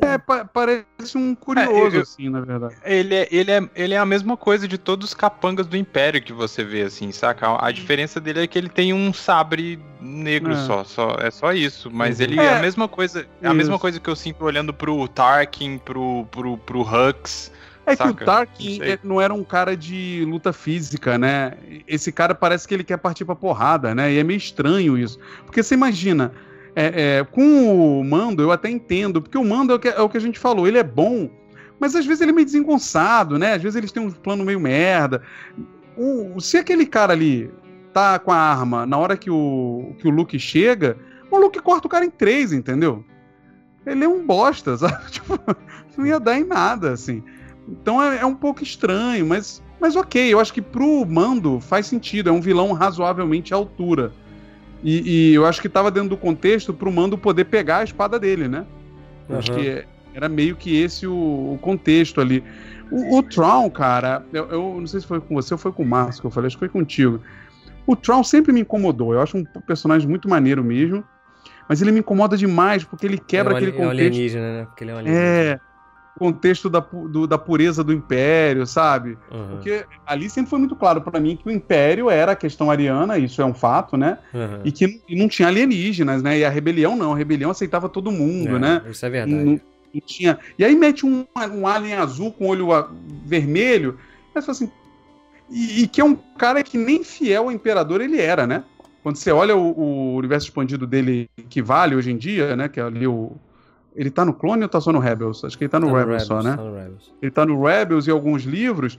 É, 0.00 0.18
pa- 0.18 0.44
parece 0.44 1.16
um 1.16 1.34
curioso, 1.34 1.94
É, 1.94 1.98
eu- 1.98 2.02
assim, 2.02 2.28
na 2.28 2.40
verdade. 2.40 2.74
Ele 2.84 3.14
é, 3.14 3.28
ele, 3.30 3.50
é, 3.50 3.70
ele 3.74 3.94
é 3.94 3.98
a 3.98 4.04
mesma 4.06 4.36
coisa 4.36 4.66
de 4.66 4.76
todos 4.76 5.08
os 5.08 5.14
capangas 5.14 5.66
do 5.66 5.76
Império 5.76 6.20
que 6.20 6.32
você 6.32 6.64
vê, 6.64 6.82
assim, 6.82 7.12
saca? 7.12 7.56
A 7.64 7.70
diferença 7.70 8.20
dele 8.20 8.40
é 8.42 8.46
que 8.46 8.58
ele 8.58 8.68
tem 8.68 8.92
um 8.92 9.12
sabre 9.12 9.78
negro 10.00 10.52
É. 10.52 10.56
só, 10.66 10.84
só. 10.84 11.16
É 11.20 11.30
só 11.30 11.52
isso. 11.52 11.90
Mas 11.90 12.20
ele 12.20 12.38
é 12.40 12.48
a 12.54 12.56
É. 12.56 12.60
mesma 12.60 12.88
coisa. 12.88 13.26
É 13.40 13.48
a 13.48 13.54
mesma 13.54 13.78
coisa 13.78 14.00
que 14.00 14.10
eu 14.10 14.16
sinto 14.16 14.44
olhando 14.44 14.72
pro 14.74 15.06
Tarkin, 15.08 15.78
pro, 15.78 16.26
pro, 16.30 16.58
pro 16.58 16.80
Hux. 16.82 17.52
É 17.88 17.94
que 17.94 18.02
o 18.02 18.06
Saca? 18.08 18.24
Tarkin 18.24 18.80
Não 19.04 19.16
não 19.16 19.20
era 19.20 19.32
um 19.32 19.44
cara 19.44 19.76
de 19.76 20.24
luta 20.26 20.52
física, 20.52 21.16
né? 21.16 21.52
Esse 21.86 22.10
cara 22.10 22.34
parece 22.34 22.66
que 22.66 22.74
ele 22.74 22.82
quer 22.82 22.96
partir 22.98 23.24
pra 23.24 23.36
porrada, 23.36 23.94
né? 23.94 24.12
E 24.12 24.18
é 24.18 24.24
meio 24.24 24.38
estranho 24.38 24.98
isso. 24.98 25.18
Porque 25.44 25.62
você 25.62 25.74
imagina, 25.74 26.32
é, 26.76 27.18
é, 27.18 27.24
com 27.24 28.00
o 28.00 28.04
Mando 28.04 28.42
eu 28.42 28.52
até 28.52 28.68
entendo, 28.68 29.22
porque 29.22 29.38
o 29.38 29.44
Mando 29.44 29.72
é 29.72 29.76
o, 29.76 29.78
que, 29.78 29.88
é 29.88 30.00
o 30.00 30.08
que 30.10 30.18
a 30.18 30.20
gente 30.20 30.38
falou, 30.38 30.68
ele 30.68 30.76
é 30.76 30.84
bom, 30.84 31.30
mas 31.80 31.96
às 31.96 32.04
vezes 32.04 32.20
ele 32.20 32.32
é 32.32 32.34
meio 32.34 32.44
desengonçado, 32.44 33.38
né? 33.38 33.54
Às 33.54 33.62
vezes 33.62 33.76
eles 33.76 33.90
têm 33.90 34.02
um 34.02 34.10
plano 34.10 34.44
meio 34.44 34.60
merda. 34.60 35.22
O, 35.96 36.38
se 36.38 36.58
aquele 36.58 36.84
cara 36.84 37.14
ali 37.14 37.50
tá 37.94 38.18
com 38.18 38.30
a 38.30 38.36
arma 38.36 38.84
na 38.84 38.98
hora 38.98 39.16
que 39.16 39.30
o, 39.30 39.94
que 39.98 40.06
o 40.06 40.10
Luke 40.10 40.38
chega, 40.38 40.98
o 41.30 41.38
Luke 41.38 41.58
corta 41.60 41.86
o 41.86 41.90
cara 41.90 42.04
em 42.04 42.10
três, 42.10 42.52
entendeu? 42.52 43.02
Ele 43.86 44.04
é 44.04 44.08
um 44.08 44.24
bosta, 44.26 44.76
sabe? 44.78 45.10
Tipo, 45.10 45.38
não 45.96 46.06
ia 46.06 46.20
dar 46.20 46.38
em 46.38 46.44
nada, 46.44 46.92
assim. 46.92 47.22
Então 47.66 48.02
é, 48.02 48.18
é 48.18 48.26
um 48.26 48.34
pouco 48.34 48.62
estranho, 48.62 49.26
mas, 49.26 49.62
mas 49.80 49.96
ok, 49.96 50.32
eu 50.32 50.38
acho 50.38 50.52
que 50.52 50.62
pro 50.62 51.06
Mando 51.06 51.58
faz 51.58 51.86
sentido, 51.86 52.28
é 52.28 52.32
um 52.32 52.40
vilão 52.40 52.72
razoavelmente 52.72 53.54
à 53.54 53.56
altura. 53.56 54.12
E, 54.88 55.32
e 55.32 55.34
eu 55.34 55.44
acho 55.44 55.60
que 55.60 55.68
tava 55.68 55.90
dentro 55.90 56.10
do 56.10 56.16
contexto 56.16 56.72
pro 56.72 56.92
Mando 56.92 57.18
poder 57.18 57.46
pegar 57.46 57.78
a 57.78 57.84
espada 57.84 58.20
dele, 58.20 58.46
né? 58.46 58.64
Eu 59.28 59.38
Acho 59.38 59.50
que 59.52 59.84
era 60.14 60.28
meio 60.28 60.54
que 60.54 60.80
esse 60.80 61.08
o, 61.08 61.12
o 61.12 61.58
contexto 61.60 62.20
ali. 62.20 62.44
O, 62.88 63.18
o 63.18 63.22
Tron, 63.24 63.68
cara, 63.68 64.24
eu, 64.32 64.48
eu 64.48 64.76
não 64.78 64.86
sei 64.86 65.00
se 65.00 65.06
foi 65.06 65.20
com 65.20 65.34
você 65.34 65.52
ou 65.52 65.58
foi 65.58 65.72
com 65.72 65.82
o 65.82 65.86
Márcio 65.86 66.20
que 66.20 66.26
eu 66.28 66.30
falei, 66.30 66.46
acho 66.46 66.54
que 66.56 66.60
foi 66.60 66.68
contigo. 66.68 67.20
O 67.84 67.96
Tron 67.96 68.22
sempre 68.22 68.52
me 68.52 68.60
incomodou. 68.60 69.12
Eu 69.12 69.20
acho 69.20 69.36
um 69.36 69.44
personagem 69.44 70.08
muito 70.08 70.28
maneiro 70.28 70.62
mesmo. 70.62 71.02
Mas 71.68 71.82
ele 71.82 71.90
me 71.90 71.98
incomoda 71.98 72.36
demais 72.36 72.84
porque 72.84 73.04
ele 73.06 73.18
quebra 73.18 73.52
é 73.52 73.54
um, 73.54 73.56
aquele 73.56 73.72
ali- 73.72 73.80
é 73.80 73.84
um 73.84 73.88
contexto. 73.90 74.08
alienígena, 74.08 74.52
né? 74.60 74.64
Porque 74.66 74.84
ele 74.84 74.90
é 74.92 74.94
um 74.94 74.98
alienígena. 74.98 75.26
É, 75.26 75.60
contexto 76.18 76.68
da, 76.70 76.80
do- 76.80 77.26
da 77.26 77.38
pureza 77.38 77.84
do 77.84 77.92
Império, 77.92 78.66
sabe? 78.66 79.16
Aham, 79.30 79.48
Porque 79.56 79.84
ali 80.06 80.28
sempre 80.30 80.50
foi 80.50 80.58
muito 80.58 80.74
claro 80.76 81.00
pra 81.00 81.20
mim 81.20 81.36
que 81.36 81.48
o 81.48 81.52
Império 81.52 82.08
era 82.10 82.32
a 82.32 82.36
questão 82.36 82.70
ariana, 82.70 83.18
isso 83.18 83.40
é 83.40 83.44
um 83.44 83.54
fato, 83.54 83.96
né? 83.96 84.18
aham. 84.34 84.60
E 84.64 84.72
que 84.72 85.00
e 85.08 85.16
não 85.16 85.28
tinha 85.28 85.48
alienígenas, 85.48 86.22
né? 86.22 86.38
E 86.38 86.44
a 86.44 86.50
rebelião 86.50 86.96
não, 86.96 87.12
a 87.12 87.16
rebelião 87.16 87.50
aceitava 87.50 87.88
todo 87.88 88.10
mundo, 88.10 88.56
É, 88.56 88.58
né? 88.58 88.82
Isso 88.90 89.04
é 89.06 89.10
verdade. 89.10 89.44
Não, 89.44 89.52
não 89.94 90.00
tinha. 90.06 90.38
E 90.58 90.64
aí 90.64 90.74
mete 90.74 91.06
um, 91.06 91.24
um 91.54 91.66
alien 91.66 91.94
azul 91.94 92.32
com 92.32 92.46
olho 92.48 92.72
a- 92.72 92.90
vermelho. 93.24 93.98
Mas 94.34 94.44
fala 94.44 94.56
assim. 94.56 94.70
E, 95.50 95.82
e 95.82 95.88
que 95.88 96.00
é 96.00 96.04
um 96.04 96.16
cara 96.38 96.62
que 96.62 96.76
nem 96.76 97.04
fiel 97.04 97.44
ao 97.44 97.52
imperador 97.52 98.00
ele 98.00 98.20
era, 98.20 98.46
né? 98.46 98.64
Quando 99.02 99.16
você 99.16 99.30
olha 99.30 99.56
o, 99.56 99.78
o 99.78 100.16
universo 100.16 100.48
expandido 100.48 100.86
dele 100.86 101.28
que 101.48 101.62
vale 101.62 101.94
hoje 101.94 102.10
em 102.10 102.16
dia, 102.16 102.56
né? 102.56 102.68
Que 102.68 102.80
é 102.80 102.82
ali 102.82 103.06
o. 103.06 103.32
Ele 103.96 104.10
tá 104.10 104.24
no 104.24 104.34
clone 104.34 104.62
ou 104.62 104.68
tá 104.68 104.80
só 104.80 104.92
no 104.92 104.98
Rebels? 104.98 105.42
Acho 105.44 105.56
que 105.56 105.64
ele 105.64 105.70
tá 105.70 105.80
no 105.80 105.86
Tá 105.86 105.92
no 105.92 105.98
Rebels, 105.98 106.26
só, 106.26 106.42
né? 106.42 106.54
tá 106.56 106.62
no 106.62 106.74
Rebels. 106.76 107.14
Ele 107.22 107.30
tá 107.30 107.46
no 107.46 107.64
Rebels 107.64 108.06
e 108.06 108.10
alguns 108.10 108.42
livros. 108.44 108.98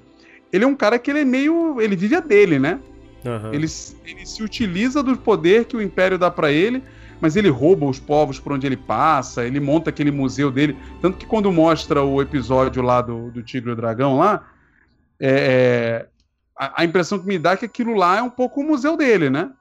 Ele 0.51 0.63
é 0.63 0.67
um 0.67 0.75
cara 0.75 0.97
que 0.97 1.11
ele 1.11 1.19
é 1.21 1.25
meio. 1.25 1.79
Ele 1.79 1.95
vive 1.95 2.15
a 2.15 2.19
dele, 2.19 2.57
né? 2.57 2.79
Aham. 3.25 3.53
Ele, 3.53 3.67
ele 4.05 4.25
se 4.25 4.41
utiliza 4.43 5.03
do 5.03 5.15
poder 5.17 5.65
que 5.65 5.77
o 5.77 5.81
Império 5.81 6.17
dá 6.17 6.31
pra 6.31 6.51
ele, 6.51 6.81
mas 7.21 7.35
ele 7.35 7.49
rouba 7.49 7.85
os 7.85 7.99
povos 7.99 8.39
por 8.39 8.53
onde 8.53 8.65
ele 8.65 8.77
passa, 8.77 9.45
ele 9.45 9.59
monta 9.59 9.89
aquele 9.89 10.09
museu 10.11 10.49
dele. 10.49 10.77
Tanto 11.01 11.17
que 11.17 11.25
quando 11.25 11.51
mostra 11.51 12.01
o 12.01 12.21
episódio 12.21 12.81
lá 12.81 13.01
do, 13.01 13.29
do 13.29 13.43
Tigre 13.43 13.69
e 13.69 13.73
o 13.73 13.75
Dragão 13.75 14.17
lá, 14.17 14.47
é, 15.19 15.29
é, 15.29 16.07
a, 16.57 16.81
a 16.81 16.85
impressão 16.85 17.19
que 17.19 17.27
me 17.27 17.37
dá 17.37 17.51
é 17.51 17.57
que 17.57 17.65
aquilo 17.65 17.93
lá 17.93 18.17
é 18.17 18.21
um 18.21 18.29
pouco 18.29 18.61
o 18.61 18.63
museu 18.63 18.95
dele, 18.97 19.29
né? 19.29 19.51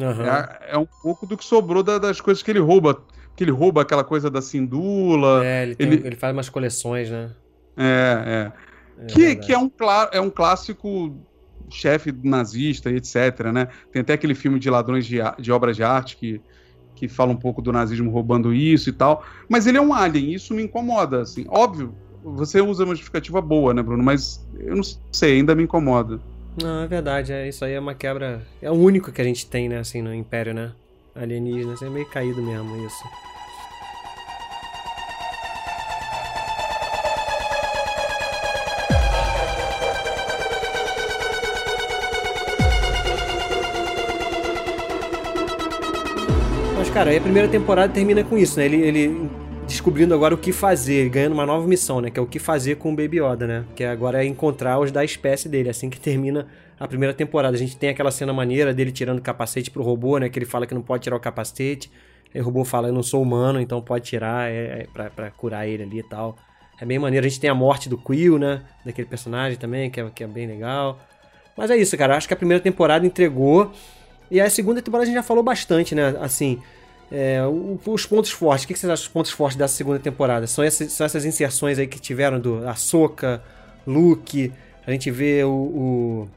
Aham. 0.00 0.24
É, 0.24 0.72
é 0.74 0.78
um 0.78 0.86
pouco 1.02 1.26
do 1.26 1.36
que 1.36 1.44
sobrou 1.44 1.82
da- 1.82 1.98
das 1.98 2.20
coisas 2.20 2.42
que 2.42 2.50
ele 2.50 2.58
rouba. 2.60 3.02
Que 3.36 3.44
ele 3.44 3.50
rouba 3.50 3.82
aquela 3.82 4.04
coisa 4.04 4.30
da 4.30 4.42
Sindula. 4.42 5.44
É, 5.44 5.62
ele, 5.62 5.74
tem- 5.74 5.86
ele- 5.92 6.06
ele 6.06 6.16
faz 6.16 6.32
umas 6.32 6.48
coleções, 6.48 7.10
né? 7.10 7.30
É, 7.76 8.22
é. 8.26 8.52
É 9.02 9.06
que, 9.06 9.20
verdade. 9.20 9.46
que 9.46 9.52
é, 9.52 9.58
um, 9.58 9.70
é 10.12 10.20
um 10.20 10.30
clássico 10.30 11.16
chefe 11.70 12.12
nazista 12.22 12.90
e 12.90 12.96
etc, 12.96 13.50
né? 13.52 13.68
Tem 13.90 14.02
até 14.02 14.12
aquele 14.12 14.34
filme 14.34 14.58
de 14.58 14.68
ladrões 14.68 15.06
de, 15.06 15.18
de 15.38 15.50
obras 15.50 15.74
de 15.76 15.82
arte 15.82 16.16
que, 16.16 16.40
que 16.94 17.08
fala 17.08 17.32
um 17.32 17.36
pouco 17.36 17.62
do 17.62 17.72
nazismo 17.72 18.10
roubando 18.10 18.52
isso 18.52 18.90
e 18.90 18.92
tal. 18.92 19.24
Mas 19.48 19.66
ele 19.66 19.78
é 19.78 19.80
um 19.80 19.94
alien, 19.94 20.30
e 20.30 20.34
isso 20.34 20.54
me 20.54 20.62
incomoda, 20.62 21.22
assim. 21.22 21.46
Óbvio, 21.48 21.94
você 22.22 22.60
usa 22.60 22.84
uma 22.84 22.94
justificativa 22.94 23.40
boa, 23.40 23.72
né, 23.72 23.82
Bruno? 23.82 24.02
Mas 24.02 24.46
eu 24.60 24.76
não 24.76 24.82
sei, 25.10 25.38
ainda 25.38 25.54
me 25.54 25.62
incomoda. 25.62 26.20
Não, 26.62 26.82
é 26.82 26.86
verdade, 26.86 27.32
é, 27.32 27.48
isso 27.48 27.64
aí 27.64 27.72
é 27.72 27.80
uma 27.80 27.94
quebra. 27.94 28.42
É 28.60 28.70
o 28.70 28.74
único 28.74 29.10
que 29.10 29.20
a 29.22 29.24
gente 29.24 29.46
tem, 29.46 29.68
né, 29.68 29.78
assim, 29.78 30.02
no 30.02 30.14
Império, 30.14 30.52
né? 30.52 30.72
Alienígenas, 31.14 31.82
é 31.82 31.90
meio 31.90 32.06
caído 32.06 32.42
mesmo 32.42 32.86
isso. 32.86 33.04
Mas, 46.78 46.88
cara, 46.88 47.10
aí 47.10 47.18
a 47.18 47.20
primeira 47.20 47.46
temporada 47.46 47.92
termina 47.92 48.24
com 48.24 48.38
isso, 48.38 48.58
né? 48.58 48.64
Ele, 48.64 48.76
ele 48.80 49.30
descobrindo 49.66 50.14
agora 50.14 50.34
o 50.34 50.38
que 50.38 50.50
fazer, 50.50 51.10
ganhando 51.10 51.34
uma 51.34 51.44
nova 51.44 51.66
missão, 51.68 52.00
né? 52.00 52.10
Que 52.10 52.18
é 52.18 52.22
o 52.22 52.26
que 52.26 52.38
fazer 52.38 52.76
com 52.76 52.90
o 52.90 52.96
Baby 52.96 53.20
Yoda, 53.20 53.46
né? 53.46 53.64
Que 53.76 53.84
agora 53.84 54.24
é 54.24 54.26
encontrar 54.26 54.78
os 54.80 54.90
da 54.90 55.04
espécie 55.04 55.46
dele, 55.46 55.68
assim 55.68 55.90
que 55.90 56.00
termina 56.00 56.46
a 56.84 56.88
primeira 56.88 57.14
temporada. 57.14 57.54
A 57.54 57.58
gente 57.58 57.76
tem 57.76 57.90
aquela 57.90 58.10
cena 58.10 58.32
maneira 58.32 58.72
dele 58.74 58.90
tirando 58.92 59.18
o 59.18 59.22
capacete 59.22 59.70
pro 59.70 59.82
robô, 59.82 60.18
né? 60.18 60.28
Que 60.28 60.38
ele 60.38 60.46
fala 60.46 60.66
que 60.66 60.74
não 60.74 60.82
pode 60.82 61.02
tirar 61.04 61.16
o 61.16 61.20
capacete. 61.20 61.90
Aí 62.34 62.40
o 62.40 62.44
robô 62.44 62.64
fala, 62.64 62.88
eu 62.88 62.92
não 62.92 63.02
sou 63.02 63.22
humano, 63.22 63.60
então 63.60 63.80
pode 63.80 64.04
tirar, 64.06 64.50
é, 64.50 64.82
é 64.82 64.86
pra, 64.92 65.10
pra 65.10 65.30
curar 65.30 65.66
ele 65.68 65.82
ali 65.82 65.98
e 65.98 66.02
tal. 66.02 66.36
É 66.80 66.84
bem 66.84 66.98
maneiro. 66.98 67.24
A 67.26 67.28
gente 67.28 67.40
tem 67.40 67.50
a 67.50 67.54
morte 67.54 67.88
do 67.88 67.96
Quill, 67.98 68.38
né? 68.38 68.62
Daquele 68.84 69.06
personagem 69.06 69.58
também, 69.58 69.90
que 69.90 70.00
é, 70.00 70.10
que 70.10 70.24
é 70.24 70.26
bem 70.26 70.46
legal. 70.46 70.98
Mas 71.56 71.70
é 71.70 71.76
isso, 71.76 71.96
cara. 71.96 72.16
Acho 72.16 72.26
que 72.26 72.34
a 72.34 72.36
primeira 72.36 72.62
temporada 72.62 73.06
entregou. 73.06 73.70
E 74.30 74.40
a 74.40 74.48
segunda 74.48 74.80
temporada 74.80 75.02
a 75.04 75.06
gente 75.06 75.14
já 75.14 75.22
falou 75.22 75.42
bastante, 75.44 75.94
né? 75.94 76.16
Assim, 76.20 76.58
é, 77.12 77.40
os 77.86 78.06
pontos 78.06 78.30
fortes. 78.30 78.64
O 78.64 78.68
que 78.68 78.72
que 78.72 78.80
vocês 78.80 78.90
acham 78.90 79.04
dos 79.04 79.12
pontos 79.12 79.30
fortes 79.30 79.56
dessa 79.56 79.74
segunda 79.74 79.98
temporada? 79.98 80.46
São, 80.46 80.64
essas- 80.64 80.90
são 80.92 81.04
essas 81.04 81.24
inserções 81.26 81.78
aí 81.78 81.86
que 81.86 82.00
tiveram 82.00 82.40
do 82.40 82.66
Ahsoka, 82.66 83.42
Luke. 83.86 84.50
A 84.86 84.90
gente 84.90 85.10
vê 85.10 85.44
o, 85.44 85.50
o, 85.50 86.28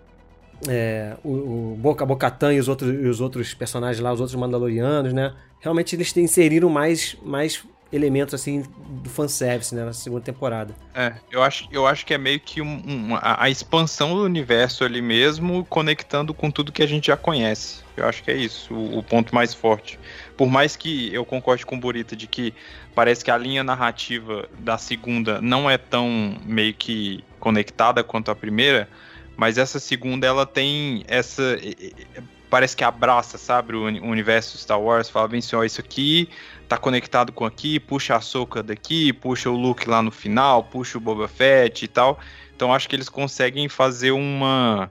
é, 0.67 1.15
o, 1.23 1.73
o 1.73 1.77
Boca 1.79 2.05
Bocatan 2.05 2.53
e 2.53 2.59
os 2.59 2.67
outros, 2.67 2.93
e 2.93 3.07
os 3.07 3.21
outros 3.21 3.53
personagens 3.53 3.99
lá, 4.01 4.11
os 4.13 4.19
outros 4.19 4.35
Mandalorianos, 4.39 5.13
né? 5.13 5.33
Realmente 5.59 5.95
eles 5.95 6.15
inseriram 6.17 6.69
mais, 6.69 7.15
mais 7.23 7.63
elementos 7.91 8.33
assim 8.33 8.63
do 9.03 9.09
fanservice 9.09 9.73
né, 9.73 9.85
na 9.85 9.93
segunda 9.93 10.21
temporada. 10.21 10.75
É, 10.93 11.13
eu 11.31 11.41
acho, 11.41 11.67
eu 11.71 11.87
acho 11.87 12.05
que 12.05 12.13
é 12.13 12.17
meio 12.17 12.39
que 12.39 12.61
um- 12.61 12.81
um- 12.85 13.15
a, 13.15 13.43
a 13.45 13.49
expansão 13.49 14.15
do 14.15 14.23
universo 14.23 14.83
ali 14.83 15.01
mesmo, 15.01 15.63
conectando 15.65 16.33
com 16.33 16.51
tudo 16.51 16.71
que 16.71 16.83
a 16.83 16.87
gente 16.87 17.07
já 17.07 17.15
conhece. 17.17 17.83
Eu 17.95 18.05
acho 18.07 18.21
que 18.23 18.29
é 18.31 18.35
isso, 18.35 18.73
o, 18.73 18.99
o 18.99 19.03
ponto 19.03 19.33
mais 19.33 19.53
forte. 19.53 19.97
Por 20.35 20.47
mais 20.49 20.75
que 20.75 21.13
eu 21.13 21.23
concorde 21.23 21.65
com 21.65 21.75
o 21.75 21.79
Burita 21.79 22.15
de 22.15 22.27
que 22.27 22.53
parece 22.93 23.23
que 23.23 23.31
a 23.31 23.37
linha 23.37 23.63
narrativa 23.63 24.47
da 24.59 24.77
segunda 24.77 25.39
não 25.41 25.69
é 25.69 25.77
tão 25.77 26.35
meio 26.45 26.73
que 26.73 27.23
conectada 27.39 28.03
quanto 28.03 28.29
a 28.29 28.35
primeira, 28.35 28.89
mas 29.37 29.57
essa 29.57 29.79
segunda 29.79 30.25
ela 30.27 30.45
tem 30.45 31.03
essa. 31.07 31.57
Parece 32.49 32.77
que 32.77 32.83
abraça, 32.83 33.37
sabe, 33.37 33.75
o 33.75 33.85
uni- 33.85 33.99
o 33.99 34.05
universo 34.05 34.57
Star 34.57 34.79
Wars, 34.79 35.09
fala 35.09 35.27
bem 35.27 35.39
assim, 35.39 35.55
ó, 35.55 35.63
isso 35.63 35.81
aqui 35.81 36.29
tá 36.69 36.77
conectado 36.77 37.31
com 37.33 37.43
aqui, 37.43 37.79
puxa 37.79 38.15
a 38.15 38.21
Soca 38.21 38.61
daqui, 38.63 39.11
puxa 39.11 39.49
o 39.49 39.55
Luke 39.57 39.89
lá 39.89 40.01
no 40.01 40.11
final, 40.11 40.63
puxa 40.63 40.97
o 40.97 41.01
Boba 41.01 41.27
Fett 41.27 41.83
e 41.83 41.87
tal. 41.87 42.17
Então 42.55 42.73
acho 42.73 42.87
que 42.87 42.95
eles 42.95 43.09
conseguem 43.09 43.67
fazer 43.67 44.11
uma, 44.11 44.89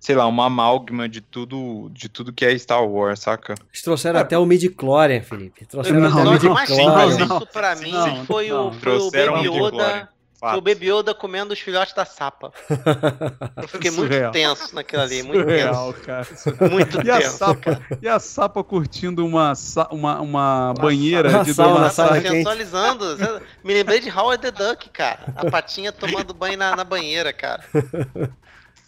sei 0.00 0.16
lá, 0.16 0.26
uma 0.26 0.46
amálgama 0.46 1.08
de 1.08 1.20
tudo, 1.20 1.88
de 1.92 2.08
tudo 2.08 2.32
que 2.32 2.44
é 2.44 2.58
Star 2.58 2.84
Wars, 2.84 3.20
saca? 3.20 3.54
Eles 3.70 3.82
trouxeram 3.82 4.18
até 4.18 4.36
o 4.36 4.44
midi-chlorian, 4.46 5.20
Felipe. 5.22 5.66
Trouxeram 5.66 6.00
Não, 6.00 6.08
até 6.08 6.20
o 6.20 6.24
não, 6.24 6.50
o 6.50 6.54
mais 6.54 6.70
midi-chlorian. 6.70 7.24
isso 7.36 7.46
pra 7.52 7.76
mim 7.76 7.92
não, 7.92 8.24
foi, 8.24 8.48
não. 8.48 8.68
o, 8.68 8.72
foi 8.72 8.98
o 8.98 9.10
Baby 9.12 9.46
Yoda. 9.48 10.08
Foi 10.38 10.48
o 10.50 10.52
Fato. 10.52 10.60
Baby 10.60 10.90
Yoda 10.92 11.14
comendo 11.14 11.54
os 11.54 11.58
filhotes 11.60 11.94
da 11.94 12.04
sapa. 12.04 12.52
Eu 13.56 13.66
fiquei 13.68 13.90
muito 13.90 14.12
Surreal. 14.12 14.32
tenso 14.32 14.74
naquilo 14.74 15.02
ali, 15.02 15.22
muito 15.22 15.40
Surreal, 15.40 15.92
tenso. 15.94 16.04
cara. 16.04 16.70
Muito 16.70 17.06
E 17.06 17.10
a, 17.10 17.18
tenso. 17.18 17.36
sapa, 17.38 17.80
e 18.02 18.08
a 18.08 18.18
Sapa 18.18 18.62
curtindo 18.62 19.24
uma, 19.24 19.54
uma, 19.90 20.20
uma 20.20 20.74
banheira 20.78 21.30
Uma 21.30 21.42
de 21.44 21.54
sauna, 21.54 21.72
dona 21.72 21.84
uma 21.86 21.90
sauna 21.90 22.20
sensualizando. 22.20 23.16
Me 23.64 23.72
lembrei 23.72 23.98
de 24.00 24.10
Howard 24.10 24.42
the 24.42 24.50
Duck, 24.50 24.90
cara. 24.90 25.20
A 25.36 25.50
patinha 25.50 25.90
tomando 25.90 26.34
banho 26.34 26.58
na, 26.58 26.76
na 26.76 26.84
banheira, 26.84 27.32
cara. 27.32 27.64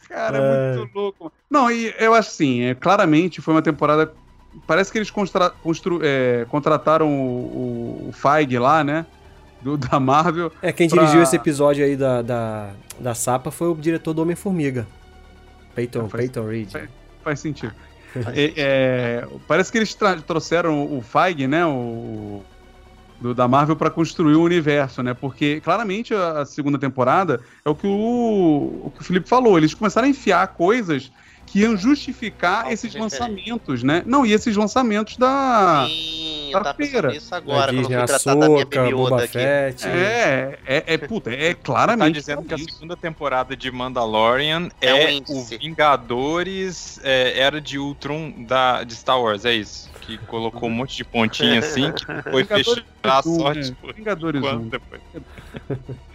Cara, 0.09 0.39
é 0.39 0.77
muito 0.77 0.95
louco. 0.95 1.33
Não, 1.51 1.71
e 1.71 1.95
eu 1.99 2.15
acho 2.15 2.29
assim, 2.31 2.63
é, 2.63 2.75
claramente 2.75 3.41
foi 3.41 3.55
uma 3.55 3.63
temporada. 3.63 4.13
Parece 4.67 4.91
que 4.91 4.99
eles 4.99 5.11
constra- 5.11 5.51
constru- 5.51 6.01
é, 6.03 6.47
contrataram 6.51 7.09
o, 7.09 8.07
o, 8.07 8.09
o 8.09 8.13
Feig 8.13 8.59
lá, 8.59 8.83
né? 8.83 9.05
Do, 9.63 9.77
da 9.77 9.99
Marvel. 9.99 10.53
É, 10.63 10.73
quem 10.73 10.89
pra- 10.89 11.01
dirigiu 11.03 11.23
esse 11.23 11.35
episódio 11.37 11.85
aí 11.85 11.97
da, 11.97 12.23
da, 12.23 12.71
da 13.01 13.15
Sapa 13.15 13.51
foi 13.51 13.69
o 13.69 13.75
diretor 13.75 14.15
do 14.15 14.23
Homem-Formiga. 14.23 14.87
Peyton, 15.75 16.09
faz- 16.09 16.23
Peyton 16.25 16.47
Reed. 16.47 16.71
faz- 16.71 16.89
Faz 17.25 17.41
sentido. 17.41 17.73
É, 18.35 18.53
é, 18.57 19.29
parece 19.47 19.71
que 19.71 19.79
eles 19.79 19.97
trouxeram 20.27 20.83
o 20.97 21.03
Feig, 21.03 21.47
né? 21.47 21.67
O, 21.67 22.43
do, 23.21 23.35
da 23.35 23.49
Marvel 23.49 23.75
para 23.77 23.91
construir 23.91 24.37
o 24.37 24.43
universo, 24.43 25.03
né? 25.03 25.13
Porque 25.13 25.61
claramente 25.61 26.15
a, 26.15 26.41
a 26.43 26.47
segunda 26.47 26.79
temporada 26.79 27.41
é 27.65 27.69
o 27.69 27.75
que 27.75 27.87
o, 27.87 28.81
o 28.85 28.93
que 28.95 29.01
o 29.03 29.05
Felipe 29.05 29.29
falou. 29.29 29.59
Eles 29.59 29.75
começaram 29.75 30.07
a 30.07 30.11
enfiar 30.11 30.47
coisas 30.49 31.11
que 31.51 31.61
iam 31.61 31.77
justificar 31.77 32.61
Algo 32.63 32.73
esses 32.73 32.91
diferente. 32.93 33.13
lançamentos, 33.13 33.83
né? 33.83 34.03
Não, 34.07 34.25
e 34.27 34.33
esses 34.33 34.55
lançamentos 34.57 35.17
da. 35.17 35.87
Sim. 35.89 36.47
eu 36.47 36.53
Para 36.53 36.65
tava 36.65 36.77
feira. 36.77 37.09
nisso 37.11 37.35
agora, 37.35 37.73
quando 37.73 37.79
eu 37.79 37.85
fui 37.99 38.07
tratar 38.07 38.35
da 38.35 38.49
minha 38.49 38.67
aqui. 39.17 39.29
Fett. 39.29 39.87
É, 39.87 40.59
é, 40.67 40.85
é, 40.87 40.99
puta, 40.99 41.31
é 41.31 41.55
Tá 41.55 41.61
claramente. 41.63 42.15
dizendo 42.15 42.43
que 42.43 42.55
a 42.55 42.57
isso. 42.57 42.73
segunda 42.73 42.97
temporada 42.97 43.57
de 43.57 43.71
Mandalorian 43.71 44.69
É 44.81 44.95
um 44.95 44.97
é, 44.99 45.21
o. 45.29 45.45
Vingadores 45.45 47.01
é, 47.03 47.39
Era 47.39 47.61
de 47.61 47.79
Ultron 47.79 48.33
da, 48.47 48.83
de 48.85 48.95
Star 48.95 49.21
Wars, 49.21 49.45
é 49.45 49.55
isso. 49.55 49.89
Que 50.03 50.17
colocou 50.19 50.69
um 50.69 50.73
monte 50.73 50.97
de 50.97 51.05
pontinha 51.05 51.59
assim, 51.59 51.93
que 51.93 52.31
foi 52.31 52.45
fechar 52.45 52.83
a 53.03 53.23
sorte 53.23 53.71
né? 53.83 53.93
Vingadores 53.95 54.41
enquanto 54.41 54.65
depois. 54.71 55.01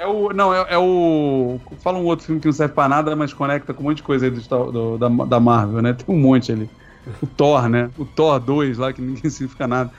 É 0.00 0.06
o. 0.06 0.32
Não, 0.32 0.52
é, 0.54 0.66
é 0.70 0.78
o. 0.78 1.60
Fala 1.82 1.98
um 1.98 2.04
outro 2.04 2.24
filme 2.24 2.40
que 2.40 2.46
não 2.46 2.52
serve 2.52 2.74
pra 2.74 2.88
nada, 2.88 3.14
mas 3.14 3.32
conecta 3.34 3.74
com 3.74 3.82
um 3.82 3.86
monte 3.86 3.98
de 3.98 4.02
coisa 4.02 4.24
aí 4.26 4.30
do, 4.30 4.72
do- 4.72 4.98
da, 4.98 5.08
da 5.26 5.38
Marvel, 5.40 5.82
né? 5.82 5.92
Tem 5.92 6.14
um 6.14 6.18
monte 6.18 6.50
ali. 6.50 6.68
O 7.22 7.26
Thor, 7.26 7.68
né? 7.68 7.90
O 7.98 8.04
Thor 8.04 8.40
2 8.40 8.78
lá, 8.78 8.92
que 8.92 9.00
ninguém 9.02 9.28
significa 9.30 9.66
nada. 9.66 9.90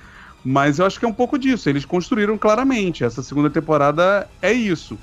Mas 0.43 0.79
eu 0.79 0.85
acho 0.87 0.99
que 0.99 1.05
é 1.05 1.07
um 1.07 1.13
pouco 1.13 1.37
disso. 1.37 1.69
Eles 1.69 1.85
construíram 1.85 2.35
claramente. 2.37 3.03
Essa 3.03 3.21
segunda 3.21 3.49
temporada 3.49 4.27
é 4.41 4.51
isso. 4.51 4.97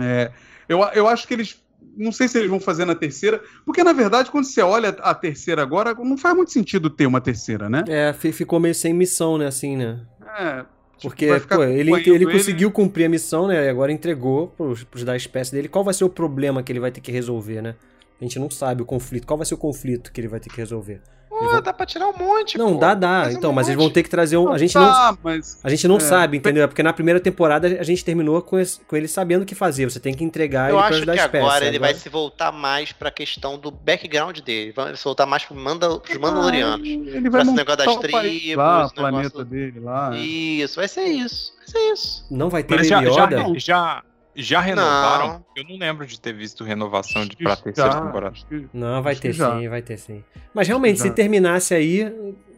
É, 0.00 0.30
eu, 0.68 0.80
eu 0.92 1.06
acho 1.08 1.26
que 1.28 1.34
eles. 1.34 1.64
Não 1.96 2.10
sei 2.12 2.26
se 2.28 2.36
eles 2.36 2.50
vão 2.50 2.58
fazer 2.60 2.84
na 2.84 2.94
terceira, 2.94 3.40
porque 3.64 3.82
na 3.84 3.92
verdade, 3.92 4.30
quando 4.30 4.44
você 4.44 4.60
olha 4.60 4.88
a 5.00 5.14
terceira 5.14 5.62
agora, 5.62 5.94
não 5.94 6.16
faz 6.18 6.34
muito 6.36 6.50
sentido 6.52 6.90
ter 6.90 7.06
uma 7.06 7.20
terceira, 7.20 7.70
né? 7.70 7.84
É, 7.88 8.12
fi- 8.12 8.32
ficou 8.32 8.58
meio 8.60 8.74
sem 8.74 8.92
missão, 8.92 9.38
né, 9.38 9.46
assim, 9.46 9.76
né? 9.76 10.00
É, 10.38 10.64
Porque, 11.02 11.26
vai 11.26 11.40
ficar 11.40 11.56
pô, 11.56 11.64
ele, 11.64 11.92
ele 11.92 12.26
conseguiu 12.26 12.70
cumprir 12.70 13.04
a 13.04 13.08
missão, 13.08 13.46
né? 13.46 13.66
E 13.66 13.68
agora 13.68 13.92
entregou 13.92 14.48
pros, 14.48 14.82
pros 14.84 15.04
da 15.04 15.16
espécie 15.16 15.52
dele. 15.52 15.68
Qual 15.68 15.84
vai 15.84 15.92
ser 15.92 16.04
o 16.04 16.08
problema 16.08 16.62
que 16.62 16.72
ele 16.72 16.80
vai 16.80 16.90
ter 16.90 17.00
que 17.00 17.12
resolver, 17.12 17.60
né? 17.60 17.74
A 18.20 18.24
gente 18.24 18.38
não 18.38 18.50
sabe 18.50 18.82
o 18.82 18.86
conflito. 18.86 19.26
Qual 19.26 19.36
vai 19.36 19.46
ser 19.46 19.54
o 19.54 19.58
conflito 19.58 20.10
que 20.12 20.20
ele 20.20 20.28
vai 20.28 20.40
ter 20.40 20.48
que 20.50 20.56
resolver? 20.56 21.00
Pô, 21.28 21.60
dá 21.60 21.70
pra 21.70 21.84
tirar 21.84 22.08
um 22.08 22.16
monte, 22.16 22.56
Não, 22.56 22.72
pô. 22.72 22.78
dá, 22.80 22.94
dá. 22.94 23.24
Faz 23.24 23.34
um 23.34 23.38
Então, 23.38 23.52
mas 23.52 23.66
eles 23.66 23.76
vão 23.76 23.84
monte. 23.86 23.92
ter 23.94 24.02
que 24.02 24.08
trazer 24.08 24.38
um. 24.38 24.50
A 24.50 24.56
gente 24.56 24.74
não, 24.74 24.86
Tá, 24.86 25.18
mas. 25.22 25.58
a 25.62 25.68
gente 25.68 25.86
não 25.86 25.98
É. 25.98 26.00
sabe, 26.00 26.38
entendeu? 26.38 26.64
É 26.64 26.66
Porque 26.66 26.82
na 26.82 26.94
primeira 26.94 27.20
temporada 27.20 27.66
a 27.78 27.82
gente 27.82 28.02
terminou 28.02 28.40
com, 28.40 28.58
esse- 28.58 28.80
com 28.80 28.96
ele 28.96 29.06
sabendo 29.06 29.42
o 29.42 29.44
que 29.44 29.54
fazer. 29.54 29.84
Você 29.84 30.00
tem 30.00 30.14
que 30.14 30.24
entregar 30.24 30.70
Eu 30.70 30.76
ele 30.78 31.10
acho 31.10 31.28
que 31.30 31.36
agora 31.36 31.66
ele 31.66 31.78
vai 31.78 31.92
se 31.92 32.08
voltar 32.08 32.50
mais 32.52 32.90
pra 32.90 33.10
questão 33.10 33.58
do 33.58 33.70
background 33.70 34.38
dele. 34.38 34.72
Vai 34.72 34.96
se 34.96 35.04
voltar 35.04 35.26
mais 35.26 35.44
pro 35.44 35.54
Manda, 35.54 35.98
pros 36.00 36.16
Mandalorianos. 36.16 36.86
Ele 36.88 37.20
Pra 37.20 37.30
vai 37.30 37.40
esse 37.42 37.50
montar 37.50 37.76
negócio 37.76 37.84
das 37.84 37.96
tribos, 37.98 38.56
lá, 38.56 38.84
esse 38.84 38.92
o 38.92 38.94
planeta 38.96 39.44
dele 39.44 39.80
lá. 39.80 40.16
Isso, 40.16 40.76
vai 40.76 40.88
ser 40.88 41.04
isso. 41.04 41.52
Vai 41.58 41.68
ser 41.68 41.92
isso. 41.92 42.26
Não 42.30 42.48
vai 42.48 42.62
ter 42.64 42.76
Mas 42.76 42.88
já, 42.88 43.04
já, 43.04 43.28
já, 43.58 44.02
já 44.36 44.60
renovaram? 44.60 45.26
Não. 45.28 45.44
Eu 45.56 45.64
não 45.68 45.78
lembro 45.78 46.06
de 46.06 46.20
ter 46.20 46.32
visto 46.32 46.62
renovação 46.64 47.24
de, 47.26 47.36
pra 47.36 47.56
terceira 47.56 47.90
já, 47.92 48.00
temporada. 48.00 48.34
que- 48.48 48.68
Não, 48.72 49.02
vai 49.02 49.12
Acho 49.12 49.22
ter 49.22 49.32
já. 49.32 49.58
sim, 49.58 49.68
vai 49.68 49.82
ter 49.82 49.96
sim. 49.98 50.24
Mas 50.54 50.68
realmente, 50.68 50.98
Já. 50.98 51.04
se 51.04 51.10
terminasse 51.10 51.74
aí, 51.74 52.12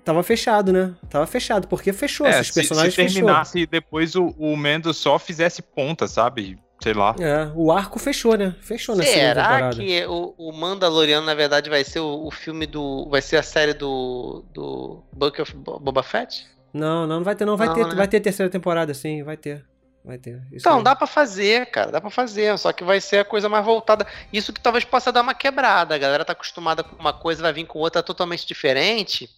tava 0.05 0.23
fechado, 0.23 0.73
né? 0.73 0.95
Tava 1.11 1.27
fechado, 1.27 1.67
porque 1.69 1.93
fechou. 1.93 2.27
É, 2.27 2.31
esses 2.41 2.49
se, 2.49 2.55
personagens 2.55 2.95
se 2.95 3.03
fechou. 3.03 3.15
terminasse 3.23 3.59
e 3.61 3.67
depois 3.67 4.15
o, 4.15 4.35
o 4.39 4.57
Mendo 4.57 4.93
só 4.95 5.19
fizesse 5.19 5.63
ponta, 5.63 6.07
sabe? 6.07 6.59
Sei 6.81 6.95
lá. 6.95 7.13
É, 7.19 7.51
o 7.57 7.73
arco 7.73 7.99
fechou, 7.99 8.37
né? 8.37 8.55
Fechou 8.61 8.95
segunda 8.95 9.13
Será 9.13 9.43
temporada. 9.49 9.77
que 9.77 10.07
o, 10.07 10.33
o 10.39 10.53
Mandaloriano, 10.53 11.27
na 11.27 11.35
verdade, 11.35 11.69
vai 11.69 11.83
ser 11.83 11.99
o, 11.99 12.27
o 12.27 12.31
filme 12.31 12.67
do. 12.67 13.09
Vai 13.11 13.21
ser 13.21 13.37
a 13.37 13.43
série 13.43 13.75
do. 13.75 14.45
do 14.55 15.03
Book 15.13 15.43
of 15.43 15.57
Bo- 15.57 15.81
Boba 15.81 16.05
Fett? 16.05 16.47
Não, 16.73 17.05
não, 17.07 17.17
não 17.17 17.25
vai 17.25 17.35
ter, 17.35 17.45
não. 17.45 17.57
Vai 17.57 17.67
Não, 17.67 17.75
ter, 17.75 17.87
né? 17.87 17.95
vai 17.97 18.07
ter 18.07 18.21
terceira 18.21 18.49
temporada, 18.49 18.95
sim, 18.95 19.25
vai 19.25 19.37
ter. 19.37 19.65
Vai 20.05 20.17
ter. 20.17 20.37
Isso 20.53 20.57
Então, 20.67 20.79
aí. 20.79 20.85
dá 20.85 20.97
pra 20.97 21.07
fazer, 21.07 21.67
cara, 21.71 21.91
dá 21.93 22.01
pra 22.01 22.09
fazer, 22.11 22.57
só 22.59 22.73
que 22.73 22.83
vai 22.85 23.01
ser 23.01 23.19
a 23.19 23.25
coisa 23.25 23.49
mais 23.49 23.65
voltada. 23.65 24.07
Isso 24.33 24.53
que 24.53 24.61
talvez 24.61 24.85
possa 24.85 25.13
dar 25.13 25.21
uma 25.23 25.35
quebrada. 25.35 25.95
A 25.95 25.99
galera 25.99 26.25
tá 26.25 26.33
acostumada 26.33 26.83
com 26.83 26.97
uma 26.97 27.13
coisa, 27.13 27.43
vai 27.43 27.53
vir 27.53 27.67
com 27.67 27.79
outra 27.79 28.03
totalmente 28.03 28.47
diferente. 28.47 29.29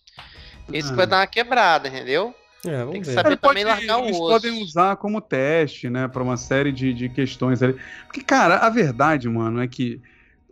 Isso 0.73 0.89
que 0.89 0.95
Ah. 0.95 0.97
vai 0.97 1.07
dar 1.07 1.17
uma 1.21 1.27
quebrada, 1.27 1.89
entendeu? 1.89 2.35
É, 2.65 2.77
vamos 2.79 2.93
Tem 2.93 3.01
que 3.01 3.07
ver. 3.09 3.15
saber 3.15 3.29
Ele 3.31 3.37
também 3.39 3.65
pode- 3.65 3.79
largar 3.81 3.99
o 3.99 4.05
eles 4.05 4.17
osso. 4.19 4.29
podem 4.29 4.63
usar 4.63 4.97
como 4.97 5.21
teste, 5.21 5.89
né, 5.89 6.07
pra 6.07 6.23
uma 6.23 6.37
série 6.37 6.71
de, 6.71 6.93
de 6.93 7.09
questões 7.09 7.63
ali. 7.63 7.75
Porque, 8.07 8.23
cara, 8.23 8.59
a 8.59 8.69
verdade, 8.69 9.29
mano, 9.29 9.63
é 9.63 9.67
que 9.67 10.01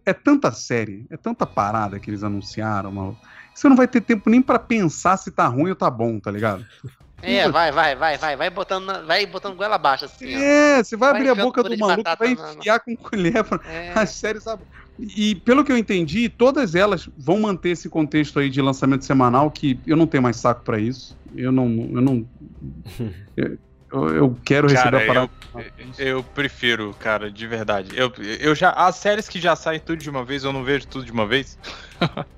é 0.06 0.14
tanta 0.14 0.50
série, 0.50 1.06
é 1.10 1.18
tanta 1.18 1.46
parada 1.46 2.00
que 2.00 2.08
eles 2.10 2.24
anunciaram, 2.24 2.90
mano. 2.90 3.18
que 3.52 3.60
Você 3.60 3.68
não 3.68 3.76
vai 3.76 3.86
ter 3.86 4.00
tempo 4.00 4.30
nem 4.30 4.40
pra 4.40 4.58
pensar 4.58 5.16
se 5.18 5.30
tá 5.30 5.46
ruim 5.46 5.68
ou 5.70 5.76
tá 5.76 5.90
bom, 5.90 6.18
tá 6.18 6.30
ligado? 6.30 6.64
É, 7.22 7.48
vai, 7.48 7.72
vai, 7.72 7.96
vai, 7.96 8.16
vai, 8.16 8.36
vai 8.36 8.50
botando, 8.50 8.84
na- 8.86 9.00
vai 9.02 9.26
botando 9.26 9.56
goela 9.56 9.74
abaixo 9.74 10.04
assim, 10.04 10.36
ó. 10.36 10.38
É, 10.38 10.82
você 10.82 10.96
vai, 10.96 11.12
Vai 11.12 11.20
abrir 11.28 11.40
a 11.40 11.44
boca 11.44 11.62
do 11.62 11.70
de 11.70 11.76
maluco, 11.76 12.02
batata 12.02 12.24
vai 12.24 12.32
enfiar 12.32 12.80
com 12.80 12.96
colher 12.96 13.42
pra... 13.44 13.60
É. 13.68 13.92
as 13.98 14.10
séries. 14.10 14.44
sabe? 14.44 14.62
E 14.98 15.34
pelo 15.36 15.64
que 15.64 15.70
eu 15.70 15.76
entendi, 15.78 16.28
todas 16.28 16.74
elas 16.74 17.08
vão 17.16 17.40
manter 17.40 17.70
esse 17.70 17.88
contexto 17.88 18.38
aí 18.38 18.50
de 18.50 18.60
lançamento 18.60 19.04
semanal, 19.04 19.50
que 19.50 19.78
eu 19.86 19.96
não 19.96 20.06
tenho 20.06 20.22
mais 20.22 20.36
saco 20.36 20.62
pra 20.62 20.78
isso. 20.78 21.16
Eu 21.36 21.52
não. 21.52 21.66
Eu 21.92 22.00
não. 22.00 22.26
Eu, 23.90 24.14
eu 24.14 24.36
quero 24.44 24.68
receber 24.68 25.06
Cara, 25.06 25.24
a 25.24 25.28
parada. 25.54 25.72
Eu 25.98 26.22
prefiro, 26.22 26.94
cara, 27.00 27.30
de 27.30 27.46
verdade. 27.46 27.96
Eu, 27.96 28.12
eu 28.38 28.54
já. 28.54 28.68
As 28.72 28.96
séries 28.96 29.26
que 29.26 29.40
já 29.40 29.56
saem 29.56 29.80
tudo 29.80 29.98
de 29.98 30.10
uma 30.10 30.22
vez, 30.22 30.44
eu 30.44 30.52
não 30.52 30.62
vejo 30.62 30.86
tudo 30.86 31.06
de 31.06 31.12
uma 31.12 31.26
vez. 31.26 31.58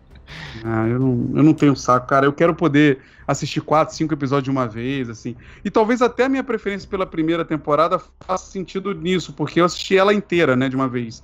Ah, 0.64 0.86
eu, 0.88 0.98
não, 0.98 1.30
eu 1.36 1.42
não 1.42 1.54
tenho 1.54 1.76
saco, 1.76 2.06
cara. 2.06 2.26
Eu 2.26 2.32
quero 2.32 2.54
poder 2.54 2.98
assistir 3.26 3.60
quatro, 3.60 3.94
cinco 3.94 4.12
episódios 4.12 4.44
de 4.44 4.50
uma 4.50 4.66
vez, 4.66 5.08
assim. 5.08 5.36
E 5.64 5.70
talvez 5.70 6.02
até 6.02 6.24
a 6.24 6.28
minha 6.28 6.42
preferência 6.44 6.88
pela 6.88 7.06
primeira 7.06 7.44
temporada 7.44 8.00
faça 8.26 8.50
sentido 8.50 8.92
nisso, 8.92 9.32
porque 9.32 9.60
eu 9.60 9.64
assisti 9.64 9.96
ela 9.96 10.12
inteira, 10.12 10.56
né, 10.56 10.68
de 10.68 10.74
uma 10.76 10.88
vez. 10.88 11.22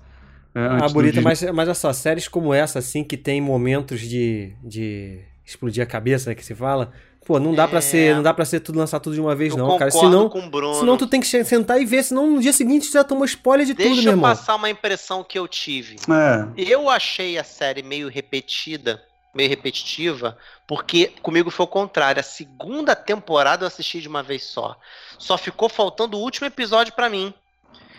É, 0.55 0.61
Ah, 0.67 0.89
bonita, 0.89 1.21
mas, 1.21 1.43
mas 1.43 1.69
olha 1.69 1.75
só, 1.75 1.93
séries 1.93 2.29
como 2.29 2.55
essa, 2.55 2.79
assim, 2.79 3.05
que 3.05 3.17
tem 3.17 3.41
momentos 3.41 4.01
de, 4.01 4.53
de 4.63 5.21
explodir 5.45 5.83
a 5.83 5.87
cabeça, 5.87 6.31
né, 6.31 6.35
que 6.35 6.45
se 6.45 6.55
fala, 6.55 6.93
pô, 7.27 7.39
não 7.41 7.55
dá 7.55 7.67
pra 7.67 7.79
É. 7.79 7.83
ser, 7.83 8.15
não 8.15 8.23
dá 8.23 8.33
para 8.33 8.45
ser 8.45 8.61
tudo 8.61 8.79
lançar 8.79 9.01
tudo 9.01 9.15
de 9.15 9.21
uma 9.21 9.35
vez, 9.35 9.53
Eu 9.53 9.59
não, 9.59 9.77
cara. 9.79 9.91
Senão, 9.91 10.29
com 10.29 10.39
o 10.47 10.49
Bruno. 10.51 10.75
senão 10.79 10.97
tu 10.97 11.07
tem 11.07 11.21
que 11.21 11.27
sentar 11.27 11.81
e 11.81 11.85
ver, 11.85 12.03
senão 12.05 12.27
no 12.27 12.41
dia 12.41 12.53
seguinte 12.53 12.87
tu 12.89 12.93
já 12.93 13.03
tomou 13.05 13.25
spoiler 13.25 13.67
de 13.67 13.75
Deixa 13.75 13.91
tudo, 13.91 14.03
meu 14.03 14.13
eu 14.13 14.17
irmão. 14.17 14.31
passar 14.31 14.55
uma 14.55 14.71
impressão 14.71 15.25
que 15.25 15.39
eu 15.39 15.47
tive. 15.49 15.97
É. 16.09 16.47
Eu 16.57 16.89
achei 16.89 17.37
a 17.37 17.45
série 17.45 17.83
meio 17.83 18.09
repetida, 18.09 19.03
meio 19.35 19.49
repetitiva, 19.49 20.39
porque 20.67 21.13
comigo 21.21 21.51
foi 21.51 21.65
o 21.65 21.69
contrário. 21.69 22.21
A 22.21 22.23
segunda 22.23 22.95
temporada 22.97 23.65
eu 23.65 23.67
assisti 23.69 24.01
de 24.01 24.09
uma 24.09 24.23
vez 24.23 24.45
só. 24.45 24.77
Só 25.19 25.37
ficou 25.37 25.69
faltando 25.69 26.17
o 26.17 26.21
último 26.21 26.47
episódio 26.47 26.93
pra 26.95 27.11
mim. 27.11 27.35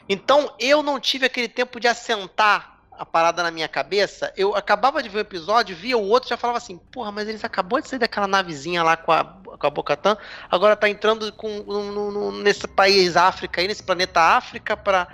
Então 0.09 0.51
eu 0.59 0.81
não 0.81 0.99
tive 0.99 1.25
aquele 1.25 1.47
tempo 1.49 1.79
de 1.79 1.87
assentar 1.87 2.76
a 2.97 3.05
parada 3.05 3.43
na 3.43 3.51
minha 3.51 3.67
cabeça. 3.67 4.33
Eu 4.35 4.55
acabava 4.55 5.01
de 5.03 5.09
ver 5.09 5.17
o 5.19 5.21
episódio, 5.21 5.75
via 5.75 5.97
o 5.97 6.07
outro 6.07 6.29
já 6.29 6.37
falava 6.37 6.57
assim: 6.57 6.77
porra, 6.91 7.11
mas 7.11 7.27
eles 7.27 7.43
acabou 7.43 7.79
de 7.81 7.87
sair 7.87 7.99
daquela 7.99 8.27
navezinha 8.27 8.83
lá 8.83 8.97
com 8.97 9.11
a, 9.11 9.23
com 9.23 9.67
a 9.67 9.69
Bocatã, 9.69 10.17
agora 10.49 10.75
tá 10.75 10.89
entrando 10.89 11.31
com, 11.33 11.59
no- 11.63 12.11
no- 12.11 12.31
nesse 12.43 12.67
país 12.67 13.15
África 13.15 13.61
aí, 13.61 13.67
nesse 13.67 13.83
planeta 13.83 14.21
África, 14.21 14.75
pra, 14.75 15.07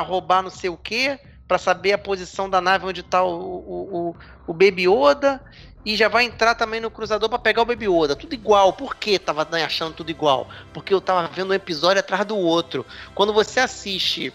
roubar 0.00 0.42
não 0.42 0.50
sei 0.50 0.70
o 0.70 0.76
quê, 0.76 1.18
pra 1.48 1.58
saber 1.58 1.92
a 1.92 1.98
posição 1.98 2.48
da 2.48 2.60
nave 2.60 2.86
onde 2.86 3.02
tá 3.02 3.22
o, 3.22 3.30
o, 3.30 4.08
o, 4.10 4.16
o 4.46 4.52
Baby 4.52 4.88
Yoda. 4.88 5.40
E 5.86 5.96
já 5.96 6.08
vai 6.08 6.24
entrar 6.24 6.54
também 6.54 6.80
no 6.80 6.90
cruzador 6.90 7.28
pra 7.28 7.38
pegar 7.38 7.60
o 7.60 7.66
Baby 7.66 7.84
Yoda. 7.86 8.16
Tudo 8.16 8.32
igual. 8.32 8.72
Por 8.72 8.96
que 8.96 9.18
tava 9.18 9.46
né, 9.52 9.64
achando 9.64 9.92
tudo 9.92 10.08
igual? 10.08 10.48
Porque 10.72 10.94
eu 10.94 11.00
tava 11.00 11.28
vendo 11.28 11.50
um 11.50 11.54
episódio 11.54 12.00
atrás 12.00 12.24
do 12.24 12.38
outro. 12.38 12.86
Quando 13.14 13.34
você 13.34 13.60
assiste 13.60 14.32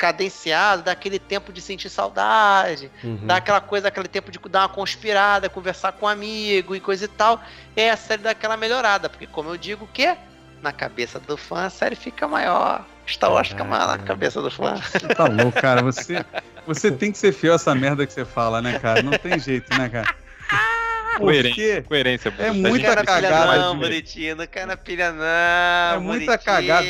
cadenciado, 0.00 0.82
dá 0.82 0.92
aquele 0.92 1.18
tempo 1.18 1.52
de 1.52 1.60
sentir 1.60 1.90
saudade, 1.90 2.90
Uhum. 3.04 3.26
dá 3.26 3.36
aquela 3.36 3.60
coisa, 3.60 3.88
aquele 3.88 4.08
tempo 4.08 4.30
de 4.32 4.38
dar 4.48 4.60
uma 4.62 4.68
conspirada, 4.70 5.50
conversar 5.50 5.92
com 5.92 6.06
um 6.06 6.08
amigo 6.08 6.74
e 6.74 6.80
coisa 6.80 7.04
e 7.04 7.08
tal. 7.08 7.38
É 7.76 7.90
a 7.90 7.96
série 7.98 8.22
daquela 8.22 8.56
melhorada, 8.56 9.10
porque 9.10 9.26
como 9.26 9.50
eu 9.50 9.58
digo, 9.58 9.84
o 9.84 9.88
quê? 9.88 10.16
Na 10.62 10.72
cabeça 10.72 11.20
do 11.20 11.36
fã, 11.36 11.66
a 11.66 11.70
série 11.70 11.94
fica 11.96 12.26
maior. 12.26 12.84
Star 13.06 13.30
Wars 13.30 13.48
fica 13.48 13.64
maior 13.64 13.88
na 13.88 13.98
cabeça 13.98 14.40
do 14.40 14.50
fã. 14.50 14.76
Você 14.76 15.06
tá 15.08 15.26
louco, 15.26 15.60
cara. 15.60 15.82
Você, 15.82 16.24
você 16.66 16.90
tem 16.92 17.10
que 17.12 17.18
ser 17.18 17.32
fiel 17.32 17.52
a 17.52 17.56
essa 17.56 17.74
merda 17.74 18.06
que 18.06 18.12
você 18.12 18.24
fala, 18.24 18.62
né, 18.62 18.78
cara? 18.78 19.02
Não 19.02 19.12
tem 19.18 19.38
jeito, 19.38 19.74
né, 19.76 19.88
cara? 19.88 20.08
Coerência. 21.20 21.50
Porque 21.74 21.82
Coerência. 21.88 22.34
É 22.38 22.50
muita 22.50 22.68
Não 22.70 22.80
cai 22.80 22.94
na 22.94 23.02
pilha 23.04 23.04
cagada 23.30 23.58
não, 23.58 23.78
bonitinho. 23.78 24.36
Não 24.36 24.46
cai 24.46 24.66
na 24.66 24.76
pilha 24.76 25.12
não, 25.12 25.24
é 25.24 25.98
muita 25.98 26.26
bonitinho. 26.26 26.44
cagada. 26.44 26.86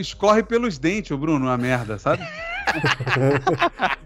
Escorre 0.00 0.42
pelos 0.42 0.78
dentes, 0.78 1.10
o 1.10 1.18
Bruno, 1.18 1.48
a 1.48 1.56
merda, 1.56 1.98
sabe? 1.98 2.22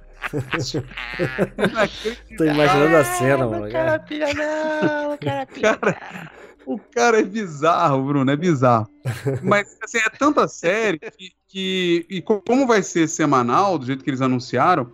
Tô 2.39 2.45
imaginando 2.45 2.97
a 2.97 3.05
cena, 3.05 3.37
Não 3.39 3.51
mano. 3.51 3.71
cai 3.71 3.85
na 3.87 3.99
pilha 3.99 4.35
não, 4.35 5.11
não 5.11 5.19
cai 5.19 5.37
na 5.37 5.47
pilha 5.47 5.77
Cara, 5.77 6.31
o 6.65 6.79
cara 6.79 7.19
é 7.21 7.23
bizarro, 7.23 8.03
Bruno, 8.05 8.31
é 8.31 8.37
bizarro. 8.37 8.89
Mas, 9.43 9.77
assim, 9.83 9.99
é 9.99 10.09
tanta 10.11 10.47
série 10.49 10.99
que, 10.99 11.31
que- 11.49 12.07
E 12.09 12.23
co- 12.23 12.41
como 12.41 12.67
vai 12.67 12.83
ser 12.83 13.09
semanal, 13.09 13.79
do 13.79 13.85
jeito 13.87 14.03
que 14.05 14.11
eles 14.11 14.23
anunciaram, 14.23 14.91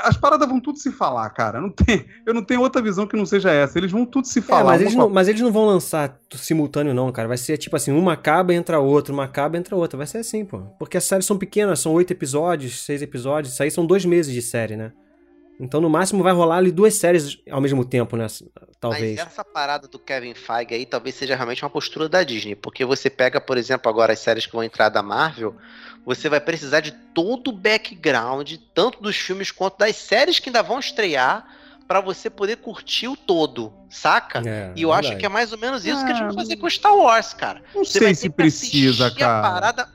as 0.00 0.16
paradas 0.16 0.48
vão 0.48 0.60
tudo 0.60 0.78
se 0.78 0.90
falar, 0.90 1.28
cara. 1.30 1.60
Não 1.60 1.70
tem, 1.70 2.04
eu 2.26 2.32
não 2.34 2.42
tenho 2.42 2.60
outra 2.60 2.80
visão 2.82 3.06
que 3.06 3.16
não 3.16 3.26
seja 3.26 3.50
essa. 3.50 3.78
Eles 3.78 3.90
vão 3.90 4.04
tudo 4.04 4.26
se 4.26 4.38
É, 4.38 4.42
falar. 4.42 4.64
mas, 4.64 4.80
uma 4.80 4.84
eles 4.84 4.94
não, 4.94 5.08
mas 5.10 5.28
eles 5.28 5.40
não 5.40 5.52
vão 5.52 5.66
lançar 5.66 6.18
simultâneo, 6.34 6.94
não, 6.94 7.10
cara. 7.12 7.28
Vai 7.28 7.36
ser 7.38 7.56
tipo 7.56 7.76
assim, 7.76 7.92
uma 7.92 8.12
acaba, 8.14 8.52
entra 8.54 8.78
outra, 8.78 9.12
uma 9.12 9.24
acaba, 9.24 9.56
entra 9.56 9.76
outra. 9.76 9.96
Vai 9.96 10.06
ser 10.06 10.18
assim, 10.18 10.44
pô. 10.44 10.58
Porque 10.78 10.96
as 10.96 11.04
séries 11.04 11.26
são 11.26 11.38
pequenas, 11.38 11.80
são 11.80 11.92
oito 11.92 12.12
episódios, 12.12 12.80
seis 12.84 13.02
episódios. 13.02 13.52
Isso 13.54 13.62
aí 13.62 13.70
são 13.70 13.86
dois 13.86 14.04
meses 14.04 14.32
de 14.32 14.42
série, 14.42 14.76
né? 14.76 14.92
Então, 15.60 15.80
no 15.80 15.88
máximo, 15.88 16.20
vai 16.20 16.32
rolar 16.32 16.56
ali 16.56 16.72
duas 16.72 16.94
séries 16.96 17.38
ao 17.48 17.60
mesmo 17.60 17.84
tempo, 17.84 18.16
né? 18.16 18.26
Talvez. 18.80 19.16
Mas 19.18 19.26
essa 19.28 19.44
parada 19.44 19.86
do 19.86 20.00
Kevin 20.00 20.34
Feige 20.34 20.74
aí 20.74 20.84
talvez 20.84 21.14
seja 21.14 21.36
realmente 21.36 21.62
uma 21.64 21.70
postura 21.70 22.08
da 22.08 22.24
Disney. 22.24 22.56
Porque 22.56 22.84
você 22.84 23.08
pega, 23.08 23.40
por 23.40 23.56
exemplo, 23.56 23.88
agora 23.88 24.12
as 24.12 24.18
séries 24.18 24.46
que 24.46 24.52
vão 24.52 24.64
entrar 24.64 24.88
da 24.88 25.00
Marvel, 25.00 25.54
você 26.04 26.28
vai 26.28 26.40
precisar 26.40 26.80
de 26.80 26.92
todo 26.92 27.48
o 27.48 27.52
background, 27.52 28.54
tanto 28.74 29.02
dos 29.02 29.16
filmes 29.16 29.50
quanto 29.50 29.78
das 29.78 29.96
séries 29.96 30.38
que 30.38 30.48
ainda 30.48 30.62
vão 30.62 30.78
estrear, 30.78 31.46
para 31.86 32.00
você 32.00 32.30
poder 32.30 32.56
curtir 32.58 33.08
o 33.08 33.16
todo, 33.16 33.72
saca? 33.90 34.46
É, 34.46 34.72
e 34.74 34.82
eu 34.82 34.92
acho 34.92 35.10
verdade. 35.10 35.20
que 35.20 35.26
é 35.26 35.28
mais 35.28 35.52
ou 35.52 35.58
menos 35.58 35.84
isso 35.84 36.04
que 36.04 36.12
a 36.12 36.14
gente 36.14 36.24
Ah, 36.24 36.28
vai 36.28 36.34
fazer 36.34 36.56
com 36.56 36.68
Star 36.68 36.94
Wars, 36.96 37.34
cara. 37.34 37.62
Não 37.74 37.84
Você 37.84 37.98
sei 37.98 38.08
vai 38.08 38.14
se 38.14 38.28
precisa, 38.30 39.10
cara. 39.10 39.40
parada... 39.42 39.88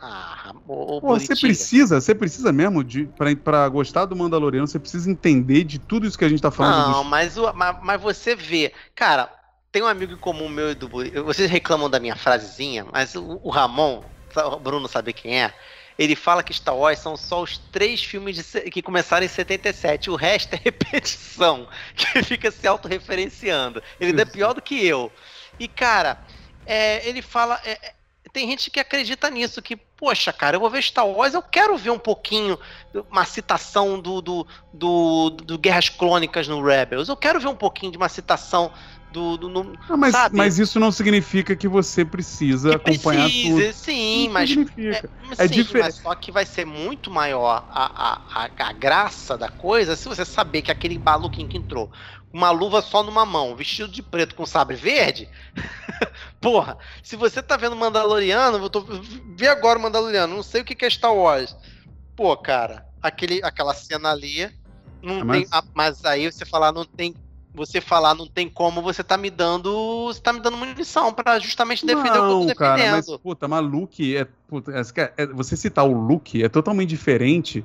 Ah, 0.00 0.52
ô, 0.66 0.96
ô, 0.96 1.00
Pô, 1.00 1.18
você 1.18 1.36
precisa, 1.36 2.00
você 2.00 2.14
precisa 2.14 2.52
mesmo 2.52 2.82
de 2.84 3.06
pra, 3.06 3.34
pra 3.36 3.68
gostar 3.68 4.04
do 4.04 4.16
Mandaloriano, 4.16 4.66
você 4.66 4.78
precisa 4.78 5.10
entender 5.10 5.64
de 5.64 5.78
tudo 5.78 6.06
isso 6.06 6.18
que 6.18 6.24
a 6.24 6.28
gente 6.28 6.42
tá 6.42 6.50
falando. 6.50 6.84
Não, 6.84 7.02
dos- 7.02 7.04
mas, 7.04 7.36
o- 7.36 7.52
mas, 7.54 7.76
mas 7.82 8.00
você 8.00 8.34
vê. 8.34 8.72
Cara, 8.94 9.32
tem 9.70 9.82
um 9.82 9.86
amigo 9.86 10.12
em 10.12 10.18
comum 10.18 10.48
meu 10.48 10.70
e 10.70 10.74
do 10.74 10.88
Buri- 10.88 11.10
Vocês 11.22 11.50
reclamam 11.50 11.88
da 11.90 11.98
minha 12.00 12.16
frasezinha, 12.16 12.84
mas 12.84 13.14
o, 13.14 13.40
o 13.42 13.50
Ramon, 13.50 14.04
o 14.36 14.58
Bruno 14.58 14.88
sabe 14.88 15.12
quem 15.12 15.42
é. 15.42 15.54
Ele 15.98 16.16
fala 16.16 16.42
que 16.42 16.54
Star 16.54 16.76
Wars 16.76 16.98
são 16.98 17.16
só 17.16 17.42
os 17.42 17.58
três 17.58 18.02
filmes 18.02 18.36
de 18.36 18.70
que 18.70 18.82
começaram 18.82 19.24
em 19.24 19.28
77. 19.28 20.10
O 20.10 20.16
resto 20.16 20.54
é 20.54 20.60
repetição. 20.64 21.68
Que 21.94 22.22
fica 22.22 22.50
se 22.50 22.66
autorreferenciando. 22.66 23.82
Ele 24.00 24.10
ainda 24.10 24.22
é 24.22 24.26
pior 24.26 24.54
do 24.54 24.62
que 24.62 24.84
eu. 24.84 25.12
E, 25.58 25.68
cara, 25.68 26.24
é, 26.66 27.06
ele 27.06 27.20
fala. 27.20 27.60
é, 27.64 27.72
é, 27.72 27.94
tem 28.32 28.48
gente 28.48 28.70
que 28.70 28.80
acredita 28.80 29.28
nisso, 29.28 29.60
que, 29.60 29.76
poxa, 29.76 30.32
cara, 30.32 30.56
eu 30.56 30.60
vou 30.60 30.70
ver 30.70 30.82
Star 30.82 31.06
Wars, 31.06 31.34
eu 31.34 31.42
quero 31.42 31.76
ver 31.76 31.90
um 31.90 31.98
pouquinho, 31.98 32.58
uma 33.10 33.26
citação 33.26 34.00
do, 34.00 34.22
do, 34.22 34.46
do, 34.72 35.30
do 35.30 35.58
Guerras 35.58 35.90
Clônicas 35.90 36.48
no 36.48 36.64
Rebels. 36.64 37.10
Eu 37.10 37.16
quero 37.16 37.38
ver 37.38 37.48
um 37.48 37.54
pouquinho 37.54 37.92
de 37.92 37.98
uma 37.98 38.08
citação 38.08 38.72
do. 39.12 39.36
do 39.36 39.48
no- 39.48 39.72
Ah, 39.88 39.96
mas, 39.96 40.12
sabe? 40.12 40.36
mas 40.36 40.58
isso 40.58 40.80
não 40.80 40.90
significa 40.90 41.54
que 41.54 41.68
você 41.68 42.04
precisa 42.04 42.70
que 42.70 42.76
acompanhar 42.90 43.24
precise, 43.24 43.64
tudo. 43.64 43.72
sim, 43.74 44.26
Não 44.26 44.32
mas. 44.32 44.48
significa. 44.50 45.10
É, 45.38 45.44
É 45.44 45.48
sim, 45.48 45.54
difer- 45.54 45.82
mas 45.82 45.94
só 45.96 46.14
que 46.14 46.32
vai 46.32 46.44
ser 46.46 46.64
muito 46.64 47.10
maior 47.10 47.64
a, 47.70 47.84
a, 48.34 48.44
a, 48.44 48.50
a 48.68 48.72
graça 48.72 49.36
da 49.38 49.48
coisa 49.48 49.94
se 49.96 50.08
você 50.08 50.24
saber 50.24 50.62
que 50.62 50.70
aquele 50.70 50.98
maluquinho 50.98 51.48
que 51.48 51.56
entrou 51.58 51.90
com 52.30 52.38
uma 52.38 52.50
luva 52.50 52.80
só 52.82 53.02
numa 53.02 53.26
mão, 53.26 53.54
vestido 53.54 53.92
de 53.92 54.02
preto 54.02 54.34
com 54.34 54.46
sabre 54.46 54.74
verde. 54.76 55.28
Porra, 56.40 56.76
se 57.02 57.14
você 57.16 57.42
tá 57.42 57.56
vendo 57.56 57.76
Mandaloriano, 57.76 58.58
eu 58.58 58.70
tô. 58.70 58.84
Vê 59.36 59.46
agora 59.48 59.78
o 59.78 59.82
Mandaloriano, 59.82 60.34
não 60.34 60.42
sei 60.42 60.62
o 60.62 60.64
que 60.64 60.74
que 60.74 60.84
é 60.84 60.90
Star 60.90 61.14
Wars. 61.14 61.54
Pô, 62.16 62.36
cara, 62.36 62.84
aquele, 63.00 63.40
aquela 63.44 63.74
cena 63.74 64.10
ali. 64.10 64.50
Não 65.02 65.24
mas- 65.24 65.48
tem, 65.50 65.60
mas 65.74 66.04
aí 66.04 66.30
você 66.30 66.44
falar, 66.44 66.72
não 66.72 66.84
tem. 66.84 67.14
Você 67.54 67.80
falar 67.80 68.14
não 68.14 68.26
tem 68.26 68.48
como, 68.48 68.80
você 68.80 69.02
tá 69.04 69.16
me 69.16 69.28
dando. 69.28 70.06
Você 70.06 70.20
tá 70.20 70.32
me 70.32 70.40
dando 70.40 70.56
munição 70.56 71.12
pra 71.12 71.38
justamente 71.38 71.84
defender 71.84 72.08
o 72.10 72.12
que 72.12 72.18
eu 72.18 72.22
tô 72.22 72.28
Não, 72.28 72.46
defendendo. 72.46 72.56
cara, 72.58 72.90
mas, 72.92 73.06
puta, 73.18 73.46
mas 73.48 73.64
Luke 73.64 74.16
é, 74.16 74.26
puta, 74.48 74.72
é- 74.72 75.12
é- 75.18 75.26
você 75.26 75.56
citar 75.56 75.86
o 75.86 75.92
Luke 75.92 76.42
é 76.42 76.48
totalmente 76.48 76.88
diferente 76.88 77.64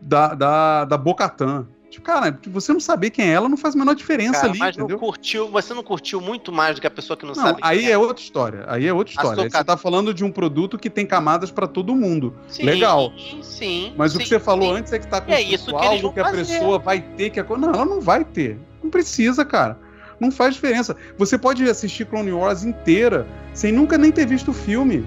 da, 0.00 0.34
da, 0.34 0.84
da 0.84 0.96
Bocatan. 0.98 1.66
Tipo, 1.90 2.06
cara, 2.06 2.38
você 2.46 2.72
não 2.72 2.78
saber 2.78 3.10
quem 3.10 3.28
é 3.30 3.32
ela 3.32 3.48
não 3.48 3.56
faz 3.56 3.74
a 3.74 3.78
menor 3.78 3.96
diferença 3.96 4.32
Cara, 4.42 4.48
ali, 4.50 4.58
mas 4.60 4.76
entendeu? 4.76 4.96
não 4.96 4.98
curtiu, 5.04 5.48
você 5.50 5.74
não 5.74 5.82
curtiu 5.82 6.20
muito 6.20 6.52
mais 6.52 6.76
do 6.76 6.80
que 6.80 6.86
a 6.86 6.90
pessoa 6.90 7.16
que 7.16 7.26
não, 7.26 7.34
Não, 7.34 7.42
sabe. 7.42 7.58
aí 7.62 7.80
quem 7.80 7.90
é 7.90 7.98
outra 7.98 8.22
história. 8.22 8.64
Aí 8.68 8.86
é 8.86 8.92
outra 8.92 9.12
história. 9.12 9.42
Aí 9.42 9.50
você 9.50 9.64
tá 9.64 9.76
falando 9.76 10.14
de 10.14 10.24
um 10.24 10.30
produto 10.30 10.78
que 10.78 10.88
tem 10.88 11.04
camadas 11.04 11.50
pra 11.50 11.66
todo 11.66 11.94
mundo. 11.96 12.32
Sim, 12.46 12.62
Legal. 12.64 13.12
Sim. 13.42 13.92
Mas 13.96 14.14
o 14.14 14.18
que 14.18 14.24
sim, 14.24 14.30
você 14.30 14.38
falou 14.38 14.72
sim. 14.72 14.80
antes 14.80 14.92
é 14.92 15.00
que 15.00 15.06
tá 15.08 15.20
É 15.26 15.40
isso 15.40 15.66
que 15.66 16.12
que 16.12 16.20
a 16.20 16.24
fazer. 16.24 16.46
pessoa 16.46 16.78
vai 16.78 17.00
ter 17.00 17.30
que. 17.30 17.42
Não, 17.42 17.70
ela 17.74 17.84
não 17.84 18.00
vai 18.00 18.24
ter. 18.24 18.56
Não 18.82 18.90
precisa, 18.90 19.44
cara. 19.44 19.78
Não 20.18 20.30
faz 20.30 20.54
diferença. 20.54 20.96
Você 21.16 21.38
pode 21.38 21.64
assistir 21.68 22.06
Clone 22.06 22.32
Wars 22.32 22.62
inteira 22.64 23.26
sem 23.54 23.72
nunca 23.72 23.96
nem 23.96 24.12
ter 24.12 24.26
visto 24.26 24.50
o 24.50 24.54
filme. 24.54 25.04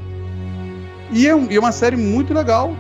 E 1.12 1.28
é, 1.28 1.36
um- 1.36 1.48
é 1.52 1.60
uma 1.60 1.72
série 1.72 1.95
muito 1.95 2.34
legal. 2.34 2.76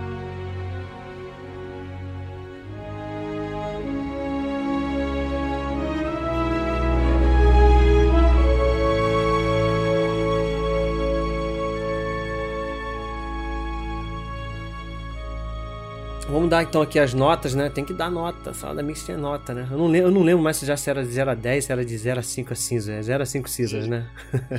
Dar 16.53 16.63
então 16.63 16.83
aqui 16.83 16.99
as 16.99 17.15
notas, 17.15 17.55
né? 17.55 17.69
Tem 17.69 17.83
que 17.83 17.93
dar 17.93 18.11
nota. 18.11 18.53
Salada 18.53 18.83
mix 18.83 19.03
tem 19.03 19.17
nota, 19.17 19.53
né? 19.53 19.67
Eu 19.71 19.77
não, 19.77 19.87
lembro, 19.87 20.09
eu 20.09 20.11
não 20.11 20.21
lembro 20.21 20.43
mais 20.43 20.57
se 20.57 20.65
já 20.65 20.77
se 20.77 20.87
era 20.87 21.03
de 21.03 21.11
0 21.11 21.31
a 21.31 21.33
10, 21.33 21.65
se 21.65 21.71
era 21.71 21.83
de 21.83 21.97
0 21.97 22.19
a 22.19 22.23
5 22.23 22.53
a 22.53 22.55
cinza. 22.55 22.93
É 22.93 23.01
0 23.01 23.23
a 23.23 23.25
5 23.25 23.49
cinzas, 23.49 23.87
né? 23.87 24.05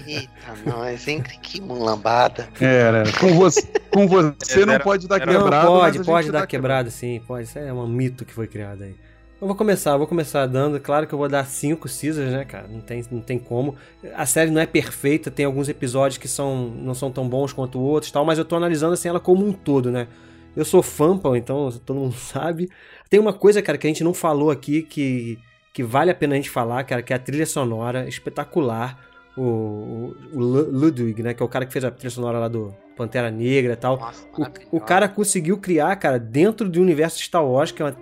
Eita, 0.05 0.29
nós, 0.67 1.07
hein? 1.07 1.23
Que 1.41 1.61
mulambada. 1.61 2.49
É, 2.61 2.91
né? 2.91 3.03
Com 3.21 3.35
você, 3.35 3.63
com 3.93 4.09
você 4.09 4.63
É, 4.65 4.67
não 4.67 4.79
pode 4.81 5.07
dar 5.07 5.21
quebrada. 5.21 5.51
mas 5.51 5.55
a 5.55 5.67
pode, 5.67 5.97
gente 5.99 6.07
pode 6.07 6.33
dá 6.33 6.41
dar 6.41 6.47
quebrada, 6.47 6.91
sim, 6.91 7.23
pode. 7.27 7.45
Isso 7.45 7.59
é 7.59 7.73
um 7.73 7.87
mito 7.87 8.25
que 8.25 8.35
foi 8.35 8.49
criado 8.49 8.83
aí. 8.83 8.97
Eu 9.41 9.47
vou 9.47 9.57
começar, 9.57 9.93
eu 9.93 9.99
vou 9.99 10.07
começar 10.07 10.47
dando. 10.47 10.81
Claro 10.81 11.07
que 11.07 11.15
eu 11.15 11.19
vou 11.19 11.29
dar 11.29 11.45
5 11.45 11.87
Caesars, 11.89 12.33
né, 12.33 12.45
cara? 12.45 12.67
Não 12.67 12.81
tem, 12.81 13.05
não 13.11 13.21
tem 13.21 13.39
como. 13.39 13.77
A 14.17 14.27
série 14.27 14.51
não 14.51 14.61
é 14.61 14.67
perfeita, 14.67 15.31
tem 15.31 15.45
alguns 15.45 15.69
episódios 15.69 16.19
que 16.19 16.27
são, 16.27 16.71
não 16.71 16.95
são 16.95 17.11
tão 17.11 17.29
bons 17.29 17.53
quanto 17.53 17.79
outros 17.79 18.11
e 18.11 18.13
tal, 18.13 18.25
mas 18.25 18.39
eu 18.39 18.45
tô 18.45 18.57
analisando 18.57 18.95
assim 18.95 19.09
ela 19.09 19.21
como 19.21 19.47
um 19.47 19.53
todo, 19.53 19.93
né? 19.93 20.09
Eu 20.57 20.65
sou 20.65 20.83
fã, 20.83 21.17
pô, 21.17 21.35
então 21.37 21.71
todo 21.85 21.99
mundo 21.99 22.15
sabe. 22.19 22.71
Tem 23.11 23.19
uma 23.21 23.33
coisa, 23.33 23.61
cara, 23.63 23.77
que 23.79 23.87
a 23.87 23.91
gente 23.91 24.05
não 24.05 24.15
falou 24.15 24.51
aqui 24.51 24.83
que, 24.83 25.39
que 25.73 25.83
vale 25.83 26.11
a 26.11 26.15
pena 26.15 26.35
a 26.35 26.37
gente 26.37 26.51
falar, 26.51 26.85
cara, 26.85 27.03
que 27.03 27.13
é 27.13 27.17
a 27.17 27.19
trilha 27.19 27.47
sonora 27.47 28.09
espetacular. 28.09 28.99
O, 29.37 29.43
o, 29.43 30.17
o 30.33 30.39
Lu- 30.39 30.71
Ludwig, 30.71 31.21
né, 31.21 31.35
que 31.35 31.43
é 31.43 31.47
o 31.47 31.49
cara 31.49 31.67
que 31.67 31.73
fez 31.73 31.85
a 31.85 31.91
trilha 31.91 32.11
sonora 32.11 32.39
lá 32.39 32.47
do 32.47 32.73
Pantera 32.97 33.31
Negra 33.33 33.73
e 33.73 33.77
tal. 33.77 33.99
Nossa, 33.99 34.25
O, 34.73 34.77
o 34.77 34.81
cara 34.81 35.09
conseguiu 35.09 35.59
criar, 35.59 35.97
cara, 35.97 36.19
dentro 36.21 36.69
do 36.69 36.81
universo 36.81 37.21
Star 37.21 37.45
Wars, 37.45 37.73
que, 37.73 37.83
é 37.83 37.87
uma- 37.87 37.97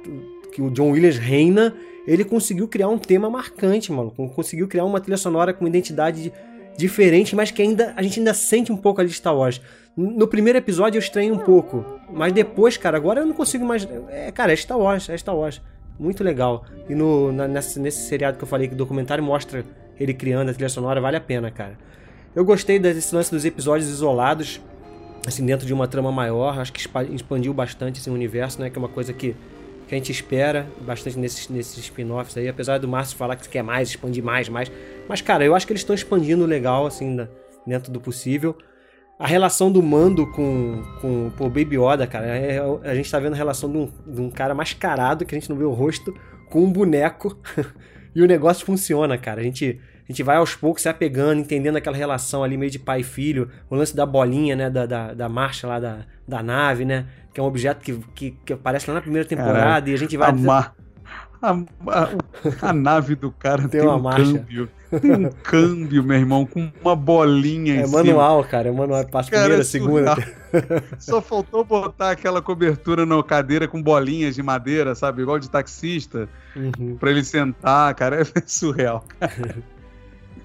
que 0.53 0.61
o 0.61 0.71
John 0.71 0.91
Williams 0.91 1.17
reina, 1.17 1.75
ele 2.07 2.23
conseguiu 2.23 2.69
criar 2.69 2.89
um 2.89 2.99
tema 2.99 3.31
marcante, 3.31 3.91
mano. 3.91 4.11
Conseguiu 4.11 4.69
criar 4.69 4.85
uma 4.85 5.01
trilha 5.01 5.17
sonora 5.17 5.55
com 5.55 5.65
uma 5.65 5.71
identidade 5.71 6.31
diferente, 6.77 7.35
mas 7.35 7.51
que 7.51 7.63
ainda 7.63 7.95
a 7.97 8.03
gente 8.03 8.19
ainda 8.19 8.35
sente 8.35 8.71
um 8.71 8.77
pouco 8.77 9.01
ali 9.01 9.09
de 9.09 9.15
Star 9.17 9.35
Wars. 9.35 9.59
No 9.97 10.27
primeiro 10.27 10.59
episódio 10.59 10.97
eu 10.99 11.03
estranhei 11.03 11.31
um 11.31 11.39
pouco, 11.39 11.85
mas 12.11 12.33
depois, 12.33 12.77
cara, 12.79 12.97
agora 12.97 13.21
eu 13.21 13.27
não 13.27 13.35
consigo 13.35 13.65
mais. 13.65 13.87
É, 14.09 14.31
cara, 14.33 14.53
é 14.53 14.57
Star 14.57 14.79
Wars, 14.79 15.09
é 15.09 15.17
Star 15.19 15.37
Wars. 15.37 15.61
Muito 15.99 16.25
legal. 16.25 16.65
E 16.89 16.95
no, 16.95 17.31
na- 17.31 17.47
nesse, 17.47 17.79
nesse 17.79 18.09
seriado 18.09 18.39
que 18.39 18.45
eu 18.45 18.49
falei 18.49 18.67
que 18.69 18.75
o 18.75 18.77
documentário 18.77 19.23
mostra 19.23 19.65
ele 20.01 20.15
criando 20.15 20.49
a 20.49 20.55
trilha 20.55 20.71
sonora, 20.71 21.01
vale 21.01 21.17
a 21.17 21.21
pena, 21.21 21.51
cara. 21.51 21.77
Eu 22.35 22.45
gostei 22.45 22.79
desse 22.79 23.15
lance 23.15 23.31
dos 23.31 23.45
episódios 23.45 23.89
isolados, 23.91 24.61
assim, 25.27 25.45
dentro 25.45 25.67
de 25.67 25.75
uma 25.75 25.87
trama 25.87 26.11
maior. 26.11 26.59
Acho 26.59 26.73
que 26.73 26.81
expa- 26.81 27.05
expandiu 27.05 27.53
bastante 27.53 28.01
esse 28.01 28.09
universo, 28.09 28.61
né? 28.63 28.71
Que 28.71 28.79
é 28.79 28.81
uma 28.81 28.89
coisa 28.89 29.13
que, 29.13 29.37
que 29.87 29.95
a 29.95 29.99
gente 29.99 30.11
espera 30.11 30.67
bastante 30.81 31.19
nesses, 31.19 31.51
nesses 31.51 31.77
spin-offs 31.85 32.35
aí. 32.39 32.49
Apesar 32.49 32.79
do 32.79 32.89
Márcio 32.89 33.19
falar 33.19 33.37
que 33.37 33.47
quer 33.47 33.63
mais, 33.63 33.91
expandir 33.91 34.25
mais, 34.25 34.49
mais. 34.49 34.73
Mas, 35.07 35.21
cara, 35.21 35.45
eu 35.45 35.55
acho 35.55 35.67
que 35.67 35.73
eles 35.75 35.83
estão 35.83 35.95
expandindo 35.95 36.47
legal, 36.47 36.87
assim, 36.87 37.29
dentro 37.67 37.93
do 37.93 38.01
possível. 38.01 38.57
A 39.23 39.27
relação 39.29 39.71
do 39.71 39.81
Mando 39.81 40.27
com, 40.27 40.83
com 41.01 41.31
pô, 41.37 41.45
Baby 41.49 41.77
Yoda, 41.79 42.09
cara, 42.09 42.27
é- 42.27 42.57
é- 42.57 42.91
a 42.91 42.95
gente 42.95 43.09
tá 43.09 43.21
vendo 43.21 43.35
a 43.35 43.37
relação 43.37 43.71
de 43.71 43.79
um, 43.79 43.89
de 44.05 44.21
um 44.21 44.29
cara 44.29 44.53
mascarado, 44.53 45.25
que 45.25 45.33
a 45.33 45.39
gente 45.39 45.49
não 45.49 45.57
vê 45.57 45.63
o 45.63 45.71
rosto, 45.71 46.13
com 46.51 46.65
um 46.65 46.73
boneco. 46.73 47.39
e 48.17 48.21
o 48.21 48.27
negócio 48.27 48.67
funciona, 48.67 49.17
cara. 49.17 49.41
A 49.41 49.45
gente, 49.45 49.79
a 50.09 50.13
gente 50.13 50.25
vai 50.25 50.37
aos 50.39 50.57
poucos 50.57 50.83
se 50.83 50.89
apegando, 50.89 51.41
entendendo 51.41 51.77
aquela 51.77 51.97
relação 51.97 52.43
ali 52.43 52.57
meio 52.57 52.71
de 52.71 52.81
pai 52.81 53.01
e 53.01 53.05
filho. 53.05 53.49
O 53.71 53.77
lance 53.77 53.95
da 53.95 54.05
bolinha, 54.05 54.57
né? 54.57 54.69
Da, 54.69 54.87
da, 54.87 55.15
da 55.15 55.29
marcha 55.29 55.69
lá 55.69 55.79
da, 55.79 55.99
da 56.27 56.43
nave, 56.43 56.85
né? 56.85 57.07
Que 57.33 57.39
é 57.39 57.43
um 57.45 57.47
objeto 57.47 57.81
que, 57.81 57.97
que, 58.17 58.31
que 58.45 58.53
aparece 58.53 58.89
lá 58.91 58.95
na 58.95 59.01
primeira 59.01 59.27
temporada 59.27 59.57
Caralho, 59.57 59.89
e 59.89 59.95
a 59.95 59.99
gente 59.99 60.17
vai. 60.17 60.31
A, 60.31 60.33
ma- 60.33 60.73
a, 61.43 61.51
a- 61.89 62.69
a 62.69 62.73
nave 62.73 63.15
do 63.17 63.31
cara 63.33 63.67
tem, 63.69 63.81
uma 63.81 63.97
um 63.97 64.01
marcha. 64.03 64.25
câmbio. 64.33 64.69
Tem 65.01 65.13
um 65.13 65.31
câmbio, 65.43 66.03
meu 66.05 66.17
irmão, 66.19 66.45
com 66.47 66.71
uma 66.83 66.95
bolinha 66.95 67.75
É 67.77 67.81
em 67.83 67.87
cima. 67.87 68.05
manual, 68.05 68.45
cara. 68.45 68.69
É 68.69 68.73
manual. 68.73 69.05
Cara, 69.07 69.25
primeira, 69.27 69.55
é 69.61 69.65
segunda. 69.65 70.15
Só 70.99 71.21
faltou 71.21 71.65
botar 71.65 72.11
aquela 72.11 72.41
cobertura 72.43 73.05
na 73.07 73.23
cadeira 73.23 73.67
com 73.67 73.83
bolinhas 73.83 74.35
de 74.35 74.43
madeira, 74.43 74.95
sabe? 74.95 75.23
Igual 75.23 75.39
de 75.39 75.49
taxista, 75.51 76.29
Uhum. 76.55 76.97
pra 77.01 77.11
ele 77.11 77.25
sentar, 77.25 77.95
cara. 77.95 78.21
É 78.23 78.25
surreal. 78.47 79.05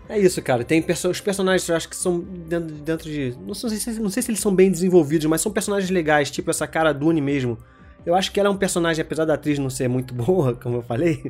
É 0.09 0.17
isso, 0.17 0.41
cara. 0.41 0.63
Tem 0.63 0.81
perso- 0.81 1.09
os 1.09 1.19
personagens, 1.19 1.67
eu 1.67 1.75
acho 1.75 1.89
que 1.89 1.95
são 1.95 2.19
dentro, 2.21 2.73
dentro 2.75 3.09
de. 3.09 3.35
Não 3.45 3.53
sei, 3.53 3.71
se, 3.71 3.99
não 3.99 4.09
sei 4.09 4.23
se 4.23 4.31
eles 4.31 4.39
são 4.39 4.55
bem 4.55 4.71
desenvolvidos, 4.71 5.25
mas 5.25 5.41
são 5.41 5.51
personagens 5.51 5.89
legais, 5.91 6.31
tipo 6.31 6.49
essa 6.49 6.65
cara 6.65 6.93
Dune 6.93 7.19
mesmo. 7.19 7.57
Eu 8.07 8.15
acho 8.15 8.31
que 8.31 8.39
ela 8.39 8.47
é 8.47 8.51
um 8.51 8.55
personagem, 8.57 9.01
apesar 9.01 9.25
da 9.25 9.33
atriz 9.33 9.59
não 9.59 9.69
ser 9.69 9.87
muito 9.89 10.13
boa, 10.15 10.55
como 10.55 10.77
eu 10.77 10.81
falei. 10.81 11.29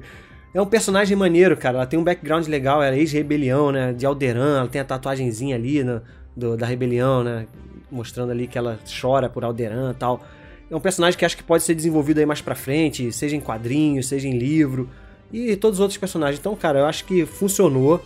É 0.53 0.61
um 0.61 0.65
personagem 0.65 1.17
maneiro, 1.17 1.57
cara. 1.57 1.77
Ela 1.79 1.85
tem 1.87 1.99
um 1.99 2.03
background 2.03 2.47
legal, 2.47 2.81
ela 2.83 2.95
é 2.95 2.99
ex-rebelião, 2.99 3.71
né? 3.71 3.93
De 3.93 4.05
Alderan, 4.05 4.59
ela 4.59 4.67
tem 4.67 4.79
a 4.79 4.85
tatuagenzinha 4.85 5.55
ali 5.55 5.83
no- 5.83 6.01
do- 6.35 6.55
da 6.55 6.65
rebelião, 6.65 7.23
né? 7.23 7.47
Mostrando 7.91 8.31
ali 8.31 8.47
que 8.47 8.57
ela 8.57 8.77
chora 9.01 9.27
por 9.27 9.43
Alderan 9.43 9.91
e 9.91 9.95
tal. 9.95 10.21
é 10.69 10.75
um 10.75 10.79
personagem 10.81 11.17
que 11.17 11.23
acho 11.25 11.37
que 11.37 11.43
pode 11.43 11.63
ser 11.63 11.73
desenvolvido 11.73 12.19
aí 12.19 12.25
mais 12.25 12.41
pra 12.41 12.53
frente, 12.53 13.09
seja 13.13 13.35
em 13.35 13.39
quadrinhos, 13.39 14.05
seja 14.07 14.27
em 14.27 14.37
livro, 14.37 14.89
e 15.31 15.55
todos 15.55 15.79
os 15.79 15.81
outros 15.81 15.97
personagens. 15.97 16.39
Então, 16.39 16.53
cara, 16.57 16.79
eu 16.79 16.85
acho 16.85 17.05
que 17.05 17.25
funcionou. 17.25 18.03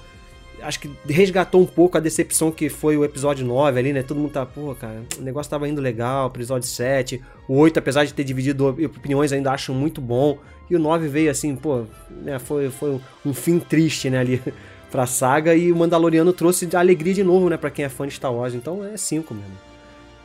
Acho 0.63 0.79
que 0.79 0.91
resgatou 1.07 1.61
um 1.61 1.65
pouco 1.65 1.97
a 1.97 2.01
decepção 2.01 2.51
que 2.51 2.69
foi 2.69 2.97
o 2.97 3.03
episódio 3.03 3.45
9 3.45 3.79
ali, 3.79 3.93
né? 3.93 4.03
Todo 4.03 4.19
mundo 4.19 4.31
tá, 4.31 4.45
pô, 4.45 4.75
cara, 4.75 5.03
o 5.17 5.21
negócio 5.21 5.49
tava 5.49 5.67
indo 5.67 5.81
legal, 5.81 6.27
episódio 6.27 6.67
7. 6.67 7.21
O 7.47 7.57
8, 7.57 7.79
apesar 7.79 8.05
de 8.05 8.13
ter 8.13 8.23
dividido 8.23 8.67
opiniões, 8.67 9.31
ainda 9.31 9.51
acho 9.51 9.73
muito 9.73 9.99
bom. 9.99 10.37
E 10.69 10.75
o 10.75 10.79
9 10.79 11.07
veio 11.07 11.31
assim, 11.31 11.55
pô, 11.55 11.83
né? 12.09 12.39
Foi, 12.39 12.69
foi 12.69 12.99
um 13.25 13.33
fim 13.33 13.59
triste, 13.59 14.09
né, 14.09 14.19
ali 14.19 14.41
pra 14.91 15.05
saga. 15.05 15.55
E 15.55 15.71
o 15.71 15.75
Mandaloriano 15.75 16.31
trouxe 16.33 16.67
alegria 16.75 17.13
de 17.13 17.23
novo, 17.23 17.49
né, 17.49 17.57
pra 17.57 17.69
quem 17.69 17.85
é 17.85 17.89
fã 17.89 18.07
de 18.07 18.13
Star 18.13 18.33
Wars. 18.33 18.53
Então 18.53 18.85
é 18.85 18.95
5 18.95 19.33
mesmo. 19.33 19.70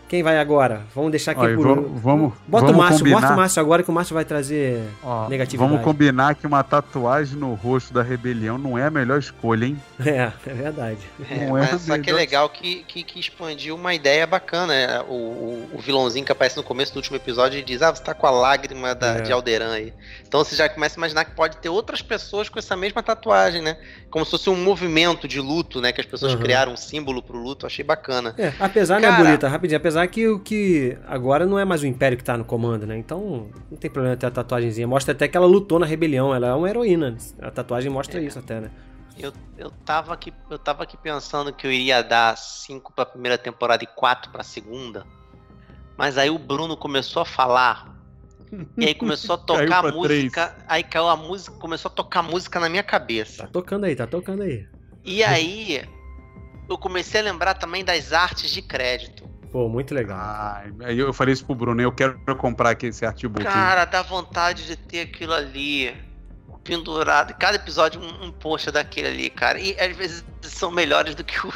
Quem 0.08 0.22
vai 0.22 0.38
agora? 0.38 0.82
Vamos 0.94 1.10
deixar 1.10 1.32
aqui 1.32 1.40
Olha, 1.40 1.56
por. 1.56 1.66
vamos, 1.66 2.00
vamos, 2.00 2.32
Bota 2.46 2.66
vamos 2.66 2.76
o 2.76 2.78
Márcio, 2.82 2.98
combinar. 3.00 3.20
bota 3.20 3.32
o 3.32 3.36
Márcio 3.36 3.60
agora 3.60 3.82
que 3.82 3.90
o 3.90 3.92
Márcio 3.92 4.14
vai 4.14 4.24
trazer 4.24 4.80
Ó, 5.02 5.28
negatividade. 5.28 5.68
Vamos 5.70 5.84
combinar 5.84 6.34
que 6.36 6.46
uma 6.46 6.62
tatuagem 6.62 7.36
no 7.36 7.54
rosto 7.54 7.92
da 7.92 8.02
rebelião 8.02 8.56
não 8.56 8.78
é 8.78 8.84
a 8.86 8.90
melhor 8.90 9.18
escolha, 9.18 9.64
hein? 9.66 9.76
É, 10.06 10.30
é 10.46 10.54
verdade. 10.54 10.98
É, 11.28 11.46
Não 11.46 11.58
é 11.58 11.68
mas 11.72 11.82
só 11.82 11.98
que 11.98 12.08
é 12.08 12.12
legal 12.12 12.48
que, 12.48 12.84
que, 12.84 13.02
que 13.02 13.18
expandiu 13.18 13.74
uma 13.74 13.94
ideia 13.94 14.26
bacana. 14.26 14.66
né? 14.72 15.00
O, 15.08 15.12
o, 15.14 15.70
o 15.74 15.78
vilãozinho 15.78 16.24
que 16.24 16.30
aparece 16.30 16.56
no 16.56 16.62
começo 16.62 16.92
do 16.92 16.96
último 16.98 17.16
episódio 17.16 17.60
diz: 17.64 17.82
Ah, 17.82 17.92
você 17.94 18.02
tá 18.02 18.14
com 18.14 18.26
a 18.26 18.30
lágrima 18.30 18.94
da, 18.94 19.16
É. 19.16 19.20
de 19.22 19.32
Alderan 19.32 19.72
aí. 19.72 19.92
Então 20.26 20.44
você 20.44 20.54
já 20.54 20.68
começa 20.68 20.94
a 20.96 20.98
imaginar 20.98 21.24
que 21.24 21.32
pode 21.32 21.56
ter 21.56 21.68
outras 21.68 22.00
pessoas 22.00 22.48
com 22.48 22.58
essa 22.60 22.76
mesma 22.76 23.02
tatuagem, 23.02 23.60
né? 23.62 23.76
Como 24.10 24.24
se 24.24 24.30
fosse 24.30 24.48
um 24.50 24.56
movimento 24.62 25.26
de 25.26 25.40
luto, 25.40 25.80
né? 25.80 25.90
Que 25.92 26.00
as 26.00 26.06
pessoas 26.06 26.34
Uhum. 26.34 26.40
criaram 26.40 26.72
um 26.72 26.76
símbolo 26.76 27.20
pro 27.22 27.36
luto. 27.36 27.66
Achei 27.66 27.84
bacana. 27.84 28.34
É, 28.38 28.52
apesar, 28.60 29.00
né, 29.00 29.08
Cara- 29.08 29.24
Bonita, 29.24 29.48
rapidinho, 29.48 29.78
apesar 29.78 29.95
que 30.04 30.26
o 30.26 30.40
que 30.40 30.98
agora 31.06 31.46
não 31.46 31.56
é 31.56 31.64
mais 31.64 31.84
o 31.84 31.86
Império 31.86 32.18
que 32.18 32.24
tá 32.24 32.36
no 32.36 32.44
comando, 32.44 32.84
né? 32.84 32.98
Então 32.98 33.48
não 33.70 33.78
tem 33.78 33.88
problema 33.88 34.16
ter 34.16 34.26
a 34.26 34.30
tatuagenzinha. 34.32 34.88
Mostra 34.88 35.12
até 35.12 35.28
que 35.28 35.36
ela 35.36 35.46
lutou 35.46 35.78
na 35.78 35.86
rebelião, 35.86 36.34
ela 36.34 36.48
é 36.48 36.52
uma 36.52 36.68
heroína. 36.68 37.16
A 37.40 37.52
tatuagem 37.52 37.88
mostra 37.88 38.20
isso 38.20 38.40
até, 38.40 38.60
né? 38.60 38.70
Eu, 39.16 39.32
eu, 39.56 39.70
tava 39.70 40.12
aqui, 40.12 40.32
eu 40.50 40.58
tava 40.58 40.82
aqui 40.82 40.96
pensando 40.96 41.52
que 41.52 41.66
eu 41.66 41.72
iria 41.72 42.02
dar 42.02 42.36
5 42.36 42.92
pra 42.92 43.06
primeira 43.06 43.38
temporada 43.38 43.84
e 43.84 43.86
4 43.86 44.32
pra 44.32 44.42
segunda. 44.42 45.06
Mas 45.96 46.18
aí 46.18 46.28
o 46.28 46.38
Bruno 46.38 46.76
começou 46.76 47.22
a 47.22 47.24
falar. 47.24 47.96
E 48.76 48.84
aí 48.84 48.94
começou 48.94 49.36
a 49.36 49.38
tocar 49.46 49.82
pra 49.82 49.92
música. 49.92 50.56
Aí 50.68 50.82
caiu 50.82 51.08
a 51.08 51.16
música, 51.16 51.56
começou 51.56 51.90
a 51.90 51.94
tocar 51.94 52.22
música 52.22 52.60
na 52.60 52.68
minha 52.68 52.82
cabeça. 52.82 53.44
Tá 53.44 53.48
tocando 53.48 53.84
aí, 53.84 53.96
tá 53.96 54.06
tocando 54.06 54.42
aí. 54.42 54.66
E 55.04 55.22
aí 55.22 55.82
eu 56.68 56.76
comecei 56.76 57.20
a 57.20 57.24
lembrar 57.24 57.54
também 57.54 57.84
das 57.84 58.12
artes 58.12 58.50
de 58.50 58.60
crédito. 58.60 59.24
Pô, 59.50 59.68
muito 59.68 59.94
legal. 59.94 60.62
Aí 60.84 60.98
eu 60.98 61.12
falei 61.12 61.32
isso 61.32 61.44
pro 61.44 61.54
Bruno, 61.54 61.80
eu 61.80 61.92
quero 61.92 62.18
comprar 62.36 62.70
aqui 62.70 62.86
esse 62.86 63.04
artbook. 63.04 63.44
Cara, 63.44 63.84
dá 63.84 64.02
vontade 64.02 64.66
de 64.66 64.76
ter 64.76 65.00
aquilo 65.00 65.32
ali 65.32 65.94
pendurado. 66.66 67.34
Cada 67.34 67.56
episódio 67.56 68.00
um, 68.00 68.26
um 68.26 68.32
post 68.32 68.70
daquele 68.70 69.08
ali, 69.08 69.30
cara. 69.30 69.58
E 69.58 69.78
às 69.78 69.96
vezes 69.96 70.24
são 70.42 70.70
melhores 70.70 71.14
do 71.14 71.24
que 71.24 71.38
o. 71.46 71.52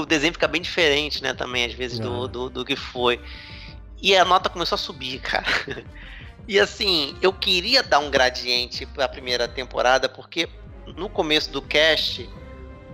O 0.00 0.06
desenho 0.06 0.32
fica 0.32 0.46
bem 0.46 0.60
diferente, 0.60 1.22
né? 1.22 1.34
Também, 1.34 1.64
às 1.64 1.72
vezes, 1.72 1.98
do, 1.98 2.26
É. 2.26 2.28
do, 2.28 2.50
do 2.50 2.64
que 2.64 2.76
foi. 2.76 3.20
E 4.00 4.16
a 4.16 4.24
nota 4.24 4.48
começou 4.48 4.76
a 4.76 4.78
subir, 4.78 5.18
cara. 5.20 5.46
E 6.46 6.58
assim, 6.58 7.16
eu 7.20 7.32
queria 7.32 7.82
dar 7.82 7.98
um 7.98 8.10
gradiente 8.10 8.86
pra 8.86 9.08
primeira 9.08 9.48
temporada, 9.48 10.08
porque 10.08 10.48
no 10.96 11.08
começo 11.08 11.50
do 11.50 11.60
cast, 11.60 12.28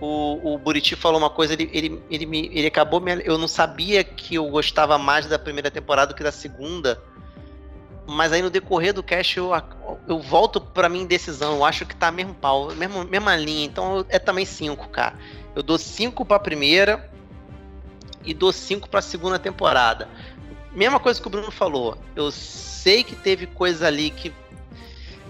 o, 0.01 0.55
o 0.55 0.59
Buriti 0.59 0.97
falou 0.97 1.19
uma 1.19 1.31
coisa, 1.31 1.53
ele, 1.53 1.71
ele, 1.73 2.03
ele, 2.11 2.27
me, 2.27 2.51
ele 2.53 2.67
acabou 2.67 3.01
me. 3.01 3.23
Eu 3.25 3.39
não 3.39 3.49
sabia 3.49 4.03
que 4.03 4.35
eu 4.35 4.49
gostava 4.49 4.99
mais 4.99 5.27
da 5.27 5.39
primeira 5.39 5.71
temporada 5.71 6.13
do 6.13 6.17
que 6.17 6.23
da 6.23 6.33
segunda. 6.33 7.01
Mas 8.07 8.33
aí 8.33 8.43
no 8.43 8.51
decorrer 8.51 8.93
do 8.93 9.03
cast 9.03 9.39
eu, 9.39 9.51
eu 10.07 10.21
volto 10.21 10.61
pra 10.61 10.89
minha 10.89 11.05
indecisão. 11.05 11.55
Eu 11.55 11.65
acho 11.65 11.87
que 11.87 11.97
tá 11.97 12.11
mesmo 12.11 12.35
pau, 12.35 12.75
mesmo, 12.75 13.05
mesma 13.05 13.35
linha. 13.37 13.65
Então 13.65 14.05
é 14.09 14.19
também 14.19 14.45
5, 14.45 14.89
cara. 14.89 15.17
Eu 15.55 15.63
dou 15.63 15.79
5 15.79 16.25
pra 16.25 16.39
primeira 16.39 17.11
e 18.25 18.35
dou 18.35 18.53
5 18.53 18.89
pra 18.89 19.01
segunda 19.01 19.39
temporada. 19.39 20.09
Mesma 20.73 20.99
coisa 20.99 21.21
que 21.21 21.27
o 21.27 21.31
Bruno 21.31 21.51
falou. 21.51 21.97
Eu 22.17 22.31
sei 22.31 23.05
que 23.05 23.15
teve 23.15 23.47
coisa 23.47 23.87
ali 23.87 24.11
que. 24.11 24.35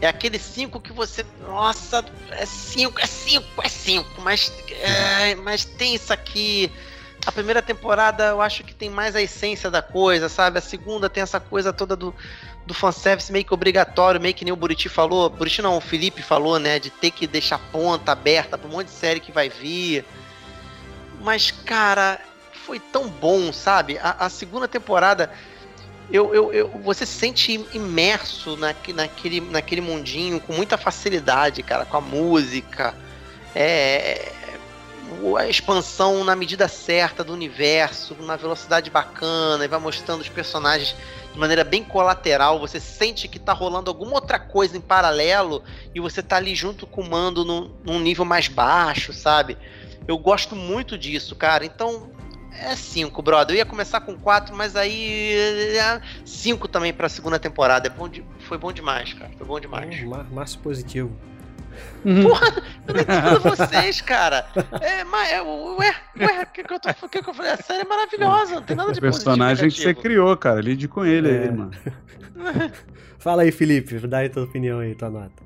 É 0.00 0.06
aquele 0.08 0.38
5 0.38 0.80
que 0.80 0.92
você. 0.92 1.24
Nossa, 1.46 2.04
é 2.30 2.44
5, 2.44 3.00
é 3.00 3.06
5, 3.06 3.62
é 3.62 3.68
5. 3.68 4.20
Mas, 4.20 4.52
é, 4.70 5.34
mas 5.36 5.64
tem 5.64 5.94
isso 5.94 6.12
aqui. 6.12 6.70
A 7.26 7.32
primeira 7.32 7.62
temporada 7.62 8.24
eu 8.24 8.42
acho 8.42 8.62
que 8.64 8.74
tem 8.74 8.90
mais 8.90 9.16
a 9.16 9.22
essência 9.22 9.70
da 9.70 9.80
coisa, 9.80 10.28
sabe? 10.28 10.58
A 10.58 10.62
segunda 10.62 11.08
tem 11.08 11.22
essa 11.22 11.40
coisa 11.40 11.72
toda 11.72 11.96
do, 11.96 12.14
do 12.66 12.74
fanservice 12.74 13.32
meio 13.32 13.44
que 13.46 13.54
obrigatório, 13.54 14.20
meio 14.20 14.34
que 14.34 14.44
nem 14.44 14.52
o 14.52 14.56
Buriti 14.56 14.90
falou. 14.90 15.30
Buriti 15.30 15.62
não, 15.62 15.78
o 15.78 15.80
Felipe 15.80 16.22
falou, 16.22 16.58
né? 16.58 16.78
De 16.78 16.90
ter 16.90 17.10
que 17.10 17.26
deixar 17.26 17.58
ponta 17.72 18.12
aberta 18.12 18.58
pra 18.58 18.68
um 18.68 18.72
monte 18.72 18.88
de 18.88 18.92
série 18.92 19.20
que 19.20 19.32
vai 19.32 19.48
vir. 19.48 20.04
Mas, 21.22 21.50
cara, 21.50 22.20
foi 22.52 22.78
tão 22.78 23.08
bom, 23.08 23.52
sabe? 23.52 23.98
A, 23.98 24.26
a 24.26 24.28
segunda 24.28 24.68
temporada, 24.68 25.30
eu, 26.10 26.34
eu, 26.34 26.52
eu- 26.52 26.68
você 26.82 27.06
se 27.06 27.12
sente 27.14 27.66
imerso 27.72 28.56
naque, 28.56 28.92
naquele, 28.92 29.40
naquele 29.40 29.80
mundinho 29.80 30.40
com 30.40 30.52
muita 30.52 30.76
facilidade, 30.76 31.62
cara, 31.62 31.84
com 31.84 31.96
a 31.96 32.00
música. 32.00 32.94
É, 33.54 34.32
a 35.38 35.46
expansão 35.48 36.24
na 36.24 36.34
medida 36.34 36.66
certa 36.68 37.22
do 37.22 37.32
universo, 37.32 38.16
na 38.20 38.36
velocidade 38.36 38.90
bacana, 38.90 39.64
e 39.64 39.68
vai 39.68 39.78
mostrando 39.78 40.20
os 40.20 40.28
personagens 40.28 40.94
de 41.32 41.38
maneira 41.38 41.64
bem 41.64 41.82
colateral. 41.84 42.58
Você 42.58 42.80
sente 42.80 43.28
que 43.28 43.38
tá 43.38 43.52
rolando 43.52 43.90
alguma 43.90 44.14
outra 44.14 44.38
coisa 44.38 44.76
em 44.76 44.80
paralelo 44.80 45.62
e 45.94 46.00
você 46.00 46.22
tá 46.22 46.36
ali 46.36 46.54
junto 46.54 46.86
com 46.86 47.00
o 47.02 47.08
mando 47.10 47.44
num, 47.44 47.70
num 47.84 47.98
nível 48.00 48.24
mais 48.24 48.48
baixo, 48.48 49.12
sabe? 49.12 49.56
Eu 50.06 50.18
gosto 50.18 50.54
muito 50.54 50.98
disso, 50.98 51.34
cara. 51.34 51.64
Então, 51.64 52.10
é 52.60 52.76
5, 52.76 53.22
brother. 53.22 53.54
Eu 53.54 53.58
ia 53.58 53.64
começar 53.66 54.00
com 54.00 54.16
4, 54.16 54.54
mas 54.54 54.76
aí. 54.76 55.34
5 56.24 56.68
também 56.68 56.92
pra 56.92 57.08
segunda 57.08 57.38
temporada. 57.38 57.86
É 57.86 57.90
bom 57.90 58.08
de- 58.08 58.24
Foi 58.40 58.58
bom 58.58 58.72
demais, 58.72 59.12
cara. 59.12 59.30
Foi 59.36 59.46
bom 59.46 59.58
demais. 59.60 60.02
Hum, 60.02 60.08
Má- 60.08 60.24
Márcio 60.30 60.60
positivo. 60.60 61.10
Eu 62.04 62.14
não 62.14 62.30
entendo 63.00 63.40
vocês, 63.40 64.00
cara. 64.00 64.46
É, 64.80 65.02
mas. 65.04 65.30
É, 65.32 65.42
ué, 65.42 65.94
ué, 66.20 66.42
o 66.42 66.46
que, 66.52 66.62
que, 66.62 66.72
eu 66.74 66.78
tô, 66.78 66.88
o 66.90 67.08
que, 67.08 67.22
que 67.22 67.28
eu 67.30 67.34
falei? 67.34 67.52
A 67.52 67.56
série 67.56 67.82
é 67.82 67.84
maravilhosa. 67.84 68.54
Não 68.56 68.62
tem 68.62 68.76
nada 68.76 68.92
de 68.92 68.98
O 68.98 69.02
personagem 69.02 69.68
que 69.70 69.80
você 69.80 69.94
criou, 69.94 70.36
cara. 70.36 70.60
Lide 70.60 70.86
com 70.86 71.04
ele 71.04 71.28
É. 71.30 71.38
aí, 71.44 71.50
mano. 71.50 71.70
Fala 73.18 73.42
aí, 73.42 73.50
Felipe, 73.50 73.98
dá 74.06 74.18
aí 74.18 74.28
tua 74.28 74.44
opinião 74.44 74.80
aí, 74.80 74.94
tua 74.94 75.08
nota. 75.10 75.42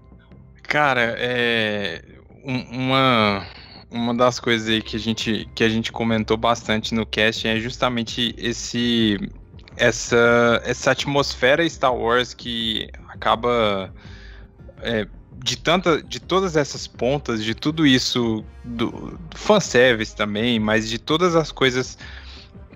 Cara, 0.65 1.15
é 1.17 2.03
um- 2.45 2.87
uma 2.89 3.47
uma 3.91 4.15
das 4.15 4.39
coisas 4.39 4.69
aí 4.69 4.83
que 4.83 4.97
a 4.97 5.01
gente 5.01 5.49
que 5.55 5.65
a 5.65 5.69
gente 5.69 5.91
comentou 5.91 6.37
bastante 6.37 6.95
no 6.95 7.07
cast 7.07 7.47
é 7.49 7.59
justamente 7.59 8.35
esse 8.39 9.19
essa 9.77 10.61
essa 10.65 10.91
atmosfera 10.91 11.69
Star 11.69 11.95
Wars 11.95 12.35
que 12.35 12.89
acaba 13.09 13.93
é, 14.83 15.07
de 15.43 15.57
tanta 15.57 16.03
de 16.03 16.21
todas 16.21 16.57
essas 16.57 16.87
pontas, 16.87 17.43
de 17.43 17.55
tudo 17.55 17.87
isso 17.87 18.45
do, 18.65 18.91
do 19.31 19.39
fanservice 19.39 20.15
também, 20.15 20.59
mas 20.59 20.89
de 20.89 20.99
todas 20.99 21.35
as 21.35 21.51
coisas 21.51 21.97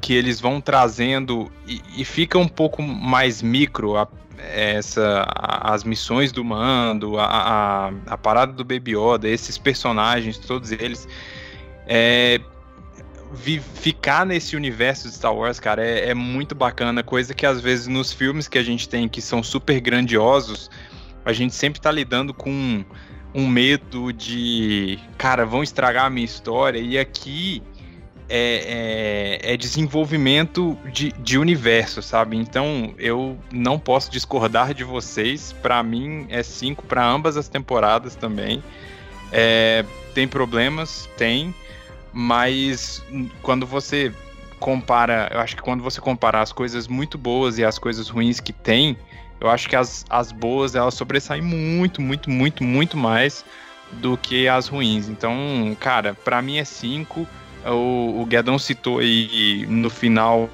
que 0.00 0.14
eles 0.14 0.40
vão 0.40 0.60
trazendo 0.60 1.50
e, 1.66 1.80
e 1.96 2.04
fica 2.04 2.38
um 2.38 2.48
pouco 2.48 2.82
mais 2.82 3.42
micro 3.42 3.96
a- 3.96 4.08
essa 4.38 5.26
as 5.36 5.84
missões 5.84 6.32
do 6.32 6.44
Mando, 6.44 7.18
a, 7.18 7.26
a, 7.26 7.92
a 8.06 8.18
parada 8.18 8.52
do 8.52 8.64
Baby 8.64 8.96
Yoda, 8.96 9.28
esses 9.28 9.58
personagens, 9.58 10.38
todos 10.38 10.72
eles 10.72 11.08
é, 11.86 12.40
vi- 13.32 13.60
ficar 13.60 14.26
nesse 14.26 14.56
universo 14.56 15.08
de 15.08 15.14
Star 15.14 15.34
Wars, 15.34 15.58
cara, 15.58 15.84
é, 15.84 16.10
é 16.10 16.14
muito 16.14 16.54
bacana, 16.54 17.02
coisa 17.02 17.34
que 17.34 17.46
às 17.46 17.60
vezes 17.60 17.86
nos 17.86 18.12
filmes 18.12 18.48
que 18.48 18.58
a 18.58 18.62
gente 18.62 18.88
tem 18.88 19.08
que 19.08 19.20
são 19.20 19.42
super 19.42 19.80
grandiosos, 19.80 20.70
a 21.24 21.32
gente 21.32 21.54
sempre 21.54 21.80
tá 21.80 21.90
lidando 21.90 22.34
com 22.34 22.84
um 23.34 23.46
medo 23.46 24.12
de, 24.12 24.98
cara, 25.16 25.46
vão 25.46 25.62
estragar 25.62 26.04
a 26.06 26.10
minha 26.10 26.24
história, 26.24 26.78
e 26.78 26.98
aqui 26.98 27.62
é, 28.34 29.38
é- 29.44 29.52
é 29.52 29.56
desenvolvimento 29.58 30.76
de, 30.90 31.12
de 31.12 31.36
universo, 31.38 32.00
sabe? 32.00 32.36
Então 32.38 32.94
eu 32.98 33.38
não 33.52 33.78
posso 33.78 34.10
discordar 34.10 34.72
de 34.72 34.84
vocês. 34.84 35.52
Pra 35.52 35.82
mim 35.82 36.26
é 36.30 36.42
cinco 36.42 36.82
para 36.84 37.04
ambas 37.06 37.36
as 37.36 37.46
temporadas 37.46 38.14
também. 38.14 38.62
É, 39.30 39.84
tem 40.14 40.26
problemas, 40.26 41.08
tem, 41.16 41.54
mas 42.12 43.02
quando 43.42 43.66
você 43.66 44.12
compara, 44.58 45.28
eu 45.32 45.40
acho 45.40 45.56
que 45.56 45.62
quando 45.62 45.82
você 45.82 46.00
compara 46.00 46.40
as 46.40 46.52
coisas 46.52 46.88
muito 46.88 47.18
boas 47.18 47.58
e 47.58 47.64
as 47.64 47.78
coisas 47.78 48.08
ruins 48.08 48.40
que 48.40 48.52
tem, 48.52 48.96
eu 49.40 49.50
acho 49.50 49.68
que 49.68 49.76
as, 49.76 50.06
as 50.08 50.32
boas 50.32 50.74
elas 50.74 50.94
sobressaem 50.94 51.42
muito, 51.42 52.00
muito, 52.00 52.30
muito, 52.30 52.62
muito 52.64 52.96
mais 52.96 53.44
do 53.92 54.16
que 54.16 54.48
as 54.48 54.68
ruins. 54.68 55.08
Então, 55.08 55.76
cara, 55.80 56.14
pra 56.14 56.40
mim 56.40 56.56
é 56.58 56.64
cinco. 56.64 57.26
O, 57.64 58.22
o 58.22 58.26
Guedão 58.26 58.58
citou 58.58 58.98
aí 58.98 59.66
no 59.68 59.88
final 59.90 60.48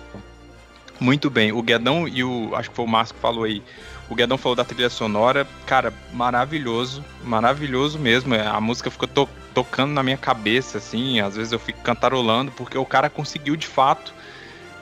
Muito 1.01 1.31
bem. 1.31 1.53
O 1.53 1.63
Guedão 1.63 2.09
e 2.09 2.25
o. 2.25 2.55
Acho 2.55 2.71
que 2.71 2.77
foi 2.77 2.85
o 2.85 2.89
Márcio 2.89 3.15
que 3.15 3.21
falou 3.21 3.45
aí. 3.45 3.63
O 4.09 4.15
Guedão 4.15 4.37
falou 4.39 4.57
da 4.57 4.65
trilha 4.65 4.91
sonora. 4.91 5.47
Cara, 5.67 5.93
maravilhoso. 6.13 7.05
Maravilhoso 7.23 7.99
mesmo. 7.99 8.35
É, 8.35 8.47
A 8.47 8.61
música 8.61 8.91
ficou 8.91 9.07
to- 9.09 9.29
tocando 9.55 9.93
na 9.93 10.03
minha 10.03 10.17
cabeça, 10.17 10.79
assim. 10.79 11.21
Às 11.21 11.37
vezes 11.37 11.53
eu 11.53 11.59
fico 11.59 11.81
cantarolando, 11.83 12.51
porque 12.53 12.77
o 12.79 12.87
cara 12.87 13.09
conseguiu 13.11 13.55
de 13.57 13.67
fato 13.67 14.13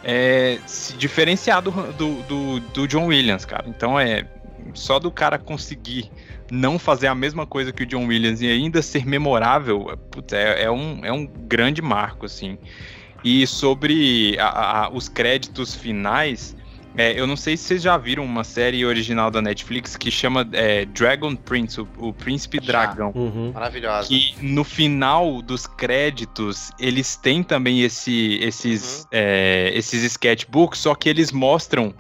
é, 0.03 0.61
se 0.67 0.95
diferenciar 0.97 1.61
do, 1.63 1.71
do, 1.93 2.23
do, 2.23 2.61
do 2.61 2.89
John 2.89 3.07
Williams, 3.07 3.45
cara. 3.45 3.65
Então 3.69 3.99
é. 3.99 4.27
Só 4.75 4.99
do 4.99 5.11
cara 5.13 5.39
conseguir 5.39 6.11
não 6.51 6.79
fazer 6.79 7.07
a 7.09 7.15
mesma 7.15 7.47
coisa 7.47 7.73
que 7.73 7.83
o 7.83 7.87
John 7.87 8.07
Williams 8.07 8.41
e 8.41 8.47
ainda 8.49 8.81
ser 8.83 9.05
memorável, 9.07 9.89
é, 9.91 9.97
putz, 9.97 10.33
é, 10.33 10.63
é 10.65 10.71
um, 10.71 11.01
é 11.05 11.13
um 11.13 11.27
grande 11.27 11.83
marco, 11.83 12.27
assim. 12.27 12.57
E 13.25 13.47
sobre 13.47 14.37
a- 14.39 14.85
a- 14.85 14.91
os 14.91 15.09
créditos 15.09 15.75
finais, 15.75 16.55
é, 16.97 17.19
eu 17.19 17.27
não 17.27 17.37
sei 17.37 17.57
se 17.57 17.65
vocês 17.65 17.83
já 17.83 17.97
viram 17.97 18.25
uma 18.25 18.45
série 18.45 18.87
original 18.87 19.31
da 19.31 19.43
Netflix 19.43 19.97
que 19.97 20.11
chama 20.11 20.49
é, 20.53 20.85
Dragon 20.87 21.35
Prince, 21.35 21.81
o, 21.81 21.89
o 21.99 22.13
Príncipe 22.13 22.59
Já. 22.63 22.87
Dragão. 22.87 23.13
Uhum. 23.15 23.51
Maravilhosa. 23.53 24.09
Que 24.09 24.35
no 24.41 24.63
final 24.63 25.43
dos 25.43 25.67
créditos 25.67 26.71
eles 26.79 27.17
têm 27.17 27.43
também 27.43 27.83
esse, 27.83 28.39
esses, 28.41 29.01
Uhum. 29.01 29.07
é, 29.13 29.73
esses 29.75 30.03
sketchbooks, 30.05 30.79
só 30.79 30.95
que 30.95 31.09
eles 31.09 31.33
mostram 31.33 31.93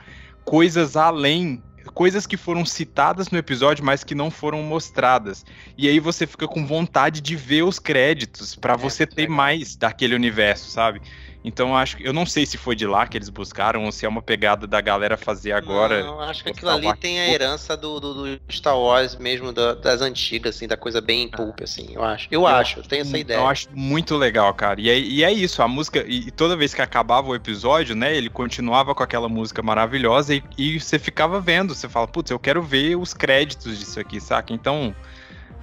coisas 0.44 0.96
além, 0.96 1.60
coisas 1.96 2.26
que 2.26 2.36
foram 2.36 2.62
citadas 2.66 3.30
no 3.30 3.38
episódio, 3.38 3.82
mas 3.82 4.04
que 4.04 4.14
não 4.14 4.30
foram 4.30 4.62
mostradas. 4.62 5.46
E 5.78 5.88
aí 5.88 5.98
você 5.98 6.26
fica 6.26 6.46
com 6.46 6.66
vontade 6.66 7.22
de 7.22 7.34
ver 7.34 7.62
os 7.62 7.78
créditos 7.78 8.54
pra 8.54 8.74
É, 8.74 8.76
você 8.76 9.06
ter 9.06 9.22
legal. 9.22 9.36
mais 9.38 9.74
daquele 9.76 10.14
universo, 10.14 10.70
sabe? 10.70 11.00
Então 11.46 11.68
eu 11.68 11.76
acho 11.76 11.96
que 11.96 12.04
eu 12.06 12.12
não 12.12 12.26
sei 12.26 12.44
se 12.44 12.58
foi 12.58 12.74
de 12.74 12.84
lá 12.88 13.06
que 13.06 13.16
eles 13.16 13.28
buscaram 13.28 13.84
ou 13.84 13.92
se 13.92 14.04
é 14.04 14.08
uma 14.08 14.20
pegada 14.20 14.66
da 14.66 14.80
galera 14.80 15.16
fazer 15.16 15.52
agora. 15.52 16.02
Não, 16.02 16.20
acho 16.20 16.42
que 16.42 16.50
aquilo 16.50 16.72
ali 16.72 16.92
tem 16.96 17.20
a 17.20 17.28
herança 17.28 17.76
do, 17.76 18.00
do, 18.00 18.14
do 18.36 18.40
Star 18.50 18.76
Wars 18.76 19.14
mesmo, 19.16 19.52
da- 19.52 19.74
das 19.74 20.00
antigas, 20.02 20.56
assim, 20.56 20.66
da 20.66 20.76
coisa 20.76 21.00
bem 21.00 21.28
pulp, 21.28 21.60
assim, 21.62 21.90
eu 21.94 22.02
acho. 22.02 22.26
Eu, 22.32 22.40
Eu 22.40 22.46
acho, 22.48 22.80
eu 22.80 22.82
tenho 22.82 23.02
essa 23.02 23.16
ideia. 23.16 23.38
Eu 23.38 23.46
acho 23.46 23.68
muito 23.72 24.16
legal, 24.16 24.52
cara. 24.54 24.80
E 24.80 24.90
é, 24.90 24.98
e 24.98 25.22
é 25.22 25.32
isso, 25.32 25.62
a 25.62 25.68
música. 25.68 26.04
E, 26.06 26.26
e 26.26 26.30
toda 26.32 26.56
vez 26.56 26.74
que 26.74 26.82
acabava 26.82 27.28
o 27.28 27.34
episódio, 27.34 27.94
né? 27.94 28.16
Ele 28.16 28.28
continuava 28.28 28.92
com 28.92 29.04
aquela 29.04 29.28
música 29.28 29.62
maravilhosa 29.62 30.34
e, 30.34 30.42
e 30.58 30.80
você 30.80 30.98
ficava 30.98 31.40
vendo. 31.40 31.76
Você 31.76 31.88
fala, 31.88 32.08
putz, 32.08 32.30
eu 32.32 32.40
quero 32.40 32.60
ver 32.60 32.96
os 32.96 33.14
créditos 33.14 33.78
disso 33.78 34.00
aqui, 34.00 34.20
saca? 34.20 34.52
Então. 34.52 34.94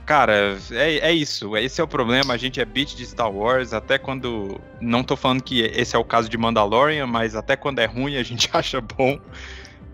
Cara, 0.05 0.57
é, 0.71 0.97
é 0.97 1.13
isso. 1.13 1.55
Esse 1.55 1.79
é 1.79 1.83
o 1.83 1.87
problema. 1.87 2.33
A 2.33 2.37
gente 2.37 2.59
é 2.59 2.65
beat 2.65 2.95
de 2.95 3.05
Star 3.05 3.31
Wars. 3.31 3.73
Até 3.73 3.97
quando. 3.97 4.59
Não 4.81 5.03
tô 5.03 5.15
falando 5.15 5.41
que 5.41 5.61
esse 5.61 5.95
é 5.95 5.99
o 5.99 6.03
caso 6.03 6.27
de 6.29 6.37
Mandalorian, 6.37 7.07
mas 7.07 7.35
até 7.35 7.55
quando 7.55 7.79
é 7.79 7.85
ruim 7.85 8.17
a 8.17 8.23
gente 8.23 8.49
acha 8.53 8.81
bom. 8.81 9.19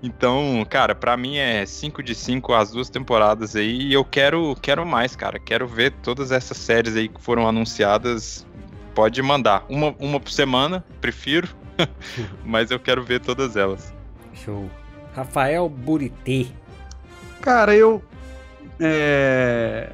Então, 0.02 0.66
cara, 0.70 0.96
pra 0.96 1.18
mim 1.18 1.38
é 1.38 1.66
5 1.66 2.02
de 2.02 2.16
5 2.16 2.54
as 2.54 2.72
duas 2.72 2.90
temporadas 2.90 3.56
aí. 3.56 3.82
E 3.82 3.94
eu 3.94 4.04
quero, 4.04 4.56
quero 4.62 4.86
mais, 4.86 5.16
cara. 5.16 5.38
Quero 5.38 5.68
ver 5.68 5.92
todas 6.02 6.32
essas 6.32 6.58
séries 6.58 6.96
aí 6.96 7.08
que 7.10 7.22
foram 7.22 7.48
anunciadas. 7.48 8.48
Pode 8.96 9.22
mandar. 9.22 9.66
Uma, 9.70 9.94
uma 10.00 10.20
por 10.20 10.32
semana, 10.32 10.84
prefiro. 11.02 11.50
mas 12.44 12.72
eu 12.72 12.80
quero 12.80 13.04
ver 13.04 13.20
todas 13.20 13.56
elas. 13.56 13.94
Show. 14.34 14.70
Rafael 15.14 15.68
Buriti. 15.68 16.54
Cara, 17.42 17.76
eu. 17.76 18.02
É. 18.80 19.90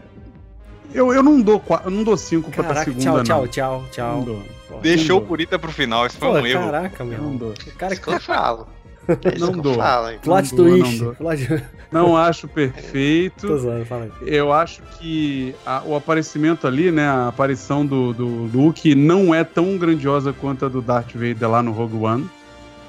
Eu, 0.94 1.14
eu 1.14 1.22
não 1.22 1.42
dou 1.42 1.62
eu 1.84 1.92
não 1.92 2.04
dou 2.04 2.16
5 2.16 2.52
pra 2.52 2.84
segunda, 2.84 3.02
tchau, 3.24 3.42
não. 3.42 3.48
tchau, 3.48 3.84
tchau. 3.92 4.16
Não 4.18 4.24
dou. 4.24 4.42
Pô, 4.70 4.78
Deixou 4.78 5.20
o. 5.20 5.26
Purita 5.26 5.60
pro 5.60 5.72
final, 5.72 6.06
isso 6.06 6.18
foi 6.18 6.28
Pô, 6.30 6.36
um 6.36 6.46
erro. 6.48 6.64
caraca, 6.72 7.04
meu. 7.04 7.22
Não 7.22 7.36
dou. 7.36 7.54
Cara 7.78 7.94
isso 7.94 8.02
que 8.02 8.10
eu 8.10 8.20
falo. 8.20 8.68
É 9.08 9.38
Não 9.38 9.52
dou. 9.52 9.76
falo, 9.76 10.10
hein? 10.10 10.18
Plot 10.24 10.56
Não 10.56 10.66
não 10.66 10.80
twist. 10.80 10.98
dou. 11.00 11.14
Plot... 11.14 11.64
Não 11.92 12.18
acho 12.18 12.48
Tô 12.50 12.54
perfeito. 12.56 13.56
zoando, 13.56 13.86
fala 13.86 14.06
aí. 14.06 14.12
Eu 14.26 14.52
acho 14.52 14.82
que 14.98 15.54
a- 15.64 15.84
o 15.86 15.96
aparecimento 15.96 16.66
ali, 16.66 16.90
né? 16.90 17.08
A 17.08 17.28
aparição 17.28 17.86
do, 17.86 18.14
do 18.14 18.26
Luke 18.26 18.96
não 18.96 19.32
é 19.36 19.44
tão 19.44 19.78
grandiosa 19.78 20.34
quanto 20.34 20.66
a 20.66 20.70
do 20.70 20.82
Darth 20.82 21.12
Vader 21.14 21.48
lá 21.48 21.62
no 21.62 21.72
Rogue 21.72 21.98
One. 21.98 22.28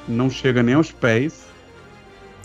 Não 0.08 0.30
chega 0.30 0.62
nem 0.62 0.74
aos 0.76 0.90
pés. 0.90 1.45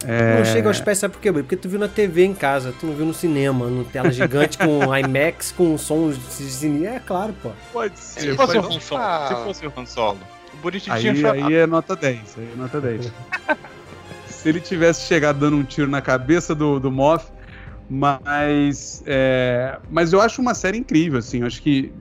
É, 0.07 0.38
Não 0.40 0.45
chega 0.45 0.68
aos 0.68 0.80
pés, 0.82 0.98
sabe 0.98 1.14
por 1.14 1.22
quê? 1.22 1.32
Porque 1.32 1.56
tu 1.56 1.69
viu 1.69 1.80
na 1.80 1.88
TV 1.88 2.23
em 2.26 2.34
casa, 2.34 2.73
tu 2.80 2.86
não 2.86 2.94
viu 2.95 3.06
no 3.06 3.14
cinema, 3.14 3.68
no 3.68 3.84
tela 3.84 4.10
gigante 4.14 4.57
com 4.57 4.80
IMAX, 4.95 5.52
com 5.52 5.78
sons 5.78 6.18
de 6.18 6.44
cine. 6.49 6.86
É 6.86 6.99
claro, 6.99 7.34
pô. 7.41 7.52
Pode 7.72 7.98
Se 7.99 8.22
ser. 8.22 8.36
fosse 8.36 8.57
o 8.57 8.61
pode- 8.61 8.76
Han 8.76 8.80
Solo, 8.80 9.28
se 9.28 9.44
fosse 9.44 9.68
o 9.68 9.73
Han 9.78 9.86
Solo, 9.86 10.19
o 10.53 10.57
Burita 10.57 10.94
Aí, 10.94 11.02
tinha 11.14 11.32
aí 11.32 11.53
é 11.56 11.68
nota 11.68 11.95
10. 11.95 12.19
Aí 12.38 12.49
é 12.53 12.56
nota 12.57 12.80
10. 12.82 13.11
Se 14.28 14.49
ele 14.49 14.60
tivesse 14.60 15.06
chegado 15.06 15.40
dando 15.40 15.56
um 15.57 15.64
tiro 15.64 15.88
na 15.88 16.02
cabeça 16.02 16.56
do, 16.56 16.80
do 16.80 16.91
Moff, 16.91 17.28
mas, 17.88 19.03
é, 19.06 19.78
mas 19.90 20.14
eu 20.14 20.22
acho 20.22 20.41
uma 20.41 20.53
série 20.56 20.78
incrível, 20.80 21.19
assim, 21.19 21.44
acho 21.44 21.61
que... 21.61 21.91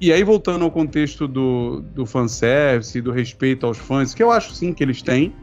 E 0.00 0.10
aí, 0.10 0.22
voltando 0.24 0.64
ao 0.64 0.70
contexto 0.70 1.28
do, 1.28 1.82
do 1.94 2.06
fanservice, 2.06 3.02
do 3.02 3.12
respeito 3.12 3.66
aos 3.66 3.76
fãs, 3.76 4.14
que 4.14 4.22
eu 4.22 4.30
acho 4.30 4.54
sim 4.54 4.72
que 4.72 4.82
eles 4.82 5.02
têm, 5.02 5.34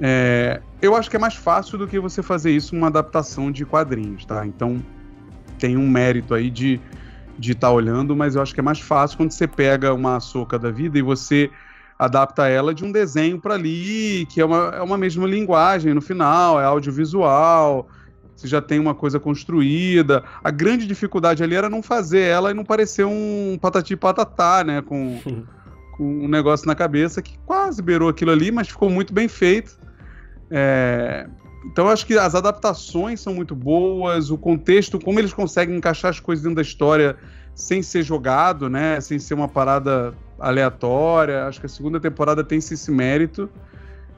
é, 0.00 0.60
eu 0.80 0.96
acho 0.96 1.10
que 1.10 1.16
é 1.16 1.18
mais 1.18 1.34
fácil 1.34 1.78
do 1.78 1.86
que 1.86 1.98
você 1.98 2.22
fazer 2.22 2.50
isso 2.50 2.74
numa 2.74 2.86
adaptação 2.86 3.50
de 3.50 3.64
quadrinhos, 3.64 4.24
tá? 4.24 4.46
Então, 4.46 4.82
tem 5.58 5.76
um 5.76 5.88
mérito 5.88 6.34
aí 6.34 6.50
de 6.50 6.80
de 7.40 7.52
estar 7.52 7.70
olhando, 7.70 8.14
mas 8.14 8.34
eu 8.34 8.42
acho 8.42 8.52
que 8.52 8.60
é 8.60 8.62
mais 8.62 8.80
fácil 8.80 9.16
quando 9.16 9.30
você 9.30 9.48
pega 9.48 9.94
uma 9.94 10.20
soca 10.20 10.58
da 10.58 10.70
vida 10.70 10.98
e 10.98 11.02
você 11.02 11.50
adapta 11.98 12.46
ela 12.46 12.74
de 12.74 12.84
um 12.84 12.92
desenho 12.92 13.40
para 13.40 13.54
ali, 13.54 14.26
que 14.26 14.42
é 14.42 14.44
uma, 14.44 14.72
é 14.76 14.82
uma 14.82 14.98
mesma 14.98 15.26
linguagem 15.26 15.94
no 15.94 16.02
final, 16.02 16.60
é 16.60 16.64
audiovisual, 16.64 17.88
você 18.36 18.46
já 18.46 18.60
tem 18.60 18.78
uma 18.78 18.94
coisa 18.94 19.18
construída. 19.18 20.22
A 20.44 20.50
grande 20.50 20.86
dificuldade 20.86 21.42
ali 21.42 21.54
era 21.54 21.70
não 21.70 21.82
fazer 21.82 22.20
ela 22.20 22.50
e 22.50 22.54
não 22.54 22.64
parecer 22.64 23.04
um 23.04 23.58
patati 23.60 23.96
patatá, 23.96 24.62
né? 24.62 24.82
Com, 24.82 25.18
com 25.96 26.24
um 26.24 26.28
negócio 26.28 26.66
na 26.66 26.74
cabeça 26.74 27.22
que 27.22 27.38
quase 27.44 27.82
beirou 27.82 28.08
aquilo 28.08 28.30
ali, 28.30 28.50
mas 28.50 28.68
ficou 28.68 28.90
muito 28.90 29.14
bem 29.14 29.28
feito. 29.28 29.78
É, 30.50 31.26
então 31.64 31.88
acho 31.88 32.06
que 32.06 32.18
as 32.18 32.34
adaptações 32.34 33.20
são 33.20 33.34
muito 33.34 33.54
boas, 33.54 34.30
o 34.30 34.38
contexto, 34.38 34.98
como 34.98 35.18
eles 35.18 35.32
conseguem 35.32 35.76
encaixar 35.76 36.10
as 36.10 36.18
coisas 36.18 36.42
dentro 36.42 36.56
da 36.56 36.62
história 36.62 37.16
sem 37.54 37.82
ser 37.82 38.02
jogado, 38.02 38.68
né? 38.68 39.00
Sem 39.00 39.18
ser 39.18 39.34
uma 39.34 39.48
parada 39.48 40.14
aleatória. 40.38 41.44
Acho 41.44 41.60
que 41.60 41.66
a 41.66 41.68
segunda 41.68 42.00
temporada 42.00 42.42
tem 42.42 42.58
esse 42.58 42.90
mérito 42.90 43.50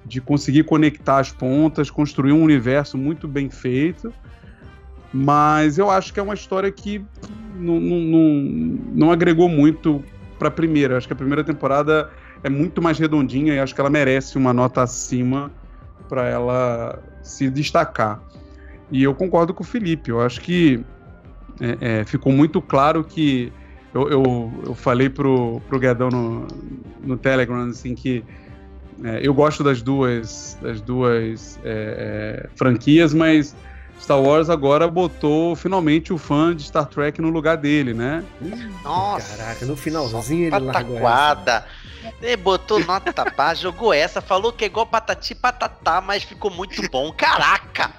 de 0.04 0.20
conseguir 0.20 0.64
conectar 0.64 1.18
as 1.18 1.32
pontas, 1.32 1.90
construir 1.90 2.32
um 2.32 2.42
universo 2.42 2.96
muito 2.96 3.26
bem 3.26 3.50
feito. 3.50 4.12
Mas 5.12 5.76
eu 5.76 5.90
acho 5.90 6.12
que 6.12 6.20
é 6.20 6.22
uma 6.22 6.34
história 6.34 6.70
que 6.70 7.04
não, 7.56 7.78
não, 7.80 7.98
não, 7.98 8.24
não 8.94 9.12
agregou 9.12 9.48
muito 9.48 10.02
para 10.38 10.48
a 10.48 10.50
primeira. 10.50 10.96
Acho 10.96 11.06
que 11.06 11.12
a 11.12 11.16
primeira 11.16 11.44
temporada 11.44 12.10
é 12.42 12.48
muito 12.48 12.80
mais 12.80 12.98
redondinha 12.98 13.54
e 13.54 13.58
acho 13.58 13.74
que 13.74 13.80
ela 13.80 13.90
merece 13.90 14.38
uma 14.38 14.52
nota 14.52 14.82
acima 14.82 15.50
para 16.08 16.28
ela 16.28 17.02
se 17.22 17.48
destacar. 17.50 18.20
E 18.90 19.02
eu 19.02 19.14
concordo 19.14 19.54
com 19.54 19.62
o 19.62 19.66
Felipe. 19.66 20.10
Eu 20.10 20.20
acho 20.20 20.40
que 20.40 20.84
é, 21.60 22.00
é, 22.00 22.04
ficou 22.04 22.32
muito 22.32 22.60
claro 22.60 23.04
que 23.04 23.52
eu, 23.94 24.08
eu, 24.08 24.52
eu 24.66 24.74
falei 24.74 25.08
pro, 25.08 25.60
pro 25.68 25.78
Guedão 25.78 26.08
no, 26.08 26.46
no 27.02 27.16
Telegram 27.16 27.68
assim 27.68 27.94
que 27.94 28.24
é, 29.04 29.20
eu 29.22 29.34
gosto 29.34 29.62
das 29.62 29.82
duas 29.82 30.56
das 30.62 30.80
duas 30.80 31.58
é, 31.64 32.44
é, 32.44 32.48
franquias, 32.56 33.12
mas 33.12 33.54
Star 34.02 34.20
Wars 34.20 34.50
agora 34.50 34.88
botou 34.88 35.54
finalmente 35.54 36.12
o 36.12 36.18
fã 36.18 36.54
de 36.54 36.64
Star 36.64 36.86
Trek 36.86 37.20
no 37.20 37.30
lugar 37.30 37.56
dele, 37.56 37.94
né? 37.94 38.24
Nossa. 38.82 39.36
Caraca, 39.36 39.64
no 39.64 39.76
finalzinho 39.76 40.48
ele 40.48 40.58
largou. 40.58 40.98
Ele 42.20 42.36
botou 42.36 42.80
nota 42.80 43.24
baixa, 43.36 43.62
jogou 43.62 43.92
essa, 43.92 44.20
falou 44.20 44.52
que 44.52 44.64
é 44.64 44.66
igual 44.66 44.86
patati 44.86 45.36
patatá, 45.36 46.00
mas 46.00 46.24
ficou 46.24 46.50
muito 46.50 46.82
bom. 46.90 47.12
Caraca! 47.12 47.92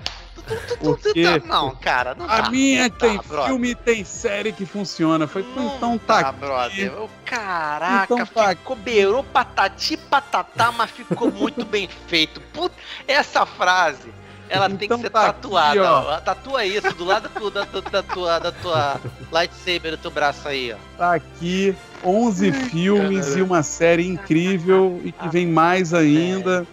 Porque 0.80 1.24
Não, 1.48 1.74
cara, 1.76 2.14
não 2.14 2.26
A 2.26 2.44
tá, 2.44 2.50
minha 2.50 2.84
não 2.84 2.90
tem 2.90 3.16
tá, 3.16 3.24
brother. 3.24 3.48
filme, 3.48 3.74
tem 3.76 4.04
série 4.04 4.52
que 4.52 4.66
funciona. 4.66 5.26
Foi 5.26 5.42
Não 5.56 5.76
então 5.78 5.98
tá, 5.98 6.20
aqui. 6.20 6.40
brother. 6.40 7.02
Ô, 7.02 7.10
Caraca, 7.24 8.14
Então 8.14 8.26
tá 8.26 8.50
ficou 8.50 8.76
beirou 8.76 9.24
patati 9.24 9.96
patatá, 9.96 10.70
mas 10.72 10.92
ficou 10.92 11.32
muito 11.32 11.64
bem 11.64 11.88
feito. 12.08 12.42
Puta, 12.42 12.76
essa 13.08 13.46
frase, 13.46 14.14
ela 14.54 14.70
tem 14.70 14.86
Então 14.86 14.98
que 14.98 15.04
ser 15.04 15.10
tá 15.10 15.28
aqui, 15.28 15.42
tatuada. 15.42 15.84
ó. 15.92 16.14
ó. 16.16 16.20
Tatua 16.22 16.66
isso 16.66 16.94
do 16.96 17.04
lado 17.04 17.24
da 17.24 17.30
tua, 17.40 17.52
da, 17.52 17.66
tua- 17.66 17.82
da 17.82 18.04
tua, 18.04 18.40
da 18.40 18.52
tua 18.52 19.02
lightsaber 19.32 19.92
do 19.92 19.98
teu 19.98 20.12
braço 20.12 20.48
aí, 20.48 20.72
ó. 20.74 20.78
Tá 20.98 21.16
aqui 21.16 21.76
11 22.04 22.52
filmes 22.52 23.36
e 23.36 23.42
uma 23.42 23.64
série 23.64 24.08
incrível 24.08 25.02
e 25.04 25.12
que 25.12 25.28
vem 25.30 25.48
mais 25.48 25.94
ainda. 25.94 26.66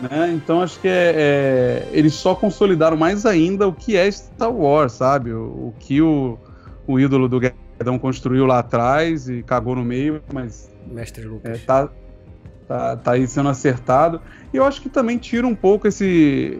Né? 0.00 0.32
Então 0.34 0.60
acho 0.60 0.80
que 0.80 0.88
é, 0.88 1.14
é- 1.16 1.88
eles 1.92 2.14
só 2.14 2.34
consolidaram 2.34 2.96
mais 2.96 3.24
ainda 3.24 3.68
o 3.68 3.72
que 3.72 3.96
é 3.96 4.10
Star 4.10 4.50
Wars, 4.50 4.92
sabe? 4.92 5.32
O, 5.32 5.42
o 5.68 5.74
que 5.78 6.02
o, 6.02 6.36
o 6.86 6.98
ídolo 6.98 7.28
do 7.28 7.38
Guedão 7.38 7.98
construiu 8.00 8.44
lá 8.46 8.58
atrás 8.58 9.28
e 9.28 9.42
cagou 9.44 9.76
no 9.76 9.84
meio, 9.84 10.20
mas 10.32 10.68
Mestre 10.86 11.22
é, 11.24 11.28
Lucas. 11.28 11.62
tá, 11.64 11.88
Tá, 12.66 12.96
tá 12.96 13.12
aí 13.12 13.26
sendo 13.26 13.48
acertado. 13.50 14.20
E 14.54 14.56
eu 14.56 14.64
acho 14.64 14.80
que 14.80 14.88
também 14.88 15.18
tira 15.18 15.46
um 15.46 15.54
pouco 15.54 15.86
esse 15.88 16.58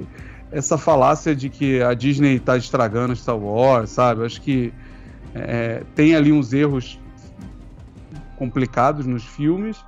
essa 0.52 0.76
falácia 0.76 1.34
de 1.34 1.48
que 1.48 1.82
a 1.82 1.94
Disney 1.94 2.38
tá 2.38 2.56
estragando 2.56 3.16
Star 3.16 3.38
Wars, 3.38 3.90
sabe? 3.90 4.24
Acho 4.24 4.40
que 4.40 4.72
é, 5.34 5.82
tem 5.94 6.14
ali 6.14 6.30
uns 6.30 6.52
erros 6.52 7.00
complicados 8.36 9.06
nos 9.06 9.24
filmes, 9.24 9.82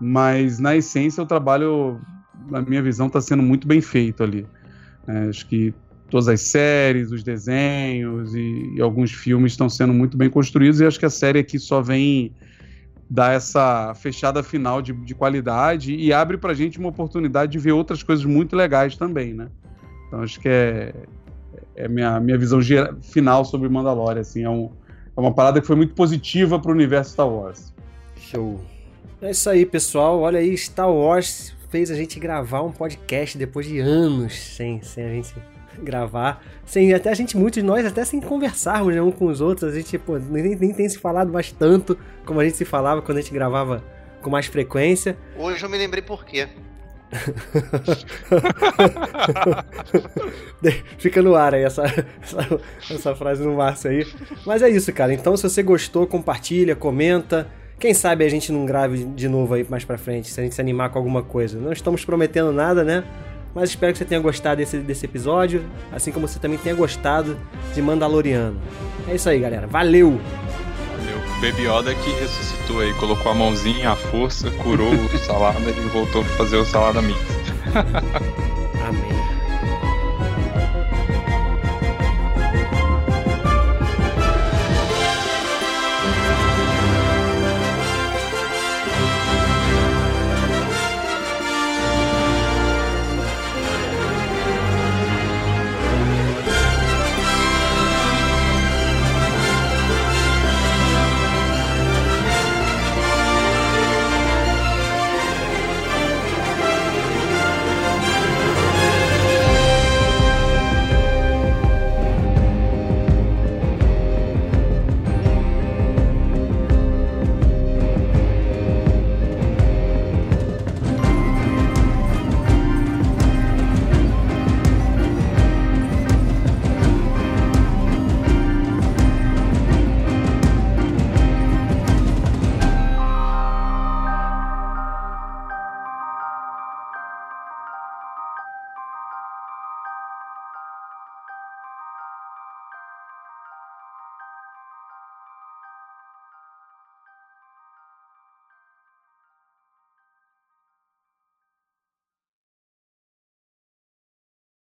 mas 0.00 0.58
na 0.58 0.74
essência 0.74 1.22
o 1.22 1.26
trabalho, 1.26 2.00
na 2.48 2.62
minha 2.62 2.82
visão, 2.82 3.06
está 3.06 3.20
sendo 3.20 3.42
muito 3.42 3.68
bem 3.68 3.80
feito 3.82 4.22
ali. 4.22 4.46
É, 5.06 5.28
acho 5.28 5.46
que 5.46 5.74
todas 6.08 6.28
as 6.28 6.40
séries, 6.40 7.12
os 7.12 7.22
desenhos 7.22 8.34
e, 8.34 8.74
e, 8.76 8.80
alguns 8.80 9.12
filmes 9.12 9.52
estão 9.52 9.68
sendo 9.68 9.92
muito 9.92 10.16
bem 10.16 10.30
construídos 10.30 10.80
e 10.80 10.86
acho 10.86 10.98
que 10.98 11.06
a 11.06 11.10
série 11.10 11.38
aqui 11.38 11.58
só 11.58 11.82
vem 11.82 12.32
dar 13.10 13.34
essa 13.34 13.94
fechada 13.94 14.42
final 14.42 14.80
de, 14.80 14.92
de 14.92 15.14
qualidade 15.14 15.94
e 15.94 16.12
abre 16.12 16.38
pra 16.38 16.54
gente 16.54 16.78
uma 16.78 16.88
oportunidade 16.88 17.52
de 17.52 17.58
ver 17.58 17.72
outras 17.72 18.02
coisas 18.02 18.24
muito 18.24 18.56
legais 18.56 18.96
também, 18.96 19.34
né? 19.34 19.48
Então 20.12 20.22
acho 20.22 20.38
que 20.38 20.48
é, 20.48 20.92
é 21.74 21.88
minha, 21.88 22.20
minha 22.20 22.36
visão 22.36 22.60
final 23.00 23.46
sobre 23.46 23.66
Mandalorian, 23.66 24.20
assim, 24.20 24.44
é, 24.44 24.50
um, 24.50 24.70
é 25.16 25.18
uma 25.18 25.32
parada 25.32 25.58
que 25.58 25.66
foi 25.66 25.74
muito 25.74 25.94
positiva 25.94 26.58
para 26.58 26.70
o 26.70 26.74
universo 26.74 27.12
Star 27.12 27.26
Wars. 27.26 27.72
Show. 28.16 28.60
É 29.22 29.30
isso 29.30 29.48
aí, 29.48 29.64
pessoal. 29.64 30.20
Olha 30.20 30.38
aí, 30.38 30.54
Star 30.54 30.92
Wars 30.92 31.56
fez 31.70 31.90
a 31.90 31.94
gente 31.94 32.20
gravar 32.20 32.60
um 32.60 32.70
podcast 32.70 33.38
depois 33.38 33.64
de 33.64 33.78
anos 33.78 34.34
sem, 34.38 34.82
sem 34.82 35.02
a 35.02 35.08
gente 35.08 35.34
gravar, 35.82 36.44
sem 36.66 36.92
até 36.92 37.08
a 37.08 37.14
gente, 37.14 37.34
muitos 37.34 37.62
de 37.62 37.66
nós, 37.66 37.86
até 37.86 38.04
sem 38.04 38.20
conversarmos 38.20 38.94
né, 38.94 39.00
um 39.00 39.10
com 39.10 39.24
os 39.24 39.40
outros, 39.40 39.72
a 39.72 39.74
gente 39.74 39.96
pô, 39.96 40.18
nem, 40.18 40.54
nem 40.54 40.74
tem 40.74 40.86
se 40.86 40.98
falado 40.98 41.32
mais 41.32 41.50
tanto 41.50 41.96
como 42.26 42.38
a 42.38 42.44
gente 42.44 42.58
se 42.58 42.66
falava 42.66 43.00
quando 43.00 43.16
a 43.16 43.20
gente 43.22 43.32
gravava 43.32 43.82
com 44.20 44.28
mais 44.28 44.44
frequência. 44.44 45.16
Hoje 45.38 45.64
eu 45.64 45.70
me 45.70 45.78
lembrei 45.78 46.02
por 46.02 46.26
quê. 46.26 46.50
Fica 50.98 51.22
no 51.22 51.34
ar 51.34 51.54
aí 51.54 51.62
essa, 51.62 51.84
essa, 52.22 52.60
essa 52.90 53.14
frase 53.14 53.44
no 53.44 53.56
Márcio 53.56 53.90
aí. 53.90 54.06
Mas 54.46 54.62
é 54.62 54.70
isso, 54.70 54.92
cara. 54.92 55.12
Então, 55.12 55.36
se 55.36 55.42
você 55.42 55.62
gostou, 55.62 56.06
compartilha, 56.06 56.74
comenta. 56.74 57.46
Quem 57.78 57.92
sabe 57.92 58.24
a 58.24 58.28
gente 58.28 58.52
não 58.52 58.64
grave 58.64 59.04
de 59.04 59.28
novo 59.28 59.54
aí 59.54 59.66
mais 59.68 59.84
pra 59.84 59.98
frente, 59.98 60.30
se 60.30 60.40
a 60.40 60.42
gente 60.42 60.54
se 60.54 60.60
animar 60.60 60.90
com 60.90 60.98
alguma 60.98 61.22
coisa. 61.22 61.58
Não 61.58 61.72
estamos 61.72 62.04
prometendo 62.04 62.52
nada, 62.52 62.84
né? 62.84 63.04
Mas 63.54 63.70
espero 63.70 63.92
que 63.92 63.98
você 63.98 64.04
tenha 64.04 64.20
gostado 64.20 64.56
desse, 64.56 64.78
desse 64.78 65.04
episódio, 65.04 65.62
assim 65.92 66.10
como 66.10 66.26
você 66.26 66.38
também 66.38 66.58
tenha 66.58 66.74
gostado 66.74 67.36
de 67.74 67.82
Mandaloriano. 67.82 68.58
É 69.06 69.14
isso 69.14 69.28
aí, 69.28 69.38
galera. 69.38 69.66
Valeu! 69.66 70.12
Valeu. 70.12 70.71
Baby 71.42 71.64
Yoda 71.66 71.92
que 71.92 72.12
ressuscitou 72.12 72.78
aí, 72.78 72.94
colocou 72.94 73.32
a 73.32 73.34
mãozinha, 73.34 73.90
a 73.90 73.96
força, 73.96 74.48
curou 74.48 74.94
o 74.94 75.18
salada 75.18 75.70
e 75.70 75.88
voltou 75.88 76.22
pra 76.22 76.36
fazer 76.36 76.56
o 76.56 76.64
salada 76.64 77.02
mix. 77.02 77.18